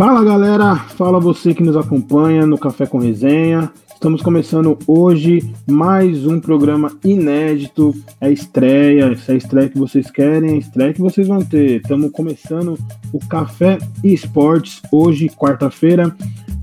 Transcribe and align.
Fala 0.00 0.24
galera, 0.24 0.76
fala 0.76 1.20
você 1.20 1.52
que 1.52 1.62
nos 1.62 1.76
acompanha 1.76 2.46
no 2.46 2.56
Café 2.56 2.86
com 2.86 2.96
Resenha. 2.96 3.70
Estamos 3.92 4.22
começando 4.22 4.78
hoje 4.86 5.52
mais 5.70 6.26
um 6.26 6.40
programa 6.40 6.90
inédito. 7.04 7.94
É 8.18 8.32
estreia, 8.32 9.12
essa 9.12 9.34
é 9.34 9.36
estreia 9.36 9.68
que 9.68 9.78
vocês 9.78 10.10
querem, 10.10 10.52
é 10.52 10.54
a 10.54 10.56
estreia 10.56 10.94
que 10.94 11.02
vocês 11.02 11.28
vão 11.28 11.42
ter. 11.42 11.82
Estamos 11.82 12.10
começando 12.12 12.78
o 13.12 13.18
Café 13.18 13.76
Esportes 14.02 14.80
hoje, 14.90 15.28
quarta-feira. 15.28 16.16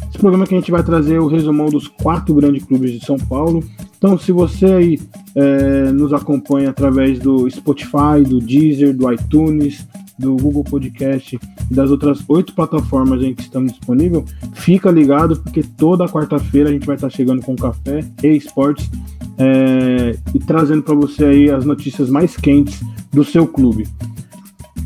Esse 0.10 0.18
programa 0.18 0.48
que 0.48 0.56
a 0.56 0.58
gente 0.58 0.72
vai 0.72 0.82
trazer 0.82 1.20
o 1.20 1.28
resumão 1.28 1.68
dos 1.68 1.88
quatro 1.88 2.34
grandes 2.34 2.64
clubes 2.64 2.92
de 2.92 3.06
São 3.06 3.20
Paulo. 3.20 3.64
Então, 4.00 4.18
se 4.18 4.32
você 4.32 4.66
aí 4.66 5.00
é, 5.36 5.92
nos 5.92 6.12
acompanha 6.12 6.72
através 6.72 7.20
do 7.20 7.48
Spotify, 7.52 8.24
do 8.28 8.40
Deezer, 8.40 8.96
do 8.96 9.14
iTunes, 9.14 9.86
do 10.18 10.36
Google 10.38 10.64
Podcast 10.64 11.40
e 11.70 11.74
das 11.74 11.90
outras 11.90 12.24
oito 12.28 12.54
plataformas 12.54 13.22
em 13.24 13.34
que 13.34 13.44
estamos 13.44 13.72
disponíveis, 13.72 14.24
fica 14.54 14.90
ligado 14.90 15.40
porque 15.42 15.64
toda 15.64 16.08
quarta-feira 16.08 16.70
a 16.70 16.72
gente 16.74 16.86
vai 16.86 16.96
estar 16.96 17.10
chegando 17.10 17.42
com 17.42 17.56
café 17.56 18.04
e 18.24 18.28
esportes 18.28 18.90
é, 19.38 20.18
e 20.34 20.40
trazendo 20.40 20.84
para 20.84 20.96
você 20.96 21.26
aí 21.26 21.52
as 21.52 21.66
notícias 21.66 22.10
mais 22.10 22.36
quentes 22.36 22.82
do 23.12 23.24
seu 23.24 23.48
clube. 23.48 23.88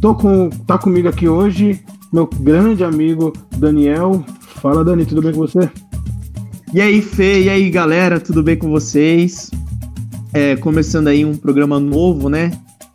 Tô 0.02 0.16
com, 0.16 0.50
tá 0.50 0.78
comigo 0.78 1.08
aqui 1.08 1.28
hoje 1.28 1.82
meu 2.12 2.28
grande 2.28 2.84
amigo 2.84 3.32
Daniel. 3.58 4.24
Fala 4.62 4.84
Dani, 4.84 5.06
tudo 5.06 5.22
bem 5.22 5.32
com 5.32 5.40
você? 5.40 5.70
E 6.74 6.82
aí 6.82 7.02
Fê, 7.02 7.44
e 7.44 7.50
aí 7.50 7.70
galera, 7.70 8.20
tudo 8.20 8.44
bem 8.44 8.58
com 8.58 8.70
vocês? 8.70 9.50
É, 10.34 10.56
começando 10.58 11.08
aí 11.08 11.24
um 11.24 11.36
programa 11.36 11.80
novo, 11.80 12.30
né? 12.30 12.52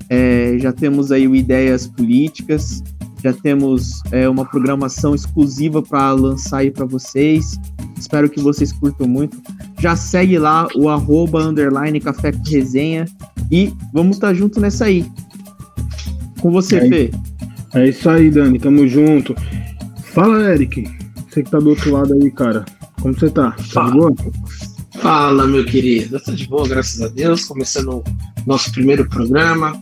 É, 0.08 0.56
já 0.58 0.72
temos 0.72 1.10
aí 1.10 1.26
o 1.26 1.34
Ideias 1.34 1.86
Políticas, 1.86 2.82
já 3.22 3.32
temos 3.32 4.02
é, 4.12 4.28
uma 4.28 4.44
programação 4.44 5.14
exclusiva 5.14 5.82
para 5.82 6.12
lançar 6.12 6.58
aí 6.58 6.70
para 6.70 6.84
vocês. 6.84 7.58
Espero 7.98 8.28
que 8.28 8.40
vocês 8.40 8.72
curtam 8.72 9.08
muito. 9.08 9.36
Já 9.80 9.96
segue 9.96 10.38
lá 10.38 10.68
o 10.76 10.88
arroba 10.88 11.42
underline 11.42 11.98
café 12.00 12.30
com 12.30 12.42
resenha 12.44 13.06
e 13.50 13.72
vamos 13.92 14.16
estar 14.16 14.28
tá 14.28 14.34
junto 14.34 14.60
nessa 14.60 14.84
aí. 14.84 15.04
Com 16.40 16.50
você, 16.50 16.76
é, 16.76 16.88
Fê. 16.88 17.10
É 17.74 17.88
isso 17.88 18.08
aí, 18.08 18.30
Dani, 18.30 18.58
tamo 18.58 18.86
junto. 18.86 19.34
Fala, 20.12 20.52
Eric. 20.52 20.88
Você 21.28 21.42
que 21.42 21.50
tá 21.50 21.58
do 21.58 21.70
outro 21.70 21.90
lado 21.90 22.14
aí, 22.14 22.30
cara. 22.30 22.64
Como 23.00 23.12
você 23.12 23.28
tá? 23.28 23.54
Tá 23.72 23.86
de 23.86 23.92
boa? 23.92 24.14
Fala, 25.00 25.46
meu 25.46 25.64
querido. 25.64 26.18
Tô 26.20 26.32
de 26.32 26.48
boa, 26.48 26.66
graças 26.66 27.00
a 27.00 27.08
Deus. 27.08 27.44
Começando 27.44 28.02
nosso 28.46 28.72
primeiro 28.72 29.08
programa. 29.08 29.80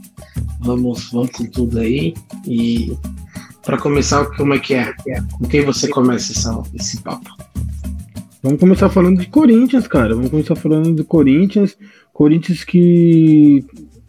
Vamos, 0.60 1.10
vamos 1.10 1.30
com 1.30 1.44
tudo 1.46 1.78
aí. 1.78 2.14
E 2.46 2.92
para 3.64 3.78
começar, 3.78 4.24
como 4.36 4.54
é 4.54 4.58
que 4.58 4.74
é? 4.74 4.92
Com 5.38 5.46
quem 5.48 5.64
você 5.64 5.88
começa 5.88 6.32
essa, 6.32 6.62
esse 6.74 7.00
papo? 7.00 7.30
Vamos 8.42 8.60
começar 8.60 8.90
falando 8.90 9.18
de 9.20 9.26
Corinthians, 9.26 9.86
cara. 9.86 10.14
Vamos 10.14 10.30
começar 10.30 10.56
falando 10.56 10.94
de 10.94 11.04
Corinthians. 11.04 11.76
Corinthians 12.12 12.64
que 12.64 13.64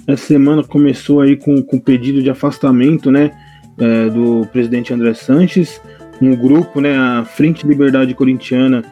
essa 0.08 0.26
semana 0.26 0.64
começou 0.64 1.22
aí 1.22 1.38
com 1.38 1.56
o 1.56 1.81
pedido 1.81 2.22
de 2.22 2.30
afastamento, 2.30 3.11
né? 3.11 3.31
É, 3.78 4.09
do 4.09 4.45
presidente 4.52 4.94
André 4.94 5.14
Sanches. 5.14 5.80
Um 6.22 6.36
grupo, 6.36 6.81
né? 6.81 6.98
A 6.98 7.26
Frente 7.26 7.66
Liberdade 7.66 8.14
Corintiana 8.14 8.83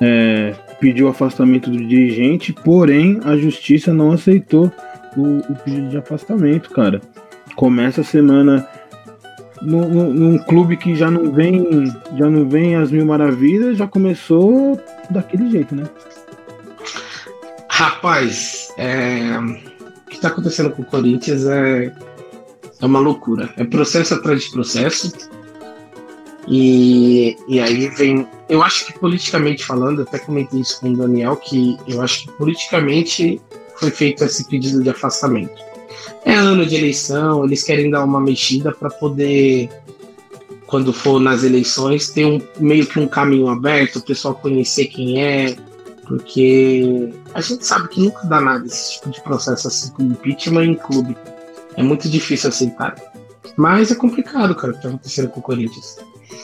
é, 0.00 0.54
pediu 0.84 1.08
afastamento 1.08 1.70
do 1.70 1.78
dirigente, 1.78 2.52
porém 2.52 3.18
a 3.24 3.38
justiça 3.38 3.90
não 3.90 4.12
aceitou 4.12 4.70
o, 5.16 5.38
o 5.38 5.56
pedido 5.64 5.88
de 5.88 5.96
afastamento, 5.96 6.68
cara. 6.68 7.00
Começa 7.56 8.02
a 8.02 8.04
semana 8.04 8.68
num, 9.62 10.12
num, 10.12 10.36
clube 10.36 10.76
que 10.76 10.94
já 10.94 11.10
não 11.10 11.32
vem 11.32 11.90
já 12.18 12.28
não 12.28 12.46
vem 12.46 12.76
as 12.76 12.90
mil 12.90 13.06
maravilhas, 13.06 13.78
já 13.78 13.86
começou 13.86 14.78
daquele 15.08 15.50
jeito, 15.50 15.74
né? 15.74 15.84
Rapaz, 17.70 18.68
é... 18.76 19.38
o 19.38 20.10
que 20.10 20.16
está 20.16 20.28
acontecendo 20.28 20.68
com 20.68 20.82
o 20.82 20.84
Corinthians 20.84 21.46
é... 21.46 21.94
é 22.78 22.84
uma 22.84 22.98
loucura. 22.98 23.48
É 23.56 23.64
processo 23.64 24.12
atrás 24.12 24.42
de 24.42 24.50
processo. 24.50 25.10
E, 26.46 27.38
e 27.48 27.58
aí 27.58 27.88
vem. 27.88 28.28
Eu 28.48 28.62
acho 28.62 28.86
que 28.86 28.98
politicamente 28.98 29.64
falando, 29.64 30.02
até 30.02 30.18
comentei 30.18 30.60
isso 30.60 30.80
com 30.80 30.90
o 30.90 30.96
Daniel, 30.96 31.36
que 31.36 31.78
eu 31.88 32.02
acho 32.02 32.22
que 32.22 32.32
politicamente 32.32 33.40
foi 33.76 33.90
feito 33.90 34.22
esse 34.24 34.44
pedido 34.48 34.82
de 34.82 34.90
afastamento. 34.90 35.62
É 36.24 36.34
ano 36.34 36.66
de 36.66 36.74
eleição, 36.74 37.44
eles 37.44 37.62
querem 37.62 37.90
dar 37.90 38.04
uma 38.04 38.20
mexida 38.20 38.72
para 38.72 38.90
poder, 38.90 39.70
quando 40.66 40.92
for 40.92 41.20
nas 41.20 41.42
eleições, 41.42 42.10
ter 42.10 42.26
um, 42.26 42.40
meio 42.58 42.86
que 42.86 42.98
um 43.00 43.08
caminho 43.08 43.48
aberto, 43.48 43.96
o 43.96 44.02
pessoal 44.02 44.34
conhecer 44.34 44.86
quem 44.86 45.22
é, 45.22 45.56
porque 46.06 47.12
a 47.32 47.40
gente 47.40 47.66
sabe 47.66 47.88
que 47.88 48.00
nunca 48.00 48.26
dá 48.26 48.40
nada 48.40 48.66
esse 48.66 48.94
tipo 48.94 49.10
de 49.10 49.22
processo 49.22 49.68
assim 49.68 49.90
com 49.92 50.02
impeachment 50.02 50.64
em 50.64 50.74
clube. 50.74 51.16
É 51.76 51.82
muito 51.82 52.08
difícil 52.08 52.50
aceitar. 52.50 52.94
Mas 53.56 53.90
é 53.90 53.94
complicado, 53.94 54.54
cara, 54.54 54.72
o 54.72 54.76
que 54.76 54.82
tá 54.82 54.88
acontecendo 54.88 55.28
com 55.28 55.40
o 55.40 55.42
Corinthians. 55.42 55.98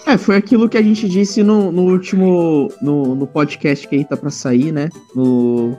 É, 0.07 0.19
foi 0.19 0.37
aquilo 0.37 0.69
que 0.69 0.77
a 0.79 0.83
gente 0.83 1.09
disse 1.09 1.43
no, 1.43 1.71
no 1.71 1.83
último. 1.83 2.69
No, 2.81 3.15
no 3.15 3.27
podcast 3.27 3.87
que 3.87 3.97
aí 3.97 4.05
tá 4.05 4.17
pra 4.17 4.31
sair, 4.31 4.73
né? 4.73 4.89
No 5.15 5.77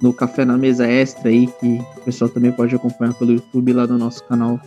no 0.00 0.14
Café 0.14 0.44
na 0.44 0.56
Mesa 0.56 0.86
Extra 0.86 1.28
aí, 1.28 1.46
que 1.46 1.78
o 1.98 2.00
pessoal 2.04 2.30
também 2.30 2.50
pode 2.50 2.74
acompanhar 2.74 3.12
pelo 3.14 3.32
YouTube 3.32 3.72
lá 3.72 3.86
no 3.86 3.98
nosso 3.98 4.24
canal 4.24 4.58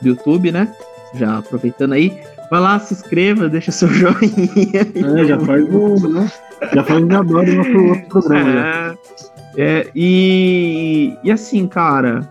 do 0.00 0.08
YouTube, 0.08 0.52
né? 0.52 0.72
Já 1.14 1.38
aproveitando 1.38 1.92
aí, 1.94 2.12
vai 2.50 2.60
lá, 2.60 2.78
se 2.78 2.94
inscreva, 2.94 3.48
deixa 3.48 3.72
seu 3.72 3.88
joinha. 3.92 5.20
É, 5.20 5.24
já 5.24 5.40
faz 5.40 5.64
o, 5.74 6.08
né? 6.08 6.30
Já 6.74 6.84
faz 6.84 7.02
o 7.02 7.10
jabá 7.10 7.42
do 7.42 7.52
nosso 7.52 7.78
outro 7.78 8.08
programa. 8.08 8.50
É, 8.50 8.96
é, 9.56 9.90
e, 9.94 11.16
e 11.24 11.30
assim, 11.30 11.66
cara, 11.66 12.28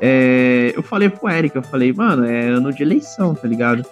é, 0.00 0.72
eu 0.74 0.82
falei 0.82 1.08
pro 1.08 1.30
Eric, 1.30 1.56
eu 1.56 1.62
falei, 1.62 1.92
mano, 1.92 2.24
é 2.24 2.48
ano 2.48 2.72
de 2.72 2.82
eleição, 2.82 3.34
tá 3.34 3.48
ligado? 3.48 3.84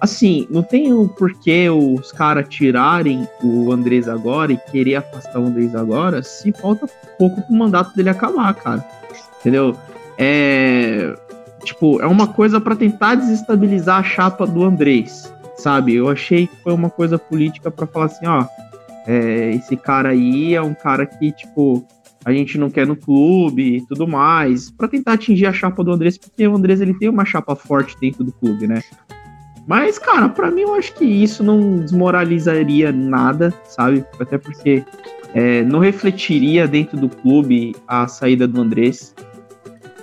Assim, 0.00 0.46
não 0.50 0.62
tem 0.62 0.92
o 0.92 1.08
porquê 1.08 1.68
os 1.70 2.12
caras 2.12 2.48
tirarem 2.48 3.26
o 3.42 3.72
Andrés 3.72 4.08
agora 4.08 4.52
e 4.52 4.56
querer 4.56 4.96
afastar 4.96 5.40
o 5.40 5.46
Andrés 5.46 5.74
agora 5.74 6.22
se 6.22 6.52
falta 6.52 6.86
pouco 7.18 7.40
pro 7.42 7.54
mandato 7.54 7.94
dele 7.96 8.10
acabar, 8.10 8.54
cara. 8.54 8.84
Entendeu? 9.40 9.76
É. 10.18 11.14
Tipo, 11.64 12.00
é 12.00 12.06
uma 12.06 12.28
coisa 12.28 12.60
para 12.60 12.76
tentar 12.76 13.16
desestabilizar 13.16 13.98
a 13.98 14.02
chapa 14.02 14.46
do 14.46 14.62
Andrés, 14.62 15.32
sabe? 15.56 15.94
Eu 15.94 16.08
achei 16.08 16.46
que 16.46 16.56
foi 16.62 16.72
uma 16.72 16.90
coisa 16.90 17.18
política 17.18 17.70
para 17.70 17.86
falar 17.86 18.06
assim, 18.06 18.26
ó. 18.26 18.46
É, 19.06 19.50
esse 19.52 19.76
cara 19.76 20.10
aí 20.10 20.54
é 20.54 20.62
um 20.62 20.74
cara 20.74 21.06
que, 21.06 21.32
tipo, 21.32 21.86
a 22.24 22.32
gente 22.32 22.58
não 22.58 22.68
quer 22.68 22.86
no 22.86 22.96
clube 22.96 23.76
e 23.76 23.86
tudo 23.86 24.06
mais, 24.06 24.68
para 24.68 24.88
tentar 24.88 25.12
atingir 25.12 25.46
a 25.46 25.52
chapa 25.52 25.84
do 25.84 25.92
Andrés, 25.92 26.18
porque 26.18 26.46
o 26.46 26.56
Andrés 26.56 26.80
ele 26.80 26.92
tem 26.94 27.08
uma 27.08 27.24
chapa 27.24 27.54
forte 27.54 27.96
dentro 28.00 28.24
do 28.24 28.32
clube, 28.32 28.66
né? 28.66 28.82
Mas, 29.66 29.98
cara, 29.98 30.28
para 30.28 30.50
mim 30.50 30.62
eu 30.62 30.74
acho 30.74 30.94
que 30.94 31.04
isso 31.04 31.42
não 31.42 31.78
desmoralizaria 31.78 32.92
nada, 32.92 33.52
sabe? 33.64 34.04
Até 34.20 34.38
porque 34.38 34.84
é, 35.34 35.62
não 35.64 35.80
refletiria 35.80 36.68
dentro 36.68 36.96
do 36.96 37.08
clube 37.08 37.74
a 37.86 38.06
saída 38.06 38.46
do 38.46 38.60
Andrés. 38.60 39.14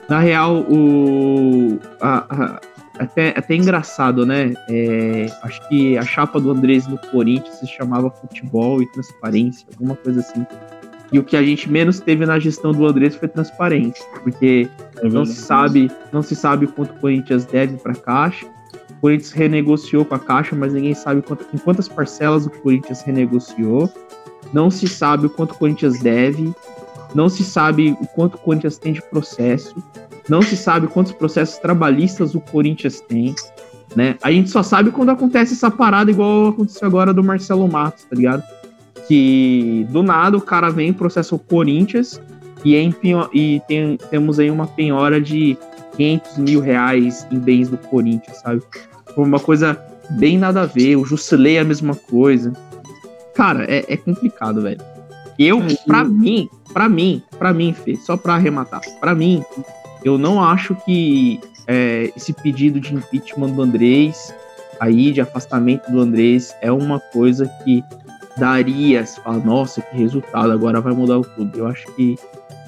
Na 0.10 0.20
real, 0.20 0.66
o. 0.70 1.80
A, 2.02 2.26
a, 2.30 2.62
até, 3.00 3.30
até 3.30 3.56
engraçado, 3.56 4.26
né? 4.26 4.54
É, 4.70 5.28
acho 5.44 5.68
que 5.68 5.98
a 5.98 6.04
chapa 6.04 6.40
do 6.40 6.52
Andrés 6.52 6.86
no 6.86 6.98
Corinthians 6.98 7.56
se 7.56 7.68
chamava 7.68 8.12
futebol 8.12 8.82
e 8.82 8.92
transparência, 8.92 9.66
alguma 9.74 9.96
coisa 9.96 10.20
assim. 10.20 10.46
E 11.12 11.20
o 11.20 11.24
que 11.24 11.38
a 11.38 11.44
gente 11.44 11.70
menos 11.72 12.00
teve 12.00 12.26
na 12.26 12.38
gestão 12.38 12.72
do 12.72 12.86
Andrés 12.86 13.16
foi 13.16 13.28
transparência, 13.28 14.06
porque 14.22 14.68
é 14.98 15.08
não 15.08 15.26
se 15.26 15.36
sabe, 15.36 15.90
não 16.12 16.22
se 16.22 16.36
sabe 16.36 16.68
quanto 16.68 16.92
o 16.92 17.00
Corinthians 17.00 17.46
deve 17.46 17.78
para 17.78 17.94
a 17.94 17.96
Caixa, 17.96 18.46
Corinthians 19.04 19.34
renegociou 19.34 20.06
com 20.06 20.16
a 20.16 20.20
Caixa, 20.20 20.56
mas 20.56 20.74
ninguém 20.74 20.94
sabe 20.94 21.22
quanto, 21.22 21.46
em 21.54 21.58
quantas 21.58 21.90
parcelas 21.90 22.46
o 22.46 22.50
Corinthians 22.50 23.02
renegociou. 23.02 23.92
Não 24.54 24.72
se 24.72 24.88
sabe 24.88 25.26
o 25.26 25.30
quanto 25.30 25.52
o 25.52 25.58
Corinthians 25.58 26.00
deve. 26.00 26.54
Não 27.14 27.28
se 27.28 27.44
sabe 27.44 27.98
o 28.00 28.08
quanto 28.08 28.36
o 28.36 28.38
Corinthians 28.38 28.78
tem 28.78 28.94
de 28.94 29.02
processo. 29.02 29.76
Não 30.30 30.42
se 30.42 30.56
sabe 30.56 30.88
quantos 30.88 31.12
processos 31.12 31.58
trabalhistas 31.58 32.34
o 32.34 32.40
Corinthians 32.40 33.02
tem. 33.02 33.36
Né? 33.94 34.16
A 34.24 34.32
gente 34.32 34.50
só 34.50 34.64
sabe 34.64 34.90
quando 34.90 35.10
acontece 35.10 35.52
essa 35.52 35.70
parada, 35.70 36.10
igual 36.10 36.48
aconteceu 36.48 36.88
agora 36.88 37.14
do 37.14 37.22
Marcelo 37.22 37.68
Matos, 37.68 38.06
tá 38.06 38.16
ligado? 38.16 38.42
Que 39.06 39.86
do 39.90 40.02
nada 40.02 40.38
o 40.38 40.42
cara 40.42 40.70
vem, 40.70 40.94
processa 40.94 41.36
o 41.36 41.40
Corinthians 41.40 42.22
e, 42.64 42.74
é 42.74 42.90
e 43.34 43.62
tem, 43.68 43.98
temos 44.10 44.40
aí 44.40 44.50
uma 44.50 44.66
penhora 44.66 45.20
de 45.20 45.58
500 45.98 46.38
mil 46.38 46.62
reais 46.62 47.28
em 47.30 47.38
bens 47.38 47.68
do 47.68 47.78
Corinthians, 47.78 48.38
sabe? 48.38 48.62
Foi 49.16 49.24
uma 49.24 49.40
coisa 49.40 49.80
bem 50.12 50.38
nada 50.38 50.62
a 50.62 50.66
ver. 50.66 50.96
O 50.96 51.06
Jusilei 51.06 51.58
é 51.58 51.62
a 51.62 51.66
mesma 51.66 51.96
coisa. 51.96 52.54
Cara, 53.36 53.66
é, 53.66 53.86
é 53.88 53.98
complicado, 53.98 54.62
velho. 54.62 54.82
Eu, 55.38 55.62
é, 55.62 55.76
pra 55.86 56.04
mim, 56.04 56.50
pra 56.72 56.88
mim, 56.88 57.22
pra 57.40 57.54
mim, 57.54 57.74
Fê, 57.74 57.96
só 57.96 58.16
pra 58.16 58.36
arrematar, 58.36 58.82
pra 59.00 59.16
mim, 59.16 59.44
eu 60.04 60.18
não 60.18 60.44
acho 60.44 60.76
que 60.86 61.40
é, 61.66 62.12
esse 62.16 62.34
pedido 62.34 62.80
de 62.80 62.94
impeachment 62.94 63.50
do 63.50 63.64
Andrés 63.64 64.34
aí 64.80 65.12
de 65.12 65.22
afastamento 65.22 65.90
do 65.92 66.00
Andrés 66.00 66.56
é 66.62 66.72
uma 66.72 67.00
coisa 67.00 67.50
que 67.64 67.84
daria, 68.38 69.06
se 69.06 69.20
fala, 69.22 69.38
nossa, 69.38 69.82
que 69.82 69.98
resultado, 69.98 70.52
agora 70.52 70.82
vai 70.82 70.94
mudar 70.94 71.20
o 71.20 71.24
clube. 71.24 71.60
Eu 71.60 71.68
acho 71.68 71.86
que 71.94 72.18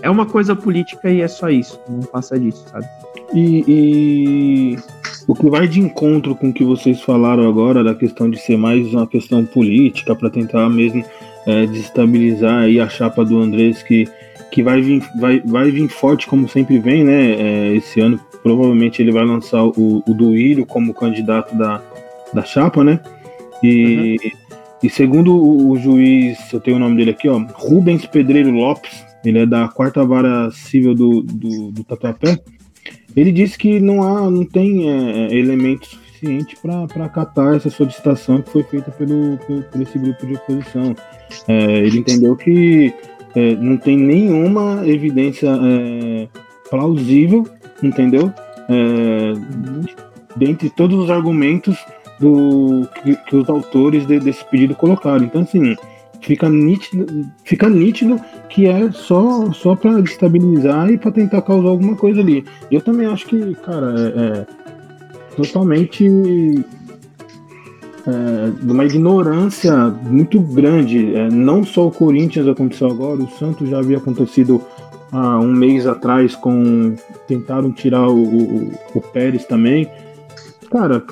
é 0.02 0.10
uma 0.10 0.26
coisa 0.26 0.56
política 0.56 1.10
e 1.10 1.22
é 1.22 1.28
só 1.28 1.50
isso, 1.50 1.80
não 1.90 2.02
passa 2.02 2.40
disso, 2.40 2.66
sabe? 2.70 2.86
E, 3.34 3.64
e, 3.68 4.78
o 5.28 5.34
que 5.34 5.50
vai 5.50 5.68
de 5.68 5.80
encontro 5.80 6.36
com 6.36 6.50
o 6.50 6.54
que 6.54 6.64
vocês 6.64 7.02
falaram 7.02 7.48
agora, 7.48 7.84
da 7.84 7.96
questão 7.96 8.30
de 8.30 8.38
ser 8.40 8.58
mais 8.58 8.94
uma 8.94 9.08
questão 9.08 9.44
política, 9.46 10.16
para 10.16 10.30
tentar 10.30 10.70
mesmo 10.70 11.04
é, 11.46 11.66
desestabilizar 11.66 12.64
aí 12.64 12.80
a 12.80 12.88
chapa 12.88 13.24
do 13.26 13.40
Andrés, 13.40 13.82
que, 13.84 14.08
que 14.52 14.62
vai, 14.62 14.82
vir, 14.82 15.04
vai, 15.20 15.40
vai 15.42 15.72
vir 15.72 15.88
forte, 15.90 16.28
como 16.28 16.48
sempre 16.48 16.80
vem, 16.80 17.04
né? 17.04 17.32
É, 17.32 17.76
esse 17.76 18.00
ano, 18.00 18.20
provavelmente, 18.44 19.02
ele 19.02 19.12
vai 19.12 19.26
lançar 19.26 19.64
o, 19.64 20.04
o 20.08 20.14
Duílio 20.14 20.66
como 20.66 20.94
candidato 20.94 21.56
da, 21.56 21.82
da 22.34 22.44
chapa, 22.44 22.84
né? 22.84 23.00
E, 23.64 24.18
uhum. 24.22 24.32
e 24.84 24.90
segundo 24.90 25.36
o, 25.36 25.72
o, 25.72 25.78
juiz, 25.78 26.38
eu 26.54 26.60
tenho 26.60 26.78
o 26.78 26.80
nome 26.80 26.98
dele 26.98 27.12
aqui, 27.12 27.28
ó, 27.28 27.40
Rubens 27.54 28.06
Pedreiro 28.06 28.52
Lopes, 28.52 29.05
ele 29.26 29.40
é 29.40 29.46
da 29.46 29.68
quarta 29.68 30.06
vara 30.06 30.52
civil 30.52 30.94
do, 30.94 31.22
do, 31.22 31.72
do 31.72 31.84
Tatuapé. 31.84 32.40
Ele 33.16 33.32
disse 33.32 33.58
que 33.58 33.80
não 33.80 34.04
há, 34.04 34.30
não 34.30 34.46
tem 34.46 34.90
é, 34.90 35.34
é 35.34 35.36
elementos 35.36 35.98
suficiente 36.16 36.56
para 36.62 37.06
acatar 37.06 37.56
essa 37.56 37.70
solicitação 37.70 38.42
que 38.42 38.52
foi 38.52 38.64
feita 38.64 38.92
pelo, 38.92 39.38
pelo 39.46 39.64
por 39.64 39.82
esse 39.82 39.98
grupo 39.98 40.26
de 40.26 40.36
oposição. 40.36 40.96
É, 41.48 41.80
ele 41.80 42.00
entendeu 42.00 42.36
que 42.36 42.94
é, 43.36 43.56
não 43.56 43.78
tem 43.78 43.98
nenhuma 43.98 44.88
evidência 44.88 45.50
é, 45.50 46.28
plausível, 46.70 47.48
entendeu? 47.84 48.32
É, 48.70 49.34
dentre 50.36 50.70
todos 50.70 50.98
os 51.04 51.10
argumentos 51.10 51.78
do, 52.20 52.88
que, 53.04 53.16
que 53.16 53.36
os 53.36 53.50
autores 53.50 54.06
de, 54.06 54.20
desse 54.20 54.44
pedido 54.46 54.76
colocaram. 54.76 55.26
Então, 55.26 55.42
assim, 55.42 55.76
fica 56.26 56.50
nítido, 56.50 57.30
fica 57.44 57.70
nítido 57.70 58.20
que 58.50 58.66
é 58.66 58.92
só, 58.92 59.52
só 59.52 59.76
para 59.76 60.02
destabilizar 60.02 60.90
e 60.90 60.98
para 60.98 61.12
tentar 61.12 61.44
causar 61.44 61.70
alguma 61.70 61.96
coisa 61.96 62.20
ali. 62.20 62.44
Eu 62.72 62.82
também 62.82 63.06
acho 63.06 63.28
que, 63.28 63.54
cara, 63.56 63.94
é, 63.96 64.40
é 64.40 64.48
totalmente 65.36 66.08
é, 68.08 68.52
uma 68.64 68.86
ignorância 68.86 69.76
muito 70.10 70.40
grande. 70.40 71.16
É, 71.16 71.30
não 71.30 71.64
só 71.64 71.88
o 71.88 71.92
Corinthians 71.92 72.48
aconteceu 72.48 72.90
agora, 72.90 73.22
o 73.22 73.30
Santos 73.30 73.70
já 73.70 73.78
havia 73.78 73.98
acontecido 73.98 74.64
há 75.12 75.40
um 75.40 75.54
mês 75.54 75.86
atrás 75.86 76.36
com 76.36 76.96
tentaram 77.28 77.72
tirar 77.72 78.10
o, 78.10 78.24
o, 78.24 78.72
o 78.96 79.02
Pérez 79.02 79.46
também. 79.46 79.88
Cara, 80.72 81.04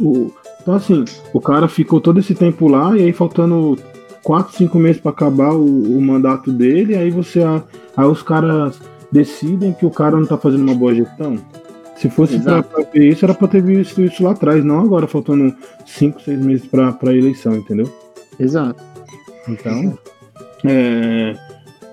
o, 0.00 0.32
então 0.60 0.74
assim, 0.74 1.04
o 1.32 1.40
cara 1.40 1.68
ficou 1.68 2.00
todo 2.00 2.18
esse 2.18 2.34
tempo 2.34 2.66
lá 2.66 2.96
e 2.96 3.04
aí 3.04 3.12
faltando 3.12 3.78
quatro, 4.26 4.56
cinco 4.56 4.76
meses 4.76 5.00
para 5.00 5.12
acabar 5.12 5.52
o, 5.52 5.64
o, 5.64 6.00
mandato 6.00 6.50
dele, 6.50 6.96
aí 6.96 7.10
você 7.10 7.44
aí 7.44 8.06
os 8.06 8.24
caras 8.24 8.80
decidem 9.10 9.72
que 9.72 9.86
o 9.86 9.90
cara 9.90 10.16
não 10.16 10.26
tá 10.26 10.36
fazendo 10.36 10.64
uma 10.64 10.74
boa 10.74 10.92
gestão. 10.92 11.38
Se 11.94 12.10
fosse 12.10 12.40
para 12.40 12.64
ver 12.92 13.08
isso, 13.08 13.24
era 13.24 13.32
para 13.32 13.46
ter 13.46 13.62
visto 13.62 14.02
isso 14.02 14.24
lá 14.24 14.32
atrás, 14.32 14.64
não 14.64 14.80
agora, 14.80 15.06
faltando 15.06 15.54
cinco, 15.86 16.20
seis 16.20 16.40
meses 16.40 16.66
para 16.66 16.92
a 17.00 17.14
eleição, 17.14 17.54
entendeu? 17.54 17.88
Exato. 18.38 18.82
Então, 19.48 19.96
é, 20.64 21.36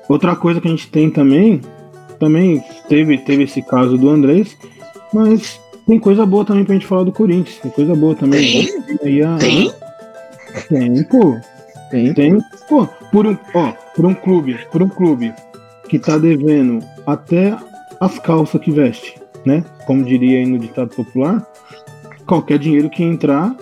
outra 0.09 0.35
coisa 0.35 0.59
que 0.59 0.67
a 0.67 0.71
gente 0.71 0.89
tem 0.89 1.11
também, 1.11 1.61
também 2.19 2.63
teve, 2.89 3.15
teve 3.19 3.43
esse 3.43 3.61
caso 3.61 3.95
do 3.95 4.09
Andrés, 4.09 4.57
mas 5.13 5.61
tem 5.85 5.99
coisa 5.99 6.25
boa 6.25 6.43
também 6.43 6.65
pra 6.65 6.73
gente 6.73 6.87
falar 6.87 7.03
do 7.03 7.11
Corinthians. 7.11 7.59
Tem 7.59 7.69
coisa 7.69 7.95
boa 7.95 8.15
também. 8.15 8.67
Tem? 8.97 9.21
A... 9.21 9.37
Tem? 9.37 9.71
Tem, 10.67 11.03
pô. 11.03 11.37
Tem. 11.93 12.11
Tem. 12.11 12.41
Pô, 12.67 12.87
por 13.11 13.27
um, 13.27 13.37
ó, 13.53 13.71
por 13.95 14.03
um 14.03 14.15
clube, 14.15 14.57
por 14.71 14.81
um 14.81 14.89
clube 14.89 15.31
que 15.87 15.99
tá 15.99 16.17
devendo 16.17 16.83
até 17.05 17.55
as 17.99 18.17
calças 18.17 18.59
que 18.59 18.71
veste, 18.71 19.21
né? 19.45 19.63
Como 19.85 20.03
diria 20.03 20.39
aí 20.39 20.45
no 20.47 20.57
ditado 20.57 20.89
popular, 20.95 21.45
qualquer 22.25 22.57
dinheiro 22.57 22.89
que 22.89 23.03
entrar 23.03 23.55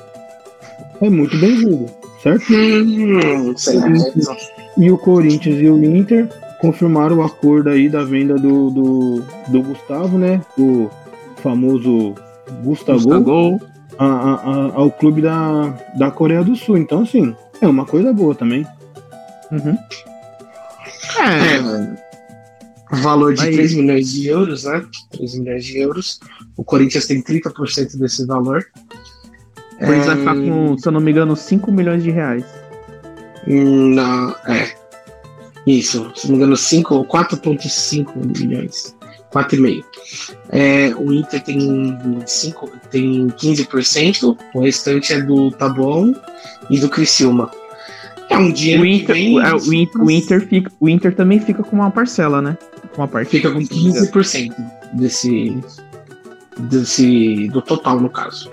é 1.02 1.10
muito 1.10 1.38
bem-vindo, 1.42 1.88
certo? 2.24 2.46
Hum, 2.54 3.54
e, 4.78 4.86
e 4.86 4.92
o 4.92 4.98
Corinthians 4.98 5.60
e 5.60 5.68
o 5.68 5.84
Inter 5.84 6.30
confirmaram 6.62 7.18
o 7.18 7.24
acordo 7.24 7.70
aí 7.70 7.90
da 7.90 8.06
venda 8.06 8.36
do, 8.36 8.70
do, 8.70 9.24
do 9.50 9.62
Gustavo, 9.62 10.18
né? 10.18 10.40
O 10.58 10.90
famoso 11.44 12.16
Gustavo, 12.64 13.00
Gustavo. 13.00 13.60
A, 13.98 14.06
a, 14.06 14.34
a, 14.36 14.74
ao 14.74 14.90
clube 14.90 15.22
da, 15.22 15.76
da 15.98 16.10
Coreia 16.10 16.46
do 16.46 16.56
Sul. 16.56 16.78
Então, 16.78 17.02
assim, 17.02 17.36
é 17.62 17.68
uma 17.68 17.86
coisa 17.86 18.12
boa 18.12 18.36
também. 18.36 18.66
Uhum. 19.52 19.78
É, 21.20 21.56
é 21.58 22.98
valor 22.98 23.34
de 23.34 23.42
Aí. 23.42 23.54
3 23.54 23.76
milhões 23.76 24.12
de 24.12 24.28
euros, 24.28 24.64
né? 24.66 24.86
3 25.12 25.40
milhões 25.40 25.66
de 25.66 25.78
euros. 25.78 26.20
O 26.58 26.64
Corinthians 26.64 27.06
tem 27.06 27.22
30% 27.22 27.98
desse 27.98 28.26
valor. 28.26 28.66
O 29.76 29.86
Corinthians 29.86 30.08
é... 30.08 30.16
vai 30.16 30.18
ficar 30.18 30.36
com, 30.36 30.78
se 30.78 30.88
eu 30.88 30.92
não 30.92 31.02
me 31.02 31.12
engano, 31.12 31.36
5 31.36 31.72
milhões 31.72 32.04
de 32.04 32.12
reais. 32.12 32.44
Não, 33.48 34.32
é. 34.48 34.76
Isso, 35.66 36.12
se 36.16 36.26
não 36.28 36.32
me 36.32 36.38
engano, 36.38 36.58
5 36.58 37.06
4,5 37.06 38.40
milhões. 38.40 38.96
4,5. 39.32 39.84
É, 40.50 40.94
o 40.96 41.12
Inter 41.14 41.42
tem, 41.42 41.98
5, 42.26 42.72
tem 42.90 43.28
15%, 43.28 44.38
o 44.54 44.60
restante 44.60 45.14
é 45.14 45.22
do 45.22 45.52
Taboão 45.52 46.14
e 46.70 46.80
do 46.80 46.90
Criciúma. 46.90 47.50
É 48.30 48.38
um 48.38 48.52
dinheiro 48.52 48.84
o 48.84 48.86
Inter, 48.86 49.16
vem... 49.16 49.40
é, 49.40 49.54
o, 49.54 49.74
Inter, 49.74 50.02
o, 50.02 50.12
Inter 50.12 50.48
fica, 50.48 50.72
o 50.80 50.90
Inter 50.90 51.16
também 51.16 51.40
fica 51.40 51.64
com 51.64 51.76
uma 51.76 51.92
parcela, 51.92 52.42
né? 52.42 52.58
Com 52.94 53.02
uma 53.02 53.08
parte. 53.08 53.30
Fica 53.30 53.52
com 53.52 53.60
15% 53.60 54.54
desse, 54.94 55.58
desse. 56.58 57.50
do 57.50 57.62
total, 57.62 58.00
no 58.00 58.10
caso. 58.10 58.50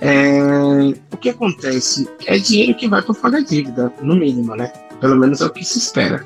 É, 0.00 0.94
o 1.10 1.16
que 1.16 1.30
acontece? 1.30 2.08
É 2.26 2.38
dinheiro 2.38 2.74
que 2.74 2.88
vai 2.88 3.00
para 3.00 3.14
pagar 3.14 3.40
dívida, 3.42 3.92
no 4.02 4.14
mínimo, 4.14 4.54
né? 4.56 4.70
Pelo 5.00 5.16
menos 5.16 5.40
é 5.40 5.46
o 5.46 5.50
que 5.50 5.64
se 5.64 5.78
espera. 5.78 6.24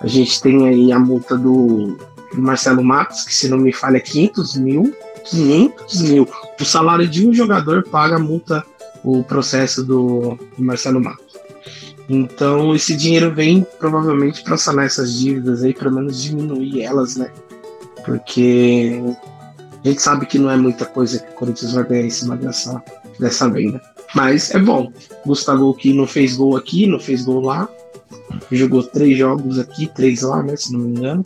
A 0.00 0.06
gente 0.06 0.40
tem 0.40 0.68
aí 0.68 0.92
a 0.92 0.98
multa 0.98 1.36
do 1.36 1.98
Marcelo 2.40 2.82
Matos, 2.82 3.24
que 3.24 3.34
se 3.34 3.48
não 3.48 3.58
me 3.58 3.72
falha 3.72 3.96
é 3.96 4.00
500 4.00 4.56
mil. 4.56 4.94
500 5.24 6.02
mil. 6.02 6.28
O 6.60 6.64
salário 6.64 7.08
de 7.08 7.26
um 7.26 7.32
jogador 7.32 7.82
paga 7.84 8.16
a 8.16 8.18
multa, 8.18 8.64
o 9.02 9.22
processo 9.24 9.84
do, 9.84 10.38
do 10.56 10.64
Marcelo 10.64 11.00
Matos. 11.00 11.26
Então 12.08 12.74
esse 12.74 12.96
dinheiro 12.96 13.34
vem 13.34 13.66
provavelmente 13.78 14.42
para 14.42 14.56
sanar 14.56 14.86
essas 14.86 15.18
dívidas 15.18 15.62
aí, 15.62 15.74
pelo 15.74 15.92
menos 15.92 16.22
diminuir 16.22 16.82
elas, 16.82 17.16
né? 17.16 17.30
Porque 18.04 19.00
a 19.84 19.88
gente 19.88 20.00
sabe 20.00 20.26
que 20.26 20.38
não 20.38 20.50
é 20.50 20.56
muita 20.56 20.84
coisa 20.84 21.18
que 21.18 21.30
o 21.32 21.34
Corinthians 21.34 21.72
vai 21.72 21.84
ganhar 21.84 22.06
em 22.06 22.10
cima 22.10 22.36
dessa, 22.36 22.82
dessa 23.18 23.48
venda. 23.48 23.80
Mas 24.14 24.54
é 24.54 24.58
bom. 24.58 24.92
Gustavo 25.24 25.74
que 25.74 25.92
não 25.92 26.06
fez 26.06 26.36
gol 26.36 26.56
aqui, 26.56 26.86
não 26.86 27.00
fez 27.00 27.24
gol 27.24 27.40
lá. 27.40 27.68
Jogou 28.50 28.82
três 28.82 29.18
jogos 29.18 29.58
aqui, 29.58 29.88
três 29.88 30.22
lá, 30.22 30.42
né? 30.42 30.56
Se 30.56 30.72
não 30.72 30.80
me 30.80 30.90
engano. 30.90 31.24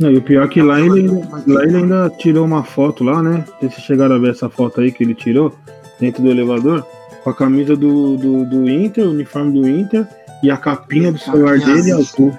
Não, 0.00 0.10
e 0.10 0.16
o 0.16 0.22
pior 0.22 0.46
é 0.46 0.48
que 0.48 0.62
lá 0.62 0.80
ele, 0.80 1.08
lá 1.46 1.62
ele 1.62 1.76
ainda 1.76 2.10
tirou 2.18 2.46
uma 2.46 2.64
foto 2.64 3.04
lá, 3.04 3.22
né? 3.22 3.44
Vocês 3.60 3.74
chegaram 3.84 4.14
a 4.14 4.18
ver 4.18 4.30
essa 4.30 4.48
foto 4.48 4.80
aí 4.80 4.90
que 4.90 5.04
ele 5.04 5.14
tirou 5.14 5.54
dentro 6.00 6.22
do 6.22 6.30
elevador, 6.30 6.86
com 7.22 7.28
a 7.28 7.34
camisa 7.34 7.76
do, 7.76 8.16
do, 8.16 8.46
do 8.46 8.70
Inter, 8.70 9.04
o 9.04 9.10
uniforme 9.10 9.52
do 9.52 9.68
Inter 9.68 10.08
e 10.42 10.50
a 10.50 10.56
capinha 10.56 11.12
do 11.12 11.18
celular 11.18 11.58
dele 11.58 11.92
azul. 11.92 12.32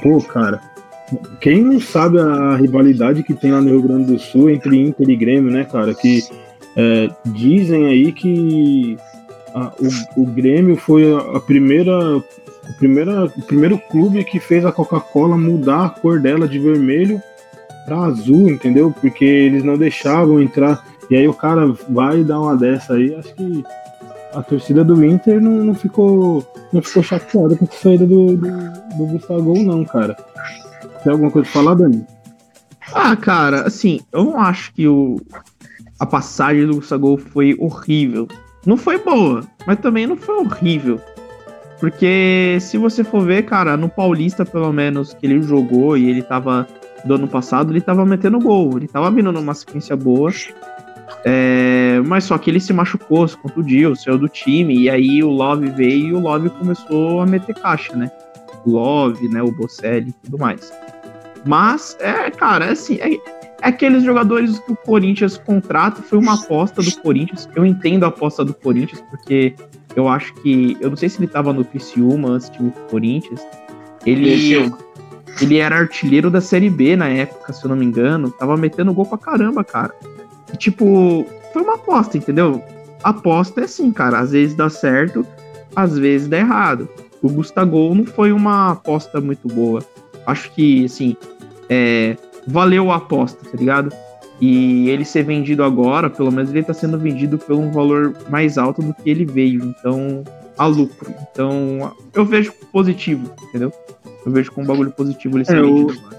Pô, 0.00 0.20
cara. 0.22 0.60
Quem 1.40 1.64
não 1.64 1.80
sabe 1.80 2.20
a 2.20 2.54
rivalidade 2.54 3.24
que 3.24 3.34
tem 3.34 3.50
lá 3.50 3.60
no 3.60 3.70
Rio 3.70 3.82
Grande 3.82 4.12
do 4.12 4.18
Sul 4.18 4.50
entre 4.50 4.80
Inter 4.80 5.08
e 5.08 5.16
Grêmio, 5.16 5.50
né, 5.50 5.64
cara? 5.64 5.94
Que 5.94 6.22
é, 6.76 7.08
dizem 7.26 7.86
aí 7.86 8.12
que 8.12 8.96
a, 9.54 9.72
o, 10.16 10.22
o 10.22 10.26
Grêmio 10.26 10.76
foi 10.76 11.12
a, 11.12 11.18
a 11.36 11.40
primeira 11.40 12.22
o, 12.68 12.72
primeira, 12.74 13.24
o 13.24 13.42
primeiro 13.42 13.78
clube 13.78 14.24
que 14.24 14.38
fez 14.38 14.64
a 14.64 14.72
Coca-Cola 14.72 15.36
mudar 15.36 15.86
a 15.86 15.90
cor 15.90 16.20
dela 16.20 16.46
de 16.46 16.58
vermelho 16.58 17.22
para 17.84 17.98
azul, 17.98 18.50
entendeu? 18.50 18.94
Porque 19.00 19.24
eles 19.24 19.64
não 19.64 19.78
deixavam 19.78 20.40
entrar. 20.40 20.84
E 21.10 21.16
aí 21.16 21.26
o 21.26 21.34
cara 21.34 21.66
vai 21.88 22.22
dar 22.22 22.40
uma 22.40 22.56
dessa 22.56 22.94
aí, 22.94 23.14
acho 23.14 23.34
que 23.34 23.64
a 24.34 24.42
torcida 24.42 24.84
do 24.84 25.02
Inter 25.02 25.40
não, 25.40 25.64
não 25.64 25.74
ficou 25.74 26.46
não 26.72 26.82
ficou 26.82 27.02
chateada 27.02 27.56
com 27.56 27.64
a 27.64 27.68
saída 27.68 28.06
do, 28.06 28.36
do, 28.36 28.48
do 28.96 29.06
Gustavo, 29.06 29.54
não, 29.62 29.84
cara. 29.84 30.14
Tem 31.02 31.12
alguma 31.12 31.30
coisa 31.30 31.48
pra 31.50 31.62
falar, 31.62 31.74
Dani? 31.74 32.04
Ah, 32.92 33.16
cara, 33.16 33.62
assim, 33.62 34.00
eu 34.12 34.24
não 34.24 34.38
acho 34.38 34.72
que 34.74 34.86
o, 34.86 35.20
a 35.98 36.06
passagem 36.06 36.66
do 36.66 36.76
Gustavo 36.76 37.16
foi 37.16 37.56
horrível. 37.58 38.28
Não 38.66 38.76
foi 38.76 38.98
boa, 38.98 39.42
mas 39.66 39.80
também 39.80 40.06
não 40.06 40.16
foi 40.16 40.36
horrível. 40.36 41.00
Porque 41.80 42.58
se 42.60 42.76
você 42.76 43.04
for 43.04 43.24
ver, 43.24 43.44
cara, 43.44 43.76
no 43.76 43.88
Paulista, 43.88 44.44
pelo 44.44 44.72
menos, 44.72 45.14
que 45.14 45.26
ele 45.26 45.40
jogou 45.42 45.96
e 45.96 46.08
ele 46.08 46.22
tava 46.22 46.66
do 47.04 47.14
ano 47.14 47.28
passado, 47.28 47.72
ele 47.72 47.80
tava 47.80 48.04
metendo 48.04 48.40
gol. 48.40 48.76
Ele 48.76 48.88
tava 48.88 49.10
vindo 49.10 49.30
numa 49.30 49.54
sequência 49.54 49.96
boa. 49.96 50.30
É, 51.24 52.00
mas 52.06 52.24
só 52.24 52.36
que 52.36 52.50
ele 52.50 52.60
se 52.60 52.72
machucou, 52.72 53.26
se 53.26 53.36
contundiu, 53.36 53.94
saiu 53.96 54.18
do 54.18 54.28
time, 54.28 54.78
e 54.78 54.90
aí 54.90 55.22
o 55.22 55.30
Love 55.30 55.70
veio 55.70 56.08
e 56.08 56.12
o 56.12 56.20
Love 56.20 56.50
começou 56.50 57.20
a 57.20 57.26
meter 57.26 57.54
caixa, 57.54 57.96
né? 57.96 58.10
O 58.64 58.70
Love, 58.70 59.28
né? 59.28 59.42
O 59.42 59.50
Bocelli 59.50 60.10
e 60.10 60.12
tudo 60.24 60.38
mais. 60.38 60.72
Mas, 61.46 61.96
é, 62.00 62.30
cara, 62.30 62.66
é 62.66 62.70
assim, 62.72 62.98
é, 63.00 63.14
é 63.14 63.18
aqueles 63.62 64.02
jogadores 64.02 64.58
que 64.58 64.72
o 64.72 64.76
Corinthians 64.76 65.38
contrata, 65.38 66.02
foi 66.02 66.18
uma 66.18 66.34
aposta 66.34 66.82
do 66.82 66.96
Corinthians. 67.00 67.48
Eu 67.54 67.64
entendo 67.64 68.04
a 68.04 68.08
aposta 68.08 68.44
do 68.44 68.52
Corinthians, 68.52 69.02
porque 69.10 69.54
eu 69.96 70.08
acho 70.08 70.34
que. 70.34 70.76
Eu 70.80 70.90
não 70.90 70.96
sei 70.96 71.08
se 71.08 71.18
ele 71.18 71.26
tava 71.26 71.52
no 71.52 71.64
Criciúma 71.64 72.30
antes 72.30 72.50
pro 72.50 72.70
Corinthians. 72.90 73.40
Ele. 74.06 74.70
Ele 75.40 75.58
era 75.58 75.76
artilheiro 75.76 76.30
da 76.30 76.40
Série 76.40 76.68
B 76.68 76.96
na 76.96 77.08
época, 77.08 77.52
se 77.52 77.64
eu 77.64 77.68
não 77.68 77.76
me 77.76 77.84
engano. 77.84 78.30
Tava 78.30 78.56
metendo 78.56 78.92
gol 78.92 79.06
pra 79.06 79.18
caramba, 79.18 79.62
cara. 79.62 79.94
E, 80.52 80.56
tipo, 80.56 81.24
foi 81.52 81.62
uma 81.62 81.74
aposta, 81.74 82.18
entendeu? 82.18 82.62
Aposta 83.04 83.60
é 83.60 83.64
assim, 83.64 83.92
cara. 83.92 84.18
Às 84.18 84.32
vezes 84.32 84.56
dá 84.56 84.68
certo, 84.68 85.24
às 85.76 85.96
vezes 85.96 86.26
dá 86.26 86.38
errado. 86.38 86.88
O 87.22 87.28
Gustavo 87.28 87.94
não 87.94 88.04
foi 88.04 88.32
uma 88.32 88.72
aposta 88.72 89.20
muito 89.20 89.46
boa. 89.46 89.80
Acho 90.26 90.50
que, 90.52 90.84
assim, 90.84 91.16
é, 91.68 92.16
valeu 92.46 92.90
a 92.90 92.96
aposta, 92.96 93.38
tá 93.48 93.56
ligado? 93.56 93.92
E 94.40 94.88
ele 94.88 95.04
ser 95.04 95.24
vendido 95.24 95.64
agora, 95.64 96.08
pelo 96.08 96.30
menos 96.30 96.50
ele 96.50 96.62
tá 96.62 96.72
sendo 96.72 96.98
vendido 96.98 97.38
por 97.38 97.56
um 97.56 97.70
valor 97.72 98.14
mais 98.30 98.56
alto 98.56 98.80
do 98.80 98.94
que 98.94 99.10
ele 99.10 99.24
veio. 99.24 99.64
Então, 99.64 100.22
a 100.56 100.66
lucro. 100.66 101.12
Então, 101.32 101.92
eu 102.14 102.24
vejo 102.24 102.52
positivo, 102.72 103.30
entendeu? 103.48 103.72
Eu 104.24 104.32
vejo 104.32 104.52
com 104.52 104.62
um 104.62 104.66
bagulho 104.66 104.90
positivo 104.90 105.38
ele 105.38 105.44
ser 105.44 105.58
é, 105.58 105.62
vendido 105.62 105.92
agora. 105.92 106.18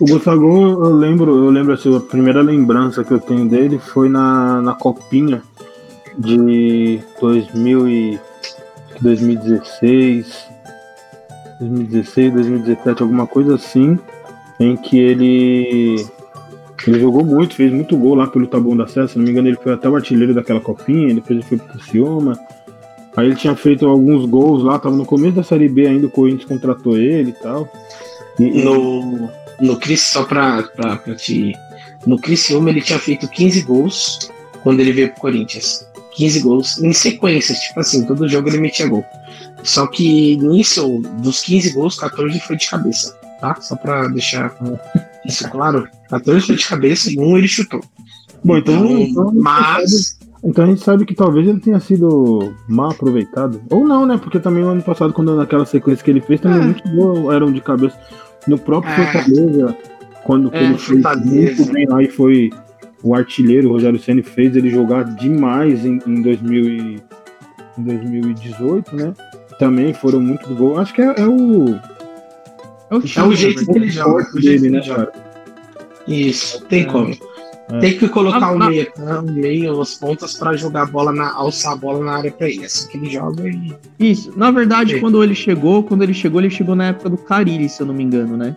O 0.00 0.04
Gustavo, 0.06 0.46
eu 0.84 0.94
lembro, 0.94 1.44
eu 1.44 1.50
lembro 1.50 1.74
assim, 1.74 1.94
a 1.94 2.00
primeira 2.00 2.40
lembrança 2.40 3.04
que 3.04 3.12
eu 3.12 3.20
tenho 3.20 3.46
dele 3.46 3.78
foi 3.78 4.08
na, 4.08 4.62
na 4.62 4.72
copinha 4.72 5.42
de 6.18 7.00
2000 7.20 7.88
e 7.88 8.20
2016, 9.00 10.48
2016, 11.60 12.32
2017, 12.32 13.02
alguma 13.02 13.26
coisa 13.26 13.54
assim, 13.56 13.98
em 14.58 14.76
que 14.76 14.98
ele 14.98 16.06
ele 16.86 17.00
jogou 17.00 17.24
muito, 17.24 17.54
fez 17.54 17.72
muito 17.72 17.96
gol 17.96 18.14
lá 18.14 18.26
pelo 18.26 18.46
Taboão 18.46 18.76
da 18.76 18.86
Serra, 18.86 19.08
se 19.08 19.18
não 19.18 19.24
me 19.24 19.30
engano 19.30 19.48
ele 19.48 19.56
foi 19.56 19.72
até 19.72 19.88
o 19.88 19.96
artilheiro 19.96 20.34
daquela 20.34 20.60
copinha, 20.60 21.14
depois 21.14 21.30
ele 21.30 21.42
foi 21.42 21.58
pro 21.58 21.82
Cioma. 21.82 22.38
Aí 23.16 23.26
ele 23.26 23.36
tinha 23.36 23.54
feito 23.56 23.86
alguns 23.86 24.24
gols 24.26 24.62
lá, 24.62 24.78
tava 24.78 24.96
no 24.96 25.04
começo 25.04 25.36
da 25.36 25.42
Série 25.42 25.68
B 25.68 25.86
ainda, 25.86 26.06
o 26.06 26.10
Corinthians 26.10 26.48
contratou 26.48 26.96
ele 26.96 27.30
e 27.30 27.42
tal. 27.42 27.68
E, 28.38 28.62
no, 28.62 29.28
no 29.60 29.76
Cris, 29.76 30.00
só 30.00 30.24
pra, 30.24 30.62
pra, 30.62 30.96
pra 30.96 31.14
te. 31.14 31.52
No 32.06 32.18
Criciúma 32.18 32.70
ele 32.70 32.80
tinha 32.80 32.98
feito 32.98 33.28
15 33.28 33.62
gols 33.62 34.30
quando 34.62 34.80
ele 34.80 34.92
veio 34.92 35.12
pro 35.12 35.20
Corinthians. 35.20 35.86
15 36.12 36.40
gols 36.40 36.82
em 36.82 36.92
sequência, 36.92 37.54
tipo 37.54 37.78
assim, 37.78 38.06
todo 38.06 38.28
jogo 38.28 38.48
ele 38.48 38.58
metia 38.58 38.86
gol. 38.86 39.04
Só 39.62 39.86
que 39.86 40.36
nisso, 40.36 41.02
dos 41.18 41.42
15 41.42 41.70
gols, 41.72 41.98
14 41.98 42.40
foi 42.40 42.56
de 42.56 42.68
cabeça, 42.68 43.14
tá? 43.40 43.56
Só 43.60 43.76
pra 43.76 44.08
deixar 44.08 44.54
isso 45.26 45.48
claro. 45.50 45.86
14 46.08 46.46
foi 46.46 46.56
de 46.56 46.66
cabeça 46.66 47.10
e 47.10 47.18
um 47.18 47.36
ele 47.36 47.48
chutou. 47.48 47.80
Bom, 48.44 48.56
então, 48.56 48.74
então, 48.74 49.00
então 49.00 49.32
mas. 49.34 50.18
Então 50.42 50.64
a 50.64 50.68
gente 50.68 50.82
sabe 50.82 51.04
que 51.04 51.14
talvez 51.14 51.46
ele 51.46 51.60
tenha 51.60 51.78
sido 51.78 52.54
mal 52.66 52.90
aproveitado. 52.90 53.60
Ou 53.70 53.86
não, 53.86 54.06
né? 54.06 54.16
Porque 54.16 54.40
também 54.40 54.62
no 54.62 54.70
ano 54.70 54.82
passado, 54.82 55.12
quando 55.12 55.36
naquela 55.36 55.66
sequência 55.66 56.02
que 56.02 56.10
ele 56.10 56.20
fez, 56.20 56.40
também 56.40 56.60
é. 56.60 56.64
muito 56.64 56.88
bom 56.88 57.30
eram 57.30 57.52
de 57.52 57.60
cabeça. 57.60 57.98
No 58.46 58.58
próprio 58.58 58.90
é. 58.90 58.96
Fortaleza, 58.96 59.76
quando 60.24 60.54
é, 60.54 60.64
ele 60.64 60.78
fez 60.78 61.02
muito 61.26 61.72
bem 61.72 61.86
lá 61.86 62.02
e 62.02 62.08
foi 62.08 62.50
o 63.02 63.14
artilheiro, 63.14 63.68
o 63.68 63.72
Rogério 63.72 63.98
Senna 63.98 64.22
fez 64.22 64.56
ele 64.56 64.70
jogar 64.70 65.04
demais 65.04 65.84
em, 65.84 65.98
em, 66.06 66.22
2000 66.22 66.64
e, 66.64 67.02
em 67.78 67.82
2018, 67.82 68.96
né? 68.96 69.12
Também 69.58 69.92
foram 69.92 70.20
muito 70.20 70.54
gols. 70.54 70.78
Acho 70.78 70.94
que 70.94 71.02
é, 71.02 71.14
é 71.18 71.26
o. 71.26 71.78
É 72.90 72.94
o, 72.94 73.02
é 73.16 73.22
o 73.28 73.32
jeito 73.34 73.64
que 73.64 73.78
ele 73.78 73.90
joga. 73.90 74.26
Dele, 74.34 74.70
né, 74.70 74.80
cara? 74.86 75.12
Isso, 76.06 76.64
tem 76.64 76.82
é. 76.82 76.84
como. 76.84 77.16
É. 77.72 77.78
Tem 77.78 77.96
que 77.96 78.08
colocar 78.08 78.46
ah, 78.46 78.52
o 78.52 78.58
meio, 78.58 78.88
né, 78.98 79.18
o 79.18 79.22
meio, 79.22 79.80
as 79.80 79.94
pontas 79.94 80.34
para 80.34 80.56
jogar 80.56 80.82
a 80.82 80.86
bola 80.86 81.12
na, 81.12 81.32
alçar 81.32 81.72
a 81.72 81.76
bola 81.76 82.04
na 82.04 82.16
área 82.16 82.32
para 82.32 82.48
ele. 82.48 82.64
Assim 82.64 82.88
que 82.88 82.96
ele 82.96 83.10
joga 83.10 83.48
e. 83.48 83.72
Isso. 83.98 84.32
Na 84.36 84.50
verdade, 84.50 84.98
quando 84.98 85.22
ele 85.22 85.34
chegou, 85.34 85.84
quando 85.84 86.02
ele 86.02 86.14
chegou, 86.14 86.40
ele 86.40 86.50
chegou 86.50 86.74
na 86.74 86.86
época 86.86 87.08
do 87.08 87.16
Carilli, 87.16 87.68
se 87.68 87.80
eu 87.80 87.86
não 87.86 87.94
me 87.94 88.02
engano, 88.02 88.36
né? 88.36 88.56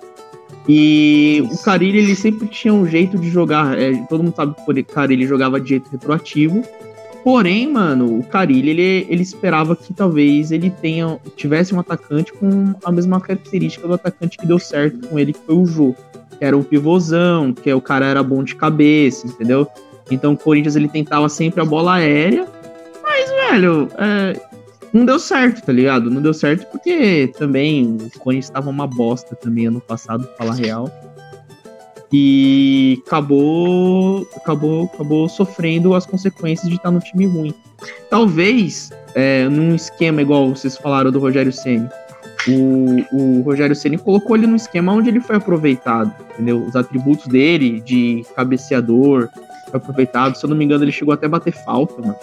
E 0.68 1.44
Isso. 1.46 1.62
o 1.62 1.64
Carilli, 1.64 2.00
ele 2.00 2.16
sempre 2.16 2.48
tinha 2.48 2.74
um 2.74 2.88
jeito 2.88 3.18
de 3.18 3.30
jogar. 3.30 3.78
É, 3.78 3.94
todo 4.10 4.24
mundo 4.24 4.36
sabe 4.36 4.56
que 4.56 4.82
o 4.82 4.86
Carilli 4.86 5.28
jogava 5.28 5.60
de 5.60 5.70
jeito 5.70 5.90
retroativo. 5.92 6.64
Porém, 7.24 7.72
mano, 7.72 8.20
o 8.20 8.24
Carilli, 8.24 8.72
ele, 8.72 9.08
ele 9.10 9.22
esperava 9.22 9.76
que 9.76 9.94
talvez 9.94 10.52
ele 10.52 10.70
tenha, 10.70 11.18
tivesse 11.38 11.74
um 11.74 11.80
atacante 11.80 12.34
com 12.34 12.74
a 12.84 12.92
mesma 12.92 13.22
característica 13.22 13.88
do 13.88 13.94
atacante 13.94 14.38
que 14.38 14.46
deu 14.46 14.60
certo 14.60 15.08
com 15.08 15.18
ele, 15.18 15.32
que 15.32 15.40
foi 15.40 15.56
o 15.56 15.66
Jô 15.66 15.96
que 16.38 16.44
era 16.44 16.58
um 16.58 16.64
pivôzão, 16.64 17.54
que 17.54 17.72
o 17.74 17.82
cara 17.82 18.06
era 18.06 18.22
bom 18.22 18.44
de 18.44 18.56
cabeça, 18.56 19.28
entendeu? 19.28 19.68
Então 20.12 20.34
o 20.34 20.38
Corinthians 20.38 20.76
ele 20.76 20.90
tentava 20.90 21.30
sempre 21.30 21.62
a 21.62 21.66
bola 21.66 21.96
aérea, 21.96 22.46
mas, 23.02 23.30
velho, 23.30 23.88
é, 23.98 24.40
não 24.92 25.06
deu 25.06 25.20
certo, 25.20 25.64
tá 25.66 25.72
ligado? 25.72 26.10
Não 26.10 26.22
deu 26.22 26.34
certo 26.34 26.68
porque 26.68 27.32
também 27.38 27.98
o 28.16 28.20
Corinthians 28.20 28.46
estava 28.46 28.70
uma 28.70 28.88
bosta 28.88 29.36
também 29.36 29.68
ano 29.68 29.82
passado, 29.82 30.28
falar 30.38 30.56
real. 30.56 30.92
E 32.16 33.02
acabou, 33.08 34.28
acabou, 34.36 34.84
acabou 34.84 35.28
sofrendo 35.28 35.96
as 35.96 36.06
consequências 36.06 36.70
de 36.70 36.76
estar 36.76 36.92
no 36.92 37.00
time 37.00 37.26
ruim. 37.26 37.52
Talvez, 38.08 38.92
é, 39.16 39.50
num 39.50 39.74
esquema 39.74 40.22
igual 40.22 40.50
vocês 40.50 40.78
falaram 40.78 41.12
do 41.12 41.18
Rogério 41.18 41.52
Ceni, 41.52 41.90
o, 42.48 43.16
o 43.16 43.42
Rogério 43.42 43.76
Ceni 43.76 43.98
colocou 43.98 44.36
ele 44.36 44.46
no 44.46 44.56
esquema 44.56 44.94
onde 44.94 45.10
ele 45.10 45.22
foi 45.22 45.38
aproveitado, 45.38 46.14
entendeu? 46.34 46.64
Os 46.64 46.76
atributos 46.76 47.26
dele 47.26 47.82
de 47.82 48.24
cabeceador 48.36 49.30
foi 49.72 49.78
aproveitado. 49.78 50.36
Se 50.36 50.46
eu 50.46 50.50
não 50.52 50.58
me 50.58 50.66
engano, 50.66 50.84
ele 50.84 50.92
chegou 50.92 51.16
até 51.16 51.26
a 51.26 51.30
bater 51.30 51.54
falta, 51.66 52.00
mano. 52.00 52.16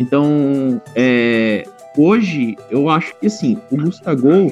Então, 0.00 0.80
é, 0.94 1.66
hoje, 1.94 2.56
eu 2.70 2.88
acho 2.88 3.14
que 3.18 3.26
assim, 3.26 3.58
o 3.70 3.76
Gustavo, 3.76 4.50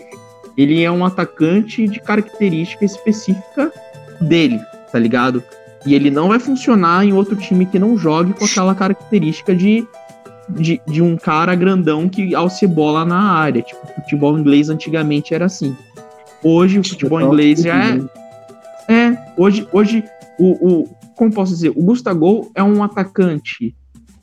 ele 0.58 0.82
é 0.82 0.90
um 0.90 1.06
atacante 1.06 1.88
de 1.88 2.00
característica 2.00 2.84
específica 2.84 3.72
dele, 4.20 4.60
tá 4.94 4.98
ligado? 5.00 5.42
E 5.84 5.92
ele 5.92 6.08
não 6.08 6.28
vai 6.28 6.38
funcionar 6.38 7.04
em 7.04 7.12
outro 7.12 7.34
time 7.34 7.66
que 7.66 7.80
não 7.80 7.98
jogue 7.98 8.32
com 8.32 8.44
aquela 8.44 8.76
característica 8.76 9.52
de 9.52 9.84
de, 10.48 10.80
de 10.86 11.02
um 11.02 11.16
cara 11.16 11.54
grandão 11.54 12.08
que 12.08 12.34
alce 12.34 12.64
bola 12.66 13.04
na 13.04 13.18
área. 13.18 13.62
Tipo, 13.62 13.80
o 13.84 13.94
futebol 13.94 14.38
inglês 14.38 14.68
antigamente 14.68 15.34
era 15.34 15.46
assim. 15.46 15.74
Hoje 16.44 16.78
o 16.78 16.84
futebol 16.84 17.20
inglês 17.20 17.62
já 17.62 17.74
é. 17.74 18.00
É, 18.86 19.16
hoje, 19.36 19.66
hoje 19.72 20.04
o, 20.38 20.82
o. 20.82 20.88
Como 21.16 21.32
posso 21.32 21.52
dizer? 21.52 21.70
O 21.70 21.82
Gustavo 21.82 22.52
é 22.54 22.62
um 22.62 22.82
atacante 22.84 23.74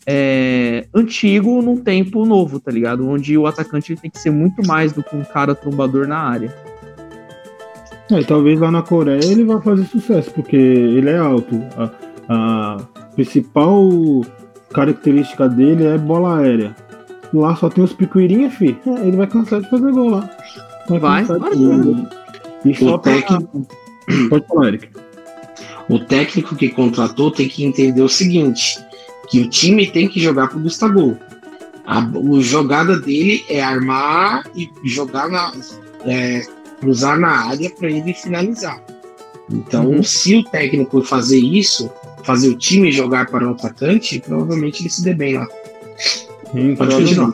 é, 0.05 0.87
antigo 0.93 1.61
num 1.61 1.77
tempo 1.77 2.23
novo, 2.23 2.59
tá 2.61 2.71
ligado? 2.71 3.09
Onde 3.09 3.37
o 3.37 3.45
atacante 3.45 3.95
tem 3.97 4.09
que 4.09 4.19
ser 4.19 4.31
muito 4.31 4.65
mais 4.65 4.93
do 4.93 5.03
que 5.03 5.15
um 5.15 5.23
cara 5.23 5.53
trombador 5.53 6.07
na 6.07 6.19
área. 6.19 6.55
É, 8.11 8.23
talvez 8.23 8.59
lá 8.59 8.69
na 8.69 8.81
Coreia 8.81 9.23
ele 9.23 9.45
vá 9.45 9.61
fazer 9.61 9.85
sucesso, 9.85 10.31
porque 10.31 10.55
ele 10.55 11.09
é 11.09 11.17
alto. 11.17 11.55
A, 11.77 11.91
a 12.27 12.77
principal 13.15 13.89
característica 14.73 15.47
dele 15.47 15.85
é 15.85 15.97
bola 15.97 16.39
aérea. 16.39 16.75
Lá 17.33 17.55
só 17.55 17.69
tem 17.69 17.83
os 17.83 17.93
picuirinhas, 17.93 18.53
fi. 18.53 18.77
É, 18.85 19.07
ele 19.07 19.17
vai 19.17 19.27
cansar 19.27 19.61
de 19.61 19.69
fazer 19.69 19.91
gol 19.91 20.09
lá. 20.09 20.29
Vai, 20.89 21.23
vai. 21.23 21.39
E 22.65 22.75
só 22.75 22.97
técnico... 22.97 23.65
Pode 24.29 24.45
falar, 24.47 24.67
Eric. 24.67 24.89
O 25.89 25.99
técnico 25.99 26.55
que 26.55 26.69
contratou 26.69 27.31
tem 27.31 27.47
que 27.47 27.63
entender 27.63 28.01
o 28.01 28.09
seguinte: 28.09 28.79
que 29.29 29.41
o 29.41 29.49
time 29.49 29.87
tem 29.87 30.07
que 30.07 30.19
jogar 30.19 30.47
pro 30.49 30.59
Gustavo. 30.59 31.17
A, 31.85 31.99
a 31.99 32.41
jogada 32.41 32.99
dele 32.99 33.43
é 33.49 33.61
armar 33.61 34.43
e 34.55 34.69
jogar 34.83 35.29
na. 35.29 35.51
É, 36.05 36.43
cruzar 36.81 37.17
na 37.17 37.47
área 37.47 37.69
para 37.69 37.89
ele 37.89 38.13
finalizar. 38.13 38.83
Então, 39.50 39.85
uhum. 39.85 40.03
se 40.03 40.35
o 40.35 40.43
técnico 40.43 41.01
fazer 41.03 41.39
isso, 41.39 41.89
fazer 42.23 42.50
o 42.50 42.57
time 42.57 42.91
jogar 42.91 43.27
para 43.27 43.47
um 43.47 43.51
atacante, 43.51 44.19
provavelmente 44.19 44.81
ele 44.81 44.89
se 44.89 45.03
dê 45.03 45.13
bem 45.13 45.38
lá. 45.38 45.47
Sim, 46.51 46.75
pode 46.75 46.95
continuar. 46.95 47.33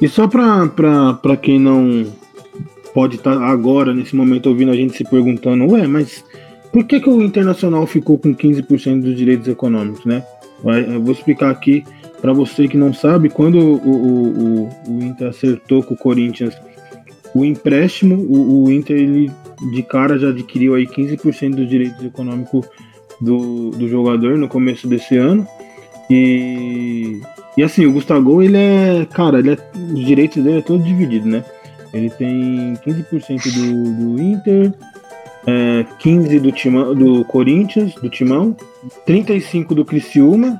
E 0.00 0.08
só 0.08 0.28
para 0.28 1.36
quem 1.36 1.58
não 1.58 2.06
pode 2.94 3.16
estar 3.16 3.36
tá 3.36 3.46
agora, 3.46 3.94
nesse 3.94 4.14
momento, 4.14 4.48
ouvindo 4.48 4.70
a 4.70 4.76
gente 4.76 4.96
se 4.96 5.04
perguntando, 5.04 5.70
ué, 5.72 5.86
mas 5.86 6.24
por 6.72 6.84
que, 6.84 7.00
que 7.00 7.08
o 7.08 7.22
Internacional 7.22 7.86
ficou 7.86 8.18
com 8.18 8.34
15% 8.34 9.00
dos 9.02 9.16
direitos 9.16 9.48
econômicos, 9.48 10.04
né? 10.04 10.22
Eu 10.88 11.02
vou 11.02 11.12
explicar 11.12 11.50
aqui 11.50 11.84
para 12.20 12.32
você 12.32 12.66
que 12.66 12.76
não 12.76 12.92
sabe, 12.92 13.28
quando 13.28 13.58
o, 13.58 13.76
o, 13.76 14.28
o, 14.28 14.68
o, 14.88 15.02
Inter 15.02 15.28
acertou 15.28 15.82
com 15.82 15.94
o 15.94 15.96
Corinthians 15.96 16.54
o 17.36 17.44
empréstimo, 17.44 18.14
o, 18.14 18.64
o 18.64 18.72
Inter 18.72 18.96
ele, 18.96 19.30
de 19.70 19.82
cara 19.82 20.18
já 20.18 20.30
adquiriu 20.30 20.74
aí 20.74 20.86
15% 20.86 21.54
dos 21.54 21.68
direitos 21.68 22.02
econômicos 22.02 22.66
do, 23.20 23.70
do 23.70 23.86
jogador 23.88 24.38
no 24.38 24.48
começo 24.48 24.88
desse 24.88 25.18
ano. 25.18 25.46
E, 26.08 27.20
e 27.54 27.62
assim, 27.62 27.84
o 27.84 27.92
Gustavo, 27.92 28.42
ele 28.42 28.56
é, 28.56 29.06
cara, 29.12 29.40
ele 29.40 29.50
é, 29.50 29.58
os 29.92 30.06
direitos 30.06 30.42
dele 30.42 30.58
é 30.58 30.62
todo 30.62 30.82
dividido, 30.82 31.28
né? 31.28 31.44
Ele 31.92 32.08
tem 32.08 32.74
15% 32.86 33.52
do, 33.52 34.14
do 34.14 34.22
Inter, 34.22 34.72
é, 35.46 35.84
15% 36.02 36.40
do, 36.40 36.52
timão, 36.52 36.94
do 36.94 37.24
Corinthians, 37.26 37.94
do 37.96 38.08
Timão, 38.08 38.56
35% 39.06 39.74
do 39.74 39.84
Criciúma 39.84 40.58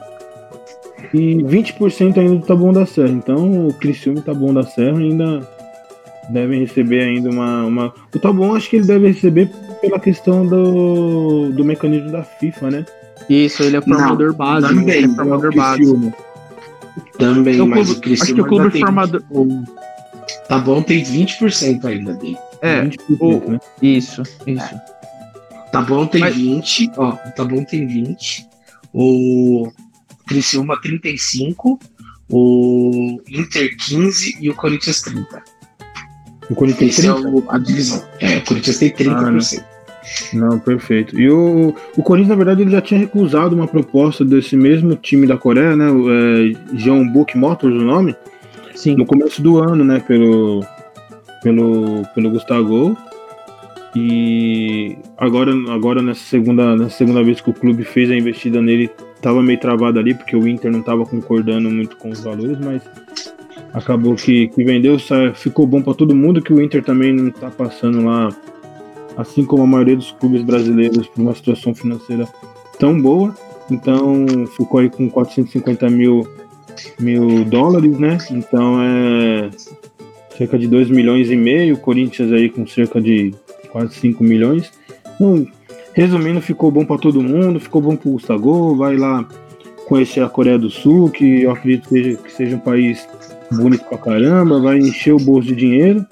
e 1.15 1.37
20% 1.37 2.19
ainda 2.19 2.35
do 2.35 2.47
Taboão 2.47 2.73
da 2.73 2.85
Serra. 2.85 3.11
Então 3.11 3.67
o 3.67 3.73
Criciúma 3.73 4.19
e 4.19 4.21
o 4.21 4.25
Taboão 4.25 4.53
da 4.53 4.63
Serra 4.63 4.99
ainda 4.99 5.56
devem 6.31 6.61
receber 6.61 7.03
ainda 7.03 7.31
uma, 7.31 7.65
uma... 7.65 7.95
O 8.15 8.19
Taboão 8.19 8.55
acho 8.55 8.71
que 8.71 8.77
ele 8.77 8.87
deve 8.87 9.09
receber 9.09 9.51
pela 9.81 9.99
questão 9.99 10.47
do, 10.47 11.51
do 11.51 11.65
mecanismo 11.65 12.11
da 12.11 12.23
FIFA, 12.23 12.71
né? 12.71 12.87
Isso, 13.29 13.63
ele 13.63 13.77
é 13.77 13.81
formador 13.81 14.29
Não, 14.29 14.37
básico. 14.37 14.75
Também, 14.75 15.05
é 15.05 15.09
formador 15.09 15.55
básico. 15.55 16.15
Também, 17.19 17.61
o 17.61 17.67
mas 17.67 17.93
clube, 17.93 18.11
o 18.11 18.13
acho 18.13 18.35
que 18.35 18.41
o 18.41 18.47
clube 18.47 18.79
formador. 18.79 19.23
Tá 20.49 20.59
bom, 20.59 20.83
tem 20.83 21.03
20% 21.03 21.85
ainda 21.85 22.15
dele. 22.15 22.39
É, 22.61 22.83
20%, 22.83 22.99
o... 23.21 23.51
né? 23.51 23.59
isso, 23.83 24.23
isso. 24.47 24.75
É. 24.75 24.97
Tá 25.73 25.83
bom, 25.83 26.07
tem 26.07 26.21
mas... 26.21 26.37
20, 26.37 26.93
ó, 26.97 27.13
tá 27.13 27.45
bom, 27.45 27.65
tem 27.65 27.87
20. 27.87 28.47
O 28.93 29.71
Criciúma 30.27 30.81
35, 30.81 31.79
o 32.31 33.21
Inter 33.29 33.77
15 33.77 34.39
e 34.41 34.51
o 34.51 34.55
Corinthians 34.55 35.03
30. 35.03 35.43
O 36.51 36.55
Corinthians 36.55 36.99
Esse 36.99 37.03
30? 37.03 37.29
é 37.29 37.31
o, 37.31 37.45
a 37.49 37.59
divisão. 37.59 38.03
É, 38.21 38.37
o 38.39 38.45
Corinthians 38.45 38.79
tem 38.79 38.91
30%. 38.91 39.59
Ah, 39.61 39.77
não, 40.33 40.59
perfeito. 40.59 41.19
E 41.19 41.29
o, 41.29 41.75
o 41.97 42.03
Corinthians, 42.03 42.29
na 42.29 42.37
verdade, 42.37 42.63
ele 42.63 42.71
já 42.71 42.81
tinha 42.81 43.01
recusado 43.01 43.57
uma 43.57 43.67
proposta 43.67 44.25
desse 44.25 44.57
mesmo 44.57 44.95
time 44.95 45.27
da 45.27 45.37
Coreia, 45.37 45.75
né? 45.75 45.87
É, 45.89 46.77
Jeonbuk 46.77 47.37
Motors, 47.37 47.75
o 47.75 47.85
nome? 47.85 48.15
Sim. 48.75 48.95
No 48.95 49.05
começo 49.07 49.43
do 49.43 49.59
ano, 49.59 49.85
né? 49.85 49.99
Pelo, 50.01 50.65
pelo, 51.43 52.03
pelo 52.15 52.31
Gustavo. 52.31 52.97
E 53.97 54.97
agora, 55.17 55.53
agora 55.71 56.03
nessa, 56.03 56.21
segunda, 56.21 56.77
nessa 56.77 56.99
segunda 56.99 57.25
vez 57.25 57.41
que 57.41 57.49
o 57.49 57.55
clube 57.55 57.83
fez 57.83 58.11
a 58.11 58.15
investida 58.15 58.61
nele, 58.61 58.91
tava 59.23 59.43
meio 59.43 59.59
travado 59.59 59.99
ali, 59.99 60.15
porque 60.15 60.37
o 60.37 60.47
Inter 60.47 60.71
não 60.71 60.83
tava 60.83 61.07
concordando 61.07 61.71
muito 61.71 61.97
com 61.97 62.11
os 62.11 62.21
valores, 62.21 62.59
mas 62.59 62.83
acabou 63.77 64.15
que, 64.15 64.49
que 64.49 64.65
vendeu, 64.65 64.97
ficou 65.35 65.67
bom 65.67 65.83
para 65.83 65.93
todo 65.93 66.17
mundo, 66.17 66.41
que 66.41 66.53
o 66.53 66.63
Inter 66.63 66.83
também 66.83 67.13
não 67.13 67.31
tá 67.31 67.51
passando 67.51 68.03
lá 68.03 68.35
assim 69.19 69.45
como 69.45 69.63
a 69.63 69.67
maioria 69.67 69.97
dos 69.97 70.13
clubes 70.13 70.43
brasileiros, 70.43 71.07
por 71.07 71.21
uma 71.21 71.35
situação 71.35 71.75
financeira 71.75 72.27
tão 72.79 73.01
boa. 73.01 73.35
Então 73.71 74.27
ficou 74.57 74.81
aí 74.81 74.89
com 74.89 75.11
450 75.11 75.91
mil, 75.91 76.27
mil 76.99 77.45
dólares, 77.45 77.99
né? 77.99 78.17
Então 78.31 78.81
é 78.83 79.51
cerca 80.37 80.59
de 80.59 80.67
2 80.67 80.89
milhões 80.89 81.31
e 81.31 81.37
meio, 81.37 81.77
Corinthians 81.77 82.33
aí 82.33 82.49
com 82.49 82.67
cerca 82.67 82.99
de 82.99 83.35
quase 83.71 83.95
5 83.95 84.25
milhões. 84.25 84.73
Então, 85.15 85.47
resumindo, 85.93 86.41
ficou 86.41 86.71
bom 86.71 86.85
para 86.85 86.99
todo 86.99 87.23
mundo, 87.23 87.61
ficou 87.61 87.83
bom 87.83 87.95
para 87.97 88.09
o 88.09 88.13
Gustavo, 88.13 88.75
vai 88.75 88.97
lá 88.97 89.27
conhecer 89.87 90.21
a 90.21 90.29
Coreia 90.29 90.59
do 90.59 90.71
Sul, 90.71 91.11
que 91.11 91.43
eu 91.43 91.51
acredito 91.51 91.89
que 91.89 91.95
seja, 91.95 92.17
que 92.17 92.33
seja 92.33 92.57
um 92.57 92.61
país 92.61 93.07
bonito 93.53 93.85
pra 93.85 93.99
caramba, 93.99 94.61
vai 94.61 94.79
encher 94.79 95.13
o 95.13 95.19
bolso 95.19 95.49
de 95.49 95.57
dinheiro 95.57 96.07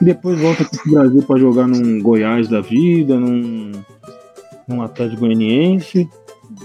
e 0.00 0.04
depois 0.04 0.38
volta 0.40 0.64
pro 0.64 0.92
Brasil 0.92 1.22
para 1.22 1.38
jogar 1.38 1.66
num 1.66 2.00
Goiás 2.00 2.48
da 2.48 2.60
vida, 2.60 3.18
num, 3.18 3.72
num 4.66 4.82
Atlético 4.82 5.20
Goianiense. 5.20 6.08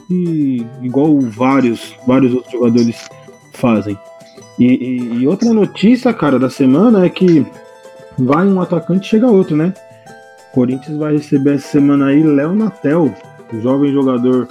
E 0.09 0.65
igual 0.81 1.19
vários, 1.21 1.95
vários 2.07 2.33
outros 2.33 2.51
jogadores 2.51 3.09
fazem. 3.53 3.97
E, 4.57 4.65
e, 4.65 5.21
e, 5.21 5.27
outra 5.27 5.53
notícia, 5.53 6.13
cara, 6.13 6.37
da 6.37 6.49
semana 6.49 7.05
é 7.05 7.09
que 7.09 7.45
vai 8.17 8.45
um 8.45 8.61
atacante 8.61 9.07
chega 9.07 9.27
outro, 9.27 9.55
né? 9.55 9.73
Corinthians 10.53 10.97
vai 10.97 11.13
receber 11.13 11.55
essa 11.55 11.67
semana 11.67 12.07
aí 12.07 12.21
Léo 12.23 12.53
Natel, 12.53 13.13
jovem 13.61 13.93
jogador 13.93 14.47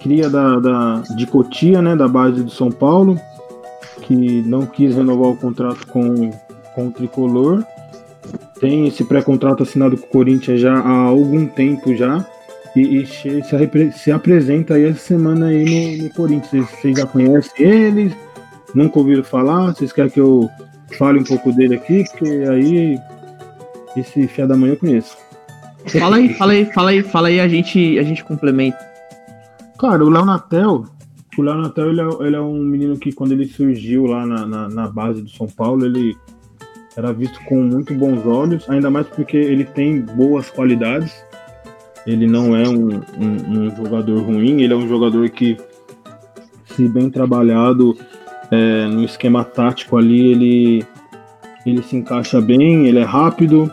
cria 0.00 0.28
da, 0.28 0.58
da, 0.58 1.02
de 1.16 1.26
Cotia, 1.26 1.80
né? 1.80 1.94
Da 1.94 2.08
base 2.08 2.42
do 2.42 2.50
São 2.50 2.70
Paulo, 2.70 3.18
que 4.10 4.42
não 4.42 4.66
quis 4.66 4.96
renovar 4.96 5.30
o 5.30 5.36
contrato 5.36 5.86
com 5.86 6.32
com 6.74 6.88
o 6.88 6.90
Tricolor. 6.90 7.64
Tem 8.60 8.86
esse 8.86 9.04
pré-contrato 9.04 9.62
assinado 9.62 9.96
com 9.96 10.06
o 10.06 10.10
Corinthians 10.10 10.60
já 10.60 10.74
há 10.74 10.90
algum 10.90 11.46
tempo 11.46 11.94
já. 11.94 12.26
E, 12.74 13.02
e 13.02 13.06
se, 13.06 13.42
se, 13.92 14.12
apresenta 14.12 14.74
aí 14.74 14.84
essa 14.84 14.98
semana 14.98 15.46
aí 15.46 15.98
no, 15.98 16.04
no 16.04 16.14
Corinthians. 16.14 16.68
Vocês 16.70 16.98
já 16.98 17.06
conhecem 17.06 17.66
ele? 17.66 18.14
Nunca 18.74 18.98
ouviram 18.98 19.24
falar? 19.24 19.74
Vocês 19.74 19.92
querem 19.92 20.10
que 20.10 20.20
eu 20.20 20.48
fale 20.96 21.18
um 21.18 21.24
pouco 21.24 21.52
dele 21.52 21.76
aqui? 21.76 22.04
Porque 22.04 22.28
aí 22.48 22.98
esse 23.96 24.26
fia 24.28 24.46
da 24.46 24.56
manhã 24.56 24.74
eu 24.74 24.78
conheço. 24.78 25.16
Fala 25.86 26.16
aí, 26.16 26.34
fala 26.34 26.52
aí, 26.52 26.64
fala 26.66 26.90
aí, 26.90 27.02
fala 27.02 27.28
aí, 27.28 27.40
a 27.40 27.48
gente, 27.48 27.98
a 27.98 28.02
gente 28.02 28.22
complementa. 28.22 28.78
Cara, 29.78 30.04
o 30.04 30.10
Léo 30.10 30.24
Natel, 30.24 30.84
o 31.38 31.42
Léo 31.42 31.56
Natel 31.56 31.90
ele 31.90 32.00
é, 32.00 32.08
ele 32.26 32.36
é, 32.36 32.40
um 32.40 32.58
menino 32.58 32.98
que 32.98 33.12
quando 33.12 33.32
ele 33.32 33.46
surgiu 33.46 34.06
lá 34.06 34.26
na, 34.26 34.46
na, 34.46 34.68
na 34.68 34.88
base 34.88 35.22
do 35.22 35.30
São 35.30 35.46
Paulo, 35.46 35.84
ele 35.84 36.16
era 36.96 37.12
visto 37.12 37.38
com 37.44 37.62
muito 37.62 37.94
bons 37.94 38.26
olhos, 38.26 38.68
ainda 38.68 38.90
mais 38.90 39.06
porque 39.06 39.36
ele 39.36 39.64
tem 39.64 40.00
boas 40.00 40.50
qualidades. 40.50 41.24
Ele 42.06 42.26
não 42.26 42.56
é 42.56 42.68
um, 42.68 43.00
um, 43.18 43.66
um 43.66 43.76
jogador 43.76 44.22
ruim, 44.22 44.62
ele 44.62 44.72
é 44.72 44.76
um 44.76 44.88
jogador 44.88 45.28
que, 45.30 45.56
se 46.64 46.88
bem 46.88 47.10
trabalhado 47.10 47.96
é, 48.50 48.86
no 48.86 49.04
esquema 49.04 49.44
tático 49.44 49.96
ali, 49.96 50.32
ele, 50.32 50.86
ele 51.64 51.82
se 51.82 51.96
encaixa 51.96 52.40
bem, 52.40 52.86
ele 52.86 52.98
é 52.98 53.04
rápido. 53.04 53.70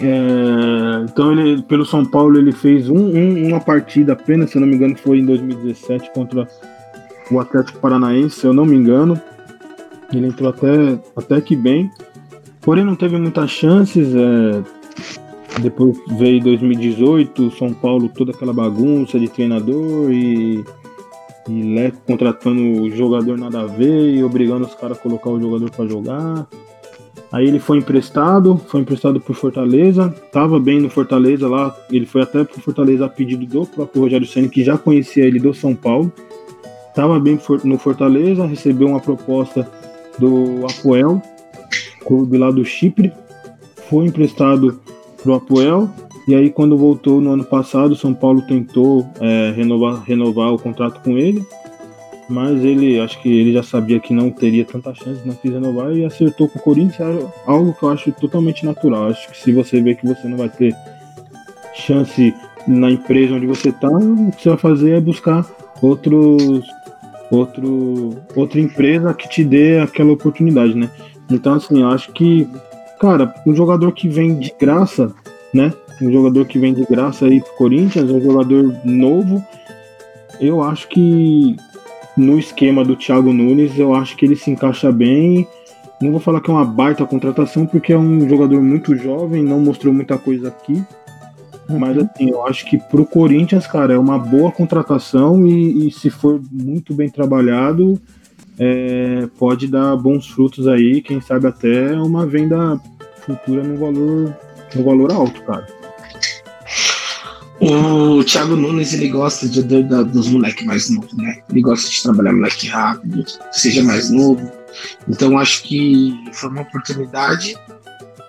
É, 0.00 1.04
então 1.04 1.32
ele 1.32 1.60
pelo 1.62 1.84
São 1.84 2.04
Paulo 2.04 2.38
ele 2.38 2.52
fez 2.52 2.88
um, 2.88 2.96
um, 2.96 3.48
uma 3.48 3.60
partida 3.60 4.12
apenas, 4.12 4.50
se 4.50 4.56
eu 4.56 4.60
não 4.60 4.68
me 4.68 4.76
engano, 4.76 4.96
foi 4.96 5.18
em 5.18 5.26
2017 5.26 6.12
contra 6.12 6.46
o 7.30 7.40
Atlético 7.40 7.78
Paranaense, 7.80 8.40
se 8.40 8.46
eu 8.46 8.52
não 8.52 8.64
me 8.64 8.76
engano. 8.76 9.20
Ele 10.12 10.26
entrou 10.26 10.50
até, 10.50 10.98
até 11.16 11.40
que 11.40 11.54
bem. 11.54 11.90
Porém, 12.62 12.84
não 12.84 12.94
teve 12.94 13.18
muitas 13.18 13.50
chances. 13.50 14.14
É... 14.14 14.62
Depois 15.60 15.98
veio 16.18 16.40
2018, 16.42 17.50
São 17.52 17.72
Paulo, 17.72 18.08
toda 18.08 18.30
aquela 18.30 18.52
bagunça 18.52 19.18
de 19.18 19.28
treinador 19.28 20.12
e, 20.12 20.64
e 21.48 21.74
Leco 21.74 21.98
contratando 22.06 22.82
o 22.82 22.90
jogador 22.90 23.36
nada 23.36 23.62
a 23.62 23.66
ver 23.66 24.14
e 24.14 24.22
obrigando 24.22 24.66
os 24.66 24.74
caras 24.74 24.98
a 24.98 25.00
colocar 25.00 25.30
o 25.30 25.40
jogador 25.40 25.70
para 25.70 25.88
jogar. 25.88 26.46
Aí 27.30 27.46
ele 27.46 27.58
foi 27.58 27.78
emprestado, 27.78 28.58
foi 28.68 28.80
emprestado 28.80 29.20
por 29.20 29.36
Fortaleza, 29.36 30.14
tava 30.32 30.58
bem 30.58 30.80
no 30.80 30.88
Fortaleza 30.88 31.46
lá, 31.46 31.76
ele 31.90 32.06
foi 32.06 32.22
até 32.22 32.42
pro 32.42 32.60
Fortaleza 32.60 33.04
a 33.04 33.08
pedido 33.08 33.44
do 33.44 33.66
próprio 33.66 34.02
Rogério 34.02 34.26
Senna, 34.26 34.48
que 34.48 34.64
já 34.64 34.78
conhecia 34.78 35.24
ele 35.24 35.38
do 35.38 35.52
São 35.52 35.74
Paulo. 35.74 36.10
Tava 36.94 37.20
bem 37.20 37.38
no 37.64 37.78
Fortaleza, 37.78 38.46
recebeu 38.46 38.88
uma 38.88 39.00
proposta 39.00 39.70
do 40.18 40.64
Apoel, 40.66 41.22
clube 42.04 42.38
lá 42.38 42.50
do 42.50 42.64
Chipre, 42.64 43.12
foi 43.90 44.06
emprestado 44.06 44.80
pro 45.22 45.34
Apoel, 45.34 45.88
e 46.26 46.34
aí 46.34 46.50
quando 46.50 46.78
voltou 46.78 47.20
no 47.20 47.32
ano 47.32 47.44
passado, 47.44 47.94
São 47.94 48.14
Paulo 48.14 48.42
tentou 48.42 49.06
é, 49.20 49.52
renovar, 49.54 50.02
renovar 50.02 50.52
o 50.52 50.58
contrato 50.58 51.02
com 51.02 51.16
ele, 51.18 51.44
mas 52.28 52.62
ele, 52.62 53.00
acho 53.00 53.20
que 53.22 53.28
ele 53.28 53.52
já 53.52 53.62
sabia 53.62 53.98
que 53.98 54.12
não 54.12 54.30
teria 54.30 54.64
tanta 54.64 54.94
chance, 54.94 55.26
não 55.26 55.34
quis 55.34 55.50
renovar 55.50 55.92
e 55.92 56.04
acertou 56.04 56.48
com 56.48 56.58
o 56.58 56.62
Corinthians, 56.62 57.24
algo 57.46 57.72
que 57.72 57.82
eu 57.82 57.90
acho 57.90 58.12
totalmente 58.12 58.66
natural. 58.66 59.08
Acho 59.08 59.30
que 59.30 59.38
se 59.38 59.52
você 59.52 59.80
vê 59.80 59.94
que 59.94 60.06
você 60.06 60.28
não 60.28 60.36
vai 60.36 60.48
ter 60.48 60.74
chance 61.74 62.34
na 62.66 62.90
empresa 62.90 63.34
onde 63.34 63.46
você 63.46 63.70
está, 63.70 63.88
o 63.88 64.30
que 64.32 64.42
você 64.42 64.48
vai 64.50 64.58
fazer 64.58 64.96
é 64.96 65.00
buscar 65.00 65.46
outros 65.80 66.62
outro, 67.30 68.16
outra 68.34 68.60
empresa 68.60 69.14
que 69.14 69.28
te 69.28 69.44
dê 69.44 69.78
aquela 69.78 70.12
oportunidade, 70.12 70.74
né? 70.74 70.90
Então, 71.30 71.54
assim, 71.54 71.80
eu 71.80 71.88
acho 71.88 72.12
que, 72.12 72.48
cara, 73.00 73.34
um 73.46 73.54
jogador 73.54 73.92
que 73.92 74.08
vem 74.08 74.38
de 74.38 74.52
graça, 74.58 75.12
né? 75.52 75.72
Um 76.00 76.10
jogador 76.10 76.46
que 76.46 76.58
vem 76.58 76.72
de 76.72 76.84
graça 76.84 77.26
aí 77.26 77.40
pro 77.40 77.54
Corinthians, 77.54 78.10
um 78.10 78.20
jogador 78.20 78.74
novo, 78.84 79.44
eu 80.40 80.62
acho 80.62 80.88
que 80.88 81.56
no 82.18 82.38
esquema 82.38 82.84
do 82.84 82.96
Thiago 82.96 83.32
Nunes, 83.32 83.78
eu 83.78 83.94
acho 83.94 84.16
que 84.16 84.26
ele 84.26 84.34
se 84.34 84.50
encaixa 84.50 84.90
bem. 84.90 85.46
Não 86.02 86.10
vou 86.10 86.20
falar 86.20 86.40
que 86.40 86.50
é 86.50 86.52
uma 86.52 86.64
baita 86.64 87.06
contratação, 87.06 87.64
porque 87.64 87.92
é 87.92 87.98
um 87.98 88.28
jogador 88.28 88.60
muito 88.60 88.96
jovem, 88.96 89.42
não 89.42 89.60
mostrou 89.60 89.94
muita 89.94 90.18
coisa 90.18 90.48
aqui. 90.48 90.82
Mas 91.68 91.96
uhum. 91.96 92.08
assim, 92.14 92.30
eu 92.30 92.46
acho 92.46 92.66
que 92.66 92.76
pro 92.78 93.06
Corinthians, 93.06 93.66
cara, 93.66 93.94
é 93.94 93.98
uma 93.98 94.18
boa 94.18 94.50
contratação 94.50 95.46
e, 95.46 95.86
e 95.86 95.90
se 95.92 96.10
for 96.10 96.40
muito 96.50 96.92
bem 96.92 97.08
trabalhado, 97.08 98.00
é, 98.58 99.28
pode 99.38 99.68
dar 99.68 99.94
bons 99.96 100.26
frutos 100.26 100.66
aí, 100.66 101.00
quem 101.00 101.20
sabe 101.20 101.46
até 101.46 101.92
uma 101.92 102.26
venda 102.26 102.80
futura 103.20 103.62
no 103.62 103.76
valor, 103.76 104.36
no 104.74 104.82
valor 104.82 105.12
alto, 105.12 105.40
cara. 105.42 105.77
O 107.60 108.22
Thiago 108.22 108.54
Nunes, 108.54 108.92
ele 108.92 109.08
gosta 109.08 109.48
de, 109.48 109.62
de, 109.62 109.82
de 109.82 110.04
dos 110.04 110.28
moleques 110.28 110.64
mais 110.64 110.90
novos, 110.90 111.12
né? 111.14 111.42
Ele 111.50 111.60
gosta 111.60 111.90
de 111.90 112.02
trabalhar 112.02 112.32
moleque 112.32 112.68
rápido, 112.68 113.24
seja 113.50 113.82
mais 113.82 114.10
novo. 114.10 114.50
Então, 115.08 115.36
acho 115.36 115.64
que 115.64 116.14
foi 116.32 116.50
uma 116.50 116.62
oportunidade. 116.62 117.56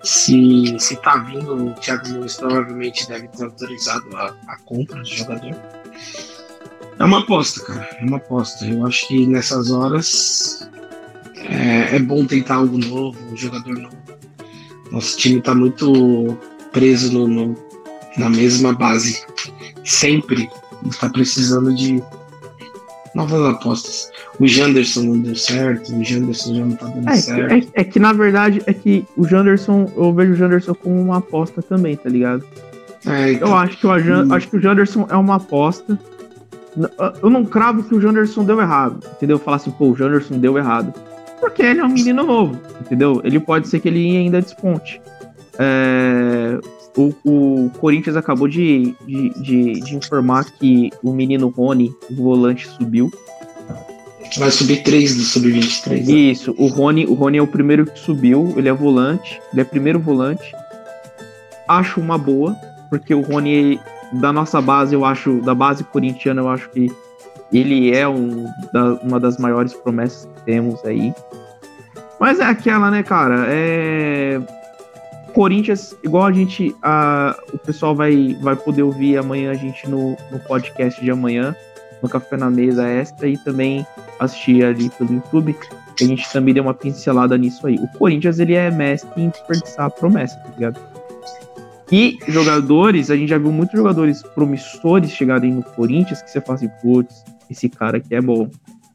Se, 0.02 0.76
se 0.80 0.96
tá 0.98 1.18
vindo, 1.18 1.68
o 1.68 1.74
Thiago 1.76 2.08
Nunes 2.08 2.38
provavelmente 2.38 3.08
deve 3.08 3.28
ter 3.28 3.44
autorizado 3.44 4.06
a, 4.16 4.34
a 4.48 4.58
compra 4.66 5.00
do 5.00 5.08
jogador. 5.08 5.56
É 6.98 7.04
uma 7.04 7.20
aposta, 7.20 7.62
cara. 7.66 7.88
É 8.02 8.06
uma 8.06 8.18
aposta. 8.18 8.66
Eu 8.66 8.86
acho 8.86 9.08
que 9.08 9.28
nessas 9.28 9.70
horas 9.70 10.68
é, 11.36 11.96
é 11.96 12.00
bom 12.00 12.26
tentar 12.26 12.56
algo 12.56 12.78
novo, 12.78 13.18
um 13.32 13.38
jogador 13.38 13.78
novo. 13.78 13.98
Nosso 14.92 15.18
time 15.18 15.40
tá 15.40 15.54
muito 15.54 16.38
preso 16.72 17.12
no, 17.14 17.28
no 17.28 17.69
na 18.18 18.30
mesma 18.30 18.74
base. 18.74 19.24
Sempre 19.84 20.50
está 20.86 21.10
precisando 21.10 21.74
de 21.74 22.02
novas 23.16 23.56
apostas. 23.56 24.12
O 24.40 24.48
Janderson 24.48 25.04
não 25.04 25.20
deu 25.20 25.36
certo, 25.36 25.94
o 25.94 26.04
Janderson 26.04 26.56
já 26.56 26.66
não 26.66 26.76
tá 26.76 26.88
dando 26.88 27.10
é, 27.10 27.16
certo. 27.18 27.54
É, 27.54 27.82
é, 27.82 27.84
que 27.84 28.00
na 28.00 28.14
verdade 28.14 28.62
é 28.66 28.74
que 28.74 29.06
o 29.18 29.28
Janderson, 29.28 29.92
eu 29.96 30.14
vejo 30.14 30.34
o 30.34 30.36
Janderson 30.36 30.74
como 30.74 31.02
uma 31.02 31.18
aposta 31.18 31.62
também, 31.62 31.96
tá 31.96 32.10
ligado? 32.10 32.44
É, 33.06 33.34
então, 33.34 33.50
eu 33.50 33.56
acho 33.56 33.78
que, 33.78 33.88
o, 33.88 33.90
hum. 33.90 34.34
acho 34.34 34.48
que 34.48 34.58
o 34.58 34.62
Janderson 34.62 35.08
é 35.10 35.16
uma 35.16 35.36
aposta. 35.36 36.00
Eu 37.22 37.30
não 37.30 37.44
cravo 37.46 37.84
que 37.84 37.96
o 37.96 38.00
Janderson 38.00 38.46
deu 38.46 38.62
errado, 38.62 39.04
entendeu? 39.16 39.40
Falar 39.40 39.58
assim, 39.58 39.72
pô, 39.72 39.90
o 39.90 39.96
Janderson 39.96 40.38
deu 40.38 40.58
errado. 40.58 40.94
Porque 41.40 41.62
ele 41.62 41.80
é 41.80 41.86
um 41.86 41.90
menino 41.90 42.24
novo, 42.24 42.60
entendeu? 42.82 43.22
Ele 43.24 43.40
pode 43.40 43.68
ser 43.68 43.80
que 43.80 43.88
ele 43.88 44.18
ainda 44.18 44.42
desponte. 44.42 45.02
É, 45.58 46.60
o, 46.98 47.14
o 47.24 47.70
Corinthians 47.80 48.16
acabou 48.16 48.48
de, 48.48 48.96
de, 49.06 49.30
de, 49.42 49.74
de, 49.80 49.96
informar 49.96 50.46
que 50.46 50.92
o 51.04 51.12
menino 51.14 51.48
Rony, 51.50 51.92
o 52.10 52.16
volante, 52.16 52.68
subiu. 52.68 53.12
Vai 54.38 54.52
subir 54.52 54.84
três 54.84 55.16
do 55.16 55.24
sub-23. 55.24 56.06
Né? 56.06 56.14
Isso, 56.14 56.54
o 56.58 56.68
Rony, 56.68 57.06
o 57.06 57.14
Rony 57.14 57.38
é 57.38 57.42
o 57.42 57.48
primeiro 57.48 57.86
que 57.86 57.98
subiu, 58.00 58.54
ele 58.56 58.70
é 58.70 58.74
volante, 58.74 59.42
ele 59.52 59.62
é 59.62 59.64
primeiro 59.64 60.00
volante. 60.00 60.52
Acho 61.68 62.00
uma 62.00 62.18
boa, 62.18 62.56
porque 62.90 63.14
o 63.14 63.22
Rony, 63.22 63.80
da 64.14 64.32
nossa 64.32 64.62
base, 64.62 64.94
eu 64.94 65.06
acho, 65.06 65.42
da 65.42 65.56
base 65.56 65.84
corintiana, 65.84 66.42
eu 66.42 66.50
acho 66.50 66.70
que 66.70 66.92
ele 67.52 67.96
é 67.96 68.08
um, 68.08 68.46
da, 68.72 68.94
uma 69.02 69.20
das 69.20 69.38
maiores 69.38 69.74
promessas 69.74 70.26
que 70.26 70.42
temos 70.44 70.84
aí. 70.86 71.14
Mas 72.20 72.40
é 72.40 72.46
aquela, 72.46 72.92
né, 72.92 73.02
cara? 73.02 73.46
É 73.48 74.40
Corinthians, 75.30 75.98
igual 76.04 76.26
a 76.26 76.32
gente, 76.32 76.76
a, 76.82 77.38
o 77.54 77.58
pessoal 77.58 77.96
vai, 77.96 78.38
vai 78.42 78.56
poder 78.56 78.84
ouvir 78.84 79.18
amanhã 79.18 79.52
a 79.52 79.56
gente 79.56 79.90
no, 79.90 80.18
no 80.32 80.40
podcast 80.40 81.04
de 81.04 81.12
amanhã, 81.12 81.56
no 82.02 82.10
Café 82.10 82.38
na 82.38 82.50
Mesa 82.50 82.88
Extra, 82.88 83.28
e 83.28 83.38
também 83.38 83.86
assistir 84.20 84.64
ali 84.64 84.90
pelo 84.92 85.14
YouTube, 85.14 85.56
a 86.02 86.04
gente 86.04 86.32
também 86.32 86.54
deu 86.54 86.64
uma 86.64 86.74
pincelada 86.74 87.38
nisso 87.38 87.68
aí. 87.68 87.76
O 87.76 87.88
Corinthians, 87.98 88.40
ele 88.40 88.54
é 88.54 88.72
mestre 88.72 89.22
em 89.22 89.30
desperdiçar 89.30 89.86
a 89.86 89.90
promessa, 89.90 90.38
tá 90.38 90.50
ligado? 90.52 90.80
E 91.92 92.20
jogadores, 92.28 93.10
a 93.10 93.16
gente 93.16 93.30
já 93.30 93.38
viu 93.38 93.52
muitos 93.52 93.78
jogadores 93.78 94.22
promissores 94.36 95.12
chegarem 95.12 95.54
no 95.54 95.64
Corinthians, 95.64 96.22
que 96.22 96.30
você 96.30 96.40
fala 96.40 96.56
assim, 96.56 96.70
putz, 96.82 97.24
esse 97.50 97.68
cara 97.68 97.98
aqui 97.98 98.14
é 98.14 98.22
bom. 98.22 98.50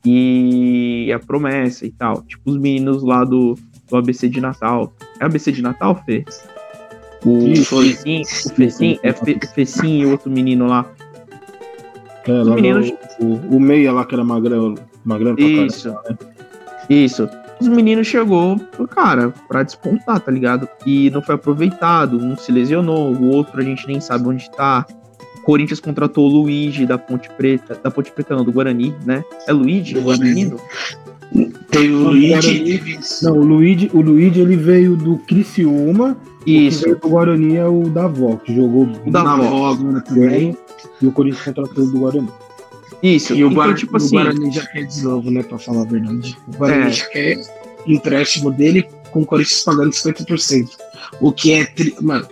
E 0.06 1.10
a 1.12 1.18
promessa 1.18 1.86
e 1.86 1.90
tal. 1.90 2.22
Tipo 2.22 2.50
os 2.50 2.58
meninos 2.58 3.02
lá 3.02 3.24
do, 3.24 3.56
do 3.94 3.98
ABC 3.98 4.28
de 4.28 4.40
Natal. 4.40 4.92
É 5.20 5.24
ABC 5.24 5.52
de 5.52 5.62
Natal, 5.62 6.02
Fê? 6.04 6.24
O 7.24 7.54
Fecim, 7.56 8.22
o 8.22 8.48
Fecim, 8.50 8.98
é 9.02 9.12
Fe, 9.12 9.38
Fecim 9.54 10.00
e 10.00 10.06
outro 10.06 10.30
menino 10.30 10.66
lá. 10.66 10.84
É, 12.26 12.32
lá 12.32 12.54
meninos... 12.54 12.92
o, 13.20 13.56
o 13.56 13.60
Meia 13.60 13.92
lá 13.92 14.04
que 14.04 14.14
era 14.14 14.24
magrelo, 14.24 14.74
magrelo 15.04 15.38
Isso. 15.40 15.90
Caramba, 15.90 16.08
né? 16.10 16.34
Isso. 16.90 17.28
Os 17.60 17.68
meninos 17.68 18.06
chegou, 18.06 18.58
cara, 18.90 19.32
pra 19.48 19.62
despontar, 19.62 20.20
tá 20.20 20.30
ligado? 20.30 20.68
E 20.84 21.08
não 21.10 21.22
foi 21.22 21.36
aproveitado, 21.36 22.18
um 22.18 22.36
se 22.36 22.50
lesionou, 22.50 23.14
o 23.14 23.30
outro 23.30 23.60
a 23.60 23.64
gente 23.64 23.86
nem 23.86 24.00
sabe 24.00 24.28
onde 24.28 24.50
tá. 24.50 24.84
O 25.38 25.42
Corinthians 25.42 25.80
contratou 25.80 26.28
o 26.28 26.42
Luigi 26.42 26.84
da 26.84 26.98
Ponte 26.98 27.30
Preta, 27.30 27.78
da 27.82 27.90
Ponte 27.90 28.10
Preta 28.10 28.34
não, 28.34 28.44
do 28.44 28.52
Guarani, 28.52 28.94
né? 29.06 29.24
É 29.46 29.52
Luigi, 29.52 29.96
o 29.96 30.18
menino? 30.18 30.58
Tem 31.70 31.90
o 31.90 32.04
Luigi. 32.04 33.00
Não, 33.22 33.38
o 33.38 33.44
Luigi, 33.44 33.90
o 33.92 34.00
Luigi 34.00 34.40
ele 34.40 34.56
veio 34.56 34.96
do 34.96 35.18
Criciúma. 35.18 36.16
Isso. 36.46 36.90
O 37.02 37.08
Guarani 37.08 37.56
é 37.56 37.66
o 37.66 37.88
Davó, 37.88 38.36
que 38.36 38.54
jogou 38.54 38.88
o 39.04 39.10
Davó 39.10 39.72
agora 39.72 40.00
também. 40.02 40.56
E 41.00 41.06
o 41.06 41.12
Corinthians 41.12 41.44
contratou 41.44 41.86
do 41.86 41.98
Guarani. 41.98 42.28
Isso. 43.02 43.34
E 43.34 43.42
o, 43.42 43.46
então, 43.46 43.54
Guarani, 43.54 43.78
tipo 43.78 43.96
assim, 43.96 44.16
o 44.16 44.22
Guarani 44.22 44.52
já 44.52 44.66
quer 44.66 44.84
de 44.84 45.02
novo, 45.02 45.30
né? 45.30 45.42
Pra 45.42 45.58
falar 45.58 45.82
a 45.82 45.84
verdade. 45.84 46.36
O 46.48 46.56
Guarani 46.56 46.86
é. 46.88 46.92
já 46.92 47.06
quer 47.06 47.40
empréstimo 47.86 48.50
dele 48.50 48.86
com 49.10 49.22
o 49.22 49.26
Corinthians 49.26 49.62
pagando 49.62 49.90
50%. 49.90 50.70
O 51.20 51.32
que 51.32 51.52
é. 51.52 51.64
Tri... 51.66 51.94
Mano, 52.00 52.28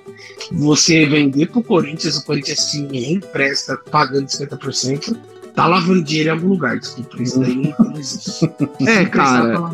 você 0.52 1.06
vender 1.06 1.46
pro 1.46 1.62
Corinthians, 1.62 2.16
o 2.16 2.24
Corinthians 2.24 2.60
sim 2.60 2.88
empresta 2.92 3.76
pagando 3.90 4.26
50% 4.26 5.16
tá 5.54 5.66
lavando 5.66 6.02
dinheiro 6.02 6.30
em 6.30 6.32
algum 6.32 6.48
lugar, 6.48 6.78
desculpa. 6.78 7.22
Isso 7.22 7.38
daí 7.40 7.74
não 7.78 7.96
existe. 7.96 8.50
É, 8.86 9.04
cara. 9.04 9.60
Tá 9.60 9.70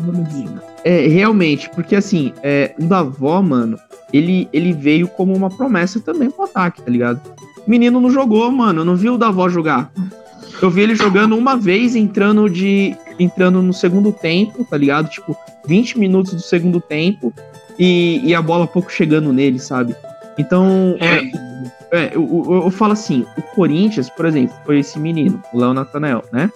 é, 0.83 1.07
realmente, 1.07 1.69
porque 1.71 1.95
assim, 1.95 2.33
é, 2.43 2.73
o 2.79 2.85
Davó, 2.85 3.41
mano, 3.41 3.77
ele, 4.13 4.47
ele 4.53 4.73
veio 4.73 5.07
como 5.07 5.35
uma 5.35 5.49
promessa 5.49 5.99
também 5.99 6.29
pro 6.29 6.45
ataque, 6.45 6.81
tá 6.81 6.91
ligado? 6.91 7.21
O 7.65 7.69
menino 7.69 7.99
não 7.99 8.09
jogou, 8.09 8.49
mano. 8.51 8.81
Eu 8.81 8.85
não 8.85 8.95
vi 8.95 9.09
o 9.09 9.17
Davó 9.17 9.49
jogar. 9.49 9.91
Eu 10.61 10.69
vi 10.69 10.81
ele 10.81 10.95
jogando 10.95 11.37
uma 11.37 11.55
vez, 11.55 11.95
entrando 11.95 12.49
de. 12.49 12.95
entrando 13.17 13.61
no 13.61 13.73
segundo 13.73 14.11
tempo, 14.11 14.65
tá 14.65 14.77
ligado? 14.77 15.09
Tipo, 15.09 15.35
20 15.65 15.99
minutos 15.99 16.33
do 16.33 16.41
segundo 16.41 16.81
tempo 16.81 17.33
e, 17.77 18.21
e 18.23 18.35
a 18.35 18.41
bola 18.41 18.67
pouco 18.67 18.91
chegando 18.91 19.31
nele, 19.31 19.59
sabe? 19.59 19.95
Então, 20.37 20.97
é. 20.99 21.17
É, 21.17 21.48
eu, 21.91 22.45
eu, 22.47 22.61
eu, 22.65 22.71
falo 22.71 22.93
assim, 22.93 23.25
o 23.37 23.41
Corinthians, 23.55 24.09
por 24.09 24.25
exemplo, 24.25 24.55
foi 24.65 24.79
esse 24.79 24.99
menino, 24.99 25.41
o 25.53 25.59
Léo 25.59 25.73
Natanel, 25.73 26.23
né? 26.31 26.51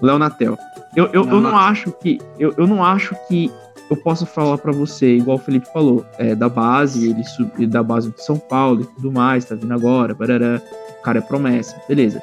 Léo 0.00 0.18
Natel. 0.18 0.58
Eu, 0.94 1.06
eu, 1.06 1.24
eu 1.24 1.40
não 1.40 1.56
acho 1.56 1.90
que. 1.92 2.20
Eu, 2.38 2.52
eu 2.58 2.66
não 2.66 2.84
acho 2.84 3.14
que 3.28 3.50
eu 3.88 3.96
possa 3.96 4.26
falar 4.26 4.58
para 4.58 4.72
você, 4.72 5.16
igual 5.16 5.36
o 5.36 5.40
Felipe 5.40 5.66
falou, 5.72 6.04
é, 6.18 6.34
da 6.34 6.48
base, 6.48 7.10
ele 7.10 7.24
subiu 7.24 7.68
da 7.68 7.82
base 7.82 8.10
de 8.10 8.22
São 8.22 8.38
Paulo 8.38 8.82
e 8.82 8.86
tudo 8.86 9.12
mais, 9.12 9.44
tá 9.44 9.54
vindo 9.54 9.72
agora, 9.72 10.14
barará, 10.14 10.60
o 10.98 11.02
cara 11.02 11.18
é 11.18 11.22
promessa, 11.22 11.76
beleza. 11.88 12.22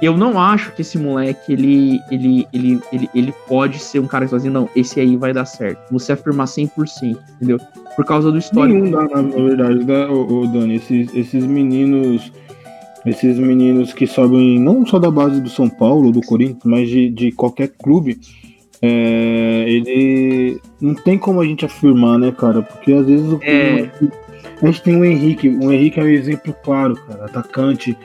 Eu 0.00 0.16
não 0.16 0.40
acho 0.40 0.72
que 0.72 0.82
esse 0.82 0.96
moleque, 0.96 1.52
ele, 1.52 2.00
ele, 2.10 2.46
ele, 2.52 2.80
ele, 2.92 3.10
ele 3.14 3.34
pode 3.48 3.78
ser 3.78 3.98
um 3.98 4.06
cara 4.06 4.24
que 4.24 4.30
fala 4.30 4.40
assim, 4.40 4.50
não, 4.50 4.68
esse 4.76 5.00
aí 5.00 5.16
vai 5.16 5.32
dar 5.32 5.44
certo. 5.44 5.80
Você 5.90 6.12
afirmar 6.12 6.46
100%, 6.46 7.16
entendeu? 7.36 7.58
Por 7.96 8.04
causa 8.04 8.30
do 8.30 8.38
histórico. 8.38 8.78
Nenhum 8.78 8.92
dá, 8.92 9.22
na 9.22 9.22
verdade, 9.22 9.84
né, 9.84 10.06
ô, 10.06 10.42
ô, 10.42 10.46
Dani, 10.46 10.76
esses, 10.76 11.12
esses 11.14 11.44
meninos, 11.44 12.32
esses 13.04 13.38
meninos 13.38 13.92
que 13.92 14.06
sobem 14.06 14.60
não 14.60 14.86
só 14.86 15.00
da 15.00 15.10
base 15.10 15.40
do 15.40 15.48
São 15.48 15.68
Paulo, 15.68 16.12
do 16.12 16.20
Corinthians, 16.20 16.62
mas 16.64 16.88
de, 16.88 17.10
de 17.10 17.32
qualquer 17.32 17.68
clube, 17.68 18.20
é, 18.80 19.64
ele 19.66 20.60
não 20.80 20.94
tem 20.94 21.18
como 21.18 21.40
a 21.40 21.44
gente 21.44 21.64
afirmar, 21.64 22.20
né, 22.20 22.30
cara? 22.30 22.62
Porque 22.62 22.92
às 22.92 23.04
vezes 23.04 23.26
o 23.32 23.40
é... 23.42 23.90
a 24.62 24.66
gente 24.66 24.82
tem 24.82 24.96
o 24.96 25.04
Henrique, 25.04 25.48
o 25.48 25.72
Henrique 25.72 25.98
é 25.98 26.04
um 26.04 26.08
exemplo 26.08 26.54
claro, 26.62 26.94
cara, 26.94 27.24
atacante, 27.24 27.96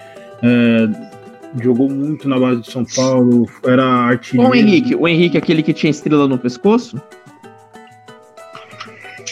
é, 0.41 1.12
jogou 1.61 1.89
muito 1.89 2.27
na 2.27 2.39
base 2.39 2.61
de 2.61 2.71
São 2.71 2.85
Paulo, 2.85 3.47
era 3.63 3.85
artilheiro. 3.85 4.51
O 4.51 4.55
Henrique, 4.55 4.95
o 4.95 5.07
Henrique, 5.07 5.37
aquele 5.37 5.61
que 5.61 5.73
tinha 5.73 5.91
estrela 5.91 6.27
no 6.27 6.37
pescoço? 6.37 7.01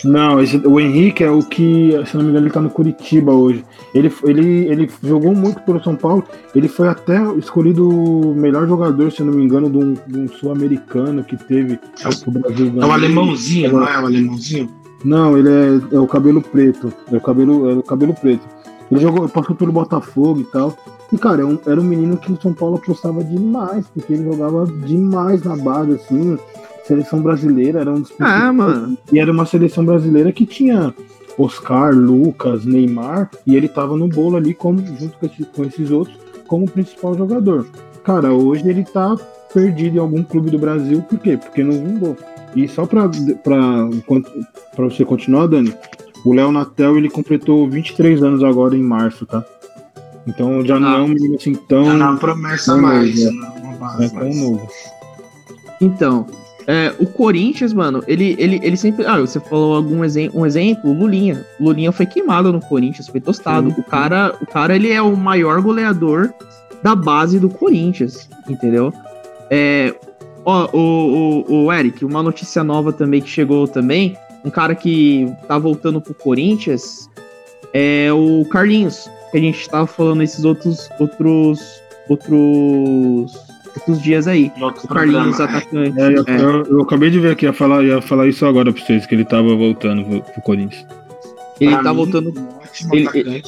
Não, 0.03 0.41
esse, 0.41 0.57
o 0.57 0.79
Henrique 0.79 1.23
é 1.23 1.29
o 1.29 1.43
que, 1.43 1.91
se 2.05 2.17
não 2.17 2.23
me 2.23 2.31
engano, 2.31 2.47
ele 2.47 2.53
tá 2.53 2.62
no 2.62 2.69
Curitiba 2.69 3.31
hoje. 3.31 3.63
Ele, 3.93 4.12
ele, 4.23 4.67
ele 4.67 4.89
jogou 5.03 5.36
muito 5.36 5.62
pelo 5.62 5.84
São 5.84 5.95
Paulo. 5.95 6.23
Ele 6.55 6.67
foi 6.67 6.88
até 6.88 7.21
escolhido 7.38 7.88
o 7.88 8.34
melhor 8.34 8.67
jogador, 8.67 9.12
se 9.12 9.21
não 9.23 9.34
me 9.34 9.43
engano, 9.43 9.69
de 9.69 9.77
um, 9.77 9.95
um 10.15 10.27
sul-americano 10.27 11.23
que 11.23 11.38
teve 11.38 11.79
é 12.03 12.10
o, 12.27 12.31
Brasil. 12.31 12.73
É 12.81 12.86
o 12.86 12.91
alemãozinho, 12.91 13.73
não 13.73 13.88
é 13.88 13.99
o 13.99 14.05
alemãozinho? 14.05 14.69
Não, 15.03 15.38
ele 15.38 15.49
é, 15.49 15.95
é 15.95 15.99
o 15.99 16.07
cabelo 16.07 16.41
preto. 16.41 16.91
É 17.12 17.17
o 17.17 17.21
cabelo, 17.21 17.69
é 17.69 17.73
o 17.73 17.84
cabelo 17.84 18.13
preto. 18.13 18.47
Ele 18.91 18.99
jogou, 18.99 19.27
passou 19.29 19.55
pelo 19.55 19.71
Botafogo 19.71 20.41
e 20.41 20.45
tal. 20.45 20.75
E, 21.12 21.17
cara, 21.17 21.43
é 21.43 21.69
era 21.69 21.80
um 21.80 21.84
menino 21.84 22.17
que 22.17 22.32
o 22.32 22.41
São 22.41 22.54
Paulo 22.54 22.78
apostava 22.78 23.24
demais, 23.24 23.86
porque 23.93 24.13
ele 24.13 24.24
jogava 24.24 24.65
demais 24.86 25.43
na 25.43 25.56
base, 25.56 25.93
assim. 25.93 26.38
Seleção 26.86 27.21
brasileira 27.21 27.82
era 27.82 27.91
um 27.91 28.02
dos 28.02 28.12
Ah, 28.19 28.52
mano. 28.52 28.97
E 29.12 29.19
era 29.19 29.32
uma 29.32 29.45
seleção 29.45 29.86
brasileira 29.86 30.32
que 30.32 30.45
tinha 30.45 30.93
Oscar, 31.38 31.93
Lucas, 31.93 32.65
Neymar, 32.65 33.30
e 33.45 33.56
ele 33.56 33.67
tava 33.67 33.95
no 33.95 34.08
bolo 34.08 34.38
ali 34.38 34.54
como, 34.54 34.80
junto 34.80 35.17
com, 35.17 35.26
esse, 35.26 35.43
com 35.45 35.63
esses 35.63 35.91
outros 35.91 36.17
como 36.47 36.69
principal 36.69 37.17
jogador. 37.17 37.65
Cara, 38.04 38.34
hoje 38.34 38.67
ele 38.67 38.84
tá 38.84 39.15
perdido 39.54 39.97
em 39.97 40.00
algum 40.00 40.24
clube 40.24 40.50
do 40.50 40.58
Brasil, 40.58 41.02
por 41.04 41.19
quê? 41.19 41.38
Porque 41.38 41.63
não 41.63 41.74
vingou. 41.74 42.17
E 42.56 42.67
só 42.67 42.86
pra, 42.86 43.10
pra, 43.43 43.89
pra 44.76 44.86
você 44.86 45.06
continuar, 45.06 45.47
Dani, 45.47 45.74
o 46.26 46.34
Léo 46.34 46.52
Natel 46.52 46.97
ele 46.97 47.10
completou 47.10 47.69
23 47.69 48.21
anos 48.24 48.43
agora 48.43 48.76
em 48.76 48.84
março, 48.84 49.26
tá? 49.26 49.45
Então 50.27 50.65
já 50.65 50.79
não, 50.79 50.89
não 50.89 50.97
é 50.97 51.01
um 51.01 51.07
menino 51.07 51.36
assim 51.36 51.55
tão. 51.55 51.86
Já 51.86 51.93
não 51.93 52.17
promessa 52.17 52.77
mais, 52.77 53.25
novo, 53.25 53.38
né? 53.38 53.53
Uma 53.63 53.73
base, 53.73 54.05
é 54.05 54.10
tão 54.10 54.34
novo. 54.34 54.69
Então, 55.79 56.27
é, 56.67 56.93
o 56.99 57.05
Corinthians, 57.07 57.73
mano, 57.73 58.03
ele, 58.07 58.36
ele, 58.38 58.60
ele 58.62 58.77
sempre. 58.77 59.05
Ah, 59.05 59.19
você 59.19 59.39
falou 59.39 59.75
algum 59.75 60.03
exemplo, 60.03 60.39
um 60.39 60.45
exemplo, 60.45 60.93
Lulinha. 60.93 61.45
Lulinha 61.60 61.91
foi 61.91 62.05
queimado 62.05 62.53
no 62.53 62.60
Corinthians, 62.60 63.07
foi 63.07 63.19
tostado. 63.19 63.69
Sim, 63.69 63.75
sim. 63.75 63.81
O 63.81 63.84
cara, 63.84 64.36
o 64.41 64.45
cara, 64.45 64.75
ele 64.75 64.91
é 64.91 65.01
o 65.01 65.15
maior 65.15 65.62
goleador 65.62 66.31
da 66.84 66.95
base 66.95 67.39
do 67.39 67.49
Corinthians, 67.49 68.29
entendeu? 68.47 68.93
É, 69.49 69.93
ó, 70.45 70.69
o, 70.71 71.45
o, 71.47 71.65
o 71.65 71.73
Eric, 71.73 72.05
uma 72.05 72.21
notícia 72.21 72.63
nova 72.63 72.93
também 72.93 73.21
que 73.21 73.29
chegou 73.29 73.67
também, 73.67 74.15
um 74.45 74.49
cara 74.49 74.73
que 74.75 75.31
tá 75.47 75.57
voltando 75.57 76.01
pro 76.01 76.13
Corinthians 76.13 77.10
é 77.73 78.12
o 78.12 78.45
Carlinhos, 78.45 79.10
que 79.32 79.38
a 79.38 79.41
gente 79.41 79.70
tava 79.70 79.88
falando 79.88 80.22
esses 80.22 80.44
outros 80.44 80.89
outros 81.00 81.82
outros 82.10 83.34
outros 83.76 84.02
dias 84.02 84.28
aí. 84.28 84.52
o 84.60 84.88
Carlinhos 84.88 85.39
atacante. 85.39 86.00
É, 86.00 86.08
eu, 86.13 86.24
é. 86.28 86.41
Eu, 86.41 86.63
eu, 86.65 86.82
acabei 86.82 87.10
de 87.10 87.20
ver 87.20 87.32
aqui, 87.32 87.46
ia 87.46 87.54
falar, 87.54 87.84
ia 87.84 88.02
falar 88.02 88.28
isso 88.28 88.46
agora 88.46 88.72
pra 88.72 88.84
vocês, 88.84 89.06
que 89.06 89.15
ele 89.15 89.26
tava 89.26 89.56
voltando 89.56 90.04
pro, 90.04 90.22
pro 90.22 90.41
Corinthians. 90.41 90.86
Ele 91.60 91.72
pra 91.72 91.84
tá 91.84 91.89
mim, 91.91 91.96
voltando. 91.96 92.34
Ele, 92.91 93.10
ele, 93.13 93.44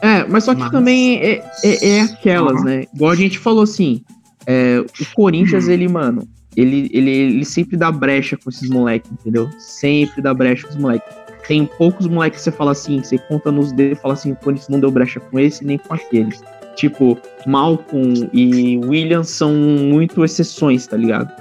é, 0.00 0.24
mas 0.28 0.44
só 0.44 0.54
que 0.54 0.60
mas... 0.60 0.70
também 0.70 1.18
é, 1.18 1.44
é, 1.64 1.88
é 1.88 2.00
aquelas, 2.02 2.58
uhum. 2.60 2.64
né? 2.64 2.84
Igual 2.94 3.10
a 3.10 3.16
gente 3.16 3.38
falou 3.38 3.62
assim, 3.62 4.02
é, 4.46 4.80
o 4.80 5.14
Corinthians, 5.14 5.66
uhum. 5.66 5.72
ele, 5.72 5.88
mano, 5.88 6.28
ele, 6.56 6.88
ele, 6.92 7.10
ele 7.10 7.44
sempre 7.44 7.76
dá 7.76 7.90
brecha 7.90 8.36
com 8.36 8.50
esses 8.50 8.68
moleques, 8.68 9.10
entendeu? 9.12 9.48
Sempre 9.58 10.22
dá 10.22 10.32
brecha 10.32 10.66
com 10.66 10.74
os 10.74 10.80
moleques. 10.80 11.14
Tem 11.48 11.64
poucos 11.64 12.06
moleques 12.06 12.40
que 12.40 12.44
você 12.44 12.52
fala 12.52 12.72
assim, 12.72 13.02
você 13.02 13.16
conta 13.16 13.50
nos 13.50 13.72
dedos 13.72 13.98
e 13.98 14.00
fala 14.02 14.12
assim, 14.12 14.32
o 14.32 14.36
Corinthians 14.36 14.68
não 14.68 14.78
deu 14.78 14.90
brecha 14.90 15.18
com 15.18 15.40
esse 15.40 15.64
nem 15.64 15.78
com 15.78 15.94
aqueles. 15.94 16.42
Tipo, 16.76 17.18
Malcolm 17.46 18.28
e 18.34 18.78
William 18.84 19.24
são 19.24 19.54
muito 19.54 20.22
exceções, 20.22 20.86
tá 20.86 20.98
ligado? 20.98 21.32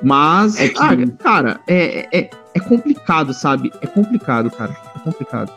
Mas, 0.00 0.60
é 0.60 0.68
que... 0.68 0.78
ah, 0.78 0.96
cara, 1.18 1.60
é, 1.66 2.06
é, 2.16 2.30
é 2.54 2.60
complicado, 2.60 3.34
sabe? 3.34 3.72
É 3.80 3.86
complicado, 3.88 4.48
cara. 4.48 4.76
É 4.94 4.98
complicado. 5.00 5.52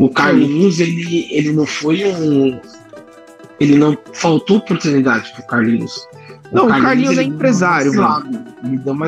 O 0.00 0.08
Carlinhos, 0.10 0.80
ele, 0.80 1.28
ele 1.30 1.52
não 1.52 1.64
foi 1.64 2.04
um. 2.04 2.60
Ele 3.60 3.76
não 3.76 3.96
faltou 4.12 4.56
oportunidade 4.56 5.32
pro 5.34 5.46
Carlinhos. 5.46 6.08
O 6.50 6.56
não, 6.56 6.66
Carlinhos, 6.66 6.80
o 6.80 6.82
Carlinhos 6.82 7.18
é 7.18 7.22
empresário, 7.22 7.94
mano. 7.94 8.44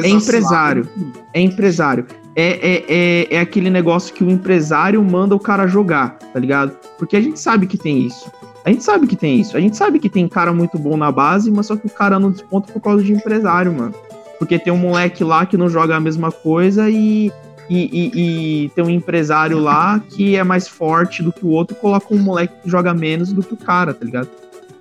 É 0.04 0.08
empresário. 0.08 0.88
É 1.34 1.40
empresário. 1.40 2.06
É, 2.38 2.44
é, 2.44 2.84
é, 2.88 3.34
é 3.36 3.40
aquele 3.40 3.70
negócio 3.70 4.14
que 4.14 4.22
o 4.22 4.30
empresário 4.30 5.02
manda 5.02 5.34
o 5.34 5.40
cara 5.40 5.66
jogar, 5.66 6.18
tá 6.18 6.38
ligado? 6.38 6.76
Porque 6.98 7.16
a 7.16 7.20
gente 7.20 7.40
sabe 7.40 7.66
que 7.66 7.78
tem 7.78 8.06
isso. 8.06 8.30
A 8.62 8.70
gente 8.70 8.84
sabe 8.84 9.06
que 9.06 9.16
tem 9.16 9.40
isso. 9.40 9.56
A 9.56 9.60
gente 9.60 9.76
sabe 9.76 9.98
que 9.98 10.08
tem 10.08 10.28
cara 10.28 10.52
muito 10.52 10.78
bom 10.78 10.96
na 10.96 11.10
base, 11.10 11.50
mas 11.50 11.66
só 11.66 11.76
que 11.76 11.86
o 11.86 11.90
cara 11.90 12.18
não 12.18 12.30
desponta 12.30 12.70
por 12.72 12.80
causa 12.80 13.02
de 13.02 13.12
empresário, 13.12 13.72
mano. 13.72 13.94
Porque 14.38 14.58
tem 14.58 14.72
um 14.72 14.76
moleque 14.76 15.24
lá 15.24 15.46
que 15.46 15.56
não 15.56 15.68
joga 15.68 15.96
a 15.96 16.00
mesma 16.00 16.30
coisa 16.30 16.90
e, 16.90 17.32
e, 17.70 18.10
e, 18.14 18.64
e 18.64 18.68
tem 18.70 18.84
um 18.84 18.90
empresário 18.90 19.58
lá 19.58 19.98
que 20.10 20.36
é 20.36 20.44
mais 20.44 20.68
forte 20.68 21.22
do 21.22 21.32
que 21.32 21.46
o 21.46 21.48
outro 21.48 21.74
e 21.74 21.80
coloca 21.80 22.12
um 22.14 22.18
moleque 22.18 22.54
que 22.62 22.68
joga 22.68 22.92
menos 22.92 23.32
do 23.32 23.42
que 23.42 23.54
o 23.54 23.56
cara, 23.56 23.94
tá 23.94 24.04
ligado? 24.04 24.28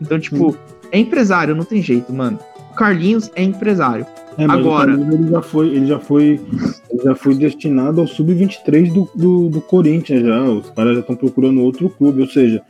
Então, 0.01 0.19
tipo, 0.19 0.49
hum. 0.49 0.55
é 0.91 0.99
empresário, 0.99 1.55
não 1.55 1.63
tem 1.63 1.81
jeito, 1.81 2.11
mano. 2.11 2.37
O 2.71 2.75
Carlinhos 2.75 3.31
é 3.33 3.43
empresário. 3.43 4.05
É, 4.37 4.45
Agora, 4.45 4.93
ele 4.93 5.29
já 5.29 5.41
foi, 5.41 5.67
ele 5.67 5.85
já 5.85 5.99
foi, 5.99 6.41
ele 6.89 7.03
já 7.03 7.15
foi 7.15 7.35
destinado 7.35 8.01
ao 8.01 8.07
sub-23 8.07 8.91
do, 8.91 9.09
do, 9.15 9.49
do 9.49 9.61
Corinthians 9.61 10.25
já. 10.25 10.41
Os 10.43 10.69
caras 10.71 10.95
já 10.95 10.99
estão 11.01 11.15
procurando 11.15 11.61
outro 11.61 11.89
clube, 11.89 12.21
ou 12.21 12.27
seja, 12.27 12.61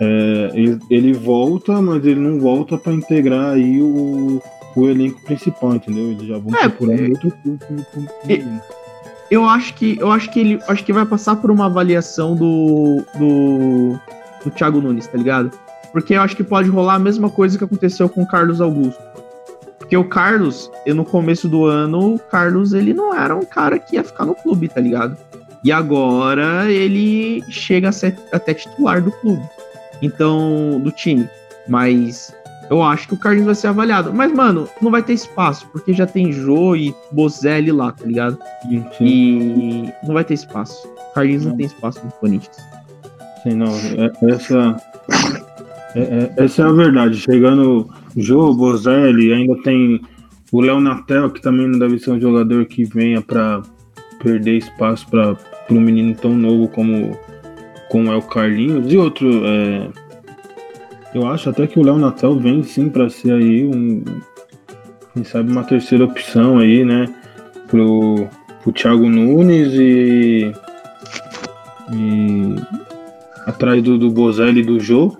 é, 0.00 0.50
ele, 0.54 0.78
ele, 0.88 1.12
volta, 1.12 1.80
mas 1.82 2.04
ele 2.06 2.20
não 2.20 2.40
volta 2.40 2.78
para 2.78 2.92
integrar 2.92 3.52
aí 3.52 3.82
o, 3.82 4.40
o 4.74 4.88
elenco 4.88 5.20
principal, 5.22 5.74
entendeu? 5.74 6.10
Eles 6.10 6.26
já 6.26 6.38
vão 6.38 6.54
é, 6.54 6.68
procurando 6.68 7.00
é, 7.00 7.08
outro 7.10 7.32
clube. 7.42 8.60
Eu 9.30 9.44
acho 9.44 9.74
que 9.74 9.96
eu 10.00 10.10
acho 10.10 10.30
que 10.32 10.40
ele 10.40 10.58
acho 10.66 10.84
que 10.84 10.92
vai 10.92 11.06
passar 11.06 11.36
por 11.36 11.50
uma 11.52 11.66
avaliação 11.66 12.34
do, 12.34 13.04
do 13.16 14.00
do 14.42 14.50
Thiago 14.50 14.80
Nunes, 14.80 15.06
tá 15.06 15.18
ligado? 15.18 15.50
Porque 15.92 16.14
eu 16.14 16.22
acho 16.22 16.36
que 16.36 16.44
pode 16.44 16.68
rolar 16.68 16.94
a 16.94 16.98
mesma 16.98 17.28
coisa 17.28 17.58
que 17.58 17.64
aconteceu 17.64 18.08
com 18.08 18.22
o 18.22 18.26
Carlos 18.26 18.60
Augusto. 18.60 19.02
Porque 19.90 19.96
o 19.96 20.04
Carlos, 20.04 20.70
eu, 20.86 20.94
no 20.94 21.04
começo 21.04 21.48
do 21.48 21.64
ano, 21.64 22.14
o 22.14 22.18
Carlos 22.20 22.72
ele 22.72 22.94
não 22.94 23.12
era 23.12 23.34
um 23.34 23.44
cara 23.44 23.76
que 23.76 23.96
ia 23.96 24.04
ficar 24.04 24.24
no 24.24 24.36
clube, 24.36 24.68
tá 24.68 24.80
ligado? 24.80 25.16
E 25.64 25.72
agora 25.72 26.70
ele 26.70 27.42
chega 27.50 27.88
a 27.88 27.92
ser 27.92 28.16
até 28.30 28.54
titular 28.54 29.02
do 29.02 29.10
clube. 29.10 29.42
Então, 30.00 30.80
do 30.80 30.92
time. 30.92 31.28
Mas 31.68 32.32
eu 32.70 32.80
acho 32.84 33.08
que 33.08 33.14
o 33.14 33.16
Carlinhos 33.16 33.46
vai 33.46 33.54
ser 33.56 33.66
avaliado. 33.66 34.14
Mas, 34.14 34.32
mano, 34.32 34.68
não 34.80 34.92
vai 34.92 35.02
ter 35.02 35.14
espaço, 35.14 35.66
porque 35.72 35.92
já 35.92 36.06
tem 36.06 36.30
Jô 36.30 36.76
e 36.76 36.94
Bozelli 37.10 37.72
lá, 37.72 37.90
tá 37.90 38.04
ligado? 38.06 38.38
Sim, 38.62 38.86
sim. 38.96 39.06
E 39.06 39.92
não 40.06 40.14
vai 40.14 40.22
ter 40.22 40.34
espaço. 40.34 40.86
O 40.86 41.14
Carlinhos 41.14 41.42
não, 41.42 41.50
não 41.50 41.56
tem 41.56 41.66
espaço 41.66 42.00
no 42.04 42.12
Corinthians. 42.12 42.56
Sim, 43.42 43.54
não. 43.54 43.74
É, 43.74 44.32
essa, 44.32 44.76
é, 45.96 46.00
é, 46.00 46.32
essa 46.44 46.62
é 46.62 46.64
a 46.64 46.70
verdade. 46.70 47.16
Chegando 47.16 47.90
Jô, 48.16 48.54
Bozelli, 48.54 49.32
ainda 49.32 49.56
tem 49.62 50.00
o 50.52 50.60
Léo 50.60 50.80
Natel, 50.80 51.30
que 51.30 51.40
também 51.40 51.68
não 51.68 51.78
deve 51.78 51.98
ser 51.98 52.10
um 52.10 52.20
jogador 52.20 52.66
que 52.66 52.84
venha 52.84 53.20
para 53.20 53.62
perder 54.22 54.58
espaço 54.58 55.08
para 55.08 55.36
um 55.70 55.80
menino 55.80 56.14
tão 56.14 56.34
novo 56.34 56.68
como 56.68 57.16
como 57.90 58.12
é 58.12 58.16
o 58.16 58.22
Carlinhos 58.22 58.92
e 58.92 58.96
outro. 58.96 59.28
É, 59.44 59.88
eu 61.14 61.26
acho 61.26 61.50
até 61.50 61.66
que 61.66 61.78
o 61.78 61.82
Léo 61.82 61.98
Natel 61.98 62.38
vem 62.38 62.62
sim 62.62 62.88
para 62.88 63.10
ser 63.10 63.32
aí 63.32 63.66
um. 63.66 64.02
Quem 65.12 65.24
sabe 65.24 65.50
uma 65.50 65.64
terceira 65.64 66.04
opção 66.04 66.58
aí, 66.58 66.84
né? 66.84 67.12
Pro, 67.66 68.28
pro 68.62 68.72
Thiago 68.72 69.08
Nunes 69.08 69.72
e. 69.74 70.52
E. 71.92 72.54
Atrás 73.46 73.82
do, 73.82 73.98
do 73.98 74.10
Bozelli 74.10 74.60
e 74.60 74.64
do 74.64 74.78
Jô. 74.78 75.16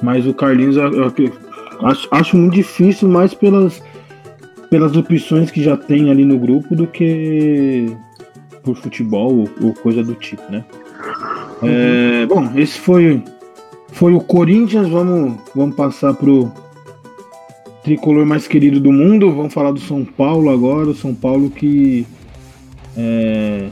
Mas 0.00 0.26
o 0.26 0.34
Carlinhos 0.34 0.76
acho, 1.82 2.08
acho 2.10 2.36
muito 2.36 2.54
difícil 2.54 3.08
mais 3.08 3.34
pelas, 3.34 3.82
pelas 4.70 4.96
opções 4.96 5.50
que 5.50 5.62
já 5.62 5.76
tem 5.76 6.10
ali 6.10 6.24
no 6.24 6.38
grupo 6.38 6.74
do 6.74 6.86
que 6.86 7.94
por 8.62 8.76
futebol 8.76 9.36
ou, 9.36 9.50
ou 9.60 9.74
coisa 9.74 10.02
do 10.02 10.14
tipo, 10.14 10.42
né? 10.50 10.64
É, 11.62 12.26
bom, 12.26 12.50
esse 12.56 12.78
foi, 12.78 13.22
foi 13.92 14.12
o 14.12 14.20
Corinthians. 14.20 14.88
Vamos, 14.88 15.38
vamos 15.54 15.76
passar 15.76 16.14
pro 16.14 16.50
tricolor 17.84 18.26
mais 18.26 18.46
querido 18.46 18.80
do 18.80 18.92
mundo. 18.92 19.32
Vamos 19.32 19.52
falar 19.52 19.72
do 19.72 19.80
São 19.80 20.04
Paulo 20.04 20.50
agora. 20.50 20.90
O 20.90 20.94
São 20.94 21.14
Paulo 21.14 21.50
que. 21.50 22.06
É, 22.96 23.68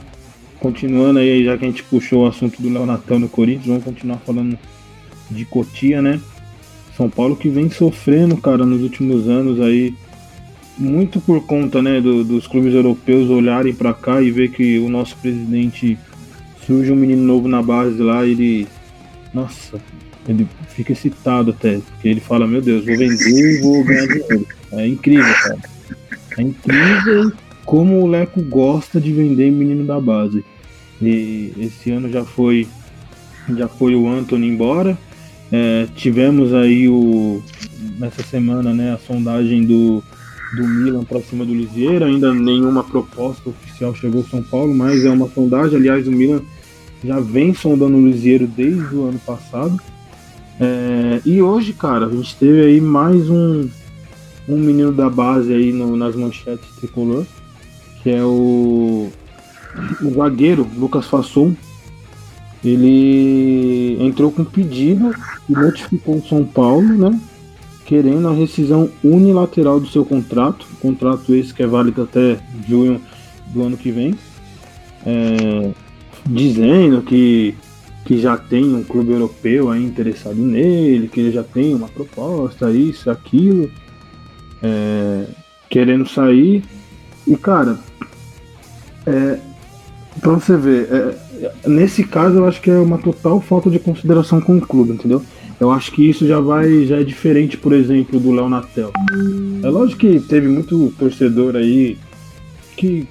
continuando 0.59 1.19
aí, 1.19 1.43
já 1.43 1.57
que 1.57 1.65
a 1.65 1.67
gente 1.67 1.83
puxou 1.83 2.23
o 2.23 2.27
assunto 2.27 2.61
do 2.61 2.71
Léo 2.71 2.85
Natal 2.85 3.19
no 3.19 3.27
Corinthians, 3.27 3.67
vamos 3.67 3.83
continuar 3.83 4.17
falando 4.17 4.57
de 5.29 5.45
Cotia, 5.45 6.01
né? 6.01 6.19
São 7.01 7.09
Paulo 7.09 7.35
que 7.35 7.49
vem 7.49 7.67
sofrendo, 7.67 8.37
cara, 8.37 8.63
nos 8.63 8.83
últimos 8.83 9.27
anos 9.27 9.59
aí, 9.59 9.95
muito 10.77 11.19
por 11.19 11.43
conta, 11.47 11.81
né, 11.81 11.99
do, 11.99 12.23
dos 12.23 12.45
clubes 12.45 12.75
europeus 12.75 13.27
olharem 13.27 13.73
para 13.73 13.91
cá 13.91 14.21
e 14.21 14.29
ver 14.29 14.51
que 14.51 14.77
o 14.77 14.87
nosso 14.87 15.17
presidente 15.17 15.97
surge 16.63 16.91
um 16.91 16.95
menino 16.95 17.23
novo 17.23 17.47
na 17.47 17.59
base 17.59 17.97
lá, 17.97 18.23
ele. 18.23 18.67
Nossa, 19.33 19.79
ele 20.27 20.47
fica 20.69 20.91
excitado 20.91 21.49
até, 21.49 21.79
porque 21.79 22.07
ele 22.07 22.19
fala, 22.19 22.45
meu 22.45 22.61
Deus, 22.61 22.85
vou 22.85 22.95
vender 22.95 23.57
e 23.57 23.61
vou 23.61 23.83
ganhar 23.83 24.05
dinheiro. 24.05 24.47
É 24.73 24.87
incrível, 24.87 25.33
cara. 25.41 25.59
É 26.37 26.41
incrível 26.43 27.31
como 27.65 27.99
o 27.99 28.07
Leco 28.07 28.43
gosta 28.43 29.01
de 29.01 29.11
vender 29.11 29.51
menino 29.51 29.85
da 29.85 29.99
base. 29.99 30.45
E 31.01 31.51
esse 31.57 31.89
ano 31.89 32.11
já 32.11 32.23
foi 32.23 32.67
já 33.57 33.67
foi 33.67 33.95
o 33.95 34.07
Anthony 34.07 34.47
embora. 34.47 34.95
É, 35.51 35.87
tivemos 35.95 36.53
aí 36.53 36.87
o 36.87 37.41
nessa 37.99 38.23
semana 38.23 38.73
né, 38.73 38.93
a 38.93 38.97
sondagem 38.97 39.63
do, 39.63 40.03
do 40.55 40.67
Milan 40.67 41.03
para 41.03 41.21
cima 41.21 41.45
do 41.45 41.53
Lisieiro. 41.53 42.05
Ainda 42.05 42.33
nenhuma 42.33 42.83
proposta 42.83 43.49
oficial 43.49 43.93
chegou 43.95 44.21
ao 44.21 44.27
São 44.27 44.41
Paulo, 44.41 44.73
mas 44.73 45.05
é 45.05 45.09
uma 45.09 45.29
sondagem. 45.29 45.77
Aliás, 45.77 46.07
o 46.07 46.11
Milan 46.11 46.41
já 47.03 47.19
vem 47.19 47.53
sondando 47.53 47.97
o 47.97 48.05
Lisieiro 48.05 48.47
desde 48.47 48.95
o 48.95 49.05
ano 49.05 49.19
passado. 49.19 49.77
É, 50.59 51.21
e 51.25 51.41
hoje, 51.41 51.73
cara, 51.73 52.05
a 52.05 52.09
gente 52.09 52.35
teve 52.35 52.61
aí 52.61 52.79
mais 52.79 53.29
um, 53.29 53.67
um 54.47 54.57
menino 54.57 54.91
da 54.91 55.09
base 55.09 55.53
aí 55.53 55.71
no, 55.71 55.95
nas 55.97 56.15
manchetes 56.15 56.69
tricolor, 56.75 57.25
que 58.03 58.09
é 58.09 58.23
o, 58.23 59.09
o 60.01 60.13
zagueiro 60.15 60.67
Lucas 60.77 61.07
Fasson. 61.07 61.55
Ele 62.63 63.97
entrou 63.99 64.31
com 64.31 64.43
pedido 64.43 65.15
e 65.49 65.53
notificou 65.53 66.17
o 66.17 66.27
São 66.27 66.45
Paulo, 66.45 66.87
né? 66.87 67.19
Querendo 67.85 68.27
a 68.27 68.33
rescisão 68.33 68.89
unilateral 69.03 69.79
do 69.79 69.87
seu 69.87 70.05
contrato, 70.05 70.65
contrato 70.81 71.33
esse 71.33 71.53
que 71.53 71.63
é 71.63 71.67
válido 71.67 72.03
até 72.03 72.37
junho 72.67 73.01
do 73.47 73.63
ano 73.63 73.77
que 73.77 73.91
vem. 73.91 74.15
É, 75.05 75.71
dizendo 76.29 77.01
que 77.01 77.55
que 78.05 78.19
já 78.19 78.35
tem 78.35 78.73
um 78.73 78.83
clube 78.83 79.11
europeu 79.11 79.69
aí 79.69 79.83
interessado 79.83 80.35
nele, 80.35 81.07
que 81.07 81.19
ele 81.19 81.31
já 81.31 81.43
tem 81.43 81.73
uma 81.73 81.87
proposta, 81.87 82.71
isso, 82.71 83.11
aquilo, 83.11 83.71
é, 84.61 85.25
querendo 85.69 86.07
sair. 86.07 86.63
E 87.27 87.35
cara, 87.37 87.79
é, 89.05 89.39
pra 90.19 90.31
você 90.31 90.57
ver, 90.57 90.87
é, 90.91 91.17
nesse 91.65 92.03
caso 92.03 92.37
eu 92.37 92.47
acho 92.47 92.61
que 92.61 92.69
é 92.69 92.77
uma 92.77 92.97
total 92.97 93.39
falta 93.41 93.69
de 93.69 93.79
consideração 93.79 94.39
com 94.41 94.57
o 94.57 94.61
clube, 94.61 94.93
entendeu? 94.93 95.21
Eu 95.59 95.71
acho 95.71 95.91
que 95.91 96.09
isso 96.09 96.25
já 96.25 96.39
vai, 96.39 96.85
já 96.85 96.99
é 96.99 97.03
diferente, 97.03 97.57
por 97.57 97.71
exemplo, 97.73 98.19
do 98.19 98.31
Léo 98.31 98.49
Natel. 98.49 98.91
É 99.63 99.69
lógico 99.69 100.01
que 100.01 100.19
teve 100.19 100.47
muito 100.47 100.91
torcedor 100.97 101.55
aí 101.55 101.97
que 102.75 103.07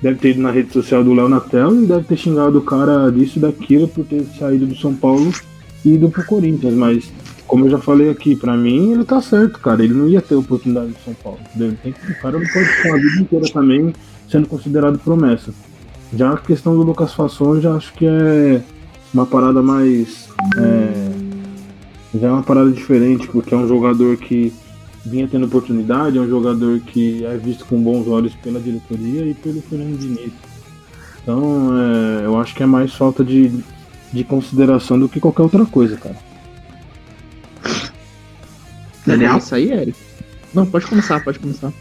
deve 0.00 0.18
ter 0.18 0.30
ido 0.30 0.40
na 0.40 0.50
rede 0.50 0.72
social 0.72 1.04
do 1.04 1.12
Léo 1.12 1.28
Natel 1.28 1.82
e 1.82 1.86
deve 1.86 2.04
ter 2.04 2.16
xingado 2.16 2.58
o 2.58 2.62
cara 2.62 3.10
disso 3.10 3.38
daquilo 3.38 3.86
por 3.86 4.04
ter 4.04 4.24
saído 4.38 4.66
do 4.66 4.76
São 4.76 4.94
Paulo 4.94 5.30
e 5.84 5.94
ido 5.94 6.08
pro 6.08 6.24
Corinthians, 6.24 6.74
mas 6.74 7.12
como 7.46 7.64
eu 7.64 7.70
já 7.70 7.78
falei 7.78 8.10
aqui, 8.10 8.36
para 8.36 8.54
mim 8.56 8.92
ele 8.92 9.04
tá 9.04 9.20
certo, 9.22 9.58
cara. 9.58 9.82
Ele 9.82 9.94
não 9.94 10.06
ia 10.06 10.20
ter 10.20 10.34
oportunidade 10.34 10.88
no 10.88 10.96
São 11.02 11.14
Paulo. 11.14 11.38
Entendeu? 11.56 11.76
O 12.10 12.20
cara 12.20 12.38
não 12.38 12.46
pode 12.46 12.66
ficar 12.66 12.94
a 12.94 12.96
vida 12.96 13.20
inteira 13.20 13.46
também 13.50 13.94
sendo 14.30 14.46
considerado 14.46 14.98
promessa. 14.98 15.50
Já 16.14 16.32
a 16.32 16.36
questão 16.38 16.74
do 16.74 16.82
Lucas 16.82 17.12
Fasson, 17.12 17.60
já 17.60 17.74
acho 17.74 17.92
que 17.94 18.06
é 18.06 18.62
uma 19.12 19.26
parada 19.26 19.62
mais. 19.62 20.28
É, 20.56 22.18
já 22.18 22.28
é 22.28 22.30
uma 22.30 22.42
parada 22.42 22.70
diferente, 22.70 23.28
porque 23.28 23.54
é 23.54 23.56
um 23.56 23.68
jogador 23.68 24.16
que 24.16 24.52
vinha 25.04 25.28
tendo 25.28 25.46
oportunidade, 25.46 26.18
é 26.18 26.20
um 26.20 26.28
jogador 26.28 26.80
que 26.80 27.24
é 27.24 27.36
visto 27.36 27.64
com 27.64 27.82
bons 27.82 28.06
olhos 28.08 28.34
pela 28.36 28.60
diretoria 28.60 29.26
e 29.26 29.34
pelo 29.34 29.60
Fernando 29.62 29.98
Diniz. 29.98 30.32
Então, 31.22 31.70
é, 31.78 32.24
eu 32.24 32.38
acho 32.38 32.54
que 32.54 32.62
é 32.62 32.66
mais 32.66 32.94
falta 32.94 33.22
de, 33.22 33.52
de 34.12 34.24
consideração 34.24 34.98
do 34.98 35.08
que 35.08 35.20
qualquer 35.20 35.42
outra 35.42 35.66
coisa, 35.66 35.96
cara. 35.96 36.16
Daniel? 39.06 39.38
Isso 39.38 39.54
aí, 39.54 39.72
Eric? 39.72 39.98
Não, 40.54 40.66
pode 40.66 40.86
começar, 40.86 41.22
pode 41.22 41.38
começar. 41.38 41.72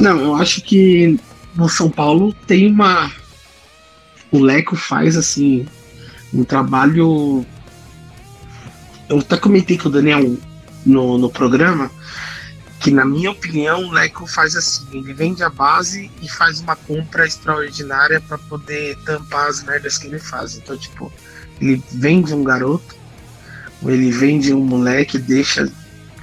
Não, 0.00 0.20
eu 0.20 0.34
acho 0.36 0.62
que 0.62 1.18
no 1.54 1.68
São 1.68 1.90
Paulo 1.90 2.34
tem 2.46 2.70
uma. 2.70 3.10
O 4.32 4.40
Leco 4.40 4.74
faz 4.74 5.16
assim 5.16 5.66
um 6.34 6.42
trabalho. 6.42 7.46
Eu 9.08 9.18
até 9.18 9.36
comentei 9.36 9.78
com 9.78 9.88
o 9.88 9.92
Daniel 9.92 10.36
no, 10.84 11.18
no 11.18 11.30
programa 11.30 11.90
que 12.82 12.90
na 12.90 13.04
minha 13.04 13.30
opinião 13.30 13.84
o 13.84 13.92
Leco 13.92 14.26
faz 14.26 14.56
assim, 14.56 14.84
ele 14.92 15.14
vende 15.14 15.44
a 15.44 15.48
base 15.48 16.10
e 16.20 16.28
faz 16.28 16.60
uma 16.60 16.74
compra 16.74 17.24
extraordinária 17.24 18.20
para 18.20 18.36
poder 18.36 18.98
tampar 19.04 19.46
as 19.46 19.62
merdas 19.62 19.98
que 19.98 20.08
ele 20.08 20.18
faz. 20.18 20.56
Então, 20.56 20.76
tipo, 20.76 21.12
ele 21.60 21.80
vende 21.92 22.34
um 22.34 22.42
garoto, 22.42 22.96
ele 23.84 24.10
vende 24.10 24.52
um 24.52 24.64
moleque, 24.64 25.16
deixa 25.16 25.72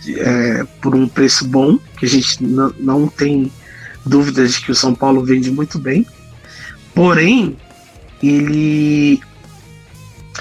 é, 0.05 0.65
por 0.81 0.93
um 0.93 1.07
preço 1.07 1.47
bom, 1.47 1.77
que 1.97 2.05
a 2.05 2.09
gente 2.09 2.43
não 2.43 3.07
tem 3.07 3.49
dúvidas 4.05 4.55
de 4.55 4.61
que 4.61 4.71
o 4.71 4.75
São 4.75 4.93
Paulo 4.93 5.23
vende 5.23 5.49
muito 5.49 5.79
bem. 5.79 6.05
Porém, 6.93 7.55
ele 8.21 9.21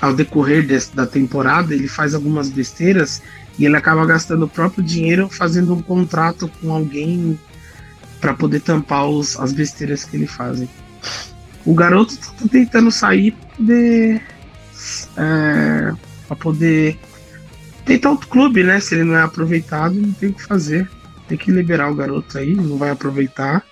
ao 0.01 0.15
decorrer 0.15 0.67
desse, 0.67 0.95
da 0.95 1.07
temporada, 1.07 1.75
ele 1.75 1.89
faz 1.89 2.15
algumas 2.15 2.49
besteiras 2.49 3.23
e 3.59 3.67
ele 3.67 3.77
acaba 3.77 4.07
gastando 4.07 4.45
o 4.45 4.49
próprio 4.49 4.83
dinheiro 4.83 5.29
fazendo 5.29 5.75
um 5.75 5.83
contrato 5.83 6.49
com 6.61 6.73
alguém 6.73 7.39
para 8.21 8.35
poder 8.35 8.61
tampar 8.61 9.07
os, 9.09 9.39
as 9.39 9.53
besteiras 9.53 10.05
que 10.05 10.17
ele 10.17 10.27
faz. 10.27 10.63
O 11.65 11.75
garoto 11.75 12.17
tá 12.17 12.49
tentando 12.51 12.91
sair 12.91 13.33
para 13.33 13.57
poder 13.57 14.23
é, 15.17 15.93
para 16.27 16.37
poder 16.37 16.99
tentar 17.85 18.11
outro 18.11 18.29
clube, 18.29 18.63
né? 18.63 18.81
Se 18.81 18.95
ele 18.95 19.05
não 19.05 19.17
é 19.17 19.23
aproveitado, 19.23 19.95
não 19.95 20.13
tem 20.13 20.29
o 20.29 20.35
que 20.35 20.43
fazer. 20.43 20.89
Tem 21.27 21.37
que 21.37 21.51
liberar 21.51 21.91
o 21.91 21.95
garoto 21.95 22.39
aí, 22.39 22.55
não 22.55 22.79
vai 22.79 22.91
aproveitar. 22.91 23.65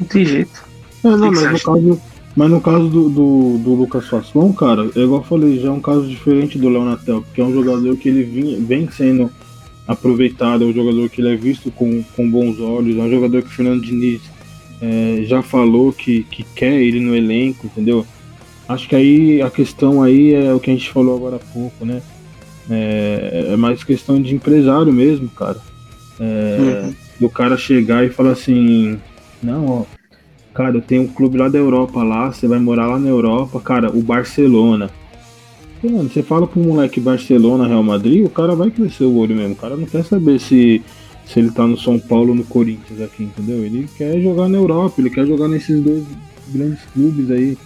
Não 0.00 0.06
tem 0.06 0.24
jeito. 0.24 0.64
É, 1.04 1.08
não, 1.08 1.30
mas 1.30 1.52
no 1.52 1.60
caso, 1.60 2.02
mas 2.36 2.50
no 2.50 2.60
caso 2.60 2.88
do, 2.88 3.08
do, 3.08 3.58
do 3.58 3.74
Lucas 3.74 4.06
Fasson, 4.08 4.52
cara, 4.52 4.90
é 4.94 5.00
igual 5.00 5.22
eu 5.22 5.26
falei, 5.26 5.58
já 5.58 5.68
é 5.68 5.70
um 5.70 5.80
caso 5.80 6.06
diferente 6.06 6.58
do 6.58 6.68
Leonatel, 6.68 7.22
porque 7.22 7.40
é 7.40 7.44
um 7.44 7.52
jogador 7.52 7.96
que 7.96 8.10
ele 8.10 8.24
vinha, 8.24 8.60
vem 8.60 8.86
sendo 8.90 9.30
aproveitado, 9.88 10.64
é 10.64 10.66
um 10.66 10.72
jogador 10.72 11.08
que 11.08 11.22
ele 11.22 11.32
é 11.32 11.36
visto 11.36 11.70
com, 11.70 12.02
com 12.14 12.30
bons 12.30 12.60
olhos, 12.60 12.98
é 12.98 13.00
um 13.00 13.10
jogador 13.10 13.40
que 13.40 13.48
o 13.48 13.52
Fernando 13.52 13.80
Diniz 13.80 14.20
é, 14.82 15.22
já 15.24 15.40
falou 15.40 15.94
que, 15.94 16.24
que 16.24 16.44
quer 16.54 16.74
ele 16.74 17.00
no 17.00 17.16
elenco, 17.16 17.66
entendeu? 17.66 18.06
Acho 18.68 18.86
que 18.86 18.96
aí 18.96 19.40
a 19.40 19.48
questão 19.48 20.02
aí 20.02 20.34
é 20.34 20.52
o 20.52 20.60
que 20.60 20.70
a 20.70 20.74
gente 20.74 20.90
falou 20.90 21.16
agora 21.16 21.36
há 21.36 21.52
pouco, 21.54 21.86
né? 21.86 22.02
É, 22.68 23.50
é 23.52 23.56
mais 23.56 23.82
questão 23.82 24.20
de 24.20 24.34
empresário 24.34 24.92
mesmo, 24.92 25.28
cara. 25.30 25.58
É, 26.20 26.82
uhum. 26.84 26.94
Do 27.18 27.30
cara 27.30 27.56
chegar 27.56 28.04
e 28.04 28.10
falar 28.10 28.32
assim, 28.32 28.98
não, 29.42 29.66
ó, 29.66 29.95
Cara, 30.56 30.80
tenho 30.80 31.02
um 31.02 31.06
clube 31.06 31.36
lá 31.36 31.50
da 31.50 31.58
Europa 31.58 32.02
lá, 32.02 32.32
você 32.32 32.48
vai 32.48 32.58
morar 32.58 32.86
lá 32.86 32.98
na 32.98 33.10
Europa, 33.10 33.60
cara, 33.60 33.90
o 33.94 34.00
Barcelona. 34.00 34.88
E, 35.84 35.86
mano, 35.86 36.08
você 36.08 36.22
fala 36.22 36.46
pro 36.46 36.58
moleque 36.58 36.98
Barcelona, 36.98 37.66
Real 37.66 37.82
Madrid, 37.82 38.24
o 38.24 38.30
cara 38.30 38.54
vai 38.54 38.70
crescer 38.70 39.04
o 39.04 39.16
olho 39.16 39.36
mesmo. 39.36 39.52
O 39.52 39.56
cara 39.56 39.76
não 39.76 39.84
quer 39.84 40.02
saber 40.02 40.40
se, 40.40 40.80
se 41.26 41.40
ele 41.40 41.50
tá 41.50 41.66
no 41.66 41.76
São 41.76 41.98
Paulo 41.98 42.30
ou 42.30 42.34
no 42.34 42.42
Corinthians 42.42 43.02
aqui, 43.02 43.24
entendeu? 43.24 43.62
Ele 43.62 43.86
quer 43.98 44.18
jogar 44.22 44.48
na 44.48 44.56
Europa, 44.56 44.94
ele 44.98 45.10
quer 45.10 45.26
jogar 45.26 45.46
nesses 45.46 45.78
dois 45.78 46.04
grandes 46.48 46.80
clubes 46.94 47.30
aí. 47.30 47.58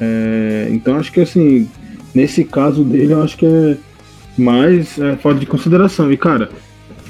É, 0.00 0.68
então 0.72 0.96
acho 0.96 1.12
que 1.12 1.20
assim, 1.20 1.68
nesse 2.12 2.42
caso 2.42 2.82
dele, 2.82 3.12
eu 3.12 3.22
acho 3.22 3.36
que 3.36 3.46
é 3.46 3.76
mais 4.36 4.98
é, 4.98 5.16
de 5.34 5.46
consideração. 5.46 6.10
E 6.10 6.16
cara, 6.16 6.50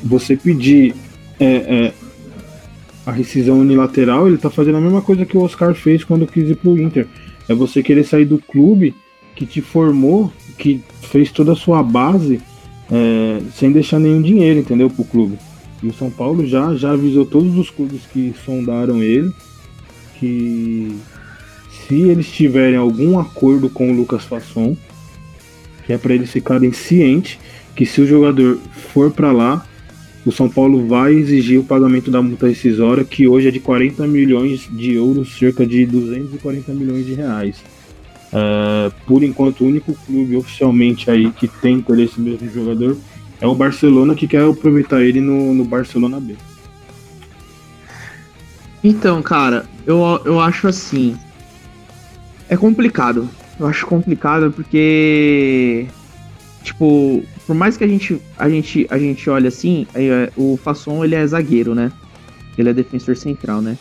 você 0.05 0.37
pedir 0.37 0.95
é, 1.41 1.47
é, 1.47 1.93
a 3.09 3.13
rescisão 3.13 3.59
unilateral, 3.59 4.29
ele 4.29 4.37
tá 4.37 4.51
fazendo 4.51 4.77
a 4.77 4.81
mesma 4.83 5.01
coisa 5.01 5.25
que 5.25 5.35
o 5.35 5.41
Oscar 5.41 5.75
fez 5.75 6.05
quando 6.05 6.27
quis 6.27 6.51
ir 6.51 6.57
pro 6.57 6.79
Inter. 6.79 7.07
É 7.49 7.55
você 7.55 7.83
querer 7.83 8.05
sair 8.05 8.27
do 8.27 8.37
clube 8.37 8.95
que 9.35 9.47
te 9.47 9.63
formou, 9.63 10.31
que 10.59 10.83
fez 11.01 11.33
toda 11.33 11.53
a 11.53 11.57
sua 11.57 11.83
base, 11.83 12.39
é, 12.93 13.41
sem 13.55 13.73
deixar 13.73 13.99
nenhum 13.99 14.21
dinheiro, 14.21 14.61
entendeu, 14.61 14.91
pro 14.91 15.05
clube. 15.05 15.39
E 15.83 15.87
o 15.87 15.95
São 15.95 16.11
Paulo 16.11 16.47
já, 16.47 16.75
já 16.75 16.91
avisou 16.91 17.25
todos 17.25 17.57
os 17.57 17.71
clubes 17.71 18.03
que 18.13 18.35
sondaram 18.45 19.03
ele 19.03 19.33
que 20.21 20.95
se 21.71 21.95
eles 21.95 22.31
tiverem 22.31 22.77
algum 22.77 23.19
acordo 23.19 23.71
com 23.71 23.91
o 23.91 23.95
Lucas 23.95 24.25
Fasson, 24.25 24.77
que 25.87 25.95
é 25.95 25.97
para 25.97 26.13
eles 26.13 26.31
ficarem 26.31 26.73
cientes 26.73 27.39
que 27.75 27.87
se 27.87 28.03
o 28.03 28.07
jogador 28.07 28.59
for 28.93 29.11
para 29.11 29.33
lá, 29.33 29.65
o 30.27 30.33
São 30.33 30.49
Paulo 30.49 30.87
vai 30.87 31.15
exigir 31.15 31.59
o 31.59 31.65
pagamento 31.65 32.11
da 32.11 32.21
multa 32.21 32.49
rescisória, 32.49 33.05
que 33.05 33.27
hoje 33.27 33.49
é 33.49 33.51
de 33.51 33.61
40 33.61 34.07
milhões 34.07 34.69
de 34.71 34.95
euros, 34.95 35.37
cerca 35.39 35.67
de 35.67 35.87
240 35.87 36.73
milhões 36.73 37.07
de 37.07 37.15
reais. 37.15 37.63
Uh, 38.29 38.93
por 39.07 39.23
enquanto, 39.23 39.63
o 39.63 39.67
único 39.67 39.95
clube 40.07 40.37
oficialmente 40.37 41.11
aí 41.11 41.31
que 41.31 41.49
tem 41.49 41.77
interesse 41.77 42.21
mesmo 42.21 42.51
jogador 42.51 42.97
é 43.41 43.47
o 43.47 43.55
Barcelona, 43.55 44.15
que 44.15 44.27
quer 44.27 44.43
aproveitar 44.43 45.01
ele 45.01 45.21
no, 45.21 45.55
no 45.55 45.65
Barcelona 45.65 46.21
B. 46.21 46.37
Então, 48.83 49.23
cara, 49.23 49.65
eu, 49.87 50.21
eu 50.25 50.41
acho 50.41 50.69
assim. 50.69 51.17
É 52.49 52.57
complicado. 52.57 53.29
Eu 53.59 53.67
acho 53.67 53.87
complicado 53.87 54.53
porque. 54.53 55.87
Tipo, 56.63 57.23
por 57.49 57.57
mais 57.57 57.79
que 57.79 57.85
a 57.85 57.89
gente 57.89 58.21
a 58.37 58.47
gente 58.47 58.87
a 58.91 58.99
gente 58.99 59.31
olhe 59.31 59.49
assim, 59.49 59.87
é, 59.95 60.31
o 60.37 60.59
Fasson 60.63 61.03
ele 61.03 61.15
é 61.15 61.27
zagueiro, 61.27 61.75
né? 61.75 61.91
Ele 62.59 62.69
é 62.69 62.75
defensor 62.75 63.17
central, 63.17 63.63
né? 63.63 63.79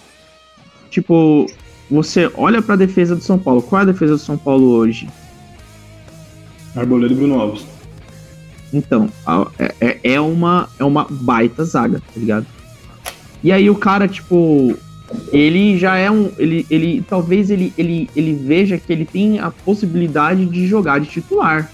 Tipo, 0.89 1.45
você 1.91 2.31
olha 2.35 2.61
para 2.61 2.75
a 2.75 2.77
defesa 2.77 3.13
do 3.13 3.21
São 3.21 3.37
Paulo. 3.37 3.61
Qual 3.61 3.81
é 3.81 3.83
a 3.83 3.87
defesa 3.87 4.13
do 4.13 4.19
São 4.19 4.37
Paulo 4.37 4.69
hoje? 4.69 5.09
Arboleda 6.77 7.13
e 7.13 7.17
Bruno 7.17 7.41
Alves. 7.41 7.65
Então, 8.71 9.09
é, 9.59 9.75
é, 9.81 9.99
é 10.13 10.21
uma 10.21 10.69
é 10.79 10.85
uma 10.85 11.05
baita 11.09 11.65
zaga, 11.65 11.99
tá 11.99 12.17
ligado? 12.17 12.45
E 13.43 13.51
aí 13.51 13.69
o 13.69 13.75
cara, 13.75 14.07
tipo, 14.07 14.77
ele 15.29 15.77
já 15.77 15.97
é 15.97 16.09
um. 16.09 16.31
Ele, 16.37 16.65
ele 16.69 17.03
talvez 17.05 17.49
ele, 17.49 17.73
ele, 17.77 18.09
ele 18.15 18.33
veja 18.33 18.77
que 18.77 18.93
ele 18.93 19.03
tem 19.03 19.39
a 19.39 19.51
possibilidade 19.51 20.45
de 20.45 20.65
jogar 20.65 21.01
de 21.01 21.07
titular 21.07 21.69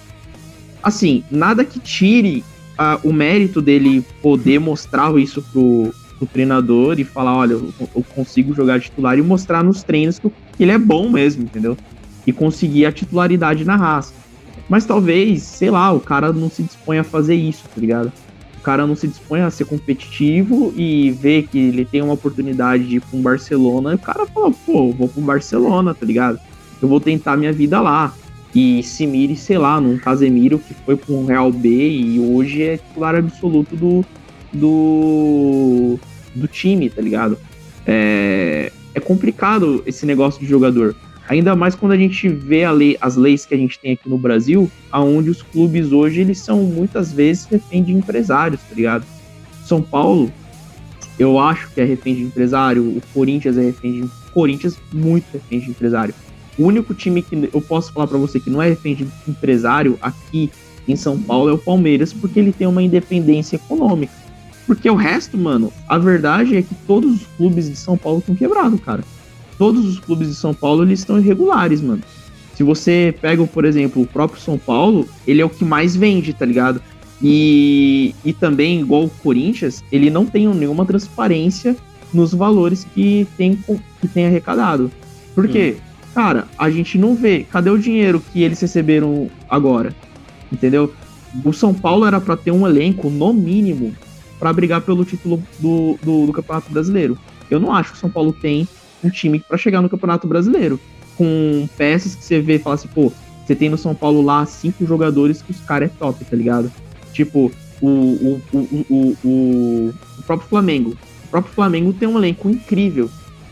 assim, 0.84 1.23
nada 1.31 1.63
que 1.63 1.79
tire 1.79 2.43
uh, 2.73 3.07
o 3.07 3.13
mérito 3.13 3.61
dele 3.61 4.03
poder 4.21 4.59
mostrar 4.59 5.15
isso 5.17 5.41
pro, 5.41 5.93
pro 6.17 6.27
treinador 6.27 6.99
e 6.99 7.03
falar, 7.03 7.36
olha, 7.36 7.53
eu, 7.53 7.73
eu, 7.79 8.05
consigo 8.15 8.53
jogar 8.53 8.79
titular 8.79 9.17
e 9.17 9.21
mostrar 9.21 9.63
nos 9.63 9.84
treinos 9.84 10.19
que, 10.19 10.31
ele 10.59 10.71
é 10.71 10.77
bom 10.77 11.09
mesmo, 11.09 11.43
entendeu? 11.43 11.77
E 12.25 12.31
conseguir 12.31 12.86
a 12.86 12.91
titularidade 12.91 13.65
na 13.65 13.75
raça. 13.75 14.13
Mas 14.69 14.86
talvez, 14.86 15.43
sei 15.43 15.69
lá, 15.69 15.91
o 15.91 15.99
cara 15.99 16.31
não 16.31 16.49
se 16.49 16.63
dispõe 16.63 16.97
a 16.97 17.03
fazer 17.03 17.36
isso, 17.36 17.63
tá 17.63 17.79
ligado? 17.79 18.11
O 18.57 18.61
cara 18.63 18.88
não 18.88 18.95
se 18.95 19.07
dispõe 19.07 19.41
a 19.41 19.49
ser 19.49 19.65
competitivo 19.65 20.73
e 20.77 21.11
ver 21.11 21.47
que 21.47 21.59
ele 21.59 21.84
tem 21.84 22.01
uma 22.01 22.13
oportunidade 22.13 22.88
de 22.88 22.95
ir 22.95 22.99
pra 23.01 23.19
um 23.19 23.21
Barcelona, 23.21 23.91
e 23.91 23.95
o 23.95 23.99
cara 23.99 24.25
fala, 24.25 24.51
pô, 24.65 24.91
vou 24.93 25.09
pro 25.09 25.21
Barcelona, 25.21 25.93
tá 25.93 26.05
ligado? 26.05 26.39
Eu 26.81 26.88
vou 26.88 26.99
tentar 26.99 27.36
minha 27.36 27.51
vida 27.51 27.81
lá. 27.81 28.13
E 28.56 28.84
se 28.84 29.08
mire, 29.08 29.36
sei 29.36 29.58
lá, 29.58 29.82
num 29.82 29.97
Casemiro 29.97 30.60
que 30.60 30.74
foi 30.74 30.95
para 30.95 31.14
um 31.14 31.26
Real 31.26 31.51
B 31.51 31.70
e 31.70 32.20
hoje 32.20 32.62
é 32.62 32.78
titular 32.78 33.16
absoluto 33.16 33.76
do, 33.76 34.06
do, 34.51 35.99
do 36.36 36.47
time, 36.47 36.89
tá 36.89 37.01
ligado? 37.01 37.38
É, 37.86 38.72
é 38.93 38.99
complicado 38.99 39.82
esse 39.86 40.06
negócio 40.06 40.39
de 40.39 40.45
jogador. 40.45 40.95
Ainda 41.28 41.56
mais 41.56 41.74
quando 41.74 41.93
a 41.93 41.97
gente 41.97 42.28
vê 42.28 42.70
lei, 42.70 42.97
as 43.01 43.16
leis 43.16 43.45
que 43.45 43.56
a 43.56 43.58
gente 43.58 43.80
tem 43.80 43.93
aqui 43.93 44.08
no 44.08 44.18
Brasil, 44.18 44.70
aonde 44.91 45.30
os 45.30 45.41
clubes 45.41 45.91
hoje 45.91 46.22
eles 46.22 46.38
são 46.39 46.64
muitas 46.64 47.12
vezes 47.12 47.45
refém 47.45 47.84
de 47.84 47.93
empresários, 47.93 48.62
tá 48.62 48.76
ligado? 48.76 49.06
São 49.64 49.82
Paulo, 49.82 50.32
eu 51.18 51.39
acho 51.39 51.72
que 51.72 51.82
é 51.82 51.86
refém 51.86 52.14
de 52.14 52.24
empresário, 52.24 52.84
o 52.84 53.01
Corinthians 53.14 53.58
é 53.58 53.62
refém 53.62 54.01
de 54.01 54.10
Corinthians 54.32 54.78
muito 54.91 55.26
refém 55.32 55.60
de 55.60 55.70
empresário. 55.70 56.14
O 56.58 56.66
único 56.66 56.93
time 56.93 57.22
que 57.22 57.49
eu 57.51 57.62
posso 57.62 57.91
falar 57.91 58.08
para 58.08 58.18
você 58.18 58.39
que 58.39 58.49
não 58.49 58.62
é 58.62 58.70
refém 58.70 59.08
empresário 59.28 59.97
aqui 60.01 60.51
em 60.88 60.95
São 60.95 61.18
Paulo 61.20 61.49
é 61.49 61.54
o 61.54 61.58
Palmeiras, 61.58 62.14
porque 62.14 62.39
ele 62.39 62.51
tem 62.51 62.68
uma 62.68 62.84
independência 62.84 63.56
econômica. 63.56 64.14
Porque 64.66 64.89
o 64.89 64.95
resto, 64.95 65.38
mano, 65.38 65.72
a 65.88 65.97
verdade 65.97 66.56
é 66.56 66.62
que 66.62 66.76
todos 66.88 67.22
os 67.22 67.28
clubes 67.38 67.70
de 67.70 67.76
São 67.76 67.97
Paulo 67.97 68.20
estão 68.20 68.36
quebrados, 68.36 68.80
cara. 68.82 69.04
Todos 69.58 69.86
os 69.86 69.99
clubes 69.99 70.28
de 70.30 70.36
São 70.36 70.54
Paulo 70.54 70.84
eles 70.84 70.99
estão 70.99 71.20
irregulares, 71.20 71.82
mano. 71.82 72.01
Se 72.56 72.64
você 72.64 73.14
pega, 73.20 73.45
por 73.45 73.66
exemplo, 73.66 74.01
o 74.01 74.08
próprio 74.08 74.39
São 74.39 74.58
Paulo, 74.58 75.08
ele 75.26 75.41
é 75.41 75.45
o 75.45 75.49
que 75.49 75.66
mais 75.66 75.95
vende, 75.95 76.34
tá 76.34 76.45
ligado? 76.45 76.82
E, 77.22 78.14
e 78.24 78.32
também, 78.32 78.82
igual 78.82 79.06
o 79.06 79.10
Corinthians, 79.10 79.84
ele 79.91 80.10
não 80.10 80.26
tem 80.26 80.47
nenhuma 80.47 80.86
transparência 80.86 81.76
nos 82.14 82.34
valores 82.34 82.86
que 82.93 83.28
tem, 83.38 83.58
que 83.99 84.08
tem 84.08 84.28
arrecadado. 84.28 84.91
Por 85.34 85.47
quê? 85.47 85.78
Hum. 85.78 85.92
Cara, 86.14 86.47
a 86.57 86.70
gente 86.70 86.97
não 86.97 87.16
vê. 87.16 87.45
Cadê 87.49 87.70
o 87.70 87.78
dinheiro 87.78 88.22
que 88.32 88.43
eles 88.43 88.59
receberam 88.59 89.30
agora? 89.49 89.95
Entendeu? 90.51 90.93
O 91.43 91.51
São 91.51 91.74
Paulo 91.74 92.05
era 92.05 92.22
para 92.22 92.38
ter 92.38 92.51
um 92.51 92.68
elenco, 92.68 93.09
no 93.09 93.34
mínimo, 93.34 93.95
para 94.39 94.53
brigar 94.53 94.82
pelo 94.82 95.03
título 95.03 95.41
do, 95.59 95.97
do, 96.03 96.28
do, 96.28 96.34
Campeonato 96.34 96.72
Brasileiro. 96.72 97.18
Eu 97.49 97.59
não 97.59 97.74
acho 97.74 97.91
que 97.91 97.97
o 97.97 97.99
São 97.99 98.09
Paulo 98.09 98.32
tem 98.32 98.68
um 99.03 99.09
time 99.09 99.39
para 99.39 99.57
chegar 99.57 99.82
no 99.82 99.89
Campeonato 99.89 100.28
Brasileiro. 100.28 100.80
Com 101.18 101.68
peças 101.78 102.16
que 102.16 102.24
você 102.24 102.39
vê 102.39 102.55
e 102.55 102.59
fala 102.59 102.76
assim, 102.76 102.88
pô, 102.88 103.11
você 103.45 103.55
tem 103.55 103.70
no 103.70 103.78
São 103.78 103.95
Paulo 103.95 104.22
lá 104.22 104.45
cinco 104.45 104.86
jogadores 104.86 105.41
que 105.41 105.51
os 105.51 105.59
caras 105.61 105.89
é 105.89 105.93
top, 105.97 106.24
tá 106.24 106.36
ligado? 106.36 106.72
Tipo, 107.11 107.51
o, 107.82 107.88
o, 107.88 108.41
o, 108.53 108.57
o, 108.57 109.18
o, 109.24 109.93
o 110.20 110.24
próprio 110.24 110.47
Flamengo. 110.47 110.95
O 111.26 111.28
próprio 111.30 111.53
Flamengo 111.53 111.91
tem 111.93 112.07
um 112.07 112.18
elenco 112.18 112.49
incrível, 112.49 113.09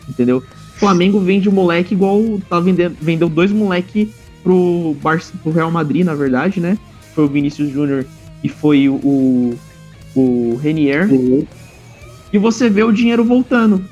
entendeu? 0.08 0.42
Flamengo 0.76 1.20
vende 1.20 1.48
um 1.48 1.52
moleque 1.52 1.94
igual 1.94 2.40
tá 2.48 2.58
vendendo, 2.58 2.96
vendeu 3.00 3.28
dois 3.28 3.52
moleque 3.52 4.12
pro, 4.42 4.96
Bar 5.02 5.20
pro 5.42 5.52
Real 5.52 5.70
Madrid, 5.70 6.04
na 6.04 6.14
verdade, 6.14 6.60
né? 6.60 6.76
Foi 7.14 7.24
o 7.24 7.28
Vinícius 7.28 7.70
Júnior 7.70 8.06
e 8.42 8.48
foi 8.48 8.88
o, 8.88 9.54
o 10.14 10.58
Renier. 10.62 11.10
Uhum. 11.10 11.46
E 12.32 12.38
você 12.38 12.68
vê 12.68 12.82
o 12.82 12.92
dinheiro 12.92 13.24
voltando. 13.24 13.84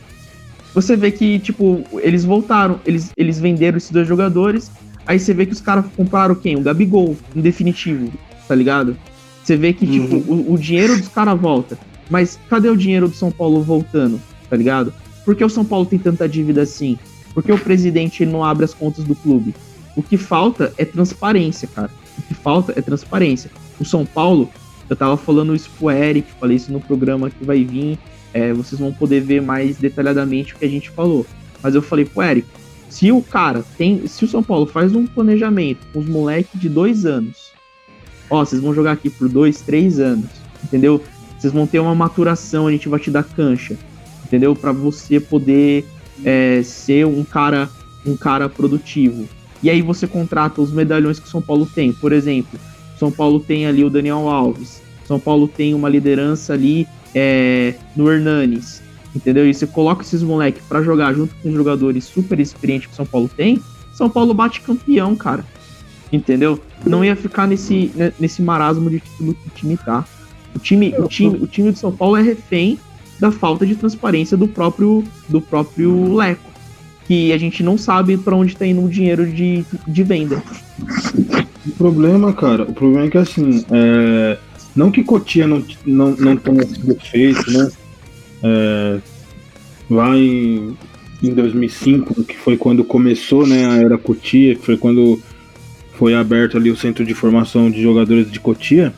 Você 0.75 0.97
vê 0.97 1.11
que, 1.11 1.39
tipo, 1.39 1.85
eles 1.99 2.25
voltaram, 2.25 2.81
eles, 2.87 3.11
eles 3.17 3.39
venderam 3.39 3.77
esses 3.77 3.91
dois 3.91 4.07
jogadores. 4.07 4.71
Aí 5.07 5.19
você 5.19 5.35
vê 5.35 5.45
que 5.45 5.53
os 5.53 5.61
caras 5.61 5.85
compraram 5.97 6.35
quem? 6.35 6.57
O 6.57 6.63
Gabigol, 6.63 7.17
em 7.35 7.41
definitivo, 7.41 8.13
tá 8.47 8.55
ligado? 8.55 8.97
Você 9.43 9.57
vê 9.57 9.73
que, 9.73 9.87
tipo, 9.87 10.15
uhum. 10.15 10.21
tipo, 10.21 10.33
o, 10.33 10.55
o 10.55 10.59
dinheiro 10.59 10.97
dos 10.97 11.09
caras 11.09 11.39
volta. 11.39 11.79
Mas 12.09 12.39
cadê 12.49 12.69
o 12.69 12.77
dinheiro 12.77 13.09
do 13.09 13.15
São 13.15 13.31
Paulo 13.31 13.63
voltando, 13.63 14.21
tá 14.49 14.57
ligado? 14.57 14.93
Por 15.31 15.37
que 15.37 15.45
o 15.45 15.49
São 15.49 15.65
Paulo 15.65 15.87
tem 15.87 15.97
tanta 15.97 16.29
dívida 16.29 16.63
assim? 16.63 16.99
Por 17.33 17.41
que 17.41 17.53
o 17.53 17.57
presidente 17.57 18.27
não 18.27 18.45
abre 18.45 18.65
as 18.65 18.75
contas 18.75 19.05
do 19.05 19.15
clube? 19.15 19.55
O 19.95 20.03
que 20.03 20.17
falta 20.17 20.75
é 20.77 20.85
transparência, 20.85 21.69
cara. 21.73 21.89
O 22.19 22.23
que 22.23 22.35
falta 22.35 22.73
é 22.77 22.83
transparência. 22.83 23.49
O 23.79 23.85
São 23.85 24.05
Paulo, 24.05 24.51
eu 24.89 24.97
tava 24.97 25.17
falando 25.17 25.55
isso 25.55 25.71
pro 25.79 25.89
Eric, 25.89 26.29
falei 26.41 26.57
isso 26.57 26.73
no 26.73 26.81
programa 26.81 27.31
que 27.31 27.45
vai 27.45 27.63
vir. 27.63 27.97
É, 28.35 28.53
vocês 28.53 28.81
vão 28.81 28.93
poder 28.93 29.21
ver 29.21 29.41
mais 29.41 29.77
detalhadamente 29.77 30.53
o 30.53 30.59
que 30.59 30.65
a 30.65 30.69
gente 30.69 30.91
falou. 30.91 31.25
Mas 31.63 31.77
eu 31.77 31.83
falei 31.83 32.05
pro 32.05 32.25
Eric, 32.25 32.49
se 32.89 33.13
o 33.13 33.23
cara 33.23 33.65
tem. 33.79 34.05
Se 34.09 34.25
o 34.25 34.29
São 34.29 34.43
Paulo 34.43 34.67
faz 34.67 34.97
um 34.97 35.07
planejamento 35.07 35.87
com 35.93 36.01
os 36.01 36.09
moleques 36.09 36.61
de 36.61 36.69
dois 36.69 37.07
anos, 37.07 37.53
ó, 38.29 38.45
vocês 38.45 38.61
vão 38.61 38.75
jogar 38.75 38.91
aqui 38.91 39.09
por 39.09 39.29
dois, 39.29 39.61
três 39.61 40.01
anos, 40.01 40.29
entendeu? 40.65 41.01
Vocês 41.39 41.53
vão 41.53 41.69
ter 41.69 41.79
uma 41.79 41.95
maturação, 41.95 42.67
a 42.67 42.73
gente 42.73 42.89
vai 42.89 42.99
te 42.99 43.13
dar 43.13 43.23
cancha 43.23 43.79
entendeu? 44.31 44.55
Para 44.55 44.71
você 44.71 45.19
poder 45.19 45.85
é, 46.25 46.63
ser 46.63 47.05
um 47.05 47.25
cara, 47.25 47.69
um 48.07 48.17
cara 48.17 48.49
produtivo. 48.49 49.29
E 49.61 49.69
aí 49.69 49.83
você 49.83 50.07
contrata 50.07 50.61
os 50.61 50.71
medalhões 50.71 51.19
que 51.19 51.29
São 51.29 51.43
Paulo 51.43 51.67
tem. 51.67 51.93
Por 51.93 52.13
exemplo, 52.13 52.59
São 52.97 53.11
Paulo 53.11 53.41
tem 53.41 53.67
ali 53.67 53.85
o 53.85 53.91
Daniel 53.91 54.29
Alves. 54.29 54.81
São 55.05 55.19
Paulo 55.19 55.49
tem 55.49 55.75
uma 55.75 55.89
liderança 55.89 56.53
ali 56.53 56.87
é, 57.13 57.75
no 57.97 58.11
Hernanes. 58.11 58.81
Entendeu? 59.15 59.49
E 59.49 59.53
você 59.53 59.67
coloca 59.67 60.03
esses 60.03 60.23
moleques 60.23 60.63
para 60.69 60.81
jogar 60.83 61.13
junto 61.13 61.35
com 61.43 61.49
os 61.49 61.55
jogadores 61.55 62.05
super 62.05 62.39
experientes 62.39 62.89
que 62.89 62.95
São 62.95 63.05
Paulo 63.05 63.29
tem. 63.37 63.61
São 63.93 64.09
Paulo 64.09 64.33
bate 64.33 64.61
campeão, 64.61 65.17
cara. 65.17 65.45
Entendeu? 66.13 66.61
Não 66.87 67.05
ia 67.05 67.17
ficar 67.17 67.49
nesse, 67.49 67.91
né, 67.97 68.13
nesse 68.21 68.41
marasmo 68.41 68.89
de 68.89 69.01
título 69.01 69.35
que 69.35 69.49
o 69.49 69.51
time 69.55 69.77
tá. 69.77 70.05
O 70.55 70.59
time, 70.61 70.95
o 70.97 71.09
time, 71.09 71.37
o 71.37 71.47
time 71.47 71.73
de 71.73 71.79
São 71.79 71.91
Paulo 71.91 72.17
é 72.17 72.23
refém 72.23 72.79
da 73.21 73.31
falta 73.31 73.67
de 73.67 73.77
transparência 73.77 74.37
do 74.37 74.49
próprio 74.49 75.05
do 75.29 75.41
próprio 75.41 76.15
Leco, 76.15 76.51
que 77.07 77.33
a 77.33 77.39
gente 77.39 77.63
não 77.63 77.77
sabe 77.77 78.17
para 78.17 78.35
onde 78.35 78.53
está 78.53 78.67
indo 78.67 78.83
o 78.83 78.89
dinheiro 78.89 79.27
de, 79.27 79.65
de 79.87 80.03
venda. 80.03 80.43
O 81.67 81.71
problema, 81.73 82.33
cara, 82.33 82.63
o 82.63 82.73
problema 82.73 83.07
é 83.07 83.11
que 83.11 83.19
assim, 83.19 83.65
é, 83.71 84.39
não 84.75 84.91
que 84.91 85.05
Cotia 85.05 85.47
não, 85.47 85.63
não, 85.85 86.13
não 86.13 86.37
tenha 86.37 86.67
sido 86.67 86.97
feito, 86.97 87.51
né? 87.51 87.71
É, 88.43 88.99
lá 89.91 90.17
em, 90.17 90.77
em 91.23 91.35
2005, 91.35 92.25
que 92.25 92.39
foi 92.39 92.57
quando 92.57 92.83
começou 92.83 93.47
né, 93.47 93.67
a 93.67 93.77
era 93.77 93.99
Cotia, 93.99 94.55
que 94.55 94.65
foi 94.65 94.77
quando 94.77 95.21
foi 95.95 96.15
aberto 96.15 96.57
ali 96.57 96.71
o 96.71 96.77
centro 96.77 97.05
de 97.05 97.13
formação 97.13 97.71
de 97.71 97.83
jogadores 97.83 98.31
de 98.31 98.41
Cotia, 98.41 98.95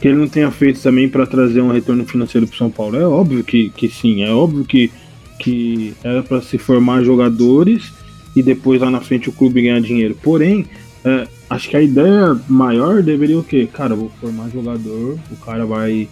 que 0.00 0.08
ele 0.08 0.16
não 0.16 0.28
tenha 0.28 0.50
feito 0.50 0.80
também 0.80 1.08
para 1.08 1.26
trazer 1.26 1.60
um 1.60 1.70
retorno 1.70 2.06
financeiro 2.06 2.46
para 2.46 2.56
São 2.56 2.70
Paulo. 2.70 2.96
É 2.96 3.06
óbvio 3.06 3.44
que, 3.44 3.68
que 3.70 3.88
sim, 3.88 4.22
é 4.22 4.32
óbvio 4.32 4.64
que, 4.64 4.90
que 5.38 5.92
era 6.02 6.22
para 6.22 6.40
se 6.40 6.56
formar 6.56 7.02
jogadores 7.02 7.92
e 8.34 8.42
depois 8.42 8.80
lá 8.80 8.90
na 8.90 9.00
frente 9.00 9.28
o 9.28 9.32
clube 9.32 9.60
ganhar 9.60 9.80
dinheiro. 9.80 10.16
Porém, 10.22 10.64
é, 11.04 11.28
acho 11.50 11.68
que 11.68 11.76
a 11.76 11.82
ideia 11.82 12.40
maior 12.48 13.02
deveria 13.02 13.38
o 13.38 13.44
quê? 13.44 13.68
Cara, 13.70 13.94
vou 13.94 14.10
formar 14.20 14.48
jogador, 14.48 15.18
o 15.30 15.36
cara 15.36 15.66
vai 15.66 16.08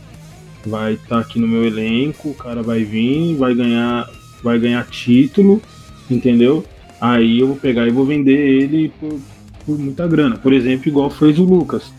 vai 0.66 0.94
estar 0.94 1.08
tá 1.08 1.18
aqui 1.20 1.38
no 1.38 1.48
meu 1.48 1.64
elenco, 1.64 2.28
o 2.28 2.34
cara 2.34 2.62
vai 2.62 2.84
vir, 2.84 3.36
vai 3.36 3.54
ganhar, 3.54 4.06
vai 4.42 4.58
ganhar 4.58 4.86
título, 4.86 5.62
entendeu? 6.10 6.62
Aí 7.00 7.38
eu 7.38 7.46
vou 7.46 7.56
pegar 7.56 7.86
e 7.86 7.90
vou 7.90 8.04
vender 8.04 8.36
ele 8.36 8.92
por, 9.00 9.18
por 9.64 9.78
muita 9.78 10.06
grana. 10.06 10.36
Por 10.36 10.52
exemplo, 10.52 10.88
igual 10.88 11.08
fez 11.08 11.38
o 11.38 11.44
Lucas 11.44 11.90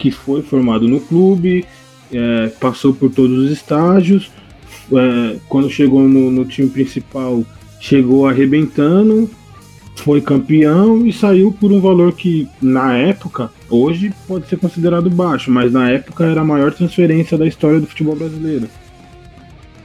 que 0.00 0.10
foi 0.10 0.40
formado 0.40 0.88
no 0.88 0.98
clube, 0.98 1.64
é, 2.10 2.48
passou 2.58 2.94
por 2.94 3.10
todos 3.10 3.38
os 3.38 3.50
estágios, 3.50 4.32
é, 4.90 5.36
quando 5.46 5.68
chegou 5.68 6.08
no, 6.08 6.30
no, 6.30 6.46
time 6.46 6.70
principal, 6.70 7.44
chegou 7.78 8.26
arrebentando, 8.26 9.30
foi 9.96 10.22
campeão 10.22 11.06
e 11.06 11.12
saiu 11.12 11.52
por 11.52 11.70
um 11.70 11.80
valor 11.80 12.12
que, 12.14 12.48
na 12.62 12.96
época, 12.96 13.50
hoje 13.68 14.10
pode 14.26 14.48
ser 14.48 14.58
considerado 14.58 15.10
baixo, 15.10 15.50
mas 15.50 15.70
na 15.70 15.90
época 15.90 16.24
era 16.24 16.40
a 16.40 16.44
maior 16.44 16.72
transferência 16.72 17.36
da 17.36 17.46
história 17.46 17.78
do 17.78 17.86
futebol 17.86 18.16
brasileiro. 18.16 18.68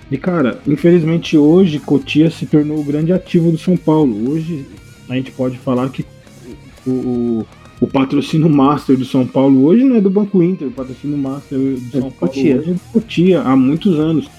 E 0.10 0.18
cara, 0.18 0.60
infelizmente 0.66 1.38
hoje 1.38 1.80
Cotia 1.80 2.30
se 2.30 2.46
tornou 2.46 2.80
o 2.80 2.84
grande 2.84 3.12
ativo 3.12 3.52
do 3.52 3.58
São 3.58 3.76
Paulo. 3.76 4.32
Hoje 4.32 4.66
a 5.10 5.16
gente 5.16 5.32
pode 5.32 5.58
falar 5.58 5.90
que 5.90 6.06
o, 6.88 6.92
o 6.92 7.48
o 7.80 7.88
patrocínio 7.88 8.50
master 8.50 8.98
do 8.98 9.06
São 9.06 9.28
Paulo 9.28 9.66
hoje 9.66 9.84
não 9.84 9.98
é 9.98 10.02
do 10.02 10.10
Banco 10.10 10.42
Inter, 10.42 10.68
o 10.68 10.72
patrocínio 10.72 11.18
master 11.18 11.58
do 11.58 11.98
é 11.98 12.02
São 12.02 12.12
Paulo 12.12 12.34
hoje 12.34 12.52
é 12.52 12.58
do 12.58 12.80
Cotia, 12.94 13.42
há 13.42 13.56
muitos 13.56 14.00
anos. 14.00 14.30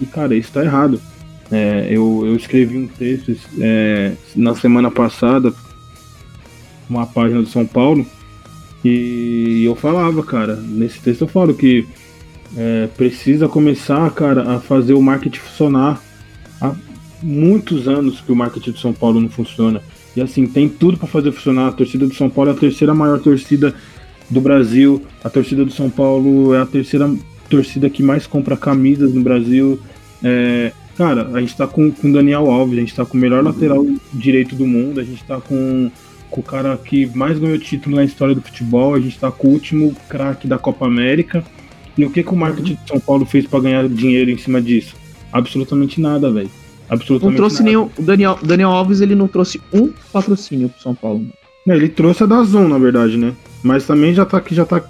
E, 0.00 0.06
cara, 0.06 0.34
isso 0.36 0.52
tá 0.52 0.62
errado. 0.64 1.00
É, 1.50 1.88
eu, 1.90 2.22
eu 2.24 2.36
escrevi 2.36 2.78
um 2.78 2.86
texto 2.86 3.36
é, 3.60 4.12
na 4.34 4.54
semana 4.54 4.90
passada, 4.90 5.52
uma 6.88 7.06
página 7.06 7.42
do 7.42 7.48
São 7.48 7.66
Paulo, 7.66 8.06
e 8.84 9.64
eu 9.64 9.74
falava, 9.74 10.22
cara, 10.22 10.56
nesse 10.56 11.00
texto 11.00 11.22
eu 11.22 11.28
falo 11.28 11.54
que 11.54 11.86
é, 12.56 12.88
precisa 12.96 13.48
começar, 13.48 14.08
cara, 14.10 14.56
a 14.56 14.60
fazer 14.60 14.94
o 14.94 15.02
marketing 15.02 15.38
funcionar. 15.38 16.02
Há 16.60 16.74
muitos 17.22 17.88
anos 17.88 18.20
que 18.20 18.30
o 18.30 18.36
marketing 18.36 18.72
do 18.72 18.78
São 18.78 18.92
Paulo 18.92 19.20
não 19.20 19.28
funciona. 19.28 19.82
E 20.16 20.20
assim, 20.20 20.46
tem 20.46 20.68
tudo 20.68 20.96
para 20.96 21.08
fazer 21.08 21.32
funcionar. 21.32 21.68
A 21.68 21.72
torcida 21.72 22.06
do 22.06 22.14
São 22.14 22.30
Paulo 22.30 22.50
é 22.50 22.54
a 22.54 22.56
terceira 22.56 22.94
maior 22.94 23.18
torcida 23.18 23.74
do 24.30 24.40
Brasil. 24.40 25.02
A 25.22 25.30
torcida 25.30 25.64
do 25.64 25.72
São 25.72 25.90
Paulo 25.90 26.54
é 26.54 26.60
a 26.60 26.66
terceira 26.66 27.12
torcida 27.48 27.90
que 27.90 28.02
mais 28.02 28.26
compra 28.26 28.56
camisas 28.56 29.12
no 29.12 29.22
Brasil. 29.22 29.78
É, 30.22 30.72
cara, 30.96 31.28
a 31.32 31.40
gente 31.40 31.56
tá 31.56 31.66
com 31.66 31.88
o 31.88 32.12
Daniel 32.12 32.50
Alves, 32.50 32.78
a 32.78 32.80
gente 32.80 32.94
tá 32.94 33.04
com 33.04 33.16
o 33.16 33.20
melhor 33.20 33.42
lateral 33.42 33.84
direito 34.12 34.54
do 34.54 34.66
mundo, 34.66 35.00
a 35.00 35.04
gente 35.04 35.22
tá 35.24 35.40
com, 35.40 35.90
com 36.30 36.40
o 36.40 36.44
cara 36.44 36.76
que 36.76 37.06
mais 37.14 37.38
ganhou 37.38 37.58
título 37.58 37.96
na 37.96 38.04
história 38.04 38.34
do 38.34 38.42
futebol, 38.42 38.94
a 38.94 39.00
gente 39.00 39.18
tá 39.18 39.30
com 39.30 39.48
o 39.48 39.52
último 39.52 39.94
craque 40.08 40.46
da 40.46 40.58
Copa 40.58 40.86
América. 40.86 41.44
E 41.96 42.04
o 42.04 42.10
que, 42.10 42.22
que 42.22 42.32
o 42.32 42.36
marketing 42.36 42.74
de 42.74 42.88
São 42.88 42.98
Paulo 42.98 43.24
fez 43.24 43.46
para 43.46 43.60
ganhar 43.60 43.88
dinheiro 43.88 44.30
em 44.30 44.38
cima 44.38 44.60
disso? 44.60 44.96
Absolutamente 45.32 46.00
nada, 46.00 46.30
velho. 46.30 46.50
Absolutamente 46.94 47.32
não 47.32 47.36
trouxe 47.36 47.62
nada. 47.62 47.66
nenhum. 47.66 47.90
O 47.98 48.02
Daniel, 48.02 48.38
Daniel 48.42 48.70
Alves 48.70 49.00
ele 49.00 49.14
não 49.14 49.28
trouxe 49.28 49.60
um 49.72 49.92
patrocínio 50.12 50.68
pro 50.68 50.82
São 50.82 50.94
Paulo. 50.94 51.26
É, 51.66 51.74
ele 51.74 51.88
trouxe 51.88 52.22
a 52.22 52.26
da 52.26 52.42
Zon, 52.42 52.68
na 52.68 52.78
verdade, 52.78 53.16
né? 53.16 53.32
Mas 53.62 53.86
também 53.86 54.12
já 54.12 54.24
tá, 54.24 54.42
já 54.50 54.64
tá 54.64 54.82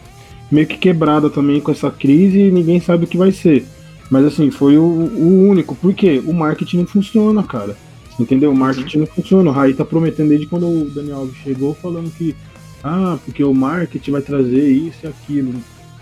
meio 0.50 0.66
que 0.66 0.76
quebrada 0.76 1.30
também 1.30 1.61
com 1.61 1.70
essa 1.70 1.90
crise 1.90 2.38
e 2.38 2.50
ninguém 2.50 2.80
sabe 2.80 3.05
o 3.05 3.07
que 3.09 3.16
vai 3.16 3.32
ser. 3.32 3.64
Mas 4.11 4.24
assim, 4.24 4.50
foi 4.50 4.76
o, 4.76 4.82
o 4.82 5.48
único. 5.48 5.74
Por 5.74 5.94
quê? 5.94 6.22
O 6.24 6.32
marketing 6.32 6.78
não 6.78 6.86
funciona, 6.86 7.42
cara. 7.42 7.76
Entendeu? 8.18 8.52
O 8.52 8.57
marketing 8.57 8.98
não 8.98 9.07
funciona. 9.07 9.50
O 9.50 9.52
Raí 9.52 9.74
tá 9.74 9.84
prometendo 9.84 10.28
desde 10.28 10.46
quando 10.46 10.66
o 10.66 10.90
Daniel 10.90 11.18
Alves 11.18 11.36
chegou 11.36 11.74
falando 11.74 12.11
que 12.11 12.34
ah, 12.82 13.18
porque 13.24 13.42
o 13.42 13.55
marketing 13.55 14.11
vai 14.11 14.22
trazer 14.22 14.68
isso 14.68 14.98
e 15.05 15.07
aquilo. 15.07 15.55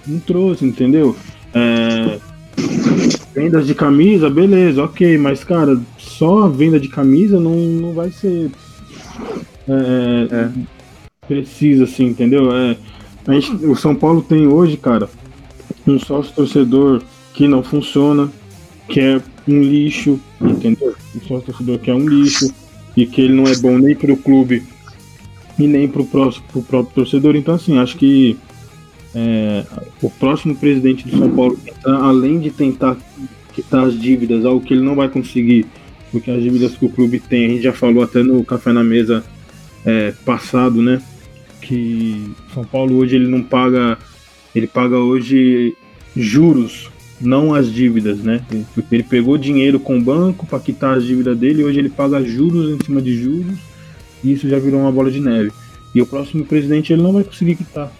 Não 0.06 0.18
trouxe, 0.18 0.64
entendeu? 0.64 1.16
É, 1.54 2.18
vendas 3.34 3.66
de 3.66 3.74
camisa, 3.74 4.28
beleza, 4.28 4.84
ok, 4.84 5.16
mas 5.18 5.42
cara, 5.42 5.80
só 5.98 6.48
venda 6.48 6.78
de 6.78 6.88
camisa 6.88 7.40
não, 7.40 7.56
não 7.56 7.92
vai 7.92 8.10
ser 8.10 8.50
é, 9.68 10.28
é, 10.30 10.50
precisa, 11.26 11.84
assim, 11.84 12.06
entendeu? 12.06 12.54
É, 12.54 12.76
a 13.26 13.32
gente, 13.32 13.64
o 13.64 13.76
São 13.76 13.94
Paulo 13.94 14.22
tem 14.22 14.46
hoje, 14.46 14.76
cara, 14.76 15.08
um 15.86 15.98
sócio 15.98 16.34
torcedor 16.34 17.02
que 17.32 17.48
não 17.48 17.62
funciona, 17.62 18.30
que 18.88 19.00
é 19.00 19.20
um 19.48 19.60
lixo, 19.60 20.20
entendeu? 20.40 20.94
Um 21.14 21.20
sócio 21.20 21.46
torcedor 21.46 21.78
que 21.78 21.90
é 21.90 21.94
um 21.94 22.08
lixo 22.08 22.52
e 22.96 23.06
que 23.06 23.22
ele 23.22 23.34
não 23.34 23.44
é 23.44 23.56
bom 23.56 23.78
nem 23.78 23.94
pro 23.94 24.16
clube 24.16 24.62
e 25.58 25.66
nem 25.66 25.88
pro, 25.88 26.04
próximo, 26.04 26.44
pro 26.52 26.62
próprio 26.62 26.94
torcedor. 26.94 27.36
Então, 27.36 27.54
assim, 27.54 27.78
acho 27.78 27.96
que 27.96 28.36
é, 29.14 29.64
o 30.00 30.10
próximo 30.10 30.54
presidente 30.56 31.08
do 31.08 31.18
São 31.18 31.30
Paulo, 31.30 31.58
além 31.84 32.40
de 32.40 32.50
tentar 32.50 32.96
quitar 33.52 33.84
as 33.84 33.98
dívidas, 33.98 34.44
algo 34.44 34.64
que 34.64 34.72
ele 34.72 34.82
não 34.82 34.94
vai 34.94 35.08
conseguir, 35.08 35.66
porque 36.10 36.30
as 36.30 36.42
dívidas 36.42 36.74
que 36.74 36.84
o 36.84 36.90
clube 36.90 37.18
tem, 37.20 37.46
a 37.46 37.48
gente 37.48 37.62
já 37.62 37.72
falou 37.72 38.02
até 38.02 38.22
no 38.22 38.42
Café 38.44 38.72
na 38.72 38.82
Mesa 38.82 39.24
é, 39.84 40.12
passado, 40.24 40.82
né? 40.82 41.00
Que 41.60 42.30
São 42.52 42.64
Paulo 42.64 42.96
hoje 42.96 43.16
ele 43.16 43.28
não 43.28 43.42
paga, 43.42 43.98
ele 44.54 44.66
paga 44.66 44.98
hoje 44.98 45.76
juros, 46.16 46.90
não 47.20 47.54
as 47.54 47.72
dívidas, 47.72 48.18
né? 48.18 48.44
Ele 48.90 49.02
pegou 49.02 49.38
dinheiro 49.38 49.78
com 49.78 49.98
o 49.98 50.02
banco 50.02 50.46
para 50.46 50.58
quitar 50.60 50.96
as 50.96 51.04
dívidas 51.04 51.38
dele, 51.38 51.64
hoje 51.64 51.78
ele 51.78 51.90
paga 51.90 52.22
juros 52.24 52.74
em 52.74 52.84
cima 52.84 53.00
de 53.00 53.14
juros, 53.14 53.58
e 54.24 54.32
isso 54.32 54.48
já 54.48 54.58
virou 54.58 54.80
uma 54.80 54.92
bola 54.92 55.10
de 55.10 55.20
neve. 55.20 55.52
E 55.94 56.00
o 56.00 56.06
próximo 56.06 56.44
presidente 56.44 56.92
ele 56.92 57.02
não 57.02 57.12
vai 57.12 57.24
conseguir 57.24 57.56
quitar, 57.56 57.92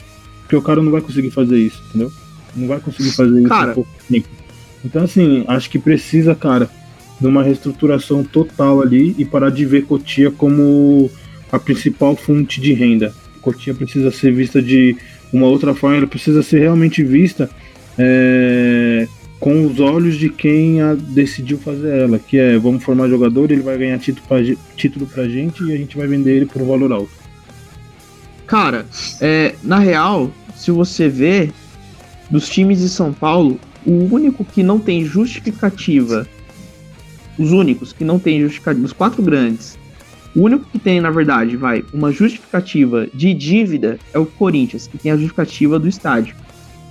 porque 0.53 0.57
o 0.57 0.62
cara 0.62 0.82
não 0.82 0.92
vai 0.92 1.00
conseguir 1.00 1.30
fazer 1.30 1.57
isso, 1.57 1.82
entendeu? 1.88 2.12
Não 2.55 2.68
vai 2.68 2.78
conseguir 2.78 3.12
fazer 3.12 3.38
isso 3.38 3.48
Cara. 3.48 3.70
em 3.70 3.74
pouco 3.74 3.90
tempo. 4.07 4.28
Então, 4.84 5.05
assim, 5.05 5.44
acho 5.48 5.70
que 5.70 5.78
precisa, 5.78 6.34
cara, 6.34 6.68
de 7.18 7.26
uma 7.26 7.42
reestruturação 7.42 8.22
total 8.22 8.82
ali 8.82 9.14
e 9.16 9.24
parar 9.24 9.48
de 9.48 9.64
ver 9.64 9.86
Cotia 9.86 10.30
como 10.30 11.11
a 11.50 11.59
principal 11.59 12.14
fonte 12.16 12.61
de 12.61 12.74
renda. 12.74 13.14
Cotia 13.40 13.72
precisa 13.72 14.11
ser 14.11 14.34
vista 14.34 14.61
de 14.61 14.94
uma 15.32 15.46
outra 15.46 15.74
forma, 15.74 15.96
ela 15.96 16.07
precisa 16.07 16.42
ser 16.42 16.59
realmente 16.59 17.03
vista 17.03 17.48
é, 17.96 19.09
com 19.40 19.64
os 19.64 19.80
olhos 19.80 20.18
de 20.18 20.28
quem 20.28 20.80
decidiu 21.14 21.57
fazer 21.57 21.96
ela, 21.96 22.18
que 22.18 22.36
é 22.36 22.59
vamos 22.59 22.84
formar 22.84 23.09
jogador, 23.09 23.50
ele 23.50 23.62
vai 23.62 23.78
ganhar 23.78 23.98
título 23.98 24.26
pra, 24.28 24.38
título 24.76 25.07
pra 25.07 25.26
gente 25.26 25.64
e 25.64 25.72
a 25.72 25.76
gente 25.78 25.96
vai 25.96 26.07
vender 26.07 26.36
ele 26.36 26.46
por 26.46 26.61
um 26.61 26.66
valor 26.66 26.92
alto. 26.92 27.22
Cara, 28.53 28.84
é, 29.18 29.55
na 29.62 29.78
real, 29.78 30.30
se 30.63 30.71
você 30.71 31.09
vê, 31.09 31.51
dos 32.31 32.49
times 32.49 32.79
de 32.79 32.89
São 32.89 33.13
Paulo, 33.13 33.59
o 33.85 34.15
único 34.15 34.45
que 34.45 34.63
não 34.63 34.79
tem 34.79 35.05
justificativa, 35.05 36.27
os 37.37 37.51
únicos 37.51 37.93
que 37.93 38.05
não 38.05 38.19
tem 38.19 38.41
justificativa, 38.41 38.87
os 38.87 38.93
quatro 38.93 39.21
grandes, 39.23 39.77
o 40.37 40.43
único 40.43 40.65
que 40.71 40.79
tem, 40.79 41.01
na 41.01 41.11
verdade, 41.11 41.57
vai, 41.57 41.85
uma 41.93 42.13
justificativa 42.13 43.09
de 43.13 43.35
dívida 43.35 43.99
é 44.15 44.19
o 44.19 44.25
Corinthians, 44.25 44.87
que 44.87 44.97
tem 44.97 45.11
a 45.11 45.17
justificativa 45.17 45.79
do 45.79 45.89
estádio. 45.89 46.37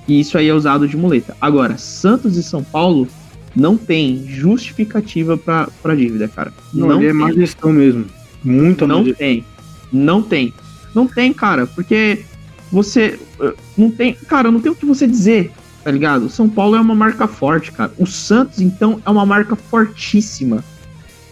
E 0.08 0.20
isso 0.20 0.38
aí 0.38 0.50
é 0.50 0.54
usado 0.54 0.88
de 0.88 0.98
muleta. 0.98 1.36
Agora, 1.40 1.78
Santos 1.78 2.36
e 2.36 2.44
São 2.44 2.64
Paulo 2.64 3.08
não 3.56 3.78
tem 3.78 4.26
justificativa 4.28 5.38
pra 5.38 5.96
dívida, 5.96 6.28
cara. 6.28 6.54
Não, 6.74 6.90
Não, 6.90 7.02
é 7.02 7.14
má 7.14 7.32
gestão 7.32 7.72
mesmo. 7.72 8.06
Muita 8.44 8.86
má 8.86 8.96
Não 8.96 9.14
tem. 9.14 9.46
Não 9.92 10.22
tem. 10.22 10.54
Não 10.94 11.08
tem, 11.08 11.32
cara, 11.32 11.66
porque 11.66 12.26
você. 12.72 13.20
eh, 13.40 13.54
Não 13.78 13.92
tem. 13.92 14.14
Cara, 14.14 14.52
não 14.52 14.60
tem 14.60 14.72
o 14.72 14.76
que 14.76 14.86
você 14.86 15.08
dizer, 15.08 15.52
tá 15.84 15.92
ligado? 15.92 16.30
São 16.30 16.50
Paulo 16.50 16.76
é 16.76 16.82
uma 16.82 16.96
marca 16.96 17.28
forte, 17.28 17.72
cara. 17.72 17.92
O 17.98 18.06
Santos, 18.06 18.62
então, 18.62 19.02
é 19.06 19.10
uma 19.10 19.26
marca 19.26 19.56
fortíssima. 19.56 20.64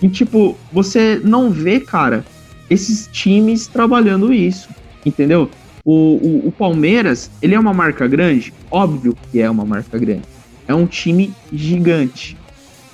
E, 0.02 0.08
tipo, 0.08 0.58
você 0.72 1.20
não 1.24 1.50
vê, 1.52 1.80
cara, 1.80 2.26
esses 2.70 3.08
times 3.12 3.68
trabalhando 3.68 4.34
isso, 4.34 4.70
entendeu? 5.06 5.50
O, 5.84 5.92
o, 5.94 6.48
o 6.48 6.52
Palmeiras, 6.52 7.30
ele 7.42 7.56
é 7.56 7.60
uma 7.60 7.74
marca 7.74 8.08
grande? 8.08 8.54
Óbvio 8.70 9.18
que 9.32 9.40
é 9.42 9.50
uma 9.50 9.66
marca 9.66 9.98
grande. 9.98 10.24
É 10.68 10.76
um 10.76 10.86
time 10.86 11.34
gigante. 11.52 12.38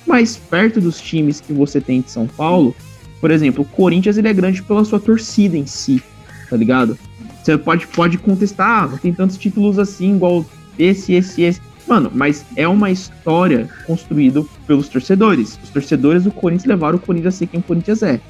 Mas 0.06 0.36
perto 0.36 0.80
dos 0.80 1.00
times 1.00 1.40
que 1.40 1.52
você 1.52 1.80
tem 1.80 2.00
de 2.00 2.10
São 2.10 2.26
Paulo, 2.26 2.74
por 3.20 3.30
exemplo, 3.30 3.62
o 3.62 3.76
Corinthians 3.76 4.16
ele 4.16 4.28
é 4.28 4.32
grande 4.32 4.62
pela 4.62 4.84
sua 4.84 5.00
torcida 5.00 5.56
em 5.56 5.66
si, 5.66 6.02
tá 6.48 6.56
ligado? 6.56 6.96
Você 7.46 7.56
pode, 7.56 7.86
pode 7.86 8.18
contestar, 8.18 8.92
ah, 8.92 8.98
tem 8.98 9.14
tantos 9.14 9.38
títulos 9.38 9.78
assim, 9.78 10.16
igual 10.16 10.44
esse, 10.76 11.12
esse, 11.12 11.42
esse. 11.42 11.60
Mano, 11.86 12.10
mas 12.12 12.44
é 12.56 12.66
uma 12.66 12.90
história 12.90 13.70
construída 13.86 14.44
pelos 14.66 14.88
torcedores. 14.88 15.56
Os 15.62 15.70
torcedores 15.70 16.24
do 16.24 16.32
Corinthians 16.32 16.66
levaram 16.66 16.96
o 16.96 17.00
Corinthians 17.00 17.36
a 17.36 17.38
ser 17.38 17.46
quem 17.46 17.60
o 17.60 17.62
Corinthians 17.62 18.02
é. 18.02 18.20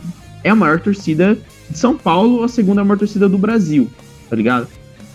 É 0.45 0.51
a 0.51 0.55
maior 0.55 0.79
torcida 0.81 1.39
de 1.71 1.79
São 1.79 1.97
Paulo, 1.97 2.45
a 2.45 2.49
segunda 2.49 2.85
maior 2.85 2.99
torcida 2.99 3.27
do 3.27 3.39
Brasil, 3.39 3.89
tá 4.29 4.37
ligado? 4.37 4.69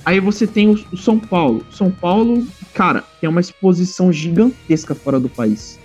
Aí 0.03 0.19
você 0.19 0.47
tem 0.47 0.67
o, 0.67 0.83
o 0.91 0.97
São 0.97 1.19
Paulo. 1.19 1.63
São 1.69 1.91
Paulo, 1.91 2.43
cara, 2.73 3.03
tem 3.21 3.29
uma 3.29 3.39
exposição 3.39 4.11
gigantesca 4.11 4.95
fora 4.95 5.19
do 5.19 5.29
país. 5.29 5.79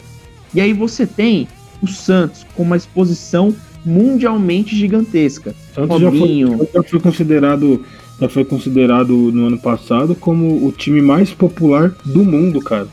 E 0.55 0.61
aí 0.63 0.73
você 0.73 1.07
tem 1.07 1.47
o 1.83 1.87
Santos 1.87 2.47
com 2.55 2.63
uma 2.63 2.79
exposição 2.79 3.55
mundialmente 3.85 4.75
gigantesca. 4.75 5.55
Santos 5.75 6.01
já 6.01 6.11
foi, 6.11 6.69
já 6.73 6.83
foi 6.83 7.01
considerado 7.01 7.85
já 8.21 8.29
foi 8.29 8.45
considerado 8.45 9.13
no 9.33 9.47
ano 9.47 9.59
passado 9.59 10.15
como 10.15 10.67
o 10.67 10.73
time 10.73 11.01
mais 11.03 11.33
popular 11.33 11.95
do 12.05 12.25
mundo, 12.25 12.61
cara. 12.61 12.89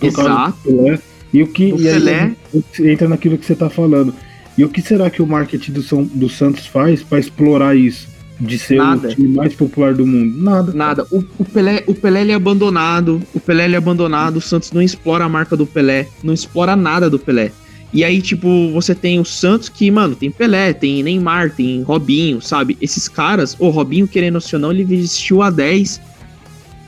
Exato. 0.00 0.56
Pelé. 0.64 0.98
E 1.32 1.42
o 1.42 1.46
que 1.46 1.72
O 1.72 1.80
e 1.80 1.84
Pelé. 1.84 2.34
entra 2.80 3.08
naquilo 3.08 3.38
que 3.38 3.46
você 3.46 3.54
tá 3.54 3.70
falando. 3.70 4.14
E 4.56 4.64
o 4.64 4.68
que 4.68 4.82
será 4.82 5.08
que 5.08 5.22
o 5.22 5.26
marketing 5.26 5.72
do, 5.72 5.82
São, 5.82 6.04
do 6.04 6.28
Santos 6.28 6.66
faz 6.66 7.02
para 7.02 7.18
explorar 7.18 7.74
isso? 7.74 8.10
De 8.38 8.58
ser 8.58 8.76
Nada. 8.76 9.08
o 9.08 9.14
time 9.14 9.28
mais 9.28 9.54
popular 9.54 9.94
do 9.94 10.04
mundo? 10.04 10.36
Nada. 10.42 10.72
Nada. 10.72 11.06
O, 11.10 11.24
o 11.38 11.44
Pelé, 11.44 11.84
o 11.86 11.94
Pelé 11.94 12.22
ele 12.22 12.32
é 12.32 12.34
abandonado. 12.34 13.22
O 13.32 13.40
Pelé 13.40 13.64
ele 13.64 13.76
é 13.76 13.78
abandonado. 13.78 14.36
O 14.36 14.40
Santos 14.40 14.72
não 14.72 14.82
explora 14.82 15.24
a 15.24 15.28
marca 15.28 15.56
do 15.56 15.64
Pelé. 15.66 16.08
Não 16.22 16.34
explora 16.34 16.74
nada 16.76 17.08
do 17.08 17.18
Pelé. 17.18 17.52
E 17.92 18.02
aí, 18.02 18.22
tipo, 18.22 18.70
você 18.72 18.94
tem 18.94 19.20
o 19.20 19.24
Santos 19.24 19.68
que, 19.68 19.90
mano, 19.90 20.16
tem 20.16 20.30
Pelé, 20.30 20.72
tem 20.72 21.02
Neymar, 21.02 21.54
tem 21.54 21.82
Robinho, 21.82 22.40
sabe? 22.40 22.76
Esses 22.80 23.06
caras, 23.06 23.54
o 23.58 23.68
Robinho, 23.68 24.08
querendo 24.08 24.38
ou 24.52 24.58
não, 24.58 24.72
ele 24.72 24.84
vestiu 24.84 25.42
a 25.42 25.50
10. 25.50 26.00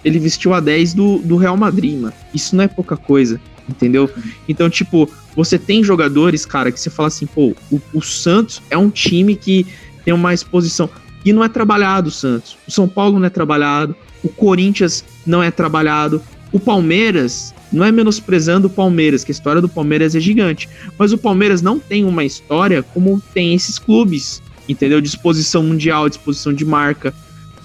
Ele 0.02 0.18
vestiu 0.18 0.54
a 0.54 0.60
10 0.60 0.94
do, 0.94 1.18
do 1.18 1.36
Real 1.36 1.56
Madrid, 1.56 2.00
mano. 2.00 2.14
Isso 2.32 2.56
não 2.56 2.64
é 2.64 2.68
pouca 2.68 2.96
coisa, 2.96 3.38
entendeu? 3.68 4.08
Então, 4.48 4.70
tipo, 4.70 5.10
você 5.36 5.58
tem 5.58 5.84
jogadores, 5.84 6.46
cara, 6.46 6.72
que 6.72 6.80
você 6.80 6.88
fala 6.88 7.08
assim, 7.08 7.26
pô, 7.26 7.54
o, 7.70 7.80
o 7.92 8.00
Santos 8.00 8.62
é 8.70 8.78
um 8.78 8.88
time 8.88 9.36
que 9.36 9.66
tem 10.04 10.14
uma 10.14 10.32
exposição. 10.32 10.88
E 11.22 11.32
não 11.32 11.44
é 11.44 11.48
trabalhado 11.48 12.08
o 12.08 12.12
Santos. 12.12 12.56
O 12.66 12.70
São 12.70 12.88
Paulo 12.88 13.18
não 13.18 13.26
é 13.26 13.30
trabalhado. 13.30 13.94
O 14.22 14.28
Corinthians 14.28 15.04
não 15.26 15.42
é 15.42 15.50
trabalhado. 15.50 16.22
O 16.54 16.60
Palmeiras, 16.60 17.52
não 17.72 17.84
é 17.84 17.90
menosprezando 17.90 18.68
o 18.68 18.70
Palmeiras, 18.70 19.24
que 19.24 19.32
a 19.32 19.34
história 19.34 19.60
do 19.60 19.68
Palmeiras 19.68 20.14
é 20.14 20.20
gigante. 20.20 20.68
Mas 20.96 21.12
o 21.12 21.18
Palmeiras 21.18 21.60
não 21.60 21.80
tem 21.80 22.04
uma 22.04 22.24
história 22.24 22.80
como 22.80 23.20
tem 23.34 23.52
esses 23.54 23.76
clubes, 23.76 24.40
entendeu? 24.68 25.00
Disposição 25.00 25.64
mundial, 25.64 26.08
disposição 26.08 26.52
de 26.52 26.64
marca, 26.64 27.12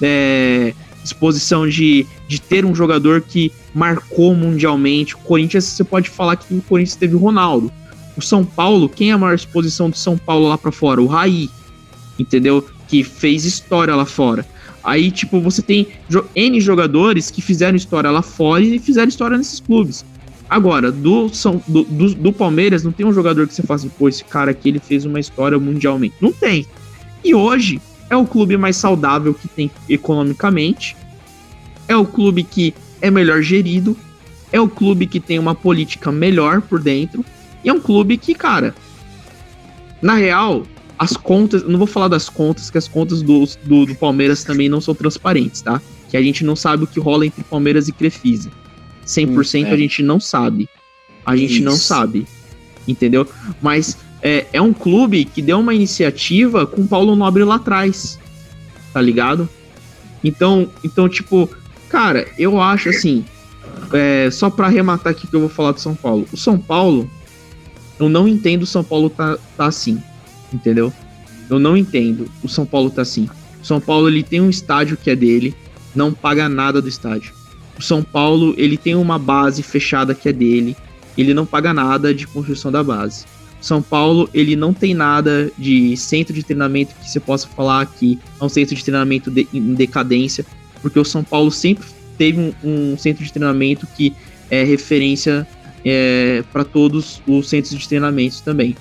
é, 0.02 0.74
disposição 1.04 1.70
de, 1.70 2.04
de 2.28 2.42
ter 2.42 2.66
um 2.66 2.74
jogador 2.74 3.22
que 3.22 3.52
marcou 3.76 4.34
mundialmente. 4.34 5.14
O 5.14 5.20
Corinthians, 5.20 5.66
você 5.66 5.84
pode 5.84 6.10
falar 6.10 6.36
que 6.38 6.52
o 6.52 6.62
Corinthians 6.64 6.96
teve 6.96 7.14
o 7.14 7.20
Ronaldo. 7.20 7.72
O 8.18 8.24
São 8.24 8.44
Paulo, 8.44 8.90
quem 8.90 9.12
é 9.12 9.14
a 9.14 9.20
maior 9.20 9.36
exposição 9.36 9.92
do 9.92 9.98
São 9.98 10.18
Paulo 10.18 10.48
lá 10.48 10.58
pra 10.58 10.72
fora? 10.72 11.00
O 11.00 11.06
Raí, 11.06 11.48
entendeu? 12.18 12.68
Que 12.88 13.04
fez 13.04 13.46
história 13.46 13.96
lá 13.96 14.06
fora. 14.06 14.44
Aí, 14.84 15.12
tipo, 15.12 15.40
você 15.42 15.62
tem 15.62 15.88
N 16.36 16.62
jogadores 16.62 17.30
que 17.30 17.42
fizeram 17.42 17.76
história 17.76 18.10
lá 18.10 18.22
fora 18.22 18.64
e 18.64 18.80
fizeram 18.80 19.10
história 19.10 19.38
nesses 19.38 19.60
clubes. 19.60 20.06
Agora, 20.50 20.92
do, 20.92 21.30
São, 21.30 21.62
do, 21.68 21.84
do, 21.84 22.16
do 22.16 22.34
Palmeiras, 22.34 22.84
não 22.84 22.92
tem 22.92 23.06
um 23.06 23.14
jogador 23.14 23.48
que 23.48 23.54
você 23.54 23.62
fala 23.62 23.80
assim, 23.80 23.90
pô, 23.90 24.10
esse 24.10 24.24
cara 24.24 24.52
aqui 24.52 24.70
ele 24.70 24.80
fez 24.80 25.06
uma 25.06 25.20
história 25.20 25.60
mundialmente. 25.60 26.16
Não 26.20 26.32
tem. 26.32 26.66
E 27.24 27.36
hoje, 27.36 27.80
é 28.10 28.16
o 28.16 28.26
clube 28.26 28.58
mais 28.58 28.76
saudável 28.76 29.34
que 29.34 29.48
tem 29.48 29.70
economicamente, 29.88 30.98
é 31.88 31.96
o 31.96 32.06
clube 32.06 32.44
que 32.44 32.74
é 33.02 33.12
melhor 33.12 33.42
gerido, 33.42 33.96
é 34.52 34.60
o 34.60 34.68
clube 34.68 35.06
que 35.06 35.20
tem 35.20 35.38
uma 35.38 35.54
política 35.54 36.12
melhor 36.12 36.62
por 36.62 36.82
dentro, 36.82 37.24
e 37.64 37.70
é 37.70 37.74
um 37.74 37.80
clube 37.80 38.18
que, 38.18 38.34
cara, 38.34 38.74
na 40.02 40.16
real, 40.16 40.66
as 41.00 41.16
contas, 41.16 41.64
não 41.64 41.78
vou 41.78 41.88
falar 41.88 42.10
das 42.10 42.28
contas, 42.28 42.70
que 42.70 42.78
as 42.78 42.88
contas 42.88 43.22
do, 43.22 43.46
do, 43.64 43.86
do 43.86 43.96
Palmeiras 43.96 44.44
também 44.44 44.68
não 44.68 44.82
são 44.82 44.94
transparentes, 44.94 45.62
tá? 45.62 45.82
Que 46.10 46.18
a 46.18 46.22
gente 46.22 46.44
não 46.44 46.58
sabe 46.58 46.84
o 46.84 46.88
que 46.88 47.00
rola 47.00 47.26
entre 47.26 47.42
Palmeiras 47.42 47.88
e 47.88 47.94
Crefisa. 47.94 48.52
100% 49.08 49.64
hum, 49.64 49.68
é. 49.68 49.72
a 49.72 49.78
gente 49.78 50.04
não 50.04 50.20
sabe. 50.20 50.68
A 51.26 51.38
gente 51.38 51.56
Isso. 51.56 51.64
não 51.64 51.78
sabe. 51.78 52.28
Entendeu? 52.86 53.26
Mas 53.62 53.98
é, 54.22 54.46
é 54.52 54.62
um 54.62 54.74
clube 54.74 55.24
que 55.24 55.42
deu 55.42 55.62
uma 55.62 55.74
iniciativa 55.74 56.68
com 56.68 56.86
Paulo 56.86 57.16
Nobre 57.16 57.46
lá 57.46 57.56
atrás. 57.56 58.20
Tá 58.92 59.00
ligado? 59.00 59.48
Então, 60.22 60.70
então 60.84 61.08
tipo, 61.08 61.50
cara, 61.88 62.28
eu 62.38 62.62
acho 62.62 62.90
assim. 62.90 63.24
É, 63.94 64.30
só 64.32 64.50
para 64.50 64.68
arrematar 64.68 65.12
aqui 65.12 65.28
que 65.28 65.36
eu 65.36 65.40
vou 65.40 65.50
falar 65.50 65.72
do 65.72 65.80
São 65.80 65.96
Paulo. 65.96 66.28
O 66.34 66.36
São 66.38 66.58
Paulo, 66.60 67.10
eu 67.98 68.10
não 68.10 68.28
entendo 68.28 68.64
o 68.64 68.68
São 68.68 68.84
Paulo 68.84 69.10
tá, 69.10 69.38
tá 69.56 69.66
assim. 69.66 70.04
Entendeu? 70.54 70.92
Eu 71.50 71.60
não 71.60 71.76
entendo 71.76 72.30
o 72.44 72.50
São 72.50 72.66
Paulo 72.66 72.90
tá 72.90 73.02
assim. 73.02 73.30
O 73.62 73.66
São 73.66 73.80
Paulo 73.80 74.08
ele 74.08 74.24
tem 74.24 74.42
um 74.42 74.50
estádio 74.50 74.98
que 74.98 75.10
é 75.10 75.16
dele, 75.16 75.56
não 75.96 76.14
paga 76.14 76.48
nada 76.48 76.82
do 76.82 76.88
estádio. 76.88 77.34
O 77.78 77.82
São 77.82 78.04
Paulo 78.04 78.54
ele 78.58 78.78
tem 78.78 78.96
uma 78.96 79.18
base 79.18 79.64
fechada 79.64 80.14
que 80.14 80.30
é 80.30 80.34
dele, 80.34 80.76
ele 81.18 81.34
não 81.34 81.46
paga 81.46 81.74
nada 81.74 82.14
de 82.14 82.28
construção 82.28 82.72
da 82.72 82.84
base. 82.84 83.26
São 83.62 83.82
Paulo, 83.82 84.30
ele 84.34 84.56
não 84.56 84.74
tem 84.74 84.94
nada 84.94 85.52
de 85.58 85.96
centro 85.98 86.34
de 86.34 86.44
treinamento 86.44 86.96
que 86.96 87.10
você 87.10 87.20
possa 87.20 87.48
falar 87.48 87.86
que 87.86 88.18
é 88.40 88.44
um 88.44 88.50
centro 88.50 88.74
de 88.74 88.84
treinamento 88.84 89.30
de, 89.30 89.48
em 89.54 89.74
decadência, 89.74 90.46
porque 90.82 90.98
o 90.98 91.04
São 91.04 91.24
Paulo 91.24 91.52
sempre 91.52 91.86
teve 92.18 92.40
um, 92.40 92.54
um 92.64 92.98
centro 92.98 93.24
de 93.24 93.32
treinamento 93.32 93.86
que 93.98 94.14
é 94.50 94.64
referência 94.64 95.46
é, 95.84 96.44
para 96.54 96.64
todos 96.64 97.22
os 97.28 97.50
centros 97.50 97.78
de 97.78 97.88
treinamento 97.88 98.42
também, 98.44 98.76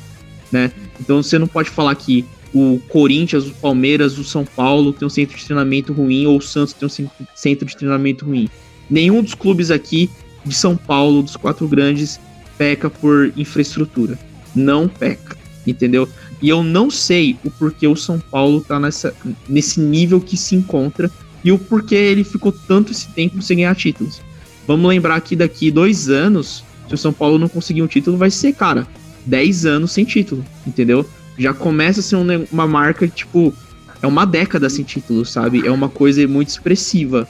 né? 0.52 0.70
Então 1.01 1.22
você 1.22 1.38
não 1.38 1.46
pode 1.46 1.70
falar 1.70 1.94
que 1.94 2.24
o 2.55 2.80
Corinthians, 2.88 3.46
o 3.46 3.55
Palmeiras, 3.55 4.18
o 4.18 4.24
São 4.24 4.44
Paulo 4.44 4.92
tem 4.92 5.07
um 5.07 5.11
centro 5.11 5.36
de 5.36 5.44
treinamento 5.44 5.92
ruim 5.92 6.26
ou 6.26 6.38
o 6.38 6.42
Santos 6.42 6.72
tem 6.72 6.88
um 6.88 7.11
centro 7.34 7.66
de 7.66 7.76
treinamento 7.76 8.24
ruim. 8.24 8.49
Nenhum 8.88 9.22
dos 9.22 9.34
clubes 9.34 9.70
aqui 9.70 10.11
de 10.44 10.55
São 10.55 10.76
Paulo, 10.76 11.22
dos 11.22 11.36
quatro 11.36 11.68
grandes, 11.68 12.18
peca 12.57 12.88
por 12.88 13.32
infraestrutura 13.36 14.18
não 14.55 14.88
peca, 14.88 15.36
entendeu? 15.66 16.09
E 16.40 16.49
eu 16.49 16.62
não 16.62 16.90
sei 16.90 17.36
o 17.44 17.51
porquê 17.51 17.86
o 17.86 17.96
São 17.96 18.18
Paulo 18.18 18.61
tá 18.61 18.78
nessa, 18.78 19.14
nesse 19.49 19.80
nível 19.80 20.20
que 20.20 20.36
se 20.36 20.55
encontra 20.55 21.11
e 21.44 21.53
o 21.53 21.59
porquê 21.59 21.94
ele 21.94 22.24
ficou 22.24 22.53
tanto 22.53 22.92
esse 22.92 23.09
tempo 23.09 23.40
sem 23.42 23.59
ganhar 23.59 23.74
títulos. 23.74 24.20
Vamos 24.66 24.88
lembrar 24.88 25.20
que 25.20 25.34
daqui 25.34 25.70
dois 25.70 26.09
anos, 26.09 26.64
se 26.88 26.94
o 26.94 26.99
São 26.99 27.12
Paulo 27.12 27.38
não 27.38 27.49
conseguir 27.49 27.82
um 27.82 27.86
título, 27.86 28.16
vai 28.16 28.30
ser, 28.30 28.53
cara, 28.55 28.86
10 29.29 29.66
anos 29.66 29.93
sem 29.93 30.05
título, 30.05 30.45
entendeu? 30.66 31.09
Já 31.39 31.55
começa 31.55 32.01
a 32.01 32.03
ser 32.03 32.16
uma 32.51 32.66
marca, 32.66 33.07
tipo, 33.07 33.55
é 34.03 34.07
uma 34.07 34.24
década 34.24 34.68
sem 34.68 34.85
título, 34.85 35.24
sabe? 35.24 35.66
É 35.66 35.70
uma 35.70 35.89
coisa 35.89 36.26
muito 36.26 36.49
expressiva. 36.49 37.29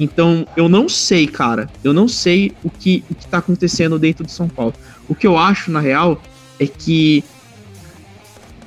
Então, 0.00 0.46
eu 0.56 0.68
não 0.68 0.88
sei, 0.88 1.26
cara. 1.26 1.68
Eu 1.84 1.92
não 1.92 2.08
sei 2.08 2.52
o 2.62 2.70
que, 2.70 3.04
o 3.10 3.14
que 3.14 3.26
tá 3.26 3.38
acontecendo 3.38 3.98
dentro 3.98 4.24
de 4.24 4.32
São 4.32 4.48
Paulo. 4.48 4.72
O 5.08 5.14
que 5.14 5.26
eu 5.26 5.36
acho, 5.36 5.70
na 5.70 5.80
real, 5.80 6.22
é 6.58 6.66
que 6.66 7.22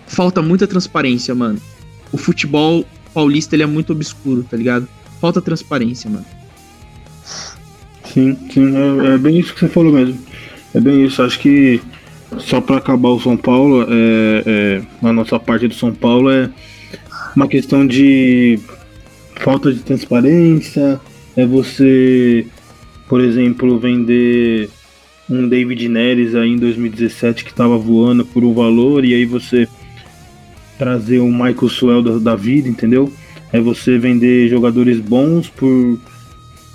falta 0.05 0.41
muita 0.41 0.67
transparência, 0.67 1.33
mano. 1.33 1.59
O 2.11 2.17
futebol 2.17 2.85
paulista 3.13 3.55
ele 3.55 3.63
é 3.63 3.67
muito 3.67 3.93
obscuro, 3.93 4.45
tá 4.49 4.55
ligado? 4.55 4.87
Falta 5.19 5.41
transparência, 5.41 6.09
mano. 6.09 6.25
Sim, 8.13 8.37
sim, 8.53 8.73
é, 8.75 9.15
é 9.15 9.17
bem 9.17 9.39
isso 9.39 9.53
que 9.53 9.61
você 9.61 9.67
falou 9.67 9.91
mesmo. 9.91 10.19
É 10.73 10.79
bem 10.79 11.05
isso. 11.05 11.21
Acho 11.21 11.39
que 11.39 11.81
só 12.39 12.61
para 12.61 12.77
acabar 12.77 13.09
o 13.09 13.19
São 13.19 13.37
Paulo, 13.37 13.83
é, 13.83 14.43
é, 14.45 14.81
a 15.07 15.13
nossa 15.13 15.39
parte 15.39 15.67
do 15.67 15.73
São 15.73 15.93
Paulo 15.93 16.29
é 16.29 16.49
uma 17.35 17.47
questão 17.47 17.85
de 17.85 18.59
falta 19.35 19.71
de 19.71 19.79
transparência, 19.81 20.99
é 21.35 21.45
você, 21.45 22.47
por 23.07 23.21
exemplo, 23.21 23.77
vender 23.79 24.69
um 25.29 25.47
David 25.47 25.89
Neres 25.89 26.35
aí 26.35 26.51
em 26.51 26.57
2017 26.57 27.43
que 27.43 27.51
estava 27.51 27.77
voando 27.77 28.25
por 28.25 28.43
um 28.43 28.53
valor 28.53 29.03
e 29.03 29.13
aí 29.13 29.25
você 29.25 29.67
trazer 30.77 31.19
um 31.19 31.31
Michael 31.31 31.69
Suel 31.69 32.01
da, 32.01 32.17
da, 32.17 32.35
vida, 32.35 32.69
entendeu? 32.69 33.11
É 33.51 33.59
você 33.59 33.97
vender 33.97 34.49
jogadores 34.49 34.99
bons 34.99 35.49
por 35.49 35.97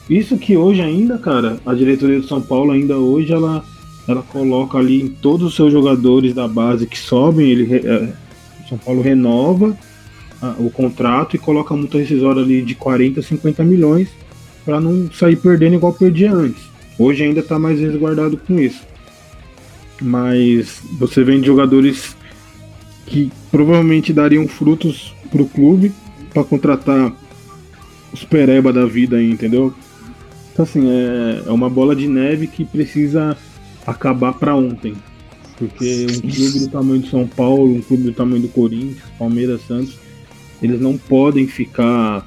isso 0.09 0.37
que 0.37 0.57
hoje 0.57 0.83
ainda, 0.83 1.19
cara, 1.19 1.59
a 1.65 1.73
diretoria 1.75 2.19
do 2.19 2.27
São 2.27 2.41
Paulo 2.41 2.73
ainda 2.73 2.99
hoje 2.99 3.33
ela 3.33 3.65
ela 4.11 4.23
coloca 4.23 4.79
ali 4.79 5.03
em 5.03 5.09
todos 5.09 5.47
os 5.47 5.55
seus 5.55 5.73
jogadores 5.73 6.35
da 6.35 6.49
base 6.49 6.87
que 6.87 6.99
sobem, 6.99 7.49
ele 7.51 7.75
é, 7.75 8.13
São 8.69 8.79
Paulo 8.79 9.01
renova 9.01 9.77
a, 10.41 10.55
o 10.59 10.71
contrato 10.71 11.37
e 11.37 11.39
coloca 11.39 11.75
a 11.75 11.77
multa 11.77 11.99
rescisória 11.99 12.43
ali 12.43 12.63
de 12.63 12.75
40, 12.75 13.23
50 13.23 13.63
milhões 13.65 14.09
para 14.65 14.81
não 14.81 15.11
sair 15.13 15.37
perdendo 15.37 15.75
igual 15.77 15.93
perdia 15.93 16.33
antes. 16.33 16.63
Hoje 16.99 17.25
ainda 17.25 17.41
está 17.41 17.59
mais 17.59 17.81
resguardado 17.81 18.37
com 18.37 18.59
isso. 18.59 18.83
Mas 20.01 20.81
você 20.99 21.23
vende 21.23 21.47
jogadores 21.47 22.17
que 23.07 23.31
provavelmente 23.51 24.13
dariam 24.13 24.47
frutos 24.47 25.15
para 25.31 25.43
o 25.43 25.49
clube 25.49 25.93
para 26.33 26.45
contratar 26.45 27.13
os 28.13 28.25
pereba 28.25 28.73
da 28.73 28.87
vida 28.87 29.17
aí, 29.17 29.31
entendeu? 29.31 29.75
Então 30.53 30.65
assim, 30.65 30.89
é, 30.89 31.43
é 31.47 31.51
uma 31.51 31.69
bola 31.69 31.95
de 31.95 32.07
neve 32.07 32.47
que 32.47 32.65
precisa 32.65 33.37
acabar 33.91 34.33
para 34.35 34.55
ontem. 34.55 34.95
Porque 35.57 36.07
um 36.09 36.21
clube 36.21 36.59
do 36.59 36.69
tamanho 36.69 37.03
de 37.03 37.11
São 37.11 37.27
Paulo, 37.27 37.75
um 37.75 37.83
clube 37.83 38.05
do 38.05 38.13
tamanho 38.13 38.43
do 38.43 38.49
Corinthians, 38.49 39.03
Palmeiras, 39.19 39.61
Santos, 39.67 39.99
eles 40.63 40.81
não 40.81 40.97
podem 40.97 41.47
ficar 41.47 42.27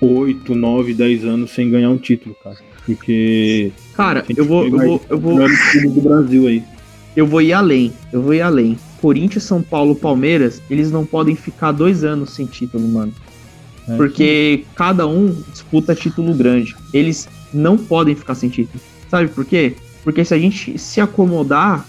8, 0.00 0.54
9, 0.54 0.94
10 0.94 1.24
anos 1.24 1.50
sem 1.50 1.70
ganhar 1.70 1.90
um 1.90 1.98
título, 1.98 2.34
cara. 2.42 2.56
Porque. 2.86 3.72
Cara, 3.94 4.24
eu 4.34 4.44
vou. 4.44 4.64
Eu 4.64 4.78
vou, 4.78 5.02
eu 5.10 5.18
vou. 5.18 5.36
do 5.36 6.00
Brasil 6.00 6.46
aí. 6.46 6.62
Eu 7.14 7.26
vou 7.26 7.42
ir 7.42 7.52
além. 7.52 7.92
Eu 8.12 8.22
vou 8.22 8.32
ir 8.32 8.40
além. 8.40 8.78
Corinthians, 9.00 9.44
São 9.44 9.62
Paulo, 9.62 9.94
Palmeiras, 9.94 10.62
eles 10.70 10.90
não 10.90 11.04
podem 11.04 11.34
ficar 11.34 11.72
dois 11.72 12.04
anos 12.04 12.30
sem 12.30 12.46
título, 12.46 12.86
mano. 12.88 13.12
É, 13.88 13.96
porque 13.96 14.62
sim. 14.62 14.70
cada 14.74 15.06
um 15.06 15.34
disputa 15.50 15.94
título 15.94 16.34
grande. 16.34 16.74
Eles 16.92 17.28
não 17.52 17.76
podem 17.76 18.14
ficar 18.14 18.34
sem 18.34 18.48
título. 18.48 18.80
Sabe 19.10 19.28
por 19.28 19.44
quê? 19.44 19.74
Porque 20.06 20.24
se 20.24 20.32
a 20.32 20.38
gente 20.38 20.78
se 20.78 21.00
acomodar, 21.00 21.84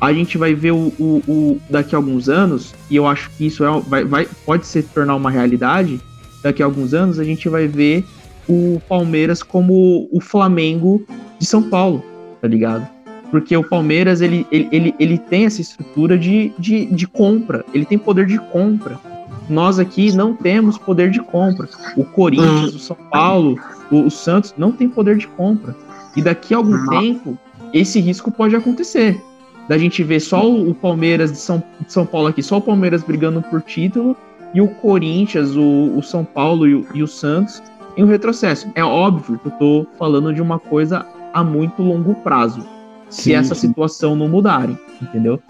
a 0.00 0.10
gente 0.10 0.38
vai 0.38 0.54
ver 0.54 0.70
o, 0.70 0.90
o, 0.98 1.22
o 1.28 1.60
daqui 1.68 1.94
a 1.94 1.98
alguns 1.98 2.30
anos, 2.30 2.74
e 2.88 2.96
eu 2.96 3.06
acho 3.06 3.28
que 3.32 3.44
isso 3.44 3.62
é, 3.62 3.80
vai, 3.80 4.04
vai, 4.06 4.26
pode 4.46 4.66
se 4.66 4.82
tornar 4.82 5.14
uma 5.14 5.30
realidade. 5.30 6.00
Daqui 6.42 6.62
a 6.62 6.64
alguns 6.64 6.94
anos, 6.94 7.18
a 7.18 7.24
gente 7.24 7.50
vai 7.50 7.68
ver 7.68 8.06
o 8.48 8.80
Palmeiras 8.88 9.42
como 9.42 10.08
o 10.10 10.18
Flamengo 10.18 11.04
de 11.38 11.44
São 11.44 11.62
Paulo, 11.62 12.02
tá 12.40 12.48
ligado? 12.48 12.88
Porque 13.30 13.54
o 13.54 13.62
Palmeiras, 13.62 14.22
ele, 14.22 14.46
ele, 14.50 14.68
ele, 14.72 14.94
ele 14.98 15.18
tem 15.18 15.44
essa 15.44 15.60
estrutura 15.60 16.16
de, 16.16 16.54
de, 16.58 16.86
de 16.86 17.06
compra, 17.06 17.66
ele 17.74 17.84
tem 17.84 17.98
poder 17.98 18.24
de 18.24 18.38
compra. 18.50 18.98
Nós 19.46 19.78
aqui 19.78 20.10
não 20.10 20.34
temos 20.34 20.78
poder 20.78 21.10
de 21.10 21.20
compra. 21.20 21.68
O 21.98 22.04
Corinthians, 22.04 22.74
o 22.74 22.78
São 22.78 22.96
Paulo, 23.10 23.60
o, 23.90 24.06
o 24.06 24.10
Santos 24.10 24.54
não 24.56 24.72
tem 24.72 24.88
poder 24.88 25.18
de 25.18 25.28
compra. 25.28 25.76
E 26.16 26.22
daqui 26.22 26.54
a 26.54 26.58
algum 26.58 26.86
tempo, 26.88 27.38
esse 27.72 28.00
risco 28.00 28.30
pode 28.30 28.54
acontecer. 28.54 29.20
Da 29.68 29.78
gente 29.78 30.02
ver 30.02 30.20
só 30.20 30.50
o 30.50 30.74
Palmeiras 30.74 31.32
de 31.32 31.38
São, 31.38 31.62
de 31.80 31.92
São 31.92 32.04
Paulo 32.04 32.28
aqui, 32.28 32.42
só 32.42 32.58
o 32.58 32.60
Palmeiras 32.60 33.02
brigando 33.02 33.40
por 33.42 33.62
título, 33.62 34.16
e 34.54 34.60
o 34.60 34.68
Corinthians, 34.68 35.56
o, 35.56 35.96
o 35.96 36.02
São 36.02 36.24
Paulo 36.24 36.66
e 36.66 36.74
o, 36.74 36.86
e 36.94 37.02
o 37.02 37.06
Santos 37.06 37.62
em 37.96 38.04
um 38.04 38.06
retrocesso. 38.06 38.70
É 38.74 38.84
óbvio 38.84 39.38
que 39.38 39.46
eu 39.46 39.52
tô 39.52 39.86
falando 39.98 40.32
de 40.32 40.42
uma 40.42 40.58
coisa 40.58 41.06
a 41.32 41.42
muito 41.42 41.82
longo 41.82 42.14
prazo, 42.16 42.66
se 43.08 43.22
sim, 43.22 43.34
essa 43.34 43.54
sim. 43.54 43.68
situação 43.68 44.14
não 44.14 44.28
mudarem, 44.28 44.78
entendeu? 45.00 45.40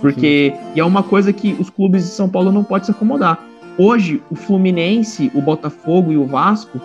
Porque 0.00 0.54
e 0.74 0.80
é 0.80 0.84
uma 0.84 1.02
coisa 1.02 1.32
que 1.32 1.56
os 1.58 1.68
clubes 1.68 2.04
de 2.04 2.10
São 2.10 2.28
Paulo 2.28 2.52
não 2.52 2.64
podem 2.64 2.84
se 2.84 2.90
acomodar. 2.90 3.44
Hoje, 3.76 4.22
o 4.30 4.34
Fluminense, 4.34 5.30
o 5.34 5.40
Botafogo 5.40 6.12
e 6.12 6.16
o 6.16 6.26
Vasco, 6.26 6.80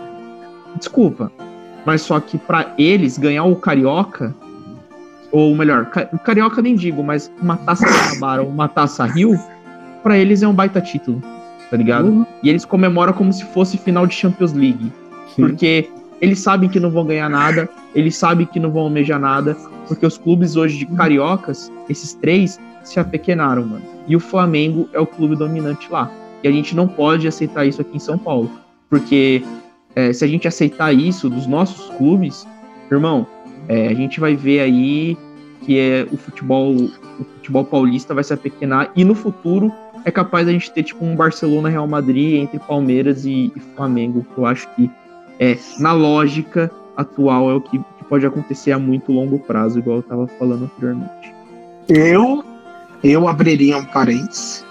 desculpa, 0.78 1.32
mas 1.86 2.02
só 2.02 2.20
que 2.20 2.38
para 2.38 2.74
eles 2.78 3.18
ganhar 3.18 3.44
o 3.44 3.56
Carioca, 3.56 4.34
ou 5.32 5.56
melhor, 5.56 5.90
o 6.12 6.20
Carioca 6.20 6.62
nem 6.62 6.76
digo, 6.76 7.04
mas 7.04 7.32
uma 7.42 7.58
taça 7.58 7.86
Guanabara 7.86 8.44
ou 8.44 8.50
uma 8.50 8.68
taça 8.68 9.06
Rio, 9.06 9.40
para 10.02 10.18
eles 10.18 10.44
é 10.44 10.48
um 10.48 10.54
baita 10.54 10.82
título 10.82 11.22
tá 11.74 11.78
ligado? 11.78 12.08
Uhum. 12.08 12.26
E 12.44 12.52
eles 12.52 12.66
comemoram 12.66 13.14
como 13.14 13.34
se 13.34 13.44
fosse 13.46 13.80
final 13.80 14.06
de 14.06 14.14
Champions 14.14 14.54
League. 14.54 14.92
Sim. 15.36 15.42
Porque 15.42 15.90
eles 16.22 16.38
sabem 16.38 16.70
que 16.70 16.80
não 16.80 16.92
vão 16.92 17.04
ganhar 17.04 17.28
nada, 17.28 17.68
eles 17.96 18.16
sabem 18.16 18.46
que 18.46 18.60
não 18.60 18.70
vão 18.70 18.84
almejar 18.84 19.20
nada, 19.20 19.58
porque 19.88 20.06
os 20.06 20.16
clubes 20.16 20.56
hoje 20.56 20.78
de 20.78 20.86
cariocas, 20.86 21.72
esses 21.90 22.14
três, 22.14 22.60
se 22.84 23.00
apequenaram, 23.00 23.66
mano. 23.66 23.82
E 24.08 24.16
o 24.16 24.20
Flamengo 24.20 24.88
é 24.94 25.00
o 25.00 25.08
clube 25.08 25.36
dominante 25.36 25.92
lá. 25.92 26.12
E 26.44 26.48
a 26.48 26.52
gente 26.52 26.76
não 26.76 26.88
pode 26.88 27.28
aceitar 27.28 27.66
isso 27.66 27.82
aqui 27.82 27.98
em 27.98 28.00
São 28.00 28.20
Paulo. 28.20 28.52
Porque 28.88 29.44
é, 29.96 30.12
se 30.12 30.24
a 30.24 30.28
gente 30.28 30.48
aceitar 30.48 30.94
isso 30.94 31.30
dos 31.30 31.46
nossos 31.46 31.90
clubes, 31.98 32.48
irmão, 32.92 33.28
é, 33.68 33.88
a 33.88 33.94
gente 33.94 34.20
vai 34.20 34.36
ver 34.36 34.62
aí 34.62 35.18
que 35.62 35.80
é 35.80 36.06
o 36.12 36.18
futebol, 36.18 36.74
o 36.76 37.24
futebol 37.36 37.64
paulista 37.64 38.14
vai 38.14 38.24
se 38.24 38.34
apequenar 38.34 38.92
e 38.96 39.06
no 39.06 39.16
futuro 39.16 39.72
é 40.06 40.12
capaz 40.12 40.48
a 40.48 40.52
gente 40.52 40.72
ter 40.72 40.84
tipo 40.84 41.06
um 41.06 41.16
Barcelona 41.16 41.70
Real 41.70 41.88
Madrid 41.88 42.42
entre 42.42 42.60
Palmeiras 42.60 43.26
e, 43.26 43.52
e 43.56 43.60
Flamengo, 43.76 44.26
que 44.34 44.38
eu 44.38 44.46
acho 44.46 44.68
que 44.76 44.92
é 45.40 45.58
na 45.80 45.94
lógica 45.94 46.70
atual 46.98 47.50
é 47.50 47.54
o 47.54 47.62
que, 47.62 47.80
que 47.80 48.04
pode 48.10 48.26
acontecer 48.26 48.72
a 48.72 48.80
muito 48.80 49.12
longo 49.12 49.40
prazo, 49.40 49.80
igual 49.80 49.98
eu 49.98 50.02
estava 50.02 50.28
falando 50.28 50.66
anteriormente. 50.66 51.34
Eu 51.88 52.44
eu 53.04 53.28
abriria 53.28 53.78
um 53.78 53.86
parênteses 53.86 54.66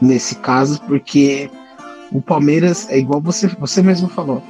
nesse 0.00 0.34
caso, 0.36 0.80
porque 0.82 1.50
o 2.12 2.20
Palmeiras 2.20 2.88
é 2.90 2.98
igual 2.98 3.20
você, 3.20 3.48
você 3.48 3.82
mesmo 3.82 4.08
falou. 4.08 4.42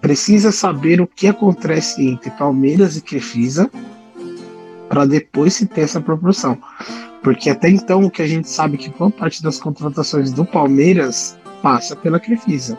Precisa 0.00 0.50
saber 0.50 1.00
o 1.00 1.06
que 1.06 1.26
acontece 1.26 2.06
entre 2.06 2.30
Palmeiras 2.30 2.96
e 2.96 3.02
Crefisa 3.02 3.70
para 4.88 5.04
depois 5.04 5.54
se 5.54 5.66
ter 5.66 5.82
essa 5.82 6.00
proporção. 6.00 6.58
Porque 7.22 7.50
até 7.50 7.68
então 7.68 8.04
o 8.04 8.10
que 8.10 8.22
a 8.22 8.26
gente 8.26 8.48
sabe 8.48 8.76
que 8.76 8.90
boa 8.90 9.10
parte 9.10 9.42
das 9.42 9.58
contratações 9.58 10.32
do 10.32 10.44
Palmeiras 10.44 11.38
passa 11.62 11.94
pela 11.94 12.18
Crefisa. 12.18 12.76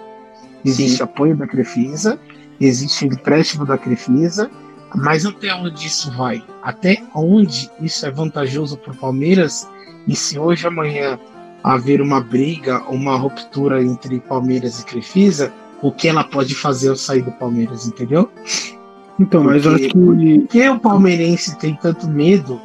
Existe 0.65 0.97
Sim. 0.97 1.03
apoio 1.03 1.35
da 1.35 1.47
Crefisa, 1.47 2.19
existe 2.59 3.05
empréstimo 3.05 3.65
da 3.65 3.77
Crefisa, 3.77 4.49
mas 4.95 5.25
até 5.25 5.53
onde 5.53 5.87
isso 5.87 6.11
vai? 6.11 6.43
Até 6.61 7.03
onde 7.15 7.69
isso 7.81 8.05
é 8.05 8.11
vantajoso 8.11 8.77
para 8.77 8.93
o 8.93 8.97
Palmeiras? 8.97 9.67
E 10.07 10.15
se 10.15 10.37
hoje, 10.37 10.67
amanhã, 10.67 11.19
haver 11.63 12.01
uma 12.01 12.19
briga, 12.19 12.83
uma 12.89 13.15
ruptura 13.15 13.81
entre 13.81 14.19
Palmeiras 14.19 14.81
e 14.81 14.85
Crefisa, 14.85 15.53
o 15.81 15.91
que 15.91 16.07
ela 16.07 16.23
pode 16.23 16.53
fazer 16.55 16.89
ao 16.89 16.95
sair 16.95 17.21
do 17.21 17.31
Palmeiras, 17.31 17.87
entendeu? 17.87 18.29
Então, 19.19 19.43
mas 19.43 19.65
eu 19.65 19.75
acho 19.75 19.89
que. 19.89 19.93
Por 19.93 20.47
que 20.47 20.69
o 20.69 20.79
palmeirense 20.79 21.57
tem 21.57 21.75
tanto 21.75 22.07
medo 22.07 22.59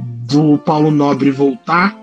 do 0.00 0.58
Paulo 0.58 0.90
Nobre 0.90 1.30
voltar, 1.30 1.96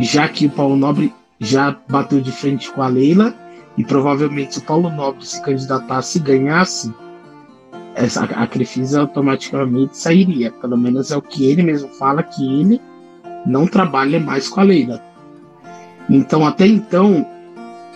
já 0.00 0.28
que 0.28 0.46
o 0.46 0.50
Paulo 0.50 0.76
Nobre 0.76 1.12
já 1.38 1.76
bateu 1.88 2.20
de 2.20 2.32
frente 2.32 2.70
com 2.72 2.82
a 2.82 2.88
Leila, 2.88 3.34
e 3.76 3.84
provavelmente 3.84 4.54
se 4.54 4.60
o 4.60 4.64
Paulo 4.64 4.90
Nobre 4.90 5.26
se 5.26 5.42
candidatasse 5.42 6.18
e 6.18 6.22
ganhasse, 6.22 6.92
essa, 7.94 8.24
a 8.24 8.46
Crefisa 8.46 9.00
automaticamente 9.00 9.96
sairia. 9.96 10.50
Pelo 10.50 10.78
menos 10.78 11.10
é 11.10 11.16
o 11.16 11.22
que 11.22 11.46
ele 11.46 11.62
mesmo 11.62 11.88
fala, 11.90 12.22
que 12.22 12.42
ele 12.42 12.80
não 13.46 13.66
trabalha 13.66 14.18
mais 14.18 14.48
com 14.48 14.60
a 14.60 14.64
Leila. 14.64 15.11
Então, 16.08 16.46
até 16.46 16.66
então, 16.66 17.26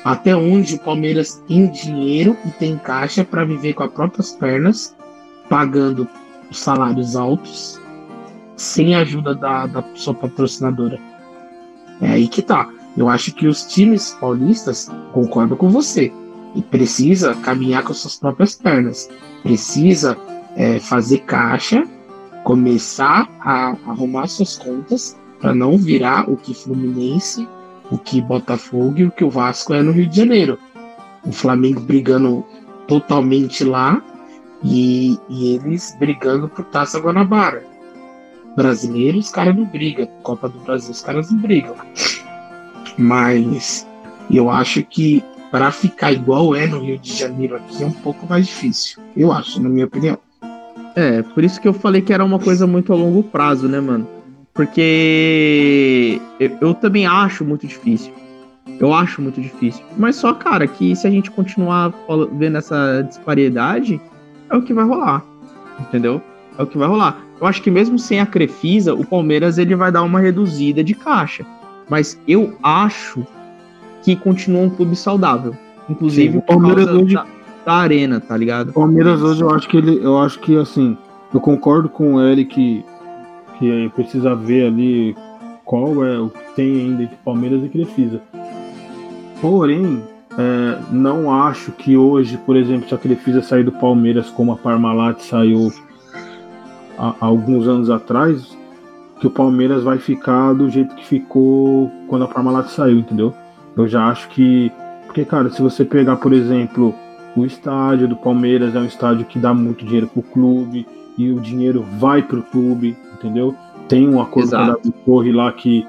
até 0.04 0.34
onde 0.36 0.74
o 0.74 0.78
Palmeiras 0.78 1.42
tem 1.48 1.70
dinheiro 1.70 2.36
e 2.44 2.50
tem 2.50 2.78
caixa 2.78 3.24
para 3.24 3.44
viver 3.44 3.74
com 3.74 3.82
as 3.82 3.92
próprias 3.92 4.32
pernas, 4.32 4.96
pagando 5.48 6.08
salários 6.52 7.16
altos, 7.16 7.80
sem 8.56 8.94
a 8.94 9.00
ajuda 9.00 9.34
da, 9.34 9.66
da 9.66 9.84
sua 9.94 10.14
patrocinadora. 10.14 10.98
É 12.00 12.10
aí 12.10 12.28
que 12.28 12.42
tá. 12.42 12.68
Eu 12.96 13.08
acho 13.08 13.34
que 13.34 13.46
os 13.46 13.64
times 13.64 14.16
paulistas 14.20 14.90
concordam 15.12 15.56
com 15.56 15.68
você. 15.68 16.12
E 16.54 16.62
precisa 16.62 17.34
caminhar 17.34 17.82
com 17.82 17.92
suas 17.92 18.16
próprias 18.16 18.54
pernas 18.54 19.10
precisa 19.46 20.18
é, 20.56 20.80
fazer 20.80 21.18
caixa, 21.18 21.86
começar 22.42 23.28
a 23.40 23.76
arrumar 23.86 24.26
suas 24.26 24.58
contas 24.58 25.16
para 25.40 25.54
não 25.54 25.78
virar 25.78 26.28
o 26.28 26.36
que 26.36 26.52
Fluminense, 26.52 27.46
o 27.90 27.98
que 27.98 28.20
Botafogo 28.20 28.98
e 28.98 29.04
o 29.04 29.10
que 29.10 29.24
o 29.24 29.30
Vasco 29.30 29.74
é 29.74 29.82
no 29.82 29.92
Rio 29.92 30.06
de 30.06 30.16
Janeiro. 30.16 30.58
O 31.24 31.32
Flamengo 31.32 31.80
brigando 31.80 32.44
totalmente 32.86 33.64
lá 33.64 34.02
e, 34.62 35.18
e 35.28 35.54
eles 35.54 35.96
brigando 35.98 36.48
por 36.48 36.64
Taça 36.66 36.98
Guanabara. 36.98 37.64
Brasileiros, 38.56 39.26
os 39.26 39.30
caras 39.30 39.54
não 39.54 39.64
brigam. 39.64 40.06
Copa 40.22 40.48
do 40.48 40.58
Brasil, 40.60 40.90
os 40.90 41.02
caras 41.02 41.30
não 41.30 41.38
brigam. 41.38 41.74
Mas 42.96 43.86
eu 44.30 44.50
acho 44.50 44.82
que 44.82 45.22
para 45.50 45.70
ficar 45.70 46.12
igual 46.12 46.54
é 46.54 46.66
no 46.66 46.80
Rio 46.80 46.98
de 46.98 47.14
Janeiro 47.14 47.56
aqui 47.56 47.82
é 47.82 47.86
um 47.86 47.92
pouco 47.92 48.26
mais 48.26 48.46
difícil. 48.46 49.02
Eu 49.16 49.32
acho, 49.32 49.60
na 49.60 49.68
minha 49.68 49.86
opinião. 49.86 50.18
É, 50.94 51.22
por 51.22 51.44
isso 51.44 51.60
que 51.60 51.68
eu 51.68 51.74
falei 51.74 52.00
que 52.00 52.12
era 52.12 52.24
uma 52.24 52.38
coisa 52.38 52.66
muito 52.66 52.92
a 52.92 52.96
longo 52.96 53.22
prazo, 53.22 53.68
né, 53.68 53.78
mano? 53.80 54.08
Porque 54.56 56.20
eu, 56.40 56.50
eu 56.60 56.74
também 56.74 57.06
acho 57.06 57.44
muito 57.44 57.66
difícil. 57.66 58.12
Eu 58.80 58.92
acho 58.92 59.22
muito 59.22 59.40
difícil. 59.40 59.84
Mas 59.96 60.16
só, 60.16 60.34
cara, 60.34 60.66
que 60.66 60.96
se 60.96 61.06
a 61.06 61.10
gente 61.10 61.30
continuar 61.30 61.92
vendo 62.32 62.58
essa 62.58 63.02
disparidade, 63.02 64.00
é 64.50 64.56
o 64.56 64.62
que 64.62 64.74
vai 64.74 64.84
rolar. 64.84 65.22
Entendeu? 65.78 66.20
É 66.58 66.62
o 66.62 66.66
que 66.66 66.78
vai 66.78 66.88
rolar. 66.88 67.18
Eu 67.40 67.46
acho 67.46 67.62
que 67.62 67.70
mesmo 67.70 67.98
sem 67.98 68.18
a 68.18 68.26
Crefisa, 68.26 68.94
o 68.94 69.04
Palmeiras 69.04 69.58
ele 69.58 69.76
vai 69.76 69.92
dar 69.92 70.02
uma 70.02 70.20
reduzida 70.20 70.82
de 70.82 70.94
caixa. 70.94 71.44
Mas 71.88 72.20
eu 72.26 72.56
acho 72.62 73.24
que 74.02 74.16
continua 74.16 74.62
um 74.62 74.70
clube 74.70 74.96
saudável. 74.96 75.54
Inclusive 75.88 76.32
Sim, 76.32 76.38
o 76.38 76.42
Palmeiras 76.42 76.88
hoje 76.88 77.14
da, 77.14 77.26
da, 77.64 77.74
arena, 77.74 78.20
tá 78.20 78.36
ligado? 78.36 78.70
O 78.70 78.72
Palmeiras 78.72 79.22
hoje 79.22 79.42
eu 79.42 79.50
acho 79.50 79.68
que 79.68 79.76
ele, 79.76 80.00
eu 80.02 80.18
acho 80.18 80.38
que 80.40 80.56
assim, 80.56 80.96
eu 81.32 81.40
concordo 81.40 81.88
com 81.88 82.20
ele 82.20 82.44
que 82.44 82.84
que 83.58 83.90
precisa 83.94 84.34
ver 84.34 84.66
ali 84.66 85.16
qual 85.64 86.04
é 86.04 86.18
o 86.18 86.28
que 86.28 86.54
tem 86.54 86.80
ainda 86.80 87.02
entre 87.02 87.16
Palmeiras 87.24 87.62
e 87.64 87.68
Crefisa. 87.68 88.20
Porém, 89.40 90.02
é, 90.38 90.78
não 90.90 91.34
acho 91.34 91.72
que 91.72 91.96
hoje, 91.96 92.38
por 92.38 92.56
exemplo, 92.56 92.88
se 92.88 92.94
a 92.94 92.98
Crefisa 92.98 93.42
sair 93.42 93.64
do 93.64 93.72
Palmeiras 93.72 94.30
como 94.30 94.52
a 94.52 94.56
Parmalat 94.56 95.20
saiu 95.20 95.72
há, 96.98 97.14
há 97.20 97.26
alguns 97.26 97.66
anos 97.66 97.90
atrás, 97.90 98.56
que 99.20 99.26
o 99.26 99.30
Palmeiras 99.30 99.82
vai 99.82 99.98
ficar 99.98 100.52
do 100.52 100.68
jeito 100.68 100.94
que 100.94 101.06
ficou 101.06 101.90
quando 102.08 102.24
a 102.24 102.28
Parmalat 102.28 102.68
saiu, 102.68 102.98
entendeu? 102.98 103.34
Eu 103.76 103.88
já 103.88 104.06
acho 104.06 104.28
que. 104.28 104.70
Porque, 105.06 105.24
cara, 105.24 105.48
se 105.50 105.62
você 105.62 105.84
pegar, 105.84 106.16
por 106.16 106.32
exemplo, 106.32 106.94
o 107.34 107.44
estádio 107.44 108.08
do 108.08 108.16
Palmeiras 108.16 108.74
é 108.74 108.78
um 108.78 108.84
estádio 108.84 109.24
que 109.24 109.38
dá 109.38 109.54
muito 109.54 109.84
dinheiro 109.84 110.06
pro 110.06 110.22
clube 110.22 110.86
e 111.16 111.30
o 111.30 111.40
dinheiro 111.40 111.84
vai 111.98 112.22
pro 112.22 112.42
clube, 112.42 112.96
entendeu? 113.18 113.54
Tem 113.88 114.08
um 114.08 114.20
acordo 114.20 114.48
Exato. 114.48 114.82
com 114.82 114.88
a 114.88 115.04
Torre 115.04 115.32
lá 115.32 115.52
que. 115.52 115.86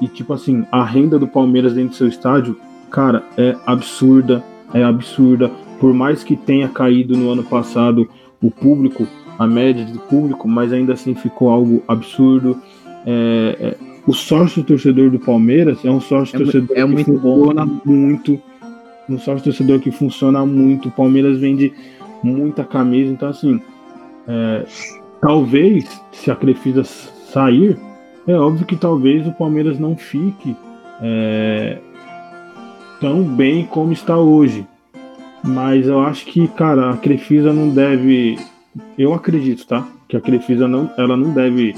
E, 0.00 0.08
tipo 0.08 0.32
assim, 0.32 0.66
a 0.70 0.84
renda 0.84 1.18
do 1.18 1.26
Palmeiras 1.26 1.72
dentro 1.72 1.90
do 1.90 1.96
seu 1.96 2.08
estádio, 2.08 2.58
cara, 2.90 3.24
é 3.36 3.56
absurda. 3.66 4.44
É 4.74 4.84
absurda. 4.84 5.50
Por 5.80 5.94
mais 5.94 6.22
que 6.22 6.36
tenha 6.36 6.68
caído 6.68 7.16
no 7.16 7.30
ano 7.30 7.42
passado 7.42 8.08
o 8.42 8.50
público, 8.50 9.06
a 9.38 9.46
média 9.46 9.84
do 9.84 9.98
público, 10.00 10.46
mas 10.46 10.72
ainda 10.72 10.92
assim 10.92 11.14
ficou 11.14 11.48
algo 11.48 11.82
absurdo. 11.88 12.60
É, 13.06 13.56
é, 13.58 13.76
o 14.06 14.12
sócio 14.12 14.62
torcedor 14.62 15.10
do 15.10 15.18
Palmeiras 15.18 15.84
é 15.84 15.90
um 15.90 16.00
sócio 16.00 16.36
é, 16.36 16.38
torcedor 16.38 16.76
é 16.76 16.86
que 16.86 17.04
funciona 17.04 17.64
bom. 17.64 17.80
muito. 17.84 18.40
Um 19.08 19.18
sócio 19.18 19.44
torcedor 19.44 19.80
que 19.80 19.90
funciona 19.90 20.44
muito. 20.44 20.88
O 20.88 20.92
Palmeiras 20.92 21.38
vende 21.38 21.72
muita 22.22 22.64
camisa. 22.64 23.12
Então, 23.12 23.28
assim, 23.28 23.60
é, 24.28 24.64
talvez, 25.20 26.00
se 26.12 26.30
a 26.30 26.36
Crefisa 26.36 26.84
sair, 26.84 27.76
é 28.26 28.34
óbvio 28.34 28.66
que 28.66 28.76
talvez 28.76 29.26
o 29.26 29.32
Palmeiras 29.32 29.78
não 29.78 29.96
fique 29.96 30.56
é, 31.02 31.78
tão 33.00 33.22
bem 33.22 33.66
como 33.66 33.92
está 33.92 34.16
hoje. 34.16 34.66
Mas 35.42 35.86
eu 35.86 36.00
acho 36.00 36.26
que, 36.26 36.46
cara, 36.48 36.90
a 36.90 36.96
Crefisa 36.96 37.52
não 37.52 37.70
deve. 37.70 38.38
Eu 38.98 39.14
acredito, 39.14 39.66
tá? 39.66 39.86
Que 40.06 40.16
a 40.16 40.20
Crefisa 40.20 40.68
não, 40.68 40.90
ela 40.98 41.16
não 41.16 41.32
deve 41.32 41.74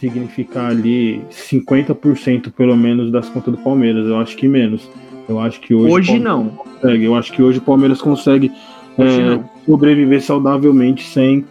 significar 0.00 0.70
ali 0.70 1.22
50% 1.30 2.50
pelo 2.50 2.76
menos 2.76 3.12
das 3.12 3.28
contas 3.28 3.54
do 3.54 3.62
Palmeiras. 3.62 4.06
Eu 4.06 4.18
acho 4.18 4.36
que 4.36 4.48
menos. 4.48 4.88
Eu 5.28 5.38
acho 5.38 5.60
que 5.60 5.74
hoje. 5.74 5.92
Hoje 5.92 6.18
não. 6.18 6.48
Consegue. 6.48 7.04
Eu 7.04 7.14
acho 7.14 7.32
que 7.32 7.42
hoje 7.42 7.58
o 7.58 7.62
Palmeiras 7.62 8.00
consegue 8.00 8.50
é, 8.98 9.38
sobreviver 9.66 10.22
saudavelmente 10.22 11.04
sem, 11.04 11.44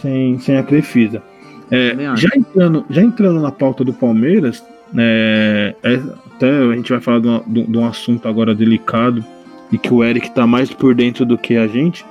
sem, 0.00 0.38
sem 0.38 0.56
a 0.56 0.62
Crefisa. 0.62 1.22
É, 1.70 1.94
já, 2.16 2.28
entrando, 2.36 2.84
já 2.90 3.02
entrando 3.02 3.40
na 3.40 3.52
pauta 3.52 3.84
do 3.84 3.92
Palmeiras, 3.92 4.64
é, 4.96 5.74
é, 5.82 6.00
até 6.34 6.50
a 6.50 6.74
gente 6.74 6.90
vai 6.90 7.00
falar 7.00 7.20
de, 7.20 7.28
uma, 7.28 7.44
de, 7.46 7.78
um 7.78 7.86
assunto 7.86 8.26
agora 8.26 8.54
delicado 8.54 9.24
e 9.70 9.78
que 9.78 9.92
o 9.94 10.02
Eric 10.02 10.26
está 10.26 10.46
mais 10.46 10.72
por 10.72 10.94
dentro 10.94 11.24
do 11.24 11.38
que 11.38 11.56
a 11.56 11.68
gente. 11.68 12.04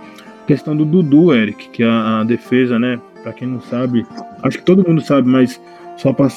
Questão 0.47 0.75
do 0.75 0.85
Dudu, 0.85 1.33
Eric, 1.33 1.69
que 1.69 1.83
a, 1.83 2.21
a 2.21 2.23
defesa, 2.23 2.79
né? 2.79 2.99
Para 3.21 3.33
quem 3.33 3.47
não 3.47 3.59
sabe, 3.61 4.05
acho 4.41 4.59
que 4.59 4.63
todo 4.63 4.87
mundo 4.87 5.01
sabe, 5.01 5.27
mas 5.27 5.61
só 5.97 6.13
para 6.13 6.29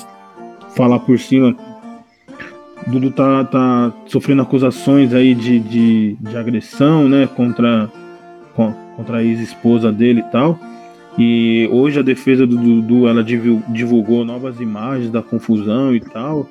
falar 0.75 0.99
por 0.99 1.17
cima, 1.17 1.57
Dudu 2.89 3.13
tá, 3.13 3.45
tá 3.45 3.93
sofrendo 4.07 4.43
acusações 4.43 5.15
aí 5.15 5.33
de, 5.33 5.61
de, 5.61 6.17
de 6.21 6.37
agressão, 6.37 7.09
né, 7.09 7.29
contra, 7.29 7.89
contra 8.97 9.19
a 9.19 9.23
ex-esposa 9.23 9.93
dele 9.93 10.21
e 10.21 10.31
tal. 10.33 10.59
E 11.19 11.69
hoje 11.71 11.99
a 11.99 12.03
defesa 12.03 12.47
do 12.47 12.57
Dudu 12.57 13.07
ela 13.07 13.23
divulgou 13.23 14.25
novas 14.25 14.61
imagens 14.61 15.11
da 15.11 15.23
confusão 15.23 15.95
e 15.95 16.01
tal. 16.01 16.49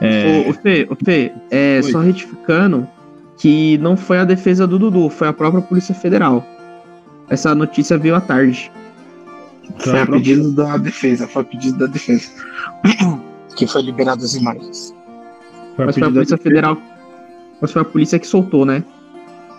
É... 0.00 0.44
Ô, 0.46 0.50
ô, 0.50 0.54
Fê, 0.54 0.86
ô, 0.90 0.96
Fê 0.96 1.32
é, 1.50 1.80
só 1.82 2.00
retificando 2.00 2.88
que 3.36 3.78
não 3.78 3.96
foi 3.96 4.18
a 4.18 4.24
defesa 4.24 4.66
do 4.66 4.78
Dudu, 4.78 5.08
foi 5.08 5.28
a 5.28 5.32
própria 5.32 5.62
Polícia 5.62 5.94
Federal. 5.94 6.44
Essa 7.28 7.54
notícia 7.54 7.96
veio 7.96 8.16
à 8.16 8.20
tarde. 8.20 8.70
Foi 9.78 10.00
a 10.00 10.06
pedido 10.06 10.52
da 10.52 10.76
defesa, 10.76 11.28
foi 11.28 11.42
a 11.42 11.44
pedido 11.44 11.78
da 11.78 11.86
defesa. 11.86 12.28
que 13.56 13.66
foi 13.66 13.82
liberado 13.82 14.24
as 14.24 14.34
imagens. 14.34 14.94
Foi 15.76 15.86
mas 15.86 15.94
foi 15.94 16.08
a 16.08 16.10
Polícia 16.10 16.36
Federal. 16.36 16.78
Mas 17.60 17.72
foi 17.72 17.82
a 17.82 17.84
polícia 17.84 18.18
que 18.18 18.26
soltou, 18.26 18.64
né? 18.64 18.82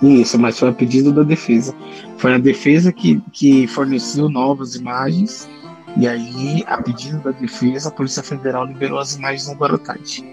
Isso, 0.02 0.40
mas 0.40 0.58
foi 0.58 0.70
a 0.70 0.74
pedido 0.74 1.12
da 1.12 1.22
defesa. 1.22 1.76
Foi 2.18 2.34
a 2.34 2.38
defesa 2.38 2.92
que, 2.92 3.22
que 3.32 3.68
forneceu 3.68 4.28
novas 4.30 4.76
imagens. 4.76 5.48
E 5.98 6.08
aí, 6.08 6.64
a 6.68 6.82
pedido 6.82 7.20
da 7.20 7.32
defesa, 7.32 7.90
a 7.90 7.92
Polícia 7.92 8.24
Federal 8.24 8.66
liberou 8.66 8.98
as 8.98 9.16
imagens 9.16 9.48
no 9.48 9.56
Guarotade. 9.56 10.26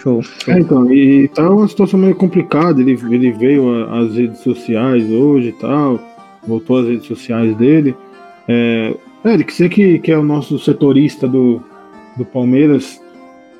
Show. 0.00 0.20
É, 0.46 0.58
então, 0.58 0.92
e 0.92 1.28
tá 1.28 1.48
uma 1.48 1.66
situação 1.66 1.98
meio 1.98 2.14
complicada. 2.14 2.80
Ele, 2.80 2.92
ele 3.10 3.32
veio 3.32 3.90
às 3.92 4.14
redes 4.14 4.40
sociais 4.40 5.08
hoje 5.10 5.48
e 5.48 5.52
tal, 5.52 6.00
voltou 6.46 6.78
às 6.78 6.86
redes 6.86 7.06
sociais 7.06 7.56
dele. 7.56 7.96
É, 8.46 8.94
Eric, 9.24 9.52
você 9.52 9.68
que, 9.68 9.98
que 9.98 10.12
é 10.12 10.18
o 10.18 10.24
nosso 10.24 10.58
setorista 10.58 11.26
do, 11.26 11.62
do 12.16 12.24
Palmeiras, 12.24 13.00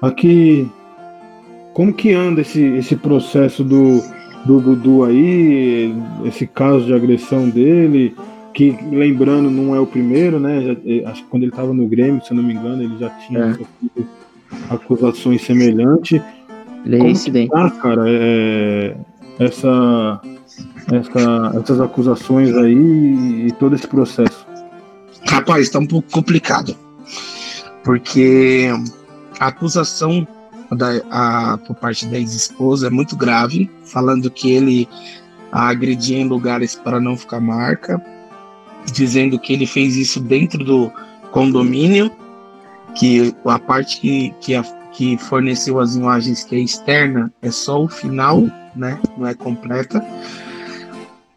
aqui, 0.01 0.68
como 1.72 1.93
que 1.93 2.12
anda 2.12 2.40
esse, 2.40 2.61
esse 2.61 2.97
processo 2.97 3.62
do, 3.62 4.03
do 4.45 4.61
Dudu 4.61 5.05
aí, 5.05 5.95
esse 6.24 6.47
caso 6.47 6.84
de 6.84 6.95
agressão 6.95 7.49
dele, 7.49 8.14
que 8.53 8.76
lembrando, 8.90 9.51
não 9.51 9.74
é 9.74 9.80
o 9.80 9.86
primeiro, 9.86 10.38
né? 10.38 10.62
Já, 10.62 10.72
eh, 10.84 11.05
acho 11.07 11.22
que 11.22 11.28
quando 11.28 11.45
ele 11.45 11.53
estava 11.53 11.72
no 11.72 11.86
Grêmio, 11.86 12.22
se 12.22 12.32
eu 12.32 12.36
não 12.36 12.45
me 12.45 12.53
engano, 12.55 12.82
ele 12.82 12.99
já 12.99 13.09
tinha 13.11 13.40
é. 13.40 13.51
sofrido 13.51 14.09
acusações 14.68 15.43
semelhantes. 15.43 16.20
Ele 16.84 16.97
é 16.97 16.99
Como 16.99 17.11
incidente. 17.11 17.51
Tá, 17.51 17.70
cara, 17.70 18.05
é, 18.07 18.97
essa, 19.38 20.20
essa, 20.93 21.53
essas 21.62 21.80
acusações 21.80 22.55
aí 22.57 23.47
e 23.47 23.53
todo 23.59 23.74
esse 23.74 23.86
processo? 23.86 24.47
Rapaz, 25.26 25.70
tá 25.70 25.78
um 25.78 25.86
pouco 25.86 26.11
complicado. 26.11 26.76
Porque 27.84 28.68
a 29.38 29.47
acusação 29.47 30.26
da, 30.76 31.02
a, 31.10 31.58
por 31.58 31.76
parte 31.76 32.06
da 32.06 32.18
ex-esposa 32.18 32.86
é 32.86 32.90
muito 32.90 33.16
grave, 33.16 33.70
falando 33.84 34.30
que 34.30 34.50
ele 34.50 34.88
a 35.50 35.68
agredia 35.68 36.18
em 36.18 36.26
lugares 36.26 36.74
para 36.74 36.98
não 36.98 37.14
ficar 37.14 37.38
marca, 37.38 38.02
dizendo 38.90 39.38
que 39.38 39.52
ele 39.52 39.66
fez 39.66 39.96
isso 39.96 40.18
dentro 40.18 40.64
do 40.64 40.90
condomínio, 41.30 42.10
que 42.94 43.34
a 43.44 43.58
parte 43.58 44.00
que, 44.00 44.34
que, 44.40 44.54
a, 44.54 44.62
que 44.92 45.18
forneceu 45.18 45.78
as 45.78 45.94
imagens 45.94 46.42
que 46.42 46.54
é 46.56 46.58
externa 46.58 47.30
é 47.42 47.50
só 47.50 47.82
o 47.82 47.88
final, 47.88 48.42
né? 48.74 48.98
Não 49.16 49.26
é 49.26 49.34
completa. 49.34 50.02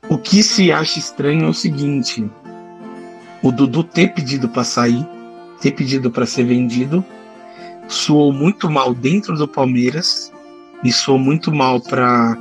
O 0.07 0.17
que 0.17 0.41
se 0.41 0.71
acha 0.71 0.97
estranho 0.97 1.45
é 1.45 1.49
o 1.49 1.53
seguinte: 1.53 2.29
o 3.43 3.51
Dudu 3.51 3.83
ter 3.83 4.13
pedido 4.13 4.47
para 4.47 4.63
sair, 4.63 5.05
ter 5.59 5.71
pedido 5.71 6.09
para 6.09 6.25
ser 6.25 6.45
vendido, 6.45 7.03
soou 7.87 8.31
muito 8.31 8.69
mal 8.69 8.93
dentro 8.93 9.35
do 9.35 9.47
Palmeiras 9.47 10.31
e 10.83 10.91
soou 10.91 11.17
muito 11.17 11.51
mal 11.53 11.79
para 11.79 12.37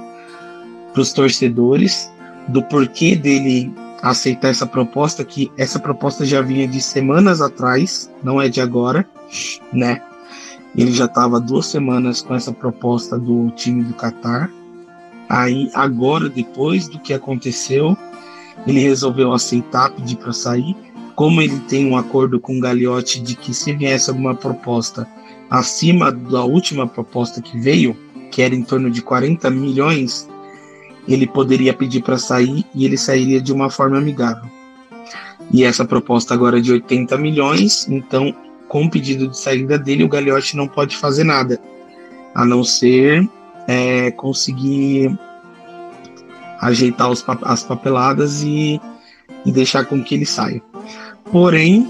os 0.97 1.13
torcedores 1.13 2.11
do 2.49 2.63
porquê 2.63 3.17
dele 3.17 3.73
aceitar 4.03 4.49
essa 4.49 4.67
proposta, 4.67 5.25
que 5.25 5.51
essa 5.57 5.79
proposta 5.79 6.25
já 6.27 6.43
vinha 6.43 6.69
de 6.69 6.81
semanas 6.81 7.41
atrás, 7.41 8.11
não 8.23 8.41
é 8.41 8.49
de 8.49 8.61
agora, 8.61 9.09
né? 9.73 10.03
Ele 10.77 10.93
já 10.93 11.07
estava 11.07 11.41
duas 11.41 11.67
semanas 11.67 12.21
com 12.21 12.35
essa 12.35 12.53
proposta 12.53 13.19
do 13.19 13.51
time 13.53 13.83
do 13.85 13.95
Catar. 13.95 14.51
Aí, 15.29 15.71
agora, 15.73 16.29
depois 16.29 16.89
do 16.89 16.99
que 16.99 17.15
aconteceu, 17.15 17.97
ele 18.67 18.81
resolveu 18.81 19.33
aceitar, 19.33 19.91
pedir 19.93 20.17
para 20.17 20.33
sair 20.33 20.77
como 21.15 21.41
ele 21.41 21.59
tem 21.61 21.87
um 21.87 21.97
acordo 21.97 22.41
com 22.41 22.59
o 22.59 22.61
Gagliotti 22.61 23.21
de 23.21 23.37
que 23.37 23.55
se 23.55 23.73
viesse 23.73 24.11
alguma 24.11 24.35
proposta 24.35 25.07
acima 25.51 26.11
da 26.11 26.45
última 26.45 26.87
proposta 26.87 27.41
que 27.41 27.59
veio, 27.59 27.97
que 28.31 28.43
era 28.43 28.55
em 28.55 28.63
torno 28.63 28.91
de 28.91 29.03
40 29.03 29.49
milhões, 29.51 30.29
ele 31.07 31.27
poderia 31.27 31.73
pedir 31.73 32.03
para 32.03 32.19
sair 32.19 32.65
e 32.75 32.85
ele 32.85 32.97
sairia 32.97 33.41
de 33.41 33.53
uma 33.53 33.71
forma 33.71 33.99
amigável. 33.99 34.51
E 35.53 35.63
essa 35.65 35.85
proposta 35.85 36.35
agora 36.35 36.59
é 36.59 36.61
de 36.61 36.73
80 36.73 37.17
milhões, 37.19 37.87
então 37.89 38.35
com 38.69 38.85
o 38.85 38.91
pedido 38.91 39.29
de 39.29 39.39
saída 39.39 39.79
dele, 39.79 40.05
o 40.05 40.09
Gagliotti 40.09 40.57
não 40.57 40.67
pode 40.67 40.97
fazer 40.97 41.25
nada, 41.25 41.61
a 42.35 42.45
não 42.45 42.65
ser 42.65 43.29
é, 43.69 44.11
conseguir 44.13 45.17
ajeitar 46.61 47.11
os, 47.11 47.25
as 47.43 47.63
papeladas 47.63 48.43
e, 48.43 48.81
e 49.45 49.53
deixar 49.53 49.85
com 49.85 50.03
que 50.03 50.15
ele 50.15 50.27
saia. 50.27 50.61
Porém, 51.31 51.87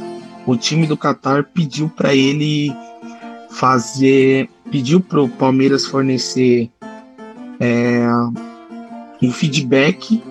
o 0.47 0.57
time 0.57 0.87
do 0.87 0.97
Qatar 0.97 1.45
pediu 1.55 1.89
para 1.89 2.15
ele 2.15 2.71
fazer, 3.55 4.49
pediu 4.71 5.01
para 5.01 5.23
o 5.23 5.29
Palmeiras 5.29 5.87
fornecer 5.87 6.71
é, 7.61 8.07
um 9.23 9.31
feedback 9.31 10.23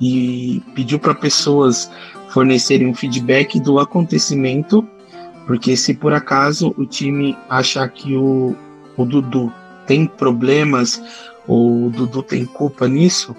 e 0.00 0.62
pediu 0.74 0.98
para 0.98 1.14
pessoas 1.14 1.90
fornecerem 2.30 2.86
um 2.86 2.94
feedback 2.94 3.58
do 3.58 3.78
acontecimento, 3.78 4.86
porque 5.46 5.76
se 5.76 5.94
por 5.94 6.12
acaso 6.12 6.74
o 6.76 6.84
time 6.84 7.36
achar 7.48 7.88
que 7.88 8.14
o, 8.14 8.54
o 8.96 9.04
Dudu 9.04 9.52
tem 9.86 10.06
problemas 10.06 11.02
ou 11.46 11.86
o 11.86 11.90
Dudu 11.90 12.22
tem 12.22 12.44
culpa 12.44 12.86
nisso, 12.88 13.34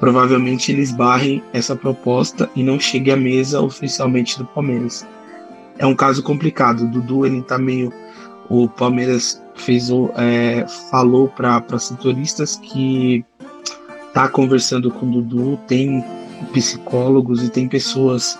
provavelmente 0.00 0.72
eles 0.72 0.90
barrem 0.90 1.40
essa 1.52 1.76
proposta 1.76 2.50
e 2.56 2.62
não 2.62 2.80
chegue 2.80 3.12
à 3.12 3.16
mesa 3.16 3.60
oficialmente 3.60 4.38
do 4.38 4.44
Palmeiras. 4.44 5.06
É 5.78 5.86
um 5.86 5.94
caso 5.94 6.22
complicado. 6.22 6.84
O 6.84 6.88
Dudu 6.88 7.24
ele 7.26 7.42
tá 7.42 7.58
meio, 7.58 7.92
o 8.52 8.68
Palmeiras 8.68 9.42
fez 9.54 9.90
o, 9.90 10.10
é, 10.16 10.66
falou 10.90 11.28
para 11.28 11.78
setoristas 11.78 12.56
que 12.56 13.24
tá 14.12 14.28
conversando 14.28 14.90
com 14.90 15.06
o 15.06 15.22
Dudu, 15.22 15.58
tem 15.66 16.04
psicólogos 16.52 17.42
e 17.42 17.48
tem 17.48 17.68
pessoas 17.68 18.38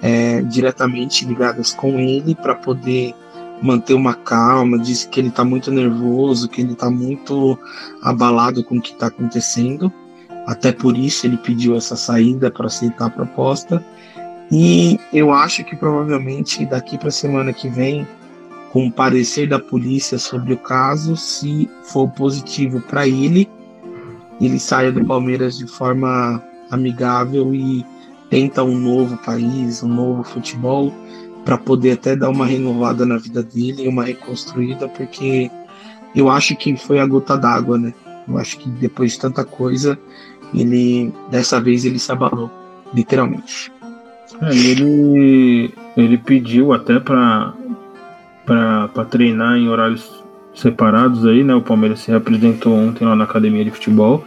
é, 0.00 0.42
diretamente 0.42 1.24
ligadas 1.24 1.72
com 1.72 1.98
ele 1.98 2.34
para 2.34 2.54
poder 2.54 3.14
manter 3.62 3.94
uma 3.94 4.14
calma, 4.14 4.78
disse 4.78 5.06
que 5.08 5.20
ele 5.20 5.28
está 5.28 5.44
muito 5.44 5.70
nervoso, 5.70 6.48
que 6.48 6.60
ele 6.60 6.72
está 6.72 6.90
muito 6.90 7.56
abalado 8.02 8.64
com 8.64 8.78
o 8.78 8.80
que 8.80 8.92
está 8.92 9.06
acontecendo 9.06 9.92
até 10.46 10.72
por 10.72 10.96
isso 10.96 11.26
ele 11.26 11.36
pediu 11.36 11.76
essa 11.76 11.96
saída 11.96 12.50
para 12.50 12.66
aceitar 12.66 13.06
a 13.06 13.10
proposta. 13.10 13.84
E 14.50 14.98
eu 15.12 15.32
acho 15.32 15.64
que 15.64 15.76
provavelmente 15.76 16.66
daqui 16.66 16.98
para 16.98 17.08
a 17.08 17.12
semana 17.12 17.52
que 17.52 17.68
vem, 17.68 18.06
com 18.72 18.86
o 18.86 18.92
parecer 18.92 19.46
da 19.46 19.58
polícia 19.58 20.18
sobre 20.18 20.54
o 20.54 20.56
caso, 20.56 21.14
se 21.14 21.68
for 21.84 22.08
positivo 22.08 22.80
para 22.80 23.06
ele, 23.06 23.46
ele 24.40 24.58
saia 24.58 24.90
do 24.90 25.04
Palmeiras 25.04 25.58
de 25.58 25.66
forma 25.66 26.42
amigável 26.70 27.54
e 27.54 27.84
tenta 28.30 28.64
um 28.64 28.78
novo 28.78 29.18
país, 29.18 29.82
um 29.82 29.88
novo 29.88 30.24
futebol, 30.24 30.90
para 31.44 31.58
poder 31.58 31.92
até 31.92 32.16
dar 32.16 32.30
uma 32.30 32.46
renovada 32.46 33.04
na 33.04 33.18
vida 33.18 33.42
dele, 33.42 33.86
uma 33.86 34.04
reconstruída, 34.04 34.88
porque 34.88 35.50
eu 36.16 36.30
acho 36.30 36.56
que 36.56 36.74
foi 36.74 36.98
a 36.98 37.06
gota 37.06 37.36
d'água, 37.36 37.76
né? 37.76 37.92
Eu 38.26 38.38
acho 38.38 38.58
que 38.58 38.70
depois 38.70 39.12
de 39.12 39.20
tanta 39.20 39.44
coisa, 39.44 39.98
ele 40.54 41.12
dessa 41.30 41.60
vez 41.60 41.84
ele 41.84 41.98
se 41.98 42.10
abalou, 42.10 42.50
literalmente. 42.94 43.70
É, 44.40 44.48
ele, 44.56 45.74
ele 45.94 46.16
pediu 46.16 46.72
até 46.72 46.98
para 46.98 47.52
para 48.44 49.04
treinar 49.04 49.56
em 49.56 49.68
horários 49.68 50.22
separados 50.54 51.26
aí, 51.26 51.42
né? 51.42 51.54
O 51.54 51.62
Palmeiras 51.62 52.00
se 52.00 52.10
representou 52.10 52.74
ontem 52.74 53.04
lá 53.04 53.16
na 53.16 53.24
academia 53.24 53.64
de 53.64 53.70
futebol 53.70 54.24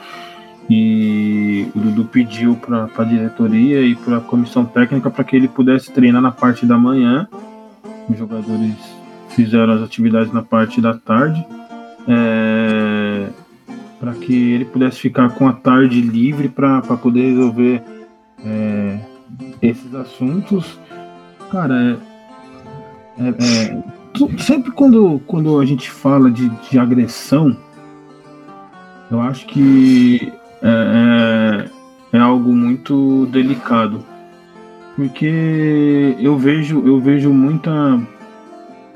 e 0.69 1.67
o 1.75 1.79
Dudu 1.79 2.05
pediu 2.05 2.55
para 2.55 2.89
a 2.97 3.03
diretoria 3.03 3.81
e 3.81 3.95
para 3.95 4.17
a 4.17 4.21
comissão 4.21 4.65
técnica 4.65 5.09
para 5.09 5.23
que 5.23 5.35
ele 5.35 5.47
pudesse 5.47 5.91
treinar 5.91 6.21
na 6.21 6.31
parte 6.31 6.65
da 6.65 6.77
manhã. 6.77 7.27
Os 8.09 8.17
jogadores 8.17 8.75
fizeram 9.29 9.73
as 9.73 9.81
atividades 9.81 10.33
na 10.33 10.41
parte 10.41 10.81
da 10.81 10.93
tarde. 10.95 11.45
É, 12.07 13.27
para 13.99 14.13
que 14.13 14.53
ele 14.53 14.65
pudesse 14.65 14.99
ficar 14.99 15.29
com 15.29 15.47
a 15.47 15.53
tarde 15.53 16.01
livre 16.01 16.49
para 16.49 16.81
poder 16.81 17.31
resolver 17.31 17.81
é, 18.43 18.99
esses 19.61 19.93
assuntos. 19.95 20.79
Cara, 21.51 21.97
é, 23.17 23.23
é, 23.23 23.29
é 23.29 23.83
sempre 24.37 24.71
quando, 24.71 25.21
quando 25.27 25.59
a 25.59 25.65
gente 25.65 25.89
fala 25.89 26.29
de, 26.31 26.49
de 26.69 26.79
agressão, 26.79 27.55
eu 29.11 29.21
acho 29.21 29.45
que 29.45 30.31
é, 30.61 31.67
é, 32.13 32.17
é 32.17 32.19
algo 32.19 32.53
muito 32.53 33.25
delicado. 33.27 34.03
Porque 34.95 36.15
eu 36.19 36.37
vejo, 36.37 36.87
eu 36.87 36.99
vejo 37.01 37.29
muita, 37.33 37.99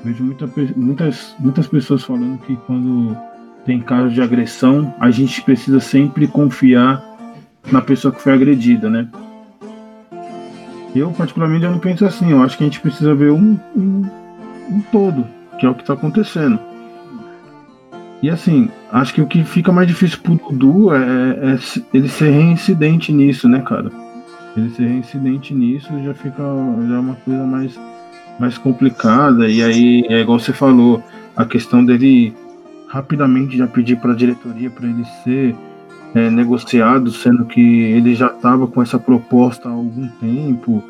Vejo 0.02 0.24
muita, 0.24 0.48
muitas, 0.76 1.34
muitas 1.38 1.66
pessoas 1.66 2.02
falando 2.02 2.38
que 2.38 2.56
quando 2.66 3.16
tem 3.66 3.80
casos 3.80 4.14
de 4.14 4.22
agressão, 4.22 4.94
a 4.98 5.10
gente 5.10 5.42
precisa 5.42 5.78
sempre 5.78 6.26
confiar 6.26 7.04
na 7.70 7.82
pessoa 7.82 8.12
que 8.12 8.22
foi 8.22 8.32
agredida, 8.32 8.88
né? 8.88 9.06
Eu, 10.94 11.10
particularmente, 11.10 11.64
eu 11.64 11.70
não 11.70 11.78
penso 11.78 12.06
assim. 12.06 12.30
Eu 12.30 12.42
acho 12.42 12.56
que 12.56 12.64
a 12.64 12.66
gente 12.66 12.80
precisa 12.80 13.14
ver 13.14 13.30
um, 13.30 13.58
um, 13.76 14.06
um 14.70 14.80
todo, 14.80 15.26
que 15.58 15.66
é 15.66 15.68
o 15.68 15.74
que 15.74 15.82
está 15.82 15.94
acontecendo. 15.94 16.58
E 18.22 18.28
assim, 18.28 18.68
acho 18.92 19.14
que 19.14 19.22
o 19.22 19.26
que 19.26 19.42
fica 19.44 19.72
mais 19.72 19.88
difícil 19.88 20.18
pro 20.22 20.34
Dudu 20.34 20.94
é, 20.94 20.98
é, 20.98 21.58
ele 21.92 22.08
ser 22.08 22.30
reincidente 22.30 23.12
nisso, 23.12 23.48
né, 23.48 23.60
cara? 23.62 23.90
Ele 24.56 24.68
ser 24.70 24.86
reincidente 24.86 25.54
nisso 25.54 25.88
já 26.04 26.12
fica 26.12 26.42
já 26.88 26.96
é 26.96 26.98
uma 26.98 27.14
coisa 27.14 27.44
mais, 27.44 27.80
mais 28.38 28.58
complicada. 28.58 29.48
E 29.48 29.62
aí, 29.62 30.04
é 30.08 30.20
igual 30.20 30.38
você 30.38 30.52
falou, 30.52 31.02
a 31.34 31.46
questão 31.46 31.84
dele 31.84 32.34
rapidamente 32.88 33.56
já 33.56 33.66
pedir 33.66 33.96
para 33.96 34.12
a 34.12 34.16
diretoria 34.16 34.68
para 34.68 34.86
ele 34.86 35.04
ser 35.24 35.54
é, 36.14 36.28
negociado, 36.28 37.10
sendo 37.10 37.46
que 37.46 37.60
ele 37.60 38.14
já 38.14 38.26
estava 38.26 38.66
com 38.66 38.82
essa 38.82 38.98
proposta 38.98 39.68
há 39.68 39.72
algum 39.72 40.08
tempo. 40.20 40.84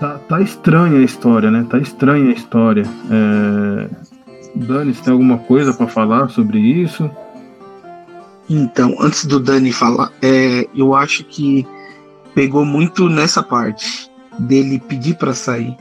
Tá, 0.00 0.18
tá 0.28 0.40
estranha 0.40 0.98
a 0.98 1.02
história, 1.02 1.50
né? 1.50 1.66
Tá 1.68 1.78
estranha 1.78 2.30
a 2.30 2.32
história. 2.32 2.84
É... 3.10 3.88
Dani, 4.54 4.94
você 4.94 5.02
tem 5.02 5.12
alguma 5.12 5.38
coisa 5.38 5.72
para 5.72 5.86
falar 5.86 6.28
sobre 6.28 6.58
isso? 6.58 7.10
Então, 8.48 8.96
antes 9.00 9.26
do 9.26 9.40
Dani 9.40 9.72
falar, 9.72 10.12
é, 10.22 10.66
eu 10.74 10.94
acho 10.94 11.24
que 11.24 11.66
pegou 12.34 12.64
muito 12.64 13.08
nessa 13.08 13.42
parte 13.42 14.10
dele 14.38 14.78
pedir 14.78 15.16
para 15.16 15.34
sair. 15.34 15.76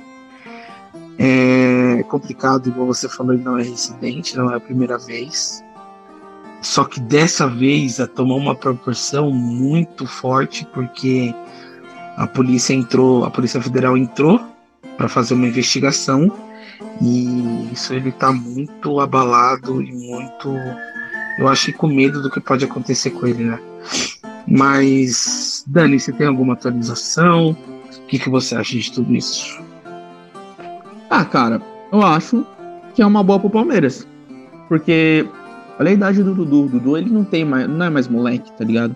É 1.17 2.03
complicado, 2.09 2.67
igual 2.67 2.87
você 2.87 3.07
falou, 3.07 3.33
ele 3.33 3.43
não 3.43 3.57
é 3.57 3.63
residente, 3.63 4.35
não 4.35 4.51
é 4.51 4.55
a 4.55 4.59
primeira 4.59 4.97
vez. 4.97 5.63
Só 6.61 6.83
que 6.83 6.99
dessa 6.99 7.47
vez 7.47 7.99
a 7.99 8.07
tomou 8.07 8.37
uma 8.37 8.55
proporção 8.55 9.31
muito 9.31 10.07
forte 10.07 10.67
porque 10.73 11.33
a 12.15 12.27
polícia 12.27 12.73
entrou, 12.73 13.25
a 13.25 13.31
Polícia 13.31 13.61
Federal 13.61 13.97
entrou 13.97 14.41
para 14.97 15.07
fazer 15.07 15.33
uma 15.33 15.47
investigação 15.47 16.31
e 17.01 17.69
isso 17.71 17.93
ele 17.93 18.11
tá 18.11 18.31
muito 18.31 18.99
abalado 18.99 19.81
e 19.81 19.91
muito 19.91 20.49
eu 21.37 21.47
acho 21.47 21.73
com 21.73 21.87
medo 21.87 22.21
do 22.21 22.29
que 22.29 22.39
pode 22.39 22.63
acontecer 22.63 23.11
com 23.11 23.27
ele, 23.27 23.43
né? 23.43 23.59
Mas 24.47 25.63
Dani, 25.67 25.99
você 25.99 26.13
tem 26.13 26.27
alguma 26.27 26.53
atualização? 26.53 27.51
O 27.51 28.07
que, 28.07 28.19
que 28.19 28.29
você 28.29 28.55
acha 28.55 28.77
de 28.77 28.91
tudo 28.91 29.13
isso? 29.13 29.59
Ah, 31.09 31.25
cara, 31.25 31.61
eu 31.91 32.01
acho 32.01 32.45
que 32.93 33.01
é 33.01 33.05
uma 33.05 33.23
boa 33.23 33.39
pro 33.39 33.49
Palmeiras. 33.49 34.07
Porque 34.69 35.27
Olha 35.79 35.89
a 35.89 35.93
idade 35.93 36.23
do 36.23 36.33
Dudu. 36.33 36.63
O 36.63 36.69
Dudu 36.69 36.97
ele 36.97 37.09
não 37.09 37.23
tem 37.23 37.43
mais, 37.43 37.67
não 37.67 37.85
é 37.85 37.89
mais 37.89 38.07
moleque, 38.07 38.51
tá 38.53 38.63
ligado? 38.63 38.95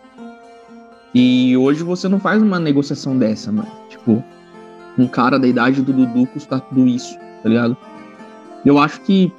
E 1.14 1.58
hoje 1.58 1.84
você 1.84 2.08
não 2.08 2.20
faz 2.20 2.42
uma 2.42 2.60
negociação 2.60 3.18
dessa, 3.18 3.52
mano. 3.52 3.70
Tipo, 3.90 4.24
um 4.98 5.08
cara 5.08 5.40
da 5.40 5.48
idade 5.48 5.82
do 5.82 5.94
Dudu 5.94 6.28
custar 6.28 6.62
tudo 6.62 6.88
isso, 6.88 7.18
tá 7.42 7.50
ligado? 7.50 7.76
Eu 8.66 8.78
acho 8.78 9.02
que 9.02 9.32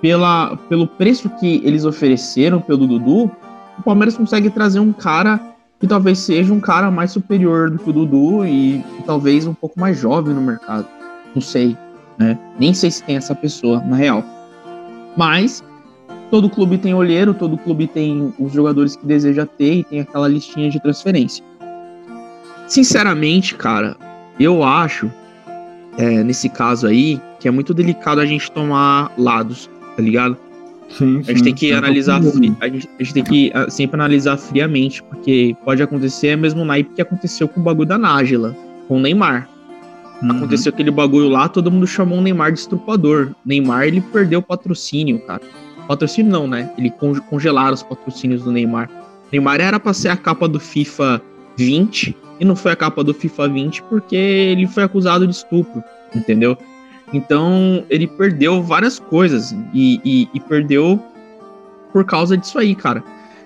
pela, 0.00 0.56
pelo 0.68 0.86
preço 0.86 1.28
que 1.30 1.60
eles 1.64 1.84
ofereceram 1.84 2.60
pelo 2.60 2.86
Dudu, 2.86 3.30
o 3.78 3.82
Palmeiras 3.82 4.16
consegue 4.16 4.50
trazer 4.50 4.80
um 4.80 4.92
cara 4.92 5.40
que 5.78 5.86
talvez 5.86 6.20
seja 6.20 6.52
um 6.52 6.60
cara 6.60 6.90
mais 6.90 7.10
superior 7.10 7.70
do 7.70 7.78
que 7.78 7.90
o 7.90 7.92
Dudu 7.92 8.46
e, 8.46 8.84
talvez 9.04 9.46
um 9.46 9.54
pouco 9.54 9.78
mais 9.80 9.98
jovem 9.98 10.32
no 10.32 10.40
mercado. 10.40 10.86
Não 11.34 11.42
sei, 11.42 11.76
né? 12.18 12.38
Nem 12.58 12.72
sei 12.72 12.90
se 12.90 13.02
tem 13.02 13.16
essa 13.16 13.34
pessoa, 13.34 13.80
na 13.80 13.96
real. 13.96 14.24
Mas 15.16 15.62
todo 16.32 16.48
clube 16.48 16.78
tem 16.78 16.94
olheiro, 16.94 17.34
todo 17.34 17.58
clube 17.58 17.86
tem 17.86 18.32
os 18.38 18.54
jogadores 18.54 18.96
que 18.96 19.04
deseja 19.04 19.44
ter 19.44 19.74
e 19.74 19.84
tem 19.84 20.00
aquela 20.00 20.26
listinha 20.26 20.70
de 20.70 20.80
transferência. 20.80 21.44
Sinceramente, 22.66 23.54
cara, 23.54 23.94
eu 24.40 24.64
acho, 24.64 25.12
é, 25.98 26.24
nesse 26.24 26.48
caso 26.48 26.86
aí, 26.86 27.20
que 27.38 27.46
é 27.46 27.50
muito 27.50 27.74
delicado 27.74 28.18
a 28.18 28.24
gente 28.24 28.50
tomar 28.50 29.12
lados, 29.18 29.68
tá 29.94 30.02
ligado? 30.02 30.38
Sim, 30.88 31.22
sim, 31.22 31.30
a 31.30 31.34
gente 31.34 31.42
tem 31.42 31.54
que 31.54 31.70
analisar, 31.70 32.18
a 32.18 32.22
gente, 32.68 32.88
a 32.98 33.02
gente, 33.02 33.12
tem 33.12 33.24
que 33.24 33.52
sempre 33.68 34.00
analisar 34.00 34.38
friamente, 34.38 35.02
porque 35.02 35.54
pode 35.66 35.82
acontecer 35.82 36.28
é 36.28 36.36
mesmo 36.36 36.64
naipe 36.64 36.94
que 36.94 37.02
aconteceu 37.02 37.46
com 37.46 37.60
o 37.60 37.62
bagulho 37.62 37.88
da 37.88 37.98
Nájila, 37.98 38.56
com 38.88 38.96
o 38.96 39.00
Neymar. 39.00 39.50
Uhum. 40.22 40.30
Aconteceu 40.30 40.72
aquele 40.72 40.90
bagulho 40.90 41.28
lá, 41.28 41.46
todo 41.46 41.70
mundo 41.70 41.86
chamou 41.86 42.20
o 42.20 42.22
Neymar 42.22 42.52
de 42.52 42.60
estrupador. 42.60 43.34
Neymar, 43.44 43.86
ele 43.86 44.00
perdeu 44.00 44.38
o 44.38 44.42
patrocínio, 44.42 45.18
cara. 45.26 45.42
Patrocínio 45.86 46.30
não, 46.30 46.46
né? 46.46 46.70
Ele 46.78 46.90
congelaram 47.28 47.74
os 47.74 47.82
patrocínios 47.82 48.42
do 48.42 48.52
Neymar. 48.52 48.88
Neymar 49.30 49.60
era 49.60 49.80
para 49.80 49.92
ser 49.92 50.08
a 50.08 50.16
capa 50.16 50.48
do 50.48 50.60
FIFA 50.60 51.20
20 51.56 52.16
e 52.40 52.44
não 52.44 52.56
foi 52.56 52.72
a 52.72 52.76
capa 52.76 53.02
do 53.04 53.14
FIFA 53.14 53.48
20 53.48 53.82
porque 53.84 54.16
ele 54.16 54.66
foi 54.66 54.82
acusado 54.82 55.26
de 55.26 55.34
estupro, 55.34 55.82
entendeu? 56.14 56.56
Então 57.12 57.84
ele 57.90 58.06
perdeu 58.06 58.62
várias 58.62 58.98
coisas 58.98 59.54
e, 59.72 60.00
e, 60.04 60.28
e 60.32 60.40
perdeu 60.40 61.02
por 61.92 62.04
causa 62.04 62.36
disso 62.36 62.58
aí, 62.58 62.74
cara. 62.74 63.02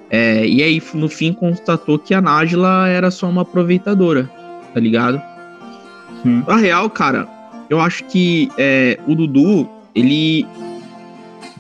É, 0.09 0.47
e 0.47 0.63
aí 0.63 0.81
no 0.95 1.09
fim 1.09 1.33
constatou 1.33 1.99
que 1.99 2.15
a 2.15 2.21
Nájila 2.21 2.89
era 2.89 3.11
só 3.11 3.29
uma 3.29 3.43
aproveitadora, 3.43 4.31
tá 4.73 4.79
ligado? 4.79 5.21
Sim. 6.23 6.45
Na 6.47 6.57
real, 6.57 6.89
cara, 6.89 7.29
eu 7.69 7.81
acho 7.81 8.05
que 8.05 8.49
é, 8.57 8.99
o 9.07 9.15
Dudu, 9.15 9.69
ele 9.95 10.47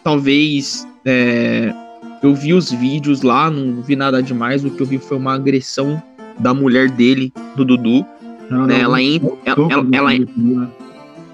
talvez 0.06 0.86
é, 1.04 1.74
eu 2.22 2.32
vi 2.32 2.54
os 2.54 2.70
vídeos 2.70 3.22
lá, 3.22 3.50
não 3.50 3.82
vi 3.82 3.96
nada 3.96 4.22
demais. 4.22 4.64
O 4.64 4.70
que 4.70 4.80
eu 4.80 4.86
vi 4.86 4.98
foi 4.98 5.16
uma 5.16 5.34
agressão 5.34 6.00
da 6.38 6.54
mulher 6.54 6.88
dele, 6.88 7.32
do 7.56 7.64
Dudu. 7.64 8.06
Não, 8.48 8.66
né? 8.66 8.74
não, 8.74 8.84
ela, 8.84 9.02
entra, 9.02 9.32
ela, 9.44 9.66
ela, 9.68 9.88
ela, 9.90 10.12
né? 10.12 10.68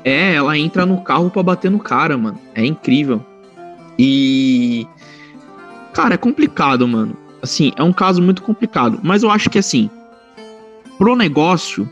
é, 0.03 0.33
ela 0.33 0.57
entra 0.57 0.87
no 0.87 1.03
carro 1.03 1.29
para 1.29 1.43
bater 1.43 1.71
no 1.71 1.79
cara, 1.79 2.17
mano. 2.17 2.39
É 2.55 2.65
incrível. 2.65 3.21
E 3.99 4.87
cara, 5.93 6.15
é 6.15 6.17
complicado, 6.17 6.89
mano. 6.89 7.15
Assim, 7.43 7.75
é 7.77 7.83
um 7.83 7.93
caso 7.93 8.23
muito 8.23 8.43
complicado, 8.43 8.99
mas 9.03 9.23
eu 9.23 9.31
acho 9.31 9.51
que 9.51 9.59
assim, 9.59 9.91
pro 10.97 11.15
negócio 11.15 11.87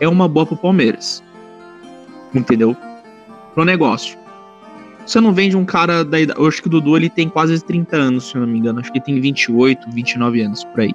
é 0.00 0.08
uma 0.08 0.26
boa 0.26 0.46
pro 0.46 0.56
Palmeiras. 0.56 1.22
Entendeu? 2.34 2.74
Pro 3.52 3.66
negócio. 3.66 4.21
Você 5.06 5.20
não 5.20 5.32
vende 5.32 5.56
um 5.56 5.64
cara 5.64 6.04
da 6.04 6.20
idade. 6.20 6.38
Eu 6.38 6.46
acho 6.46 6.60
que 6.60 6.68
o 6.68 6.70
Dudu 6.70 6.96
ele 6.96 7.10
tem 7.10 7.28
quase 7.28 7.62
30 7.62 7.96
anos, 7.96 8.24
se 8.24 8.36
eu 8.36 8.40
não 8.40 8.48
me 8.48 8.58
engano. 8.58 8.80
Acho 8.80 8.90
que 8.92 8.98
ele 8.98 9.04
tem 9.04 9.20
28, 9.20 9.90
29 9.90 10.40
anos 10.40 10.64
por 10.64 10.80
aí. 10.80 10.94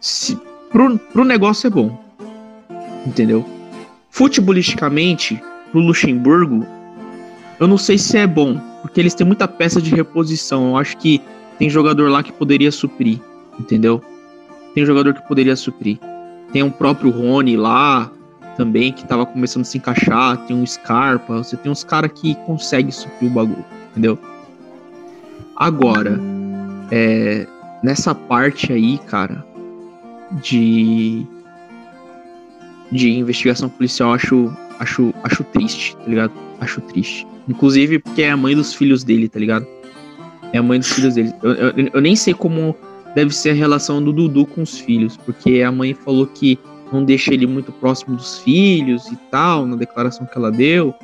Se, 0.00 0.36
pro, 0.70 0.98
pro 0.98 1.24
negócio 1.24 1.66
é 1.66 1.70
bom. 1.70 1.98
Entendeu? 3.06 3.44
Futebolisticamente, 4.10 5.40
pro 5.70 5.80
Luxemburgo, 5.80 6.66
eu 7.60 7.68
não 7.68 7.78
sei 7.78 7.96
se 7.98 8.18
é 8.18 8.26
bom. 8.26 8.60
Porque 8.82 9.00
eles 9.00 9.14
têm 9.14 9.26
muita 9.26 9.46
peça 9.46 9.80
de 9.80 9.94
reposição. 9.94 10.70
Eu 10.70 10.76
acho 10.76 10.96
que 10.96 11.20
tem 11.58 11.70
jogador 11.70 12.10
lá 12.10 12.22
que 12.22 12.32
poderia 12.32 12.72
suprir. 12.72 13.20
Entendeu? 13.58 14.02
Tem 14.74 14.84
jogador 14.84 15.14
que 15.14 15.26
poderia 15.26 15.56
suprir. 15.56 15.98
Tem 16.52 16.62
um 16.62 16.70
próprio 16.70 17.10
Rony 17.10 17.56
lá 17.56 18.10
também 18.56 18.92
que 18.92 19.06
tava 19.06 19.26
começando 19.26 19.62
a 19.62 19.64
se 19.64 19.78
encaixar, 19.78 20.38
tem 20.46 20.56
um 20.56 20.66
Scarpa, 20.66 21.38
você 21.38 21.56
tem 21.56 21.70
uns 21.70 21.84
caras 21.84 22.10
que 22.14 22.34
conseguem 22.46 22.90
suprir 22.90 23.30
o 23.30 23.34
bagulho, 23.34 23.64
entendeu? 23.90 24.18
Agora, 25.56 26.18
é, 26.90 27.46
nessa 27.82 28.14
parte 28.14 28.72
aí, 28.72 28.98
cara, 29.06 29.44
de 30.42 31.26
de 32.90 33.10
investigação 33.10 33.68
policial, 33.68 34.12
acho 34.12 34.52
acho 34.78 35.12
acho 35.24 35.44
triste, 35.44 35.96
tá 35.96 36.04
ligado? 36.06 36.32
Acho 36.60 36.80
triste. 36.80 37.26
Inclusive 37.48 37.98
porque 37.98 38.22
é 38.22 38.30
a 38.30 38.36
mãe 38.36 38.54
dos 38.54 38.74
filhos 38.74 39.04
dele, 39.04 39.28
tá 39.28 39.38
ligado? 39.38 39.66
É 40.52 40.58
a 40.58 40.62
mãe 40.62 40.78
dos 40.78 40.92
filhos 40.92 41.14
dele. 41.14 41.32
Eu, 41.42 41.52
eu, 41.52 41.90
eu 41.94 42.00
nem 42.00 42.14
sei 42.14 42.32
como 42.32 42.76
deve 43.14 43.34
ser 43.34 43.50
a 43.50 43.54
relação 43.54 44.02
do 44.02 44.12
Dudu 44.12 44.46
com 44.46 44.62
os 44.62 44.78
filhos, 44.78 45.16
porque 45.16 45.62
a 45.62 45.72
mãe 45.72 45.94
falou 45.94 46.26
que 46.26 46.58
não 46.92 47.04
deixa 47.04 47.32
ele 47.32 47.46
muito 47.46 47.72
próximo 47.72 48.16
dos 48.16 48.38
filhos 48.38 49.06
e 49.08 49.16
tal, 49.30 49.66
na 49.66 49.76
declaração 49.76 50.26
que 50.26 50.36
ela 50.36 50.50
deu. 50.50 50.94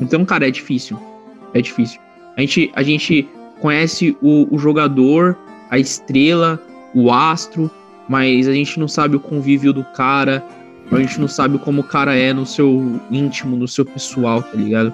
Então, 0.00 0.24
cara, 0.24 0.46
é 0.46 0.50
difícil. 0.50 0.98
É 1.54 1.60
difícil. 1.60 2.00
A 2.36 2.40
gente, 2.40 2.70
a 2.74 2.82
gente 2.82 3.28
conhece 3.60 4.16
o, 4.20 4.46
o 4.54 4.58
jogador, 4.58 5.36
a 5.70 5.78
estrela, 5.78 6.60
o 6.94 7.10
astro, 7.10 7.70
mas 8.08 8.46
a 8.46 8.52
gente 8.52 8.78
não 8.78 8.86
sabe 8.86 9.16
o 9.16 9.20
convívio 9.20 9.72
do 9.72 9.84
cara, 9.84 10.44
a 10.90 10.98
gente 10.98 11.18
não 11.18 11.28
sabe 11.28 11.58
como 11.58 11.80
o 11.80 11.84
cara 11.84 12.14
é 12.14 12.32
no 12.32 12.46
seu 12.46 13.00
íntimo, 13.10 13.56
no 13.56 13.66
seu 13.66 13.84
pessoal, 13.84 14.42
tá 14.42 14.56
ligado? 14.56 14.92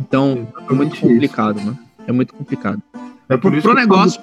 Então, 0.00 0.48
é 0.68 0.72
muito 0.72 0.98
complicado, 0.98 1.60
mano. 1.60 1.78
É 2.06 2.12
muito 2.12 2.34
complicado. 2.34 2.82
É 3.28 3.36
por 3.36 3.52
isso 3.54 3.62
pro 3.62 3.74
negócio, 3.74 4.20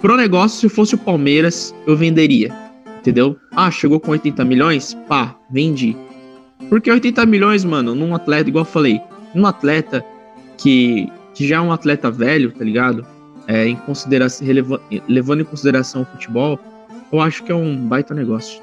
pro 0.00 0.16
negócio, 0.16 0.68
se 0.68 0.74
fosse 0.74 0.94
o 0.94 0.98
Palmeiras, 0.98 1.74
eu 1.86 1.96
venderia 1.96 2.69
Entendeu? 3.00 3.36
Ah, 3.52 3.70
chegou 3.70 3.98
com 3.98 4.10
80 4.10 4.44
milhões? 4.44 4.94
Pá, 5.08 5.34
vendi. 5.50 5.96
Porque 6.68 6.90
80 6.90 7.24
milhões, 7.24 7.64
mano, 7.64 7.94
num 7.94 8.14
atleta, 8.14 8.48
igual 8.48 8.64
eu 8.64 8.70
falei, 8.70 9.00
num 9.34 9.46
atleta 9.46 10.04
que, 10.58 11.10
que 11.34 11.48
já 11.48 11.56
é 11.56 11.60
um 11.60 11.72
atleta 11.72 12.10
velho, 12.10 12.52
tá 12.52 12.62
ligado? 12.62 13.06
É, 13.46 13.66
em 13.66 13.74
consideração, 13.74 14.46
levando 15.08 15.40
em 15.40 15.44
consideração 15.44 16.02
o 16.02 16.04
futebol, 16.04 16.58
eu 17.10 17.20
acho 17.20 17.42
que 17.42 17.50
é 17.50 17.54
um 17.54 17.76
baita 17.76 18.14
negócio. 18.14 18.60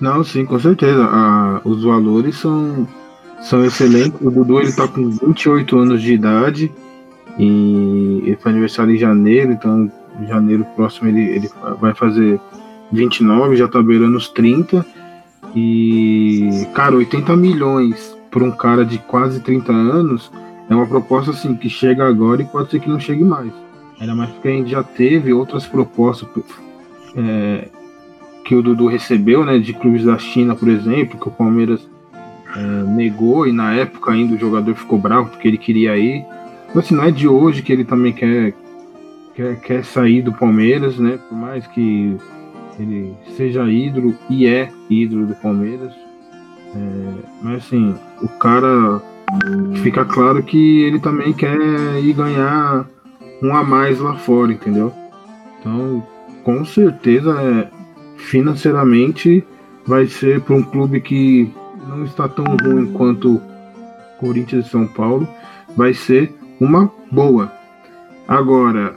Não, 0.00 0.24
sim, 0.24 0.44
com 0.44 0.58
certeza. 0.58 1.04
Ah, 1.04 1.60
os 1.64 1.84
valores 1.84 2.36
são, 2.36 2.86
são 3.40 3.64
excelentes. 3.64 4.20
O 4.20 4.30
Dudu 4.30 4.60
ele 4.60 4.72
tá 4.72 4.88
com 4.88 5.08
28 5.08 5.78
anos 5.78 6.02
de 6.02 6.12
idade 6.12 6.72
e 7.38 8.22
ele 8.24 8.36
foi 8.36 8.50
aniversário 8.50 8.94
em 8.94 8.98
janeiro, 8.98 9.52
então 9.52 9.90
em 10.20 10.26
janeiro 10.26 10.66
próximo 10.76 11.08
ele, 11.08 11.22
ele 11.22 11.50
vai 11.80 11.94
fazer 11.94 12.40
29, 12.94 13.56
já 13.56 13.68
tá 13.68 13.82
beirando 13.82 14.16
os 14.16 14.28
30. 14.28 14.84
E, 15.54 16.66
cara, 16.74 16.96
80 16.96 17.36
milhões 17.36 18.16
para 18.30 18.42
um 18.42 18.50
cara 18.50 18.84
de 18.84 18.98
quase 18.98 19.40
30 19.40 19.72
anos 19.72 20.30
é 20.68 20.74
uma 20.74 20.86
proposta 20.86 21.30
assim 21.30 21.54
que 21.54 21.68
chega 21.68 22.06
agora 22.06 22.42
e 22.42 22.44
pode 22.44 22.70
ser 22.70 22.80
que 22.80 22.88
não 22.88 22.98
chegue 22.98 23.22
mais. 23.22 23.52
Ainda 24.00 24.14
mais 24.14 24.30
porque 24.30 24.48
a 24.48 24.52
gente 24.52 24.70
já 24.70 24.82
teve 24.82 25.32
outras 25.32 25.66
propostas 25.66 26.28
é, 27.16 27.68
que 28.44 28.54
o 28.54 28.62
Dudu 28.62 28.86
recebeu, 28.86 29.44
né, 29.44 29.58
de 29.58 29.72
clubes 29.72 30.04
da 30.04 30.18
China, 30.18 30.56
por 30.56 30.68
exemplo, 30.68 31.18
que 31.18 31.28
o 31.28 31.30
Palmeiras 31.30 31.88
é, 32.56 32.60
negou 32.90 33.46
e 33.46 33.52
na 33.52 33.72
época 33.74 34.12
ainda 34.12 34.34
o 34.34 34.38
jogador 34.38 34.74
ficou 34.74 34.98
bravo 34.98 35.30
porque 35.30 35.46
ele 35.46 35.58
queria 35.58 35.96
ir. 35.96 36.24
Mas 36.74 36.86
assim, 36.86 36.96
não 36.96 37.04
é 37.04 37.10
de 37.10 37.28
hoje 37.28 37.62
que 37.62 37.72
ele 37.72 37.84
também 37.84 38.12
quer, 38.12 38.52
quer, 39.34 39.60
quer 39.60 39.84
sair 39.84 40.22
do 40.22 40.32
Palmeiras, 40.32 40.98
né? 40.98 41.18
Por 41.28 41.38
mais 41.38 41.66
que 41.68 42.16
ele 42.78 43.14
seja 43.36 43.68
ídolo 43.70 44.14
e 44.28 44.46
é 44.46 44.70
ídolo 44.88 45.26
do 45.26 45.34
Palmeiras. 45.34 45.92
É, 46.74 47.14
mas 47.42 47.64
assim, 47.64 47.94
o 48.22 48.28
cara 48.28 49.00
fica 49.82 50.04
claro 50.04 50.42
que 50.42 50.82
ele 50.82 50.98
também 50.98 51.32
quer 51.32 51.56
ir 52.02 52.12
ganhar 52.12 52.86
um 53.42 53.54
a 53.54 53.62
mais 53.62 54.00
lá 54.00 54.14
fora, 54.14 54.52
entendeu? 54.52 54.92
Então, 55.60 56.06
com 56.42 56.64
certeza, 56.64 57.32
é, 57.40 57.68
financeiramente 58.16 59.44
vai 59.86 60.06
ser 60.06 60.40
para 60.40 60.56
um 60.56 60.62
clube 60.62 61.00
que 61.00 61.50
não 61.88 62.04
está 62.04 62.28
tão 62.28 62.44
ruim 62.44 62.92
quanto 62.92 63.40
Corinthians 64.18 64.66
e 64.66 64.70
São 64.70 64.86
Paulo, 64.86 65.28
vai 65.76 65.92
ser 65.92 66.34
uma 66.60 66.90
boa. 67.10 67.52
Agora, 68.26 68.96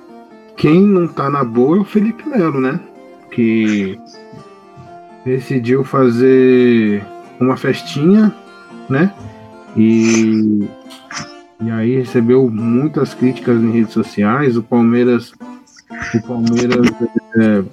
quem 0.56 0.82
não 0.82 1.08
tá 1.08 1.30
na 1.30 1.44
boa 1.44 1.78
é 1.78 1.80
o 1.82 1.86
Felipe 1.86 2.28
Melo, 2.28 2.60
né? 2.60 2.80
Que 3.32 4.00
decidiu 5.26 5.84
fazer 5.84 7.04
uma 7.40 7.58
festinha, 7.58 8.34
né? 8.90 9.14
E, 9.76 10.68
e 11.62 11.70
aí 11.70 11.98
recebeu 11.98 12.50
muitas 12.50 13.14
críticas 13.14 13.62
em 13.62 13.72
redes 13.72 13.94
sociais. 13.94 14.58
O 14.58 14.64
Palmeiras, 14.64 15.34
o 16.16 16.28
Palmeiras 16.28 16.92
é, 17.38 17.64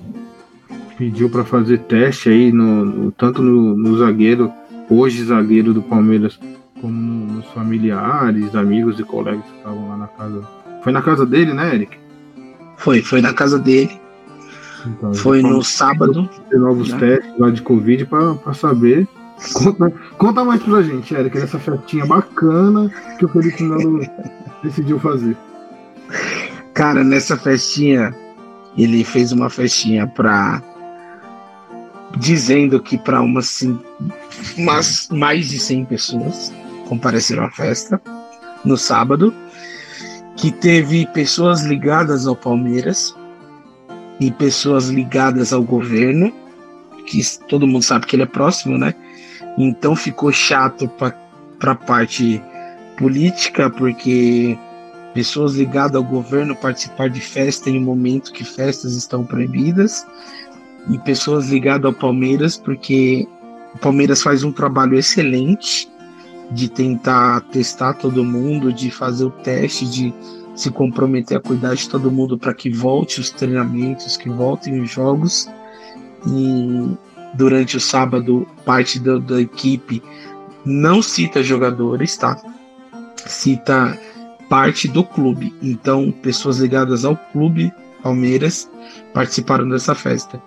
pediu 0.99 1.31
para 1.31 1.45
fazer 1.45 1.79
teste 1.81 2.29
aí 2.29 2.53
no, 2.53 2.85
no 2.85 3.13
tanto 3.13 3.43
no, 3.43 3.77
no, 3.77 3.99
zagueiro, 3.99 4.53
hoje 4.91 5.25
zagueiro 5.25 5.73
do 5.73 5.83
Palmeiras, 5.83 6.39
como 6.81 6.93
no, 6.93 7.35
nos 7.35 7.47
familiares, 7.47 8.55
amigos 8.55 8.99
e 8.99 9.05
colegas 9.05 9.45
que 9.45 9.57
estavam 9.57 9.89
lá 9.89 9.97
na 9.97 10.09
casa. 10.09 10.43
Foi 10.83 10.93
na 10.93 11.01
casa 11.01 11.25
dele, 11.25 11.55
né, 11.55 11.75
Eric? 11.75 11.97
Foi, 12.77 13.01
foi 13.01 13.23
na 13.23 13.33
casa 13.33 13.59
dele. 13.59 14.04
Então, 14.87 15.14
foi 15.14 15.43
no 15.43 15.62
sábado. 15.62 16.28
Novos 16.53 16.91
né? 16.91 16.99
testes 16.99 17.39
lá 17.39 17.51
de 17.51 17.62
Covid 17.62 18.07
para 18.07 18.55
saber. 18.55 19.09
Conta, 19.53 19.93
conta 20.16 20.45
mais 20.45 20.62
pra 20.62 20.82
gente, 20.82 21.12
Eric, 21.12 21.37
essa 21.37 21.59
festinha 21.59 22.07
bacana 22.07 22.91
que 23.18 23.24
o 23.24 23.28
Felipe 23.28 23.62
Melo 23.62 24.01
decidiu 24.62 24.99
fazer. 25.01 25.37
Cara, 26.72 27.03
nessa 27.03 27.37
festinha, 27.37 28.14
ele 28.76 29.05
fez 29.05 29.32
uma 29.32 29.51
festinha 29.51 30.07
pra 30.07 30.62
dizendo 32.16 32.80
que 32.80 32.97
para 32.97 33.20
umas, 33.20 33.61
umas 34.57 35.09
mais 35.11 35.49
de 35.49 35.59
100 35.59 35.85
pessoas 35.87 36.53
compareceram 36.89 37.45
à 37.45 37.51
festa 37.51 38.01
no 38.64 38.76
sábado, 38.76 39.35
que 40.37 40.53
teve 40.53 41.07
pessoas 41.07 41.64
ligadas 41.64 42.26
ao 42.26 42.37
Palmeiras 42.37 43.14
pessoas 44.33 44.89
ligadas 44.89 45.53
ao 45.53 45.62
governo, 45.62 46.33
que 47.07 47.20
todo 47.49 47.66
mundo 47.66 47.83
sabe 47.83 48.07
que 48.07 48.16
ele 48.16 48.22
é 48.22 48.27
próximo, 48.27 48.79
né? 48.79 48.95
Então 49.59 49.95
ficou 49.95 50.33
chato 50.33 50.89
para 50.89 51.72
a 51.72 51.75
parte 51.75 52.43
política, 52.97 53.70
porque 53.70 54.59
pessoas 55.12 55.55
ligadas 55.55 55.97
ao 55.97 56.03
governo 56.03 56.57
participar 56.57 57.09
de 57.09 57.20
festa 57.20 57.70
em 57.70 57.79
um 57.79 57.83
momento 57.83 58.33
que 58.33 58.45
festas 58.45 58.95
estão 58.95 59.25
proibidas 59.25 60.05
e 60.91 60.99
pessoas 60.99 61.49
ligadas 61.49 61.87
ao 61.87 61.93
Palmeiras, 61.93 62.57
porque 62.57 63.27
o 63.75 63.79
Palmeiras 63.79 64.22
faz 64.22 64.43
um 64.45 64.53
trabalho 64.53 64.99
excelente 64.99 65.89
de 66.51 66.68
tentar 66.68 67.41
testar 67.53 67.95
todo 67.95 68.25
mundo, 68.25 68.72
de 68.72 68.91
fazer 68.91 69.25
o 69.25 69.31
teste, 69.31 69.87
de 69.87 70.14
se 70.55 70.71
comprometer 70.71 71.37
a 71.37 71.41
cuidar 71.41 71.75
de 71.75 71.89
todo 71.89 72.11
mundo 72.11 72.39
para 72.39 72.55
que 72.55 72.71
volte 72.71 73.21
os 73.21 73.31
treinamentos, 73.31 74.17
que 74.17 74.29
voltem 74.29 74.81
os 74.81 74.91
jogos. 74.91 75.49
E 76.27 76.97
durante 77.35 77.77
o 77.77 77.81
sábado, 77.81 78.47
parte 78.65 78.99
da, 78.99 79.19
da 79.19 79.41
equipe 79.41 80.03
não 80.65 81.03
cita 81.03 81.43
jogadores, 81.43 82.17
tá? 82.17 82.41
Cita 83.27 83.99
parte 84.49 84.89
do 84.89 85.03
clube. 85.05 85.55
Então, 85.61 86.11
pessoas 86.11 86.59
ligadas 86.59 87.05
ao 87.05 87.17
clube 87.17 87.73
Palmeiras 88.05 88.71
participaram 89.15 89.67
dessa 89.67 89.95
festa. 89.95 90.41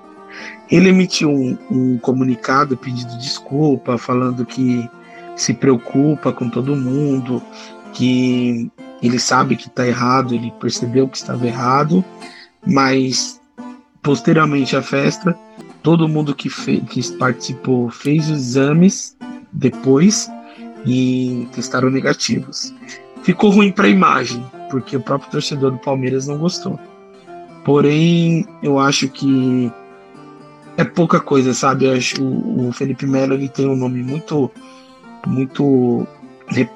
Ele 0.69 0.89
emitiu 0.89 1.31
um, 1.31 1.57
um 1.71 1.97
comunicado 1.97 2.77
pedindo 2.77 3.17
desculpa, 3.17 3.97
falando 3.97 4.45
que 4.45 4.87
se 5.35 5.55
preocupa 5.55 6.31
com 6.31 6.49
todo 6.49 6.75
mundo, 6.75 7.41
que 7.93 8.71
ele 9.01 9.19
sabe 9.19 9.55
que 9.55 9.67
está 9.67 9.85
errado, 9.87 10.33
ele 10.33 10.51
percebeu 10.59 11.07
que 11.07 11.17
estava 11.17 11.45
errado, 11.45 12.03
mas 12.65 13.39
posteriormente 14.01 14.75
à 14.75 14.81
festa, 14.81 15.37
todo 15.83 16.07
mundo 16.07 16.33
que, 16.33 16.49
que 16.49 17.11
participou 17.17 17.89
fez 17.89 18.29
os 18.29 18.37
exames 18.37 19.17
depois 19.51 20.29
e 20.85 21.47
testaram 21.53 21.89
negativos. 21.89 22.73
Ficou 23.23 23.49
ruim 23.49 23.71
para 23.71 23.87
a 23.87 23.89
imagem, 23.89 24.43
porque 24.69 24.95
o 24.95 25.01
próprio 25.01 25.31
torcedor 25.31 25.71
do 25.71 25.77
Palmeiras 25.79 26.27
não 26.27 26.37
gostou. 26.37 26.79
Porém, 27.65 28.45
eu 28.63 28.79
acho 28.79 29.09
que 29.09 29.71
é 30.77 30.83
pouca 30.83 31.19
coisa, 31.19 31.53
sabe? 31.53 31.85
Eu 31.85 31.93
acho 31.93 32.23
o, 32.23 32.69
o 32.69 32.71
Felipe 32.71 33.05
Melo 33.05 33.33
ele 33.33 33.49
tem 33.49 33.67
um 33.67 33.75
nome 33.75 34.01
muito 34.01 34.49
muito 35.25 36.07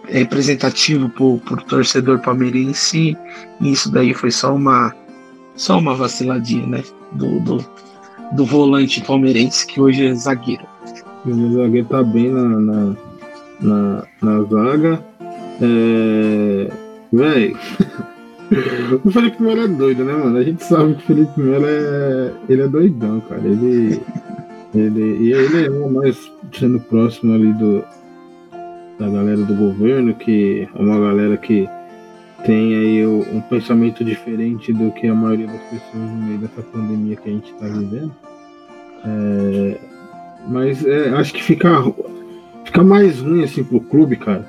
representativo 0.07 1.10
pro 1.10 1.39
torcedor 1.68 2.19
palmeirense 2.19 3.18
e 3.61 3.72
isso 3.72 3.91
daí 3.91 4.14
foi 4.14 4.31
só 4.31 4.53
uma 4.53 4.93
só 5.56 5.77
uma 5.77 5.95
vaciladinha, 5.95 6.65
né? 6.65 6.84
Do, 7.14 7.39
do, 7.41 7.65
do 8.34 8.45
volante 8.45 9.02
palmeirense 9.02 9.65
que 9.68 9.80
hoje 9.80 10.06
é 10.06 10.14
zagueiro. 10.14 10.65
O 11.26 11.53
zagueiro 11.53 11.88
tá 11.88 12.03
bem 12.03 12.31
na, 12.31 12.43
na, 12.43 12.95
na, 13.60 14.03
na 14.22 14.43
zaga. 14.43 15.06
É... 15.61 16.72
Véi, 17.14 17.56
o 19.03 19.11
Felipe 19.11 19.43
Melo 19.43 19.61
é 19.61 19.68
doido, 19.68 20.03
né, 20.03 20.14
mano? 20.14 20.38
A 20.38 20.43
gente 20.43 20.64
sabe 20.64 20.95
que 20.95 21.03
o 21.03 21.06
Felipe 21.07 21.39
Melo 21.39 21.65
é. 21.68 22.34
Ele 22.49 22.61
é 22.61 22.68
doidão, 22.68 23.22
cara. 23.22 23.41
Ele. 23.43 24.02
ele 24.73 25.18
e 25.18 25.34
ele 25.34 25.65
é 25.65 25.69
mais 25.69 26.18
sendo 26.57 26.80
próximo 26.80 27.34
ali 27.34 27.53
do, 27.53 27.84
da 29.02 29.10
galera 29.10 29.41
do 29.44 29.56
governo, 29.56 30.14
que 30.14 30.68
é 30.73 30.80
uma 30.80 30.99
galera 30.99 31.36
que 31.36 31.68
tem 32.45 32.76
aí 32.76 33.06
um 33.06 33.41
pensamento 33.41 34.03
diferente 34.03 34.72
do 34.72 34.91
que 34.91 35.07
a 35.07 35.15
maioria 35.15 35.48
das 35.48 35.61
pessoas 35.64 36.10
no 36.10 36.26
meio 36.26 36.38
dessa 36.38 36.61
pandemia 36.61 37.15
que 37.15 37.30
a 37.30 37.32
gente 37.32 37.52
está 37.52 37.65
vivendo. 37.65 38.11
É, 39.03 39.78
mas 40.48 40.86
é, 40.86 41.10
acho 41.10 41.34
que 41.34 41.44
fica, 41.44 41.69
fica 42.64 42.84
mais 42.84 43.19
ruim 43.19 43.44
assim 43.44 43.64
pro 43.64 43.80
clube, 43.80 44.15
cara. 44.15 44.45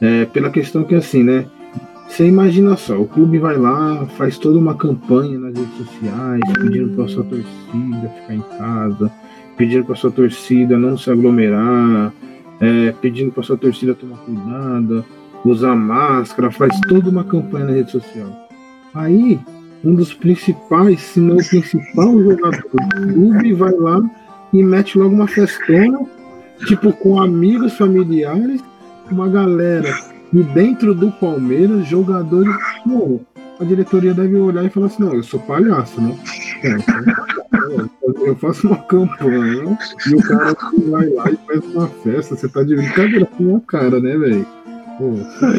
É, 0.00 0.24
pela 0.24 0.50
questão 0.50 0.82
que 0.82 0.94
assim, 0.94 1.22
né? 1.22 1.44
Você 2.08 2.26
imagina 2.26 2.76
só, 2.76 2.98
o 2.98 3.06
clube 3.06 3.38
vai 3.38 3.56
lá, 3.56 4.04
faz 4.16 4.36
toda 4.36 4.58
uma 4.58 4.74
campanha 4.74 5.38
nas 5.38 5.54
redes 5.54 5.76
sociais, 5.76 6.40
pedindo 6.54 6.96
para 6.96 7.06
sua 7.06 7.22
torcida 7.22 8.08
ficar 8.20 8.34
em 8.34 8.40
casa, 8.58 9.12
pedindo 9.56 9.84
para 9.84 9.94
sua 9.94 10.10
torcida 10.10 10.76
não 10.76 10.98
se 10.98 11.08
aglomerar, 11.08 12.12
é, 12.60 12.92
pedindo 13.00 13.32
para 13.32 13.42
sua 13.42 13.56
torcida 13.56 13.94
tomar 13.94 14.18
cuidado, 14.18 15.04
usar 15.44 15.74
máscara, 15.74 16.50
faz 16.50 16.78
toda 16.88 17.08
uma 17.08 17.24
campanha 17.24 17.66
na 17.66 17.72
rede 17.72 17.90
social. 17.90 18.48
Aí, 18.94 19.40
um 19.84 19.94
dos 19.94 20.12
principais, 20.12 21.00
se 21.00 21.20
não 21.20 21.36
o 21.36 21.48
principal 21.48 22.22
jogador 22.22 22.50
do 22.50 23.12
clube 23.12 23.52
vai 23.54 23.72
lá 23.72 24.02
e 24.52 24.62
mete 24.62 24.98
logo 24.98 25.14
uma 25.14 25.28
festona 25.28 25.98
tipo, 26.66 26.92
com 26.92 27.20
amigos 27.20 27.76
familiares, 27.76 28.62
uma 29.10 29.28
galera 29.28 29.88
e 30.32 30.42
dentro 30.42 30.94
do 30.94 31.10
Palmeiras, 31.12 31.86
jogadores. 31.86 32.54
Pô, 32.84 33.20
a 33.58 33.64
diretoria 33.64 34.14
deve 34.14 34.36
olhar 34.36 34.64
e 34.64 34.70
falar 34.70 34.86
assim: 34.86 35.02
não, 35.02 35.14
eu 35.14 35.22
sou 35.22 35.40
palhaço, 35.40 36.00
né? 36.00 36.16
Eu 38.24 38.36
faço 38.36 38.66
uma 38.66 38.76
campanha 38.76 39.78
e 40.06 40.14
o 40.14 40.22
cara 40.22 40.56
vai 40.88 41.08
lá 41.08 41.30
e 41.30 41.38
faz 41.46 41.64
uma 41.74 41.88
festa. 41.88 42.36
Você 42.36 42.48
tá 42.48 42.62
de 42.62 42.76
brincadeira 42.76 43.26
com 43.26 43.56
a 43.56 43.60
cara, 43.60 44.00
né, 44.00 44.16
velho? 44.16 44.46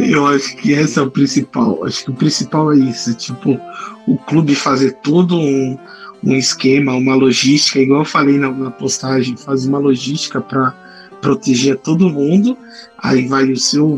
Eu 0.07 0.27
acho 0.27 0.55
que 0.57 0.71
esse 0.71 0.99
é 0.99 1.01
o 1.01 1.09
principal. 1.09 1.83
Acho 1.83 2.05
que 2.05 2.11
o 2.11 2.15
principal 2.15 2.71
é 2.71 2.77
isso. 2.77 3.13
Tipo, 3.15 3.59
o 4.07 4.17
clube 4.17 4.55
fazer 4.55 4.93
todo 5.03 5.35
um, 5.35 5.77
um 6.23 6.35
esquema, 6.35 6.93
uma 6.93 7.15
logística, 7.15 7.79
igual 7.79 8.01
eu 8.01 8.05
falei 8.05 8.37
na, 8.37 8.51
na 8.51 8.71
postagem, 8.71 9.35
fazer 9.35 9.67
uma 9.67 9.79
logística 9.79 10.39
para 10.39 10.73
proteger 11.21 11.77
todo 11.77 12.09
mundo. 12.09 12.57
Aí 12.99 13.27
vai 13.27 13.51
o 13.51 13.57
seu 13.57 13.97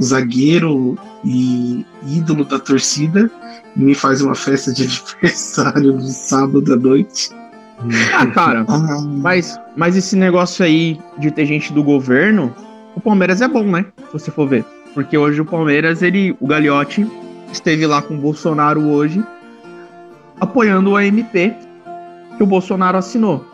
zagueiro 0.00 0.98
e 1.24 1.84
ídolo 2.06 2.44
da 2.44 2.58
torcida 2.58 3.30
me 3.76 3.94
faz 3.94 4.20
uma 4.20 4.34
festa 4.34 4.72
de 4.72 4.84
aniversário 5.14 5.92
no 5.94 6.08
sábado 6.08 6.72
à 6.72 6.76
noite. 6.76 7.30
Ah, 8.14 8.26
cara, 8.26 8.64
ah. 8.68 9.00
mas, 9.06 9.58
mas 9.76 9.96
esse 9.96 10.14
negócio 10.14 10.64
aí 10.64 11.00
de 11.18 11.30
ter 11.30 11.46
gente 11.46 11.72
do 11.72 11.82
governo, 11.82 12.54
o 12.94 13.00
Palmeiras 13.00 13.40
é 13.40 13.48
bom, 13.48 13.64
né? 13.64 13.86
Se 14.06 14.12
você 14.12 14.30
for 14.30 14.46
ver. 14.46 14.64
Porque 14.92 15.16
hoje 15.16 15.40
o 15.40 15.44
Palmeiras, 15.44 16.02
ele, 16.02 16.36
o 16.40 16.46
Gagliotti, 16.46 17.06
esteve 17.52 17.86
lá 17.86 18.02
com 18.02 18.14
o 18.14 18.18
Bolsonaro 18.18 18.82
hoje, 18.88 19.24
apoiando 20.40 20.90
o 20.90 20.96
AMP 20.96 21.54
que 22.36 22.42
o 22.42 22.46
Bolsonaro 22.46 22.98
assinou. 22.98 23.46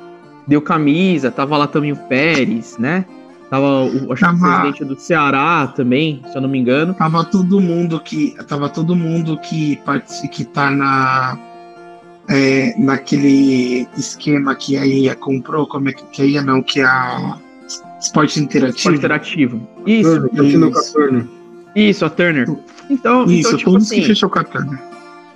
Deu 0.46 0.62
camisa, 0.62 1.30
tava 1.30 1.56
lá 1.56 1.66
também 1.66 1.92
o 1.92 1.96
Pérez, 1.96 2.78
né? 2.78 3.04
Tava 3.50 3.84
o, 3.84 4.12
acho 4.12 4.20
tava, 4.22 4.36
o 4.36 4.40
presidente 4.40 4.84
do 4.84 4.98
Ceará 4.98 5.66
também, 5.68 6.22
se 6.30 6.36
eu 6.36 6.42
não 6.42 6.48
me 6.48 6.58
engano. 6.58 6.94
Tava 6.94 7.24
todo 7.24 7.60
mundo 7.60 8.00
que. 8.00 8.34
Tava 8.48 8.68
todo 8.68 8.96
mundo 8.96 9.38
que, 9.38 9.78
que 10.30 10.44
tá 10.44 10.70
na. 10.70 11.38
É, 12.28 12.74
naquele 12.76 13.86
esquema 13.96 14.52
que 14.56 14.76
a 14.76 14.84
IA 14.84 15.14
comprou, 15.14 15.64
como 15.64 15.88
é 15.88 15.92
que, 15.92 16.02
que 16.06 16.22
a 16.22 16.24
IA 16.24 16.42
não, 16.42 16.60
que 16.60 16.80
a 16.80 17.38
Esporte 18.00 18.40
Interativo. 18.40 18.76
Esporte 18.76 18.98
Interativo. 18.98 19.68
Isso. 19.86 20.28
Turner, 20.28 20.44
isso. 20.44 20.66
A 20.66 20.92
Turner. 20.92 21.26
Isso, 21.76 22.04
a 22.04 22.10
Turner. 22.10 22.56
Então, 22.90 23.24
isso, 23.26 23.48
então, 23.48 23.58
tipo 23.58 23.76
assim, 23.76 24.00
que 24.00 24.06
fechou 24.06 24.28
com 24.28 24.38
a 24.40 24.44
Turner. 24.44 24.82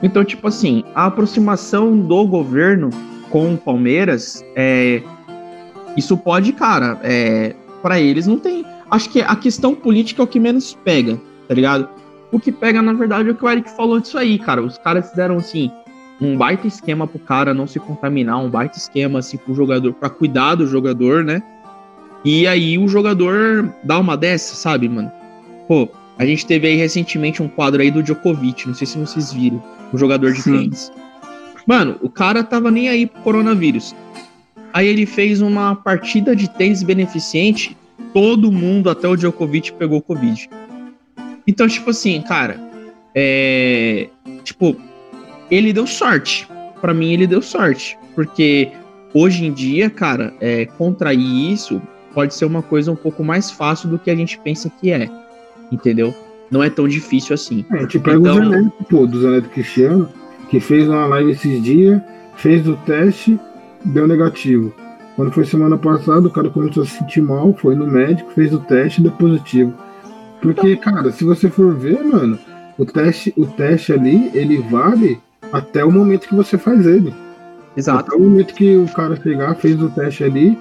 Então, 0.02 0.24
tipo 0.24 0.48
assim, 0.48 0.82
a 0.94 1.06
aproximação 1.06 1.96
do 1.96 2.26
governo 2.26 2.90
com 3.28 3.54
o 3.54 3.58
Palmeiras, 3.58 4.44
é, 4.56 5.02
isso 5.96 6.16
pode, 6.16 6.52
cara, 6.52 6.98
é, 7.02 7.54
para 7.82 8.00
eles 8.00 8.26
não 8.26 8.38
tem. 8.38 8.64
Acho 8.90 9.10
que 9.10 9.20
a 9.20 9.36
questão 9.36 9.74
política 9.74 10.22
é 10.22 10.24
o 10.24 10.26
que 10.26 10.40
menos 10.40 10.76
pega, 10.84 11.20
tá 11.48 11.54
ligado? 11.54 11.88
O 12.32 12.38
que 12.38 12.52
pega, 12.52 12.80
na 12.80 12.92
verdade, 12.92 13.28
é 13.28 13.32
o 13.32 13.34
que 13.34 13.44
o 13.44 13.50
Eric 13.50 13.70
falou 13.70 14.00
disso 14.00 14.16
aí, 14.16 14.38
cara. 14.38 14.62
Os 14.62 14.78
caras 14.78 15.10
fizeram 15.10 15.36
assim 15.36 15.70
um 16.20 16.36
baita 16.36 16.66
esquema 16.66 17.06
pro 17.06 17.18
cara 17.18 17.54
não 17.54 17.66
se 17.66 17.80
contaminar, 17.80 18.38
um 18.38 18.50
baita 18.50 18.76
esquema 18.76 19.20
assim 19.20 19.38
pro 19.38 19.54
jogador, 19.54 19.92
para 19.94 20.10
cuidar 20.10 20.56
do 20.56 20.66
jogador, 20.66 21.24
né? 21.24 21.42
E 22.24 22.46
aí 22.46 22.76
o 22.76 22.86
jogador 22.86 23.72
dá 23.82 23.98
uma 23.98 24.16
dessa, 24.16 24.54
sabe, 24.54 24.88
mano? 24.88 25.10
Pô, 25.66 25.88
a 26.18 26.26
gente 26.26 26.44
teve 26.44 26.68
aí 26.68 26.76
recentemente 26.76 27.42
um 27.42 27.48
quadro 27.48 27.80
aí 27.80 27.90
do 27.90 28.02
Djokovic, 28.02 28.68
não 28.68 28.74
sei 28.74 28.86
se 28.86 28.98
vocês 28.98 29.32
viram, 29.32 29.62
o 29.90 29.96
jogador 29.96 30.32
de 30.32 30.42
tênis. 30.44 30.92
Mano, 31.66 31.96
o 32.02 32.10
cara 32.10 32.44
tava 32.44 32.70
nem 32.70 32.88
aí 32.88 33.06
pro 33.06 33.22
coronavírus. 33.22 33.94
Aí 34.72 34.86
ele 34.86 35.06
fez 35.06 35.40
uma 35.40 35.74
partida 35.74 36.34
de 36.34 36.48
tênis 36.48 36.82
beneficente, 36.82 37.76
todo 38.12 38.52
mundo, 38.52 38.88
até 38.90 39.08
o 39.08 39.16
Djokovic, 39.16 39.72
pegou 39.72 40.00
Covid. 40.00 40.48
Então, 41.46 41.66
tipo 41.66 41.90
assim, 41.90 42.20
cara, 42.22 42.60
é. 43.14 44.08
Tipo, 44.44 44.76
ele 45.50 45.72
deu 45.72 45.86
sorte. 45.86 46.48
Para 46.80 46.94
mim, 46.94 47.12
ele 47.12 47.26
deu 47.26 47.42
sorte. 47.42 47.98
Porque 48.14 48.70
hoje 49.12 49.44
em 49.44 49.52
dia, 49.52 49.90
cara, 49.90 50.32
é, 50.40 50.66
contrair 50.66 51.52
isso 51.52 51.80
pode 52.14 52.34
ser 52.34 52.44
uma 52.44 52.62
coisa 52.62 52.90
um 52.90 52.96
pouco 52.96 53.22
mais 53.22 53.50
fácil 53.50 53.88
do 53.88 53.98
que 53.98 54.10
a 54.10 54.16
gente 54.16 54.38
pensa 54.38 54.70
que 54.80 54.90
é. 54.90 55.08
Entendeu? 55.70 56.14
Não 56.50 56.62
é 56.62 56.70
tão 56.70 56.88
difícil 56.88 57.34
assim. 57.34 57.64
É, 57.70 57.86
te 57.86 57.98
pega 57.98 58.18
então, 58.18 58.32
o 58.32 58.50
Zanetti, 58.50 58.72
pô, 58.88 59.06
do 59.06 59.20
Zanetti 59.20 59.48
Cristiano, 59.48 60.08
que 60.50 60.58
fez 60.58 60.88
uma 60.88 61.06
live 61.06 61.30
esses 61.30 61.62
dias, 61.62 62.00
fez 62.36 62.66
o 62.66 62.76
teste 62.78 63.38
deu 63.84 64.06
negativo. 64.06 64.72
Quando 65.16 65.32
foi 65.32 65.44
semana 65.44 65.76
passada, 65.76 66.26
o 66.26 66.30
cara 66.30 66.48
começou 66.50 66.82
a 66.82 66.86
se 66.86 66.98
sentir 66.98 67.20
mal, 67.20 67.54
foi 67.54 67.74
no 67.74 67.86
médico, 67.86 68.30
fez 68.32 68.52
o 68.52 68.58
teste 68.60 69.00
e 69.00 69.04
deu 69.04 69.12
positivo. 69.12 69.74
Porque, 70.40 70.76
cara, 70.76 71.12
se 71.12 71.24
você 71.24 71.50
for 71.50 71.74
ver, 71.74 72.02
mano, 72.02 72.38
o 72.78 72.86
teste, 72.86 73.32
o 73.36 73.44
teste 73.46 73.92
ali, 73.92 74.30
ele 74.34 74.58
vale 74.58 75.20
até 75.52 75.84
o 75.84 75.92
momento 75.92 76.28
que 76.28 76.34
você 76.34 76.56
faz 76.56 76.86
ele. 76.86 77.12
Exato. 77.76 78.00
Até 78.00 78.16
o 78.16 78.20
momento 78.20 78.54
que 78.54 78.76
o 78.76 78.88
cara 78.88 79.16
chegar, 79.16 79.54
fez 79.56 79.80
o 79.82 79.90
teste 79.90 80.24
ali, 80.24 80.58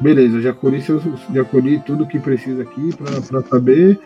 beleza, 0.00 0.40
já 0.40 0.52
colhi, 0.52 0.82
seus, 0.82 1.02
já 1.32 1.44
colhi 1.44 1.80
tudo 1.86 2.06
que 2.06 2.18
precisa 2.18 2.62
aqui 2.62 2.90
pra 3.30 3.42
saber. 3.42 3.98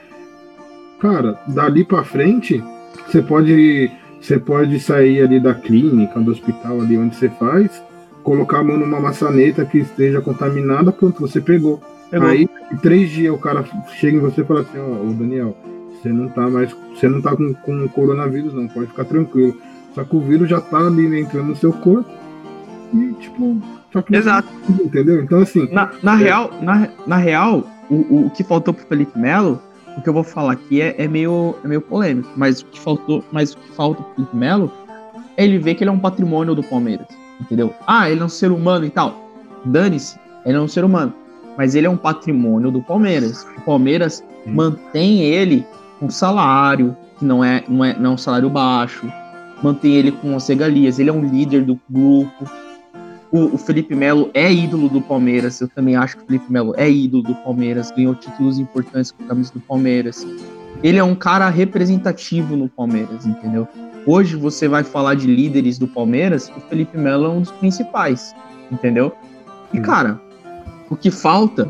Cara, 1.01 1.39
dali 1.49 1.85
pra 1.85 2.05
frente, 2.05 2.63
você 3.07 3.21
pode, 3.21 3.91
você 4.21 4.39
pode 4.39 4.79
sair 4.81 5.23
ali 5.23 5.41
da 5.41 5.55
clínica, 5.55 6.21
do 6.21 6.31
hospital 6.31 6.81
ali 6.81 6.97
onde 6.97 7.17
você 7.17 7.29
faz, 7.29 7.83
colocar 8.27 8.59
a 8.59 8.65
mão 8.65 8.77
numa 8.77 8.99
maçaneta 8.99 9.65
que 9.65 9.79
esteja 9.79 10.21
contaminada, 10.21 10.91
pronto, 10.91 11.21
você 11.21 11.41
pegou. 11.41 11.81
pegou. 12.11 12.29
Aí, 12.29 12.49
em 12.73 12.77
três 12.79 13.09
dias, 13.09 13.33
o 13.33 13.39
cara 13.39 13.65
chega 14.01 14.17
em 14.17 14.21
você 14.21 14.41
e 14.41 14.45
fala 14.45 14.63
assim, 14.63 14.79
ó, 14.79 15.09
oh, 15.09 15.13
Daniel, 15.13 15.57
você 15.93 16.09
não 16.09 16.29
tá 16.29 16.51
mais, 16.51 16.75
você 16.93 17.09
não 17.09 17.23
tá 17.23 17.37
com, 17.37 17.55
com 17.55 17.87
coronavírus 17.87 18.53
não, 18.53 18.67
pode 18.67 18.89
ficar 18.89 19.05
tranquilo. 19.05 19.57
Só 19.95 20.03
que 20.03 20.17
o 20.17 20.21
vírus 20.21 20.51
já 20.51 20.61
tá 20.61 20.79
ali 20.79 21.21
entrando 21.21 21.47
no 21.47 21.57
seu 21.57 21.73
corpo 21.73 22.11
e, 22.93 23.13
tipo, 23.21 23.63
só 23.93 24.03
que 24.03 24.17
Exato. 24.17 24.49
entendeu? 24.69 25.23
Então, 25.23 25.39
assim... 25.39 25.73
Na, 25.73 25.93
na 26.03 26.15
é... 26.15 26.25
real, 26.25 26.51
na, 26.61 26.89
na 27.07 27.17
real 27.19 27.65
o, 27.89 28.27
o 28.27 28.31
que 28.31 28.43
faltou 28.43 28.75
pro 28.75 28.85
Felipe 28.87 29.17
Melo, 29.17 29.63
o 29.97 30.03
que 30.03 30.09
eu 30.09 30.13
vou 30.13 30.25
falar 30.25 30.55
aqui 30.55 30.81
é, 30.81 30.97
é, 30.99 31.07
meio, 31.07 31.55
é 31.65 31.69
meio 31.69 31.81
polêmico, 31.81 32.29
mas 32.35 32.61
o 32.61 32.67
que 32.67 32.81
faltou, 32.81 33.25
mas 33.31 33.53
o 33.53 33.59
que 33.59 33.71
falta 33.71 34.03
pro 34.03 34.15
Felipe 34.17 34.37
Melo 34.37 34.73
é 35.37 35.45
ele 35.45 35.59
ver 35.59 35.77
que 35.77 35.85
ele 35.85 35.91
é 35.91 35.93
um 35.93 36.01
patrimônio 36.01 36.53
do 36.53 36.65
Palmeiras 36.65 37.07
entendeu? 37.41 37.73
Ah, 37.87 38.11
ele 38.11 38.21
é 38.21 38.25
um 38.25 38.29
ser 38.29 38.51
humano 38.51 38.85
e 38.85 38.91
tal. 38.91 39.31
Dane-se, 39.65 40.19
ele 40.45 40.57
é 40.57 40.61
um 40.61 40.69
ser 40.69 40.85
humano. 40.85 41.13
Mas 41.57 41.75
ele 41.75 41.87
é 41.87 41.91
um 41.91 41.97
patrimônio 41.97 42.71
do 42.71 42.83
Palmeiras. 42.83 43.47
O 43.57 43.61
Palmeiras 43.63 44.23
hum. 44.47 44.53
mantém 44.55 45.23
ele 45.23 45.67
com 45.99 46.11
salário, 46.11 46.97
que 47.19 47.25
não 47.25 47.43
é, 47.43 47.65
não, 47.67 47.85
é, 47.85 47.99
não 47.99 48.11
é 48.11 48.15
um 48.15 48.19
salário 48.19 48.51
baixo. 48.51 49.11
Mantém 49.63 49.95
ele 49.95 50.13
com 50.13 50.37
as 50.37 50.47
regalias. 50.47 50.99
Ele 50.99 51.11
é 51.11 51.13
um 51.13 51.25
líder 51.25 51.65
do 51.65 51.81
grupo. 51.89 52.45
O, 53.33 53.55
o 53.55 53.59
Felipe 53.59 53.95
Melo 53.95 54.31
é 54.35 54.53
ídolo 54.53 54.89
do 54.89 55.01
Palmeiras. 55.01 55.61
Eu 55.61 55.69
também 55.69 55.97
acho 55.97 56.17
que 56.17 56.23
o 56.23 56.27
Felipe 56.27 56.53
Melo 56.53 56.75
é 56.77 56.91
ídolo 56.91 57.23
do 57.23 57.35
Palmeiras. 57.37 57.91
Ganhou 57.91 58.15
títulos 58.15 58.59
importantes 58.59 59.11
com 59.11 59.25
a 59.25 59.27
camisa 59.27 59.53
do 59.53 59.61
Palmeiras. 59.61 60.27
Ele 60.83 60.99
é 60.99 61.05
um 61.05 61.15
cara 61.15 61.49
representativo 61.49 62.55
no 62.55 62.69
Palmeiras, 62.69 63.25
entendeu? 63.25 63.67
Hoje 64.07 64.37
você 64.37 64.69
vai 64.69 64.85
falar 64.85 65.15
de 65.17 65.27
líderes 65.27 65.79
do 65.79 65.89
Palmeiras, 65.89 66.49
o 66.57 66.61
Felipe 66.61 66.97
Melo 66.97 67.25
é 67.25 67.29
um 67.29 67.41
dos 67.41 67.51
principais, 67.51 68.33
entendeu? 68.71 69.13
E 69.73 69.81
cara, 69.81 70.21
o 70.89 70.95
que 70.95 71.11
falta, 71.11 71.69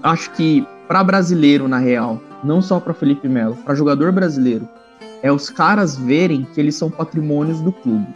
acho 0.00 0.30
que 0.30 0.64
para 0.86 1.02
brasileiro 1.02 1.66
na 1.66 1.78
real, 1.78 2.22
não 2.44 2.62
só 2.62 2.78
para 2.78 2.94
Felipe 2.94 3.28
Melo, 3.28 3.56
para 3.56 3.74
jogador 3.74 4.12
brasileiro, 4.12 4.68
é 5.24 5.32
os 5.32 5.50
caras 5.50 5.96
verem 5.96 6.46
que 6.54 6.60
eles 6.60 6.76
são 6.76 6.88
patrimônios 6.88 7.60
do 7.60 7.72
clube. 7.72 8.06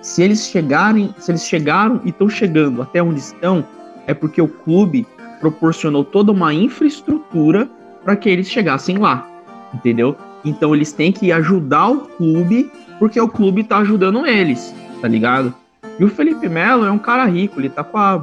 Se 0.00 0.22
eles 0.22 0.46
chegarem, 0.46 1.12
se 1.18 1.32
eles 1.32 1.44
chegaram 1.44 2.00
e 2.04 2.10
estão 2.10 2.28
chegando 2.28 2.80
até 2.80 3.02
onde 3.02 3.18
estão, 3.18 3.64
é 4.06 4.14
porque 4.14 4.40
o 4.40 4.46
clube 4.46 5.04
proporcionou 5.40 6.04
toda 6.04 6.30
uma 6.30 6.54
infraestrutura 6.54 7.68
para 8.04 8.14
que 8.14 8.28
eles 8.28 8.48
chegassem 8.48 8.98
lá, 8.98 9.28
entendeu? 9.74 10.16
Então 10.44 10.72
eles 10.72 10.92
têm 10.92 11.10
que 11.10 11.32
ajudar 11.32 11.88
o 11.88 12.02
clube 12.02 12.70
porque 12.98 13.20
o 13.20 13.28
clube 13.28 13.64
tá 13.64 13.78
ajudando 13.78 14.26
eles, 14.26 14.74
tá 15.00 15.08
ligado? 15.08 15.54
E 15.98 16.04
o 16.04 16.08
Felipe 16.08 16.48
Melo 16.48 16.84
é 16.84 16.90
um 16.90 16.98
cara 16.98 17.24
rico, 17.24 17.60
ele 17.60 17.68
tá 17.68 17.82
com 17.82 17.98
a. 17.98 18.22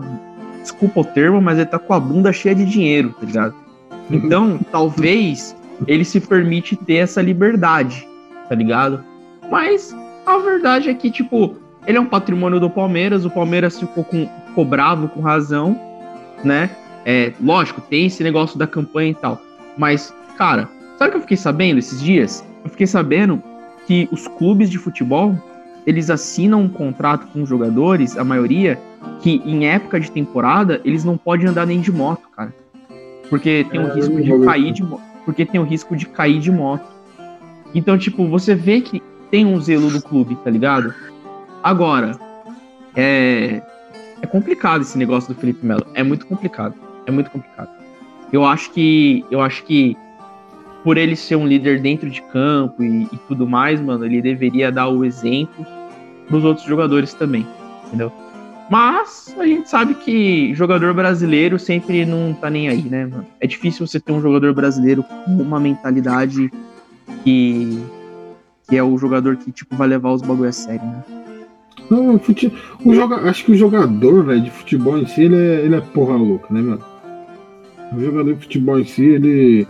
Desculpa 0.62 1.02
o 1.02 1.06
termo, 1.06 1.42
mas 1.42 1.58
ele 1.58 1.66
tá 1.66 1.78
com 1.78 1.94
a 1.94 2.00
bunda 2.00 2.32
cheia 2.32 2.56
de 2.56 2.66
dinheiro, 2.66 3.14
tá 3.20 3.26
ligado? 3.26 3.56
Então, 4.10 4.60
talvez 4.72 5.56
ele 5.88 6.06
se 6.06 6.22
permite 6.22 6.76
ter 6.76 6.96
essa 6.96 7.22
liberdade, 7.22 8.08
tá 8.48 8.56
ligado? 8.56 9.04
Mas 9.52 9.96
a 10.26 10.38
verdade 10.38 10.90
é 10.90 10.94
que, 10.94 11.12
tipo, 11.12 11.56
ele 11.86 11.98
é 11.98 12.02
um 12.02 12.06
patrimônio 12.06 12.60
do 12.60 12.70
Palmeiras, 12.70 13.26
o 13.26 13.30
Palmeiras 13.30 13.78
ficou, 13.78 14.04
com, 14.04 14.30
ficou 14.48 14.64
bravo 14.64 15.10
com 15.10 15.20
razão, 15.20 15.78
né? 16.44 16.70
É, 17.06 17.34
lógico, 17.42 17.82
tem 17.82 18.06
esse 18.06 18.24
negócio 18.24 18.58
da 18.58 18.66
campanha 18.66 19.12
e 19.12 19.16
tal. 19.16 19.42
Mas, 19.78 20.14
cara, 20.38 20.70
sabe 20.98 21.10
o 21.10 21.12
que 21.12 21.18
eu 21.18 21.22
fiquei 21.22 21.38
sabendo 21.38 21.80
esses 21.80 22.02
dias? 22.02 22.46
Eu 22.64 22.70
fiquei 22.70 22.88
sabendo 22.88 23.44
que 23.86 24.08
os 24.12 24.28
clubes 24.28 24.70
de 24.70 24.78
futebol 24.78 25.36
eles 25.86 26.10
assinam 26.10 26.62
um 26.62 26.70
contrato 26.70 27.28
com 27.28 27.44
os 27.44 27.50
jogadores, 27.50 28.18
a 28.18 28.24
maioria, 28.24 28.80
que 29.22 29.42
em 29.46 29.66
época 29.68 30.00
de 30.00 30.10
temporada 30.10 30.80
eles 30.86 31.04
não 31.04 31.18
podem 31.18 31.48
andar 31.48 31.66
nem 31.66 31.82
de 31.82 31.92
moto, 31.92 32.28
cara. 32.36 32.54
Porque 33.30 33.66
tem 33.70 33.82
o 33.82 33.88
É, 33.88 33.94
risco 33.94 34.22
de 34.22 34.46
cair 34.46 34.72
de 34.72 34.84
porque 35.26 35.46
tem 35.46 35.60
o 35.60 35.64
risco 35.64 35.96
de 35.96 36.06
cair 36.06 36.40
de 36.40 36.52
moto. 36.52 36.86
Então, 37.74 37.98
tipo, 37.98 38.28
você 38.28 38.54
vê 38.54 38.82
que 38.82 39.02
tem 39.32 39.46
um 39.46 39.60
zelo 39.60 39.90
do 39.90 40.02
clube, 40.02 40.36
tá 40.44 40.50
ligado? 40.50 40.94
Agora, 41.64 42.18
é 42.96 43.62
é 44.22 44.26
complicado 44.26 44.82
esse 44.84 44.98
negócio 44.98 45.34
do 45.34 45.40
Felipe 45.40 45.66
Melo. 45.66 45.86
É 45.94 46.02
muito 46.02 46.26
complicado. 46.26 46.76
É 47.06 47.12
muito 47.12 47.30
complicado. 47.30 47.70
Eu 48.32 48.46
acho 48.46 48.72
que 48.72 49.26
eu 49.30 49.42
acho 49.42 49.64
que 49.66 49.98
por 50.84 50.98
ele 50.98 51.16
ser 51.16 51.36
um 51.36 51.48
líder 51.48 51.80
dentro 51.80 52.10
de 52.10 52.22
campo 52.22 52.84
e, 52.84 53.04
e 53.04 53.18
tudo 53.28 53.48
mais, 53.48 53.80
mano, 53.80 54.06
ele 54.06 54.22
deveria 54.22 54.72
dar 54.72 54.90
o 54.90 55.06
exemplo 55.06 55.66
pros 56.28 56.44
outros 56.44 56.66
jogadores 56.66 57.14
também, 57.14 57.48
entendeu? 57.88 58.12
Mas 58.70 59.36
a 59.38 59.46
gente 59.46 59.70
sabe 59.70 59.94
que 59.94 60.54
jogador 60.56 60.94
brasileiro 60.94 61.60
sempre 61.60 62.06
não 62.06 62.34
tá 62.34 62.50
nem 62.50 62.70
aí, 62.70 62.82
né, 62.82 63.06
mano? 63.06 63.26
É 63.40 63.48
difícil 63.48 63.86
você 63.86 64.00
ter 64.00 64.12
um 64.12 64.22
jogador 64.22 64.54
brasileiro 64.54 65.04
com 65.04 65.32
uma 65.32 65.60
mentalidade 65.60 66.52
que, 67.24 67.84
que 68.68 68.78
é 68.78 68.84
o 68.84 68.98
jogador 68.98 69.36
que, 69.38 69.52
tipo, 69.52 69.76
vai 69.76 69.88
levar 69.88 70.12
os 70.12 70.22
bagulho 70.22 70.50
a 70.50 70.52
sério, 70.52 70.86
né? 70.86 71.04
Não, 71.90 72.18
fute... 72.18 72.52
o 72.84 72.94
joga... 72.94 73.18
acho 73.30 73.46
que 73.46 73.52
o 73.52 73.56
jogador, 73.56 74.24
velho, 74.24 74.42
de 74.42 74.50
futebol 74.50 74.98
em 74.98 75.06
si, 75.06 75.24
ele 75.24 75.36
é, 75.36 75.66
ele 75.66 75.76
é 75.76 75.82
porra 75.82 76.16
louca, 76.16 76.54
né, 76.54 76.62
mano? 76.62 76.84
O 77.96 78.00
jogador 78.00 78.34
de 78.34 78.40
futebol 78.40 78.80
em 78.80 78.86
si, 78.86 79.04
ele, 79.04 79.68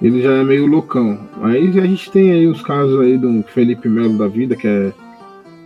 ele 0.00 0.22
já 0.22 0.32
é 0.32 0.44
meio 0.44 0.66
loucão. 0.66 1.18
Aí 1.42 1.68
a 1.78 1.86
gente 1.86 2.10
tem 2.10 2.30
aí 2.30 2.46
os 2.46 2.62
casos 2.62 3.00
aí 3.00 3.18
do 3.18 3.42
Felipe 3.42 3.88
Melo 3.88 4.16
da 4.16 4.28
vida, 4.28 4.54
que 4.56 4.66
é, 4.66 4.92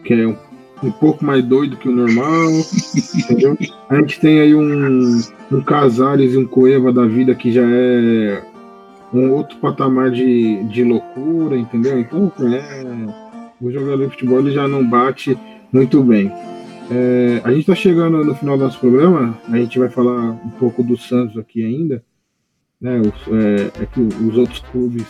que 0.04 0.14
é 0.14 0.26
um, 0.26 0.36
um 0.82 0.90
pouco 0.90 1.24
mais 1.24 1.44
doido 1.44 1.76
que 1.76 1.88
o 1.88 1.92
normal, 1.92 2.50
entendeu? 3.14 3.56
A 3.88 3.96
gente 3.96 4.20
tem 4.20 4.40
aí 4.40 4.54
um, 4.54 5.20
um 5.50 5.60
Casares 5.62 6.34
e 6.34 6.38
um 6.38 6.46
Cueva 6.46 6.92
da 6.92 7.06
vida 7.06 7.34
que 7.34 7.52
já 7.52 7.64
é 7.64 8.42
um 9.12 9.30
outro 9.32 9.58
patamar 9.58 10.10
de, 10.10 10.64
de 10.64 10.82
loucura, 10.82 11.56
entendeu? 11.56 12.00
Então, 12.00 12.32
é, 12.40 12.84
o 13.60 13.70
jogador 13.70 14.06
de 14.06 14.12
futebol 14.12 14.40
ele 14.40 14.52
já 14.52 14.66
não 14.66 14.88
bate 14.88 15.36
muito 15.70 16.02
bem. 16.02 16.32
É, 16.90 17.40
a 17.44 17.50
gente 17.50 17.60
está 17.60 17.74
chegando 17.74 18.24
no 18.24 18.34
final 18.34 18.56
do 18.56 18.64
nosso 18.64 18.80
programa, 18.80 19.38
a 19.48 19.56
gente 19.56 19.78
vai 19.78 19.88
falar 19.88 20.32
um 20.32 20.50
pouco 20.58 20.82
do 20.82 20.96
Santos 20.96 21.38
aqui 21.38 21.64
ainda. 21.64 22.02
Né, 22.82 23.00
os, 23.00 23.32
é, 23.32 23.82
é 23.82 23.86
que 23.86 24.00
os 24.00 24.36
outros 24.36 24.58
clubes, 24.72 25.06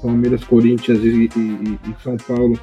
Palmeiras, 0.00 0.42
Corinthians 0.42 0.98
e, 1.04 1.28
e- 1.36 1.78
e 1.90 2.02
São 2.02 2.16
Paulo, 2.16 2.58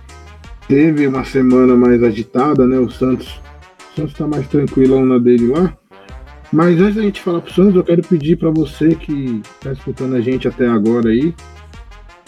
teve 0.67 1.05
uma 1.05 1.23
semana 1.23 1.75
mais 1.75 2.01
agitada, 2.03 2.65
né? 2.65 2.79
O 2.79 2.89
Santos 2.89 3.39
o 3.93 3.95
Santos 3.95 4.13
está 4.13 4.27
mais 4.27 4.47
tranquilão 4.47 5.05
na 5.05 5.19
dele 5.19 5.47
lá. 5.47 5.77
Mas 6.51 6.79
antes 6.79 6.95
da 6.95 7.01
gente 7.03 7.21
falar 7.21 7.41
pro 7.41 7.53
Santos, 7.53 7.75
eu 7.75 7.83
quero 7.83 8.01
pedir 8.01 8.35
para 8.37 8.49
você 8.49 8.95
que 8.95 9.41
está 9.59 9.71
escutando 9.73 10.15
a 10.15 10.21
gente 10.21 10.47
até 10.47 10.67
agora 10.67 11.09
aí, 11.09 11.35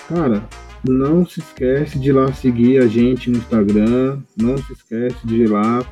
cara, 0.07 0.43
não 0.87 1.25
se 1.25 1.39
esquece 1.39 1.97
de 1.97 2.09
ir 2.09 2.13
lá 2.13 2.31
seguir 2.33 2.79
a 2.79 2.87
gente 2.87 3.29
no 3.29 3.37
Instagram, 3.37 4.19
não 4.37 4.57
se 4.57 4.73
esquece 4.73 5.25
de 5.25 5.43
ir 5.43 5.49
lá 5.49 5.83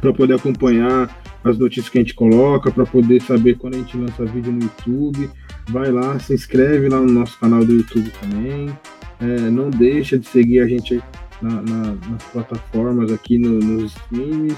para 0.00 0.12
poder 0.12 0.34
acompanhar 0.34 1.14
as 1.44 1.58
notícias 1.58 1.88
que 1.88 1.98
a 1.98 2.00
gente 2.00 2.14
coloca, 2.14 2.70
para 2.70 2.86
poder 2.86 3.20
saber 3.22 3.56
quando 3.58 3.74
a 3.74 3.78
gente 3.78 3.96
lança 3.96 4.24
vídeo 4.24 4.52
no 4.52 4.62
YouTube. 4.62 5.28
Vai 5.68 5.90
lá, 5.90 6.18
se 6.18 6.34
inscreve 6.34 6.88
lá 6.88 7.00
no 7.00 7.10
nosso 7.12 7.38
canal 7.38 7.64
do 7.64 7.72
YouTube 7.72 8.10
também. 8.20 8.76
É, 9.20 9.50
não 9.50 9.70
deixa 9.70 10.18
de 10.18 10.26
seguir 10.28 10.60
a 10.60 10.66
gente 10.66 11.00
na- 11.40 11.62
na- 11.62 11.96
nas 12.10 12.22
plataformas 12.32 13.12
aqui 13.12 13.38
no- 13.38 13.58
nos 13.60 13.92
streams, 13.92 14.56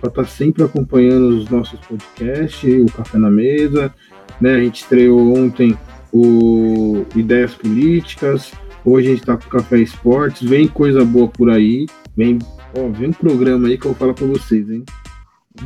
para 0.00 0.08
estar 0.08 0.26
sempre 0.26 0.62
acompanhando 0.64 1.28
os 1.38 1.48
nossos 1.48 1.78
podcasts, 1.80 2.82
o 2.82 2.92
Café 2.92 3.18
na 3.18 3.30
Mesa. 3.30 3.92
Né? 4.40 4.54
A 4.54 4.60
gente 4.60 4.82
estreou 4.82 5.36
ontem 5.36 5.76
o 6.12 7.04
Ideias 7.14 7.54
Políticas, 7.54 8.52
hoje 8.84 9.08
a 9.08 9.10
gente 9.10 9.20
está 9.20 9.36
com 9.36 9.46
o 9.46 9.50
Café 9.50 9.78
Esportes, 9.78 10.48
vem 10.48 10.66
coisa 10.66 11.04
boa 11.04 11.28
por 11.28 11.50
aí, 11.50 11.86
vem, 12.16 12.38
ó, 12.76 12.88
vem 12.88 13.10
um 13.10 13.12
programa 13.12 13.68
aí 13.68 13.76
que 13.78 13.86
eu 13.86 13.90
vou 13.92 13.98
falar 13.98 14.14
para 14.14 14.26
vocês, 14.26 14.68
hein? 14.70 14.84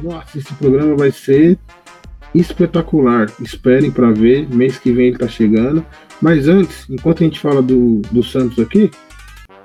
Nossa, 0.03 0.39
esse 0.39 0.53
programa 0.55 0.97
vai 0.97 1.11
ser 1.11 1.59
espetacular. 2.35 3.31
Esperem 3.40 3.90
para 3.90 4.11
ver. 4.11 4.48
Mês 4.52 4.78
que 4.78 4.93
vem 4.93 5.09
ele 5.09 5.19
tá 5.19 5.28
chegando. 5.28 5.85
Mas 6.20 6.48
antes, 6.48 6.86
enquanto 6.89 7.23
a 7.23 7.24
gente 7.24 7.40
fala 7.40 7.61
do, 7.62 8.01
do 8.11 8.23
Santos 8.23 8.59
aqui, 8.59 8.90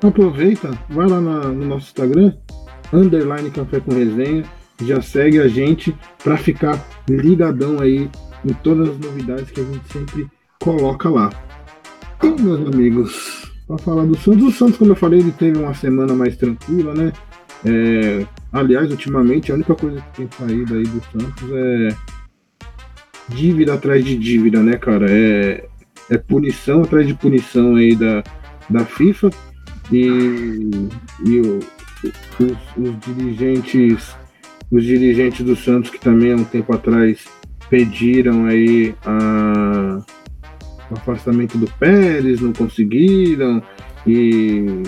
aproveita, 0.03 0.71
vai 0.89 1.07
lá 1.07 1.19
na- 1.21 1.47
no 1.49 1.65
nosso 1.65 1.87
Instagram, 1.87 2.33
underline 2.93 3.49
Café 3.51 3.79
com 3.79 3.91
Resenha, 3.93 4.43
já 4.83 5.01
segue 5.01 5.39
a 5.39 5.47
gente 5.47 5.95
para 6.23 6.37
ficar 6.37 6.83
ligadão 7.09 7.79
aí 7.79 8.09
em 8.45 8.53
todas 8.63 8.89
as 8.89 8.97
novidades 8.97 9.51
que 9.51 9.59
a 9.61 9.63
gente 9.63 9.91
sempre 9.91 10.27
coloca 10.59 11.09
lá. 11.09 11.29
E, 12.23 12.41
meus 12.41 12.67
amigos, 12.73 13.51
para 13.67 13.77
falar 13.77 14.05
do 14.05 14.17
Santos, 14.17 14.43
o 14.43 14.51
Santos, 14.51 14.77
como 14.77 14.91
eu 14.91 14.95
falei, 14.95 15.19
ele 15.19 15.31
teve 15.31 15.57
uma 15.57 15.73
semana 15.73 16.13
mais 16.13 16.35
tranquila, 16.37 16.93
né? 16.93 17.11
É, 17.65 18.25
aliás, 18.53 18.89
ultimamente, 18.89 19.51
a 19.51 19.55
única 19.55 19.75
coisa 19.75 20.01
que 20.01 20.17
tem 20.17 20.29
saído 20.37 20.75
aí 20.75 20.83
do 20.83 21.01
Santos 21.11 21.49
é 21.51 21.89
dívida 23.29 23.73
atrás 23.75 24.03
de 24.03 24.15
dívida, 24.17 24.61
né, 24.61 24.77
cara? 24.77 25.05
É, 25.09 25.65
é 26.09 26.17
punição 26.17 26.81
atrás 26.81 27.07
de 27.07 27.13
punição 27.13 27.75
aí 27.75 27.95
da, 27.95 28.23
da 28.69 28.85
FIFA 28.85 29.29
e, 29.91 30.69
e 31.25 31.39
o- 31.41 31.59
os, 32.39 32.57
os 32.77 32.99
dirigentes 32.99 34.15
os 34.71 34.83
dirigentes 34.83 35.43
do 35.45 35.55
Santos 35.55 35.89
que 35.89 35.99
também 35.99 36.31
há 36.31 36.35
um 36.35 36.43
tempo 36.43 36.71
atrás 36.73 37.25
pediram 37.69 38.45
aí 38.45 38.93
a, 39.05 39.99
o 40.91 40.93
afastamento 40.93 41.57
do 41.57 41.65
Pérez, 41.79 42.39
não 42.39 42.53
conseguiram 42.53 43.61
e, 44.05 44.83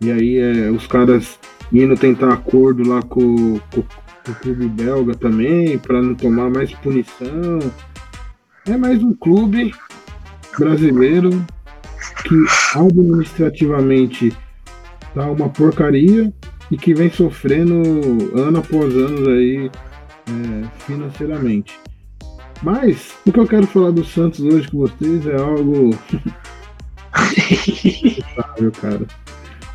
e 0.00 0.10
aí 0.10 0.38
é, 0.38 0.70
os 0.70 0.86
caras 0.86 1.38
indo 1.72 1.96
tentar 1.96 2.32
acordo 2.32 2.88
lá 2.88 3.00
com, 3.02 3.58
com, 3.72 3.82
o 4.28 4.34
clube 4.34 4.68
belga 4.68 5.14
também 5.14 5.78
para 5.78 6.02
não 6.02 6.14
tomar 6.14 6.50
mais 6.50 6.72
punição. 6.74 7.58
É 8.66 8.76
mais 8.76 9.02
um 9.02 9.14
clube 9.14 9.74
brasileiro 10.58 11.44
que 12.24 12.34
administrativamente 12.78 14.32
tá 15.14 15.30
uma 15.30 15.48
porcaria 15.48 16.32
e 16.70 16.76
que 16.76 16.94
vem 16.94 17.10
sofrendo 17.10 17.82
ano 18.38 18.58
após 18.58 18.94
ano 18.94 19.30
aí 19.30 19.70
é, 20.26 20.68
financeiramente. 20.84 21.78
Mas 22.62 23.14
o 23.24 23.32
que 23.32 23.38
eu 23.38 23.46
quero 23.46 23.66
falar 23.66 23.92
do 23.92 24.04
Santos 24.04 24.40
hoje 24.40 24.68
com 24.68 24.78
vocês 24.78 25.26
é 25.26 25.36
algo 25.36 25.96
Sabe, 28.34 28.70
cara. 28.80 29.06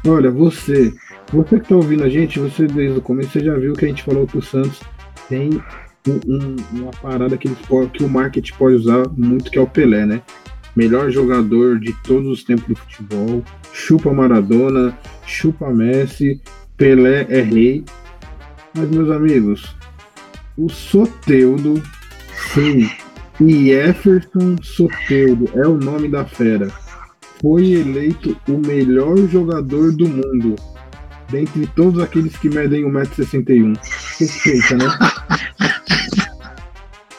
Olha, 0.06 0.30
você, 0.30 0.94
você 1.34 1.60
que 1.60 1.68
tá 1.68 1.76
ouvindo 1.76 2.04
a 2.04 2.10
gente, 2.10 2.40
você 2.40 2.68
desde 2.68 3.00
o 3.00 3.02
começo, 3.02 3.32
você 3.32 3.40
já 3.44 3.56
viu 3.56 3.74
que 3.74 3.86
a 3.86 3.88
gente 3.88 4.04
falou 4.04 4.28
que 4.28 4.38
o 4.38 4.42
Santos 4.42 4.80
tem 5.28 5.50
um- 6.08 6.20
um- 6.28 6.56
uma 6.72 6.92
parada 6.92 7.38
que, 7.38 7.48
eles 7.48 7.58
que 7.94 8.04
o 8.04 8.10
marketing 8.10 8.54
pode 8.54 8.76
usar 8.76 9.08
muito, 9.18 9.50
que 9.50 9.58
é 9.58 9.62
o 9.62 9.68
Pelé, 9.68 10.06
né? 10.06 10.22
Melhor 10.76 11.10
jogador 11.12 11.80
de 11.80 11.94
todos 12.04 12.28
os 12.28 12.44
tempos 12.44 12.68
do 12.68 12.76
futebol, 12.76 13.44
chupa 13.72 14.12
Maradona, 14.14 14.98
chupa 15.26 15.70
Messi, 15.72 16.42
Pelé 16.78 17.26
é 17.30 17.42
rei. 17.42 17.84
Mas, 18.76 18.90
meus 18.90 19.12
amigos, 19.12 19.76
o 20.58 20.68
Soteudo, 20.70 21.82
sim, 22.54 22.90
Jefferson 23.40 24.56
Soteudo 24.62 25.50
é 25.54 25.68
o 25.68 25.78
nome 25.78 26.08
da 26.08 26.26
fera 26.26 26.68
foi 27.44 27.74
eleito 27.74 28.38
o 28.48 28.58
melhor 28.58 29.18
jogador 29.28 29.92
do 29.92 30.08
mundo. 30.08 30.56
Dentre 31.34 31.66
todos 31.76 32.00
aqueles 32.02 32.38
que 32.38 32.48
medem 32.48 32.84
1,61m. 32.86 33.76
Respeita, 34.20 34.78
né? 34.78 34.86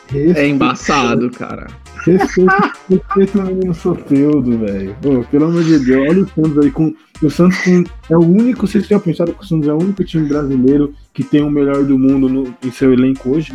Respeita, 0.09 0.41
É 0.41 0.49
embaçado, 0.49 1.29
cara. 1.31 1.67
respeita, 2.07 2.73
respeita 2.89 3.39
o 3.41 3.43
menino 3.47 3.75
Soteudo, 3.75 4.59
velho. 4.59 4.97
Pelo 5.33 5.47
amor 5.47 5.65
de 5.65 5.81
Deus, 5.81 6.09
olha 6.09 6.23
o 6.23 6.29
Santos 6.29 6.59
aí. 6.65 6.71
Com, 6.71 6.95
o 7.23 7.31
Santos 7.31 7.59
com- 7.59 7.85
é 8.09 8.17
o 8.17 8.21
único, 8.21 8.67
vocês 8.69 8.87
já 8.87 9.01
pensaram 9.01 9.33
que 9.33 9.43
o 9.43 9.47
Santos 9.47 9.69
é 9.69 9.73
o 9.73 9.79
único 9.79 10.05
time 10.05 10.29
brasileiro 10.29 10.95
que 11.13 11.25
tem 11.25 11.43
o 11.43 11.51
melhor 11.51 11.83
do 11.83 11.99
mundo 11.99 12.29
no, 12.29 12.55
em 12.65 12.71
seu 12.71 12.93
elenco 12.93 13.31
hoje? 13.31 13.53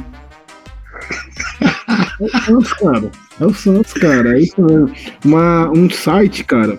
É 2.20 2.26
o 2.26 2.30
Santos, 2.42 2.74
cara. 2.74 3.12
É 3.40 3.46
o 3.46 3.54
Santos, 3.54 3.94
cara. 3.94 4.38
É 4.38 4.42
isso 4.42 4.62
mesmo. 4.62 4.92
Uma, 5.24 5.70
um 5.70 5.90
site, 5.90 6.44
cara, 6.44 6.78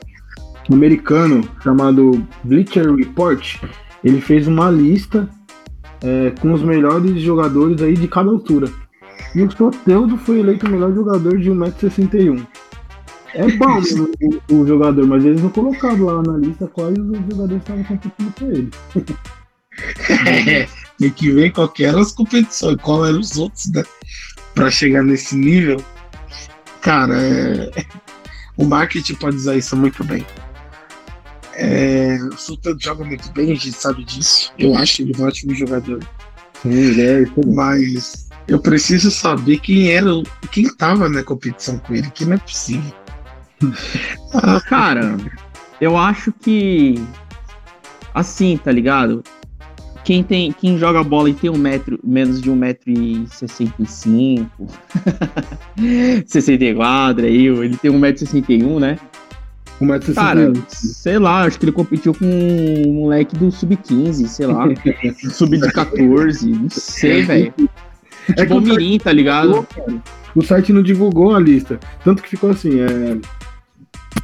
americano 0.75 1.49
chamado 1.63 2.27
Bleacher 2.45 2.95
Report, 2.95 3.57
ele 4.05 4.21
fez 4.21 4.47
uma 4.47 4.71
lista 4.71 5.29
é, 6.03 6.31
com 6.41 6.53
os 6.53 6.63
melhores 6.63 7.21
jogadores 7.21 7.83
aí 7.83 7.95
de 7.95 8.09
cada 8.09 8.31
altura. 8.31 8.69
E 9.35 9.43
o 9.43 9.51
Soteldo 9.51 10.17
foi 10.19 10.41
eleito 10.41 10.67
o 10.67 10.71
melhor 10.71 10.93
jogador 10.95 11.39
de 11.39 11.51
1,61m. 11.51 12.47
É 13.35 13.47
bom 13.57 13.79
o, 14.51 14.55
o 14.55 14.67
jogador, 14.67 15.07
mas 15.07 15.25
eles 15.25 15.43
não 15.43 15.51
colocaram 15.51 16.05
lá 16.05 16.23
na 16.23 16.37
lista 16.37 16.67
quais 16.67 16.99
os 16.99 17.19
jogadores 17.31 17.63
estavam 17.63 17.85
competindo 17.85 18.35
com 18.39 18.47
ele. 18.47 18.71
É, 20.27 20.69
tem 20.99 21.11
que 21.11 21.31
ver 21.31 21.53
qual 21.53 21.69
que 21.69 21.85
eram 21.85 22.01
as 22.01 22.13
competições, 22.13 22.77
qual 22.83 23.07
eram 23.07 23.21
os 23.21 23.37
outros, 23.37 23.71
né? 23.73 23.85
Pra 24.55 24.71
chegar 24.71 25.03
nesse 25.03 25.37
nível. 25.37 25.83
Cara, 26.81 27.15
é... 27.23 27.71
o 28.57 28.65
marketing 28.65 29.15
pode 29.15 29.37
usar 29.37 29.57
isso 29.57 29.77
muito 29.77 30.03
bem. 30.03 30.27
É... 31.61 32.17
O 32.25 32.37
Sultan 32.39 32.75
joga 32.81 33.05
muito 33.05 33.31
bem, 33.33 33.53
a 33.53 33.55
gente 33.55 33.73
sabe 33.73 34.03
disso. 34.05 34.51
Eu 34.59 34.75
acho 34.75 35.03
ele 35.03 35.13
um 35.19 35.25
ótimo 35.25 35.55
jogador. 35.55 36.03
Sim, 36.63 37.01
é 37.01 37.21
isso. 37.21 37.33
Mas 37.55 38.29
eu 38.49 38.59
preciso 38.59 39.11
saber 39.11 39.59
quem 39.61 39.91
era, 39.91 40.11
quem 40.51 40.75
tava 40.75 41.09
na 41.09 41.23
competição 41.23 41.79
com 41.79 41.95
ele, 41.95 42.11
que 42.11 42.25
não 42.25 42.35
é 42.35 42.39
possível. 42.39 42.95
ah, 44.33 44.61
cara, 44.63 45.19
eu 45.81 45.99
acho 45.99 46.33
que 46.33 46.95
assim, 48.15 48.57
tá 48.57 48.73
ligado? 48.73 49.23
Quem, 50.03 50.25
tem, 50.25 50.51
quem 50.51 50.79
joga 50.79 51.05
bola 51.05 51.29
e 51.29 51.35
tem 51.35 51.51
um 51.51 51.59
metro, 51.59 52.01
menos 52.03 52.41
de 52.41 52.51
1,65m, 52.51 54.49
64 56.27 57.23
aí, 57.27 57.47
ele 57.47 57.77
tem 57.77 57.91
1,61m, 57.91 58.81
né? 58.81 58.99
1,61m. 59.81 60.15
Cara, 60.15 60.53
sei 60.69 61.19
lá, 61.19 61.45
acho 61.45 61.59
que 61.59 61.65
ele 61.65 61.73
competiu 61.73 62.15
com 62.15 62.25
um 62.27 62.93
moleque 62.93 63.37
do 63.37 63.51
sub-15, 63.51 64.27
sei 64.27 64.47
lá. 64.47 64.67
sub-14, 65.33 66.47
não 66.47 66.71
sei, 66.71 67.23
velho. 67.23 67.55
É 68.37 68.43
tipo 68.43 68.57
o 68.57 68.61
Mirim, 68.61 68.99
tá 68.99 69.13
ligado? 69.13 69.67
O 70.35 70.43
site 70.43 70.73
não 70.73 70.83
divulgou 70.83 71.35
a 71.35 71.41
lista. 71.41 71.81
Tanto 72.05 72.23
que 72.23 72.29
ficou 72.29 72.51
assim, 72.51 72.81
é... 72.81 73.19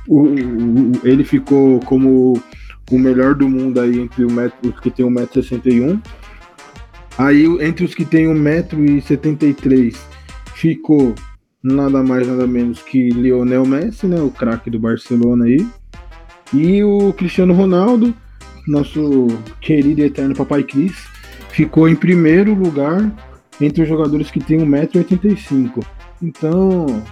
O, 0.06 0.22
o, 0.22 0.92
ele 1.02 1.24
ficou 1.24 1.80
como 1.80 2.40
o 2.90 2.98
melhor 2.98 3.34
do 3.34 3.48
mundo 3.48 3.80
aí 3.80 4.00
entre 4.00 4.24
metro, 4.26 4.70
os 4.70 4.78
que 4.80 4.90
tem 4.90 5.06
1,61m. 5.06 6.00
Aí 7.18 7.44
entre 7.60 7.84
os 7.84 7.94
que 7.94 8.04
tem 8.04 8.26
1,73m 8.26 9.96
ficou 10.54 11.14
nada 11.66 12.02
mais 12.02 12.26
nada 12.28 12.46
menos 12.46 12.80
que 12.82 13.10
Lionel 13.10 13.66
Messi, 13.66 14.06
né, 14.06 14.20
o 14.20 14.30
craque 14.30 14.70
do 14.70 14.78
Barcelona 14.78 15.46
aí. 15.46 15.66
E 16.54 16.82
o 16.84 17.12
Cristiano 17.12 17.52
Ronaldo, 17.52 18.14
nosso 18.68 19.26
querido 19.60 20.00
e 20.00 20.04
eterno 20.04 20.34
papai 20.34 20.62
Cris, 20.62 20.94
ficou 21.50 21.88
em 21.88 21.96
primeiro 21.96 22.54
lugar 22.54 23.10
entre 23.60 23.82
os 23.82 23.88
jogadores 23.88 24.30
que 24.30 24.38
tem 24.38 24.58
1,85m. 24.58 25.84
Então, 26.22 27.02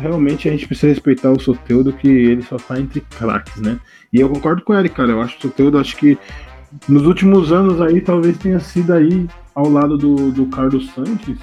realmente 0.00 0.48
a 0.48 0.52
gente 0.52 0.66
precisa 0.66 0.88
respeitar 0.88 1.32
o 1.32 1.40
Soteudo, 1.40 1.92
que 1.92 2.08
ele 2.08 2.42
só 2.42 2.56
tá 2.56 2.78
entre 2.78 3.00
craques, 3.00 3.60
né? 3.60 3.80
E 4.12 4.20
eu 4.20 4.28
concordo 4.28 4.62
com 4.62 4.74
ele, 4.74 4.88
cara. 4.88 5.10
Eu 5.10 5.20
acho 5.20 5.38
que 5.38 5.46
o 5.46 5.50
Soteudo, 5.50 5.78
acho 5.78 5.96
que 5.96 6.16
nos 6.88 7.04
últimos 7.04 7.50
anos 7.50 7.80
aí, 7.80 8.00
talvez 8.00 8.38
tenha 8.38 8.60
sido 8.60 8.92
aí, 8.92 9.26
ao 9.54 9.68
lado 9.68 9.98
do, 9.98 10.30
do 10.30 10.46
Carlos 10.46 10.90
Sanches, 10.92 11.38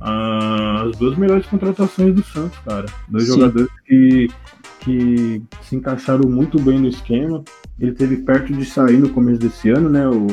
as 0.00 0.96
duas 0.96 1.16
melhores 1.16 1.46
contratações 1.46 2.14
do 2.14 2.22
Santos, 2.24 2.58
cara. 2.60 2.86
Dois 3.08 3.24
Sim. 3.24 3.34
jogadores 3.34 3.68
que, 3.86 4.28
que 4.80 5.42
se 5.62 5.76
encaixaram 5.76 6.28
muito 6.28 6.58
bem 6.58 6.78
no 6.78 6.88
esquema. 6.88 7.44
Ele 7.78 7.92
teve 7.92 8.18
perto 8.18 8.52
de 8.52 8.64
sair 8.64 8.96
no 8.96 9.10
começo 9.10 9.40
desse 9.40 9.70
ano, 9.70 9.90
né? 9.90 10.08
O 10.08 10.28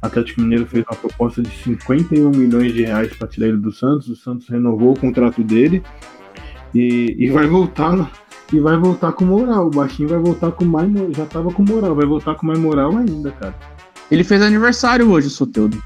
Atlético 0.00 0.40
Mineiro 0.40 0.66
fez 0.66 0.84
uma 0.90 0.96
proposta 0.96 1.40
de 1.40 1.50
51 1.50 2.30
milhões 2.30 2.72
de 2.72 2.82
reais 2.82 3.12
para 3.14 3.28
tirar 3.28 3.48
ele 3.48 3.58
do 3.58 3.70
Santos. 3.70 4.08
O 4.08 4.16
Santos 4.16 4.48
renovou 4.48 4.92
o 4.92 4.98
contrato 4.98 5.42
dele. 5.44 5.82
E, 6.74 7.14
e 7.18 7.30
vai 7.30 7.46
voltar 7.46 8.10
e 8.52 8.58
vai 8.58 8.76
voltar 8.76 9.12
com 9.12 9.24
moral. 9.24 9.68
O 9.68 9.70
baixinho 9.70 10.08
vai 10.08 10.18
voltar 10.18 10.50
com 10.52 10.64
mais 10.64 10.90
já 11.16 11.26
tava 11.26 11.52
com 11.52 11.62
moral, 11.62 11.94
vai 11.94 12.06
voltar 12.06 12.34
com 12.34 12.46
mais 12.46 12.58
moral 12.58 12.96
ainda, 12.96 13.30
cara. 13.32 13.54
Ele 14.10 14.24
fez 14.24 14.42
aniversário 14.42 15.08
hoje, 15.10 15.30
Soteudo. 15.30 15.82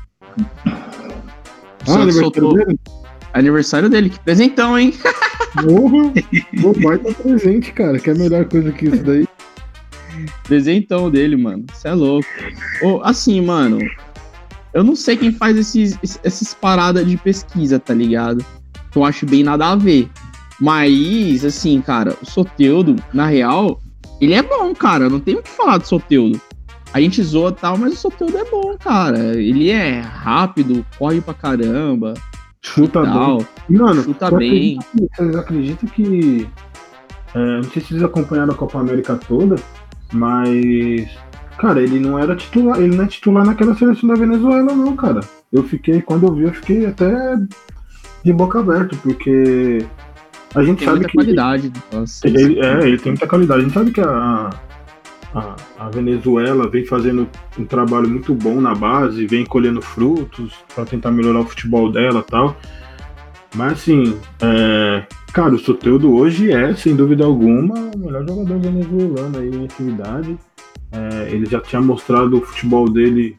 Ah, 1.87 1.95
aniversário 1.95 2.33
soltou... 2.33 2.55
dele? 2.55 2.79
Aniversário 3.37 3.91
dele, 3.91 4.09
que 4.09 4.19
presentão, 4.21 4.79
hein? 4.79 4.95
Porra, 5.63 6.13
o 6.65 6.81
baita 6.81 7.13
presente, 7.13 7.71
cara. 7.73 7.99
Que 7.99 8.09
é 8.09 8.13
a 8.15 8.17
melhor 8.17 8.47
coisa 8.47 8.73
que 8.73 8.87
isso 8.87 9.03
daí. 9.05 9.29
Presentão 10.45 11.11
dele, 11.11 11.37
mano. 11.37 11.67
Você 11.71 11.89
é 11.89 11.93
louco. 11.93 12.27
Oh, 12.83 13.01
assim, 13.03 13.43
mano. 13.43 13.79
Eu 14.73 14.83
não 14.83 14.97
sei 14.97 15.19
quem 15.19 15.31
faz 15.33 15.57
esses, 15.57 15.99
essas 16.25 16.55
paradas 16.55 17.07
de 17.07 17.19
pesquisa, 17.19 17.79
tá 17.79 17.93
ligado? 17.93 18.43
Eu 18.95 19.05
acho 19.05 19.27
bem 19.27 19.43
nada 19.43 19.73
a 19.73 19.77
ver. 19.77 20.09
Mas, 20.59 21.45
assim, 21.45 21.83
cara, 21.83 22.17
o 22.23 22.25
Soteudo, 22.25 22.97
na 23.13 23.27
real, 23.27 23.83
ele 24.19 24.33
é 24.33 24.43
bom, 24.43 24.75
cara. 24.75 25.11
Não 25.11 25.21
tem 25.21 25.35
o 25.35 25.43
que 25.43 25.51
falar 25.51 25.77
do 25.77 25.87
Soteudo. 25.87 26.41
A 26.95 27.01
gente 27.03 27.23
zoa 27.23 27.53
tal, 27.53 27.77
mas 27.77 27.93
o 27.93 27.97
Soteudo 27.97 28.39
é 28.39 28.45
bom, 28.45 28.75
cara. 28.79 29.37
Ele 29.37 29.69
é 29.69 30.01
rápido, 30.01 30.87
corre 30.99 31.21
pra 31.21 31.35
caramba. 31.35 32.15
Chuta 32.67 33.01
bem. 33.03 33.47
Mano, 33.71 34.03
chuta 34.03 34.31
bem. 34.33 34.79
vocês 34.93 35.37
acreditam 35.37 35.89
que. 35.89 36.49
É, 37.35 37.57
não 37.57 37.65
sei 37.65 37.81
se 37.81 37.89
vocês 37.89 38.03
acompanharam 38.03 38.53
a 38.53 38.57
Copa 38.57 38.81
América 38.81 39.19
toda, 39.29 39.57
mas. 40.13 41.09
Cara, 41.59 41.81
ele 41.81 41.99
não 42.01 42.19
era 42.19 42.37
titular, 42.37 42.79
ele 42.79 42.95
não 42.95 43.05
é 43.05 43.07
titular 43.07 43.47
naquela 43.47 43.75
seleção 43.75 44.09
da 44.09 44.15
Venezuela, 44.17 44.75
não, 44.75 44.95
cara. 44.95 45.21
Eu 45.51 45.63
fiquei, 45.63 46.03
quando 46.03 46.27
eu 46.27 46.35
vi, 46.35 46.43
eu 46.43 46.53
fiquei 46.53 46.87
até 46.87 47.37
de 48.23 48.33
boca 48.33 48.59
aberta, 48.59 48.95
porque 49.03 49.87
a 50.55 50.63
gente 50.63 50.79
tem 50.79 50.87
sabe 50.87 50.99
muita 50.99 51.09
que. 51.09 51.17
qualidade. 51.17 51.73
Ele, 52.25 52.43
ele, 52.43 52.61
é, 52.61 52.89
ele 52.89 52.99
tem 52.99 53.13
muita 53.13 53.27
qualidade. 53.27 53.61
A 53.61 53.65
gente 53.65 53.75
sabe 53.75 53.91
que 53.93 54.01
a, 54.01 54.51
a, 55.37 55.55
a, 55.79 55.91
Venezuela 55.91 56.67
vem 56.67 56.87
fazendo 56.87 57.29
um 57.59 57.65
trabalho 57.67 58.09
muito 58.09 58.35
bom 58.35 58.59
na 58.59 58.75
base, 58.75 59.27
vem 59.27 59.45
colhendo 59.45 59.83
frutos 59.83 60.55
para 60.75 60.87
tentar 60.87 61.11
melhorar 61.11 61.41
o 61.41 61.47
futebol 61.47 61.93
dela 61.93 62.23
tal. 62.23 62.57
Mas 63.55 63.73
assim, 63.73 64.19
é, 64.41 65.07
cara, 65.35 65.55
o 65.55 65.59
Soteudo 65.59 66.15
hoje 66.15 66.51
é, 66.51 66.75
sem 66.75 66.97
dúvida 66.97 67.27
alguma, 67.27 67.75
o 67.95 67.99
melhor 67.99 68.27
jogador 68.27 68.59
venezuelano 68.59 69.39
aí 69.39 69.55
em 69.55 69.65
atividade. 69.67 70.39
É, 70.91 71.31
ele 71.31 71.45
já 71.45 71.61
tinha 71.61 71.83
mostrado 71.83 72.39
o 72.39 72.41
futebol 72.41 72.89
dele 72.89 73.37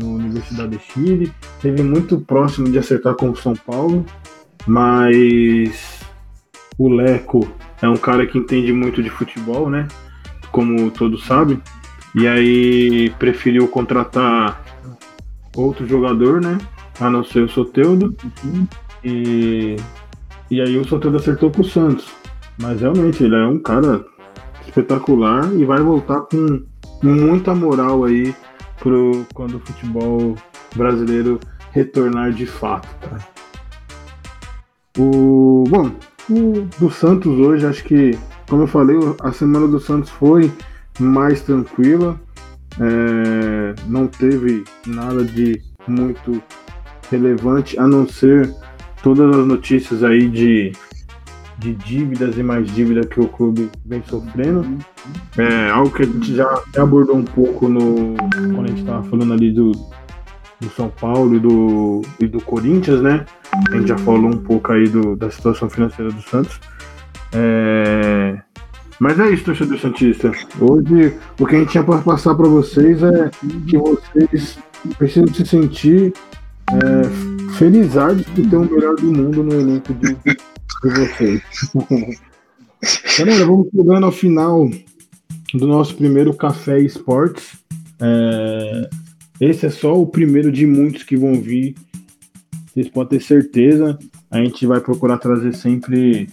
na 0.00 0.06
Universidade 0.06 0.78
de 0.78 0.82
Chile, 0.82 1.32
teve 1.60 1.82
muito 1.82 2.18
próximo 2.20 2.70
de 2.70 2.78
acertar 2.78 3.14
com 3.14 3.30
o 3.30 3.36
São 3.36 3.54
Paulo, 3.54 4.04
mas 4.66 6.00
o 6.78 6.88
Leco 6.88 7.46
é 7.82 7.88
um 7.88 7.96
cara 7.96 8.26
que 8.26 8.38
entende 8.38 8.72
muito 8.72 9.02
de 9.02 9.10
futebol, 9.10 9.68
né? 9.68 9.86
Como 10.54 10.88
todos 10.92 11.24
sabem. 11.24 11.60
E 12.14 12.28
aí 12.28 13.10
preferiu 13.18 13.66
contratar 13.66 14.62
outro 15.56 15.84
jogador, 15.84 16.40
né? 16.40 16.58
A 17.00 17.10
não 17.10 17.24
ser 17.24 17.40
o 17.40 17.48
Soteudo. 17.48 18.16
E, 19.02 19.74
e 20.48 20.60
aí 20.60 20.78
o 20.78 20.86
Soteudo 20.86 21.16
acertou 21.16 21.50
com 21.50 21.62
o 21.62 21.64
Santos. 21.64 22.06
Mas 22.56 22.80
realmente 22.82 23.24
ele 23.24 23.34
é 23.34 23.44
um 23.44 23.58
cara 23.58 24.04
espetacular 24.64 25.52
e 25.54 25.64
vai 25.64 25.80
voltar 25.80 26.20
com 26.20 26.62
muita 27.02 27.52
moral 27.52 28.04
aí 28.04 28.32
pro 28.78 29.26
quando 29.34 29.56
o 29.56 29.60
futebol 29.60 30.36
brasileiro 30.76 31.40
retornar 31.72 32.32
de 32.32 32.46
fato, 32.46 32.88
cara. 33.00 33.26
O, 34.96 35.64
bom, 35.68 35.90
o 36.30 36.68
do 36.78 36.88
Santos 36.92 37.36
hoje, 37.40 37.66
acho 37.66 37.82
que, 37.82 38.16
como 38.48 38.62
eu 38.62 38.66
falei, 38.66 38.96
a 39.20 39.32
semana 39.32 39.66
do 39.66 39.80
Santos 39.80 40.10
foi 40.10 40.50
mais 40.98 41.42
tranquila. 41.42 42.20
É, 42.80 43.74
não 43.86 44.06
teve 44.06 44.64
nada 44.86 45.24
de 45.24 45.60
muito 45.86 46.42
relevante, 47.10 47.78
a 47.78 47.86
não 47.86 48.06
ser 48.08 48.52
todas 49.02 49.36
as 49.36 49.46
notícias 49.46 50.02
aí 50.02 50.28
de, 50.28 50.72
de 51.58 51.74
dívidas 51.74 52.36
e 52.36 52.42
mais 52.42 52.66
dívidas 52.70 53.06
que 53.06 53.20
o 53.20 53.28
clube 53.28 53.70
vem 53.84 54.02
sofrendo. 54.06 54.66
É 55.36 55.70
algo 55.70 55.90
que 55.90 56.02
a 56.02 56.06
gente 56.06 56.34
já 56.34 56.62
abordou 56.76 57.16
um 57.16 57.24
pouco 57.24 57.68
no 57.68 58.14
quando 58.32 58.64
a 58.64 58.68
gente 58.68 58.80
estava 58.80 59.02
falando 59.04 59.32
ali 59.34 59.52
do, 59.52 59.72
do 60.60 60.70
São 60.76 60.88
Paulo 60.88 61.36
e 61.36 61.38
do, 61.38 62.02
e 62.18 62.26
do 62.26 62.40
Corinthians, 62.40 63.00
né? 63.00 63.24
A 63.70 63.76
gente 63.76 63.88
já 63.88 63.98
falou 63.98 64.30
um 64.30 64.38
pouco 64.38 64.72
aí 64.72 64.88
do, 64.88 65.14
da 65.14 65.30
situação 65.30 65.70
financeira 65.70 66.10
do 66.10 66.22
Santos. 66.22 66.58
É... 67.34 68.38
Mas 68.98 69.18
é 69.18 69.30
isso, 69.30 69.44
torcedor 69.44 69.78
Santista. 69.78 70.32
Hoje, 70.60 71.16
o 71.38 71.46
que 71.46 71.56
a 71.56 71.58
gente 71.58 71.72
tinha 71.72 71.84
para 71.84 72.00
passar 72.00 72.34
para 72.34 72.48
vocês 72.48 73.02
é 73.02 73.30
que 73.68 73.76
vocês 73.76 74.58
precisam 74.96 75.34
se 75.34 75.44
sentir 75.44 76.12
é, 76.70 77.54
felizardos 77.54 78.24
por 78.26 78.48
ter 78.48 78.56
o 78.56 78.64
melhor 78.64 78.94
do 78.96 79.12
mundo 79.12 79.42
no 79.42 79.60
elenco 79.60 79.92
de, 79.94 80.14
de 80.14 80.36
vocês. 80.82 81.42
Galera, 83.18 83.46
vamos 83.46 83.68
chegando 83.74 84.06
ao 84.06 84.12
final 84.12 84.70
do 85.52 85.66
nosso 85.66 85.96
primeiro 85.96 86.32
Café 86.34 86.78
Esportes. 86.78 87.56
É, 88.00 88.90
esse 89.40 89.66
é 89.66 89.70
só 89.70 90.00
o 90.00 90.06
primeiro 90.06 90.52
de 90.52 90.66
muitos 90.66 91.02
que 91.02 91.16
vão 91.16 91.34
vir. 91.40 91.74
Vocês 92.66 92.88
podem 92.88 93.18
ter 93.18 93.24
certeza. 93.24 93.98
A 94.30 94.38
gente 94.38 94.66
vai 94.66 94.80
procurar 94.80 95.18
trazer 95.18 95.54
sempre 95.54 96.28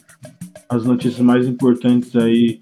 as 0.71 0.85
notícias 0.85 1.19
mais 1.19 1.45
importantes 1.45 2.15
aí 2.15 2.57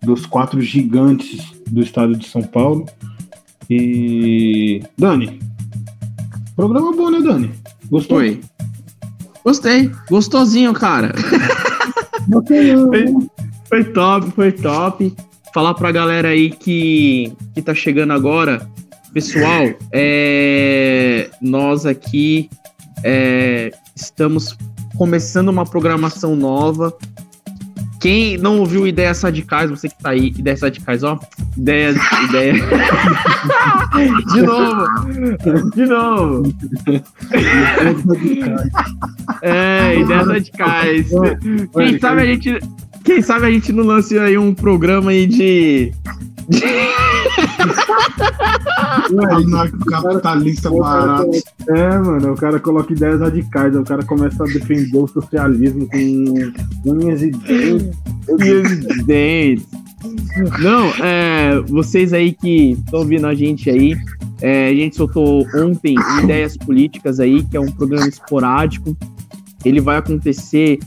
dos 0.00 0.24
quatro 0.24 0.60
gigantes 0.60 1.52
do 1.68 1.80
estado 1.80 2.16
de 2.16 2.26
São 2.26 2.42
Paulo. 2.42 2.86
E. 3.68 4.82
Dani. 4.96 5.40
Programa 6.54 6.92
bom, 6.92 7.10
né, 7.10 7.20
Dani? 7.20 7.50
Gostou? 7.90 8.18
Oi. 8.18 8.40
Gostei. 9.44 9.90
Gostosinho, 10.08 10.72
cara. 10.72 11.12
foi, 12.46 13.04
foi 13.68 13.84
top, 13.84 14.30
foi 14.30 14.52
top. 14.52 15.14
Falar 15.52 15.74
pra 15.74 15.90
galera 15.90 16.28
aí 16.28 16.50
que, 16.50 17.32
que 17.54 17.62
tá 17.62 17.74
chegando 17.74 18.12
agora. 18.12 18.68
Pessoal, 19.12 19.74
é, 19.92 21.28
nós 21.42 21.84
aqui 21.84 22.48
é, 23.02 23.72
estamos 23.96 24.56
começando 24.96 25.48
uma 25.48 25.64
programação 25.64 26.36
nova. 26.36 26.96
Quem 28.00 28.38
não 28.38 28.58
ouviu 28.58 28.86
Ideias 28.86 29.22
Radicais, 29.22 29.70
você 29.70 29.88
que 29.88 30.02
tá 30.02 30.10
aí, 30.10 30.28
Ideias 30.28 30.62
Radicais, 30.62 31.04
ó. 31.04 31.20
Ideias. 31.54 31.96
Ideia... 32.28 32.54
De 34.32 34.42
novo! 34.42 35.70
De 35.74 35.86
novo! 35.86 36.54
é, 39.42 40.00
Ideias 40.00 40.26
Radicais. 40.26 41.10
Quem 41.74 41.98
sabe 41.98 42.22
a 42.22 42.24
gente. 42.24 42.58
Quem 43.04 43.20
sabe 43.20 43.46
a 43.46 43.50
gente 43.50 43.70
não 43.72 43.84
lance 43.84 44.18
aí 44.18 44.38
um 44.38 44.54
programa 44.54 45.10
aí 45.10 45.26
de. 45.26 45.92
Capitalista 49.88 50.70
barato. 50.70 51.30
É, 51.68 51.98
mano, 51.98 52.32
o 52.32 52.36
cara 52.36 52.58
coloca 52.58 52.92
ideias 52.92 53.20
radicais, 53.20 53.74
o 53.76 53.84
cara 53.84 54.02
começa 54.04 54.42
a 54.42 54.46
defender 54.46 54.98
o 54.98 55.06
socialismo 55.06 55.88
com 55.88 56.52
unhas 56.90 57.22
e 57.22 57.30
dentes. 57.30 57.98
Unhas 58.28 58.72
e 58.72 59.02
dentes. 59.04 59.66
Não, 60.60 60.86
é, 61.04 61.60
vocês 61.68 62.12
aí 62.12 62.32
que 62.32 62.72
estão 62.72 63.00
ouvindo 63.00 63.26
a 63.26 63.34
gente 63.34 63.68
aí, 63.68 63.94
é, 64.40 64.68
a 64.68 64.74
gente 64.74 64.96
soltou 64.96 65.46
ontem 65.54 65.94
Ideias 66.22 66.56
Políticas 66.56 67.20
aí, 67.20 67.44
que 67.44 67.56
é 67.56 67.60
um 67.60 67.70
programa 67.70 68.08
esporádico. 68.08 68.96
Ele 69.64 69.80
vai 69.80 69.98
acontecer 69.98 70.78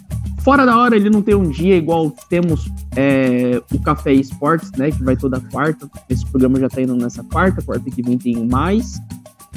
fora 0.44 0.66
da 0.66 0.78
hora, 0.78 0.96
ele 0.96 1.10
não 1.10 1.22
tem 1.22 1.34
um 1.34 1.50
dia 1.50 1.76
igual 1.76 2.14
temos 2.30 2.70
é, 2.96 3.62
o 3.72 3.80
Café 3.80 4.14
Esportes, 4.14 4.72
né? 4.74 4.92
Que 4.92 5.04
vai 5.04 5.16
toda 5.16 5.40
quarta. 5.40 5.90
Esse 6.10 6.26
programa 6.26 6.60
já 6.60 6.70
tá 6.70 6.82
indo 6.82 6.96
nessa 6.96 7.24
quarta, 7.24 7.62
quarta 7.62 7.90
que 7.90 8.04
vem 8.04 8.18
tem 8.18 8.46
mais. 8.48 9.00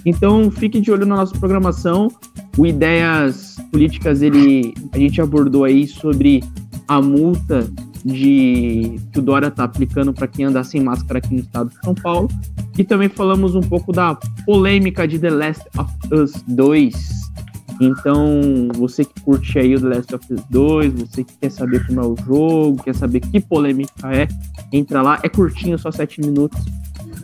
Então 0.04 0.50
fique 0.50 0.80
de 0.80 0.90
olho 0.92 1.04
na 1.04 1.16
nossa 1.16 1.36
programação. 1.36 2.08
O 2.56 2.66
Ideias 2.66 3.56
Políticas, 3.72 4.22
ele, 4.22 4.72
a 4.92 4.98
gente 4.98 5.20
abordou 5.20 5.64
aí 5.64 5.86
sobre 5.86 6.42
a 6.86 7.02
multa 7.02 7.68
de 8.04 9.00
que 9.12 9.18
o 9.18 9.22
Dória 9.22 9.48
está 9.48 9.64
aplicando 9.64 10.12
para 10.12 10.28
quem 10.28 10.44
andar 10.44 10.62
sem 10.62 10.80
máscara 10.80 11.18
aqui 11.18 11.34
no 11.34 11.40
estado 11.40 11.70
de 11.70 11.76
São 11.84 11.94
Paulo. 11.94 12.28
E 12.78 12.84
também 12.84 13.08
falamos 13.08 13.56
um 13.56 13.60
pouco 13.60 13.92
da 13.92 14.14
polêmica 14.44 15.08
de 15.08 15.18
The 15.18 15.30
Last 15.30 15.64
of 15.76 15.92
Us 16.14 16.44
2. 16.46 16.94
Então, 17.80 18.68
você 18.74 19.04
que 19.04 19.20
curte 19.20 19.58
aí 19.58 19.74
o 19.74 19.80
The 19.80 19.88
Last 19.88 20.14
of 20.14 20.32
Us 20.32 20.40
2, 20.50 20.92
você 20.94 21.24
que 21.24 21.36
quer 21.36 21.50
saber 21.50 21.86
como 21.86 22.00
é 22.00 22.06
o 22.06 22.16
jogo, 22.24 22.82
quer 22.82 22.94
saber 22.94 23.20
que 23.20 23.40
polêmica 23.40 24.12
é, 24.12 24.26
entra 24.72 25.02
lá. 25.02 25.18
É 25.22 25.28
curtinho, 25.28 25.78
só 25.78 25.90
7 25.90 26.20
minutos. 26.20 26.58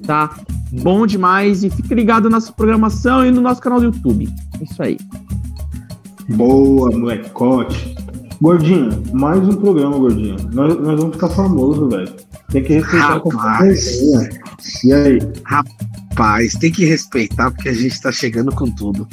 Tá 0.06 0.36
bom 0.82 1.06
demais. 1.06 1.64
E 1.64 1.70
fique 1.70 1.94
ligado 1.94 2.24
na 2.24 2.36
nossa 2.36 2.52
programação 2.52 3.24
e 3.24 3.30
no 3.30 3.40
nosso 3.40 3.60
canal 3.60 3.80
do 3.80 3.86
YouTube. 3.86 4.28
Isso 4.60 4.82
aí. 4.82 4.98
Boa, 6.30 6.90
molecote. 6.90 7.94
Gordinho, 8.40 8.90
mais 9.12 9.46
um 9.48 9.54
programa, 9.54 9.96
Gordinho. 9.98 10.36
Nós, 10.52 10.76
nós 10.76 11.00
vamos 11.00 11.14
ficar 11.14 11.28
famoso, 11.30 11.88
velho. 11.88 12.12
Tem 12.52 12.62
que 12.62 12.74
respeitar 12.74 13.14
Rapaz. 13.14 13.98
a 14.14 14.86
E 14.86 14.92
aí? 14.92 15.18
Rapaz, 15.44 16.52
tem 16.54 16.70
que 16.70 16.84
respeitar 16.84 17.50
porque 17.50 17.70
a 17.70 17.74
gente 17.74 18.00
tá 18.00 18.12
chegando 18.12 18.54
com 18.54 18.70
tudo. 18.70 19.08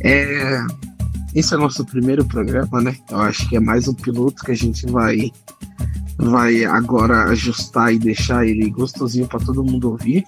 É, 0.00 0.64
esse 1.34 1.52
é 1.52 1.56
o 1.56 1.60
nosso 1.60 1.84
primeiro 1.84 2.24
programa, 2.24 2.80
né? 2.80 2.96
Eu 3.10 3.18
acho 3.18 3.48
que 3.48 3.56
é 3.56 3.60
mais 3.60 3.88
um 3.88 3.94
piloto 3.94 4.44
que 4.44 4.52
a 4.52 4.56
gente 4.56 4.86
vai 4.86 5.32
vai 6.18 6.64
agora 6.64 7.24
ajustar 7.24 7.92
e 7.92 7.98
deixar 7.98 8.46
ele 8.46 8.70
gostosinho 8.70 9.26
para 9.26 9.40
todo 9.40 9.64
mundo 9.64 9.90
ouvir. 9.90 10.24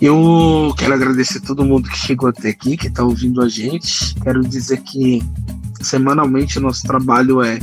Eu 0.00 0.74
quero 0.76 0.94
agradecer 0.94 1.38
a 1.38 1.42
todo 1.42 1.64
mundo 1.64 1.88
que 1.88 1.96
chegou 1.96 2.28
até 2.28 2.48
aqui, 2.48 2.76
que 2.76 2.88
está 2.88 3.04
ouvindo 3.04 3.40
a 3.40 3.48
gente. 3.48 4.12
Quero 4.16 4.40
dizer 4.40 4.80
que 4.80 5.22
semanalmente 5.80 6.58
o 6.58 6.60
nosso 6.60 6.82
trabalho 6.82 7.40
é 7.40 7.60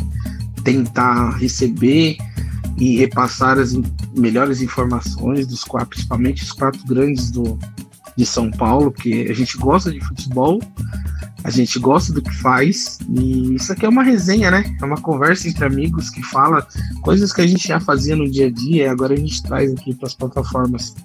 tentar 0.64 1.32
receber 1.32 2.16
e 2.80 2.98
repassar 2.98 3.60
as 3.60 3.74
melhores 4.16 4.62
informações 4.62 5.46
dos 5.46 5.64
quatro, 5.64 5.90
principalmente 5.90 6.44
os 6.44 6.52
quatro 6.52 6.82
grandes 6.86 7.30
do, 7.30 7.60
de 8.16 8.26
São 8.26 8.50
Paulo, 8.50 8.92
porque 8.92 9.28
a 9.30 9.34
gente 9.34 9.58
gosta 9.58 9.92
de 9.92 10.00
futebol, 10.00 10.62
a 11.44 11.50
gente 11.50 11.78
gosta 11.80 12.14
do 12.14 12.22
que 12.22 12.34
faz, 12.36 13.00
e 13.10 13.56
isso 13.56 13.72
aqui 13.72 13.86
é 13.86 13.90
uma 13.90 14.04
resenha, 14.04 14.52
né? 14.52 14.64
É 14.82 14.86
uma 14.86 14.98
conversa 14.98 15.48
entre 15.48 15.66
amigos 15.66 16.10
que 16.10 16.22
fala 16.24 16.66
coisas 17.02 17.32
que 17.34 17.42
a 17.42 17.48
gente 17.48 17.68
já 17.68 17.80
fazia 17.80 18.16
no 18.16 18.30
dia 18.30 18.48
a 18.48 18.52
dia 18.52 18.86
e 18.86 18.88
agora 18.88 19.14
a 19.14 19.18
gente 19.18 19.42
traz 19.44 19.72
aqui 19.72 19.94
para 19.94 20.08
as 20.08 20.16
plataformas. 20.16 20.96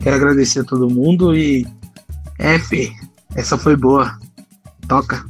Quero 0.00 0.16
agradecer 0.16 0.60
a 0.60 0.64
todo 0.64 0.88
mundo 0.88 1.34
e. 1.34 1.66
F, 2.38 2.92
essa 3.34 3.56
foi 3.56 3.76
boa. 3.76 4.18
Toca. 4.88 5.24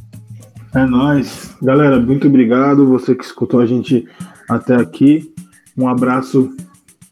É 0.74 0.86
nóis. 0.86 1.54
Galera, 1.62 2.00
muito 2.00 2.26
obrigado. 2.28 2.88
Você 2.88 3.14
que 3.14 3.24
escutou 3.24 3.60
a 3.60 3.66
gente 3.66 4.06
até 4.48 4.76
aqui. 4.76 5.33
Um 5.76 5.88
abraço 5.88 6.54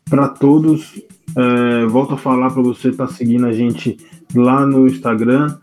para 0.08 0.28
todos. 0.28 1.02
É, 1.36 1.86
volto 1.86 2.14
a 2.14 2.18
falar 2.18 2.50
para 2.50 2.62
você 2.62 2.88
estar 2.88 3.06
tá 3.06 3.12
seguindo 3.12 3.46
a 3.46 3.52
gente 3.52 3.96
lá 4.34 4.66
no 4.66 4.86
Instagram, 4.86 5.56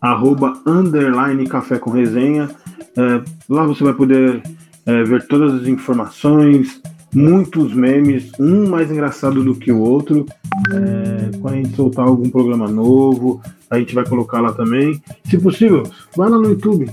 arroba 0.00 0.60
underline 0.66 1.46
café 1.46 1.78
com 1.78 1.90
resenha. 1.90 2.48
É, 2.96 3.22
lá 3.48 3.64
você 3.64 3.84
vai 3.84 3.92
poder 3.92 4.42
é, 4.86 5.04
ver 5.04 5.26
todas 5.26 5.54
as 5.54 5.68
informações, 5.68 6.80
muitos 7.14 7.74
memes, 7.74 8.30
um 8.38 8.68
mais 8.68 8.90
engraçado 8.90 9.42
do 9.42 9.54
que 9.54 9.70
o 9.70 9.78
outro. 9.78 10.26
É, 10.72 11.38
quando 11.38 11.54
a 11.54 11.56
gente 11.56 11.76
soltar 11.76 12.06
algum 12.06 12.28
programa 12.30 12.68
novo, 12.68 13.40
a 13.70 13.78
gente 13.78 13.94
vai 13.94 14.06
colocar 14.06 14.40
lá 14.40 14.52
também. 14.52 15.00
Se 15.24 15.38
possível, 15.38 15.82
vai 16.16 16.28
lá 16.28 16.38
no 16.38 16.48
YouTube, 16.48 16.90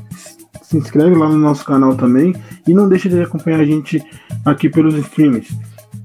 se 0.62 0.78
inscreve 0.78 1.16
lá 1.16 1.30
no 1.30 1.38
nosso 1.38 1.64
canal 1.64 1.96
também 1.96 2.36
e 2.68 2.74
não 2.74 2.90
deixe 2.90 3.08
de 3.08 3.22
acompanhar 3.22 3.62
a 3.62 3.66
gente 3.66 4.04
aqui 4.46 4.70
pelos 4.70 4.96
streams. 4.96 5.48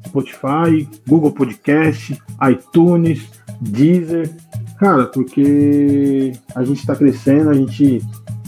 Spotify, 0.06 0.88
Google 1.06 1.32
Podcast, 1.32 2.20
iTunes, 2.50 3.28
Deezer. 3.60 4.30
Cara, 4.78 5.04
porque 5.06 6.32
a 6.54 6.64
gente 6.64 6.80
está 6.80 6.96
crescendo, 6.96 7.50
a 7.50 7.54
gente 7.54 8.02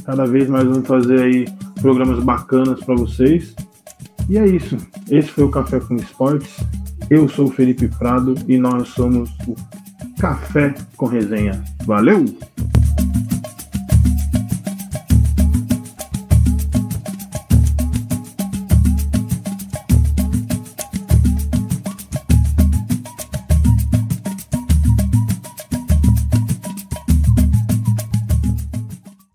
cada 0.05 0.25
vez 0.25 0.49
mais 0.49 0.65
vamos 0.65 0.87
fazer 0.87 1.21
aí 1.21 1.45
programas 1.81 2.23
bacanas 2.25 2.83
para 2.83 2.95
vocês. 2.95 3.55
E 4.29 4.39
é 4.39 4.47
isso. 4.47 4.77
Esse 5.11 5.29
foi 5.29 5.45
o 5.45 5.51
Café 5.51 5.79
com 5.81 5.95
Esportes. 5.97 6.57
Eu 7.11 7.29
sou 7.29 7.47
o 7.47 7.51
Felipe 7.51 7.89
Prado 7.89 8.35
e 8.49 8.57
nós 8.57 8.89
somos 8.89 9.31
o 9.47 9.55
Café 10.19 10.75
com 10.97 11.07
Resenha. 11.07 11.63
Valeu! 11.85 12.25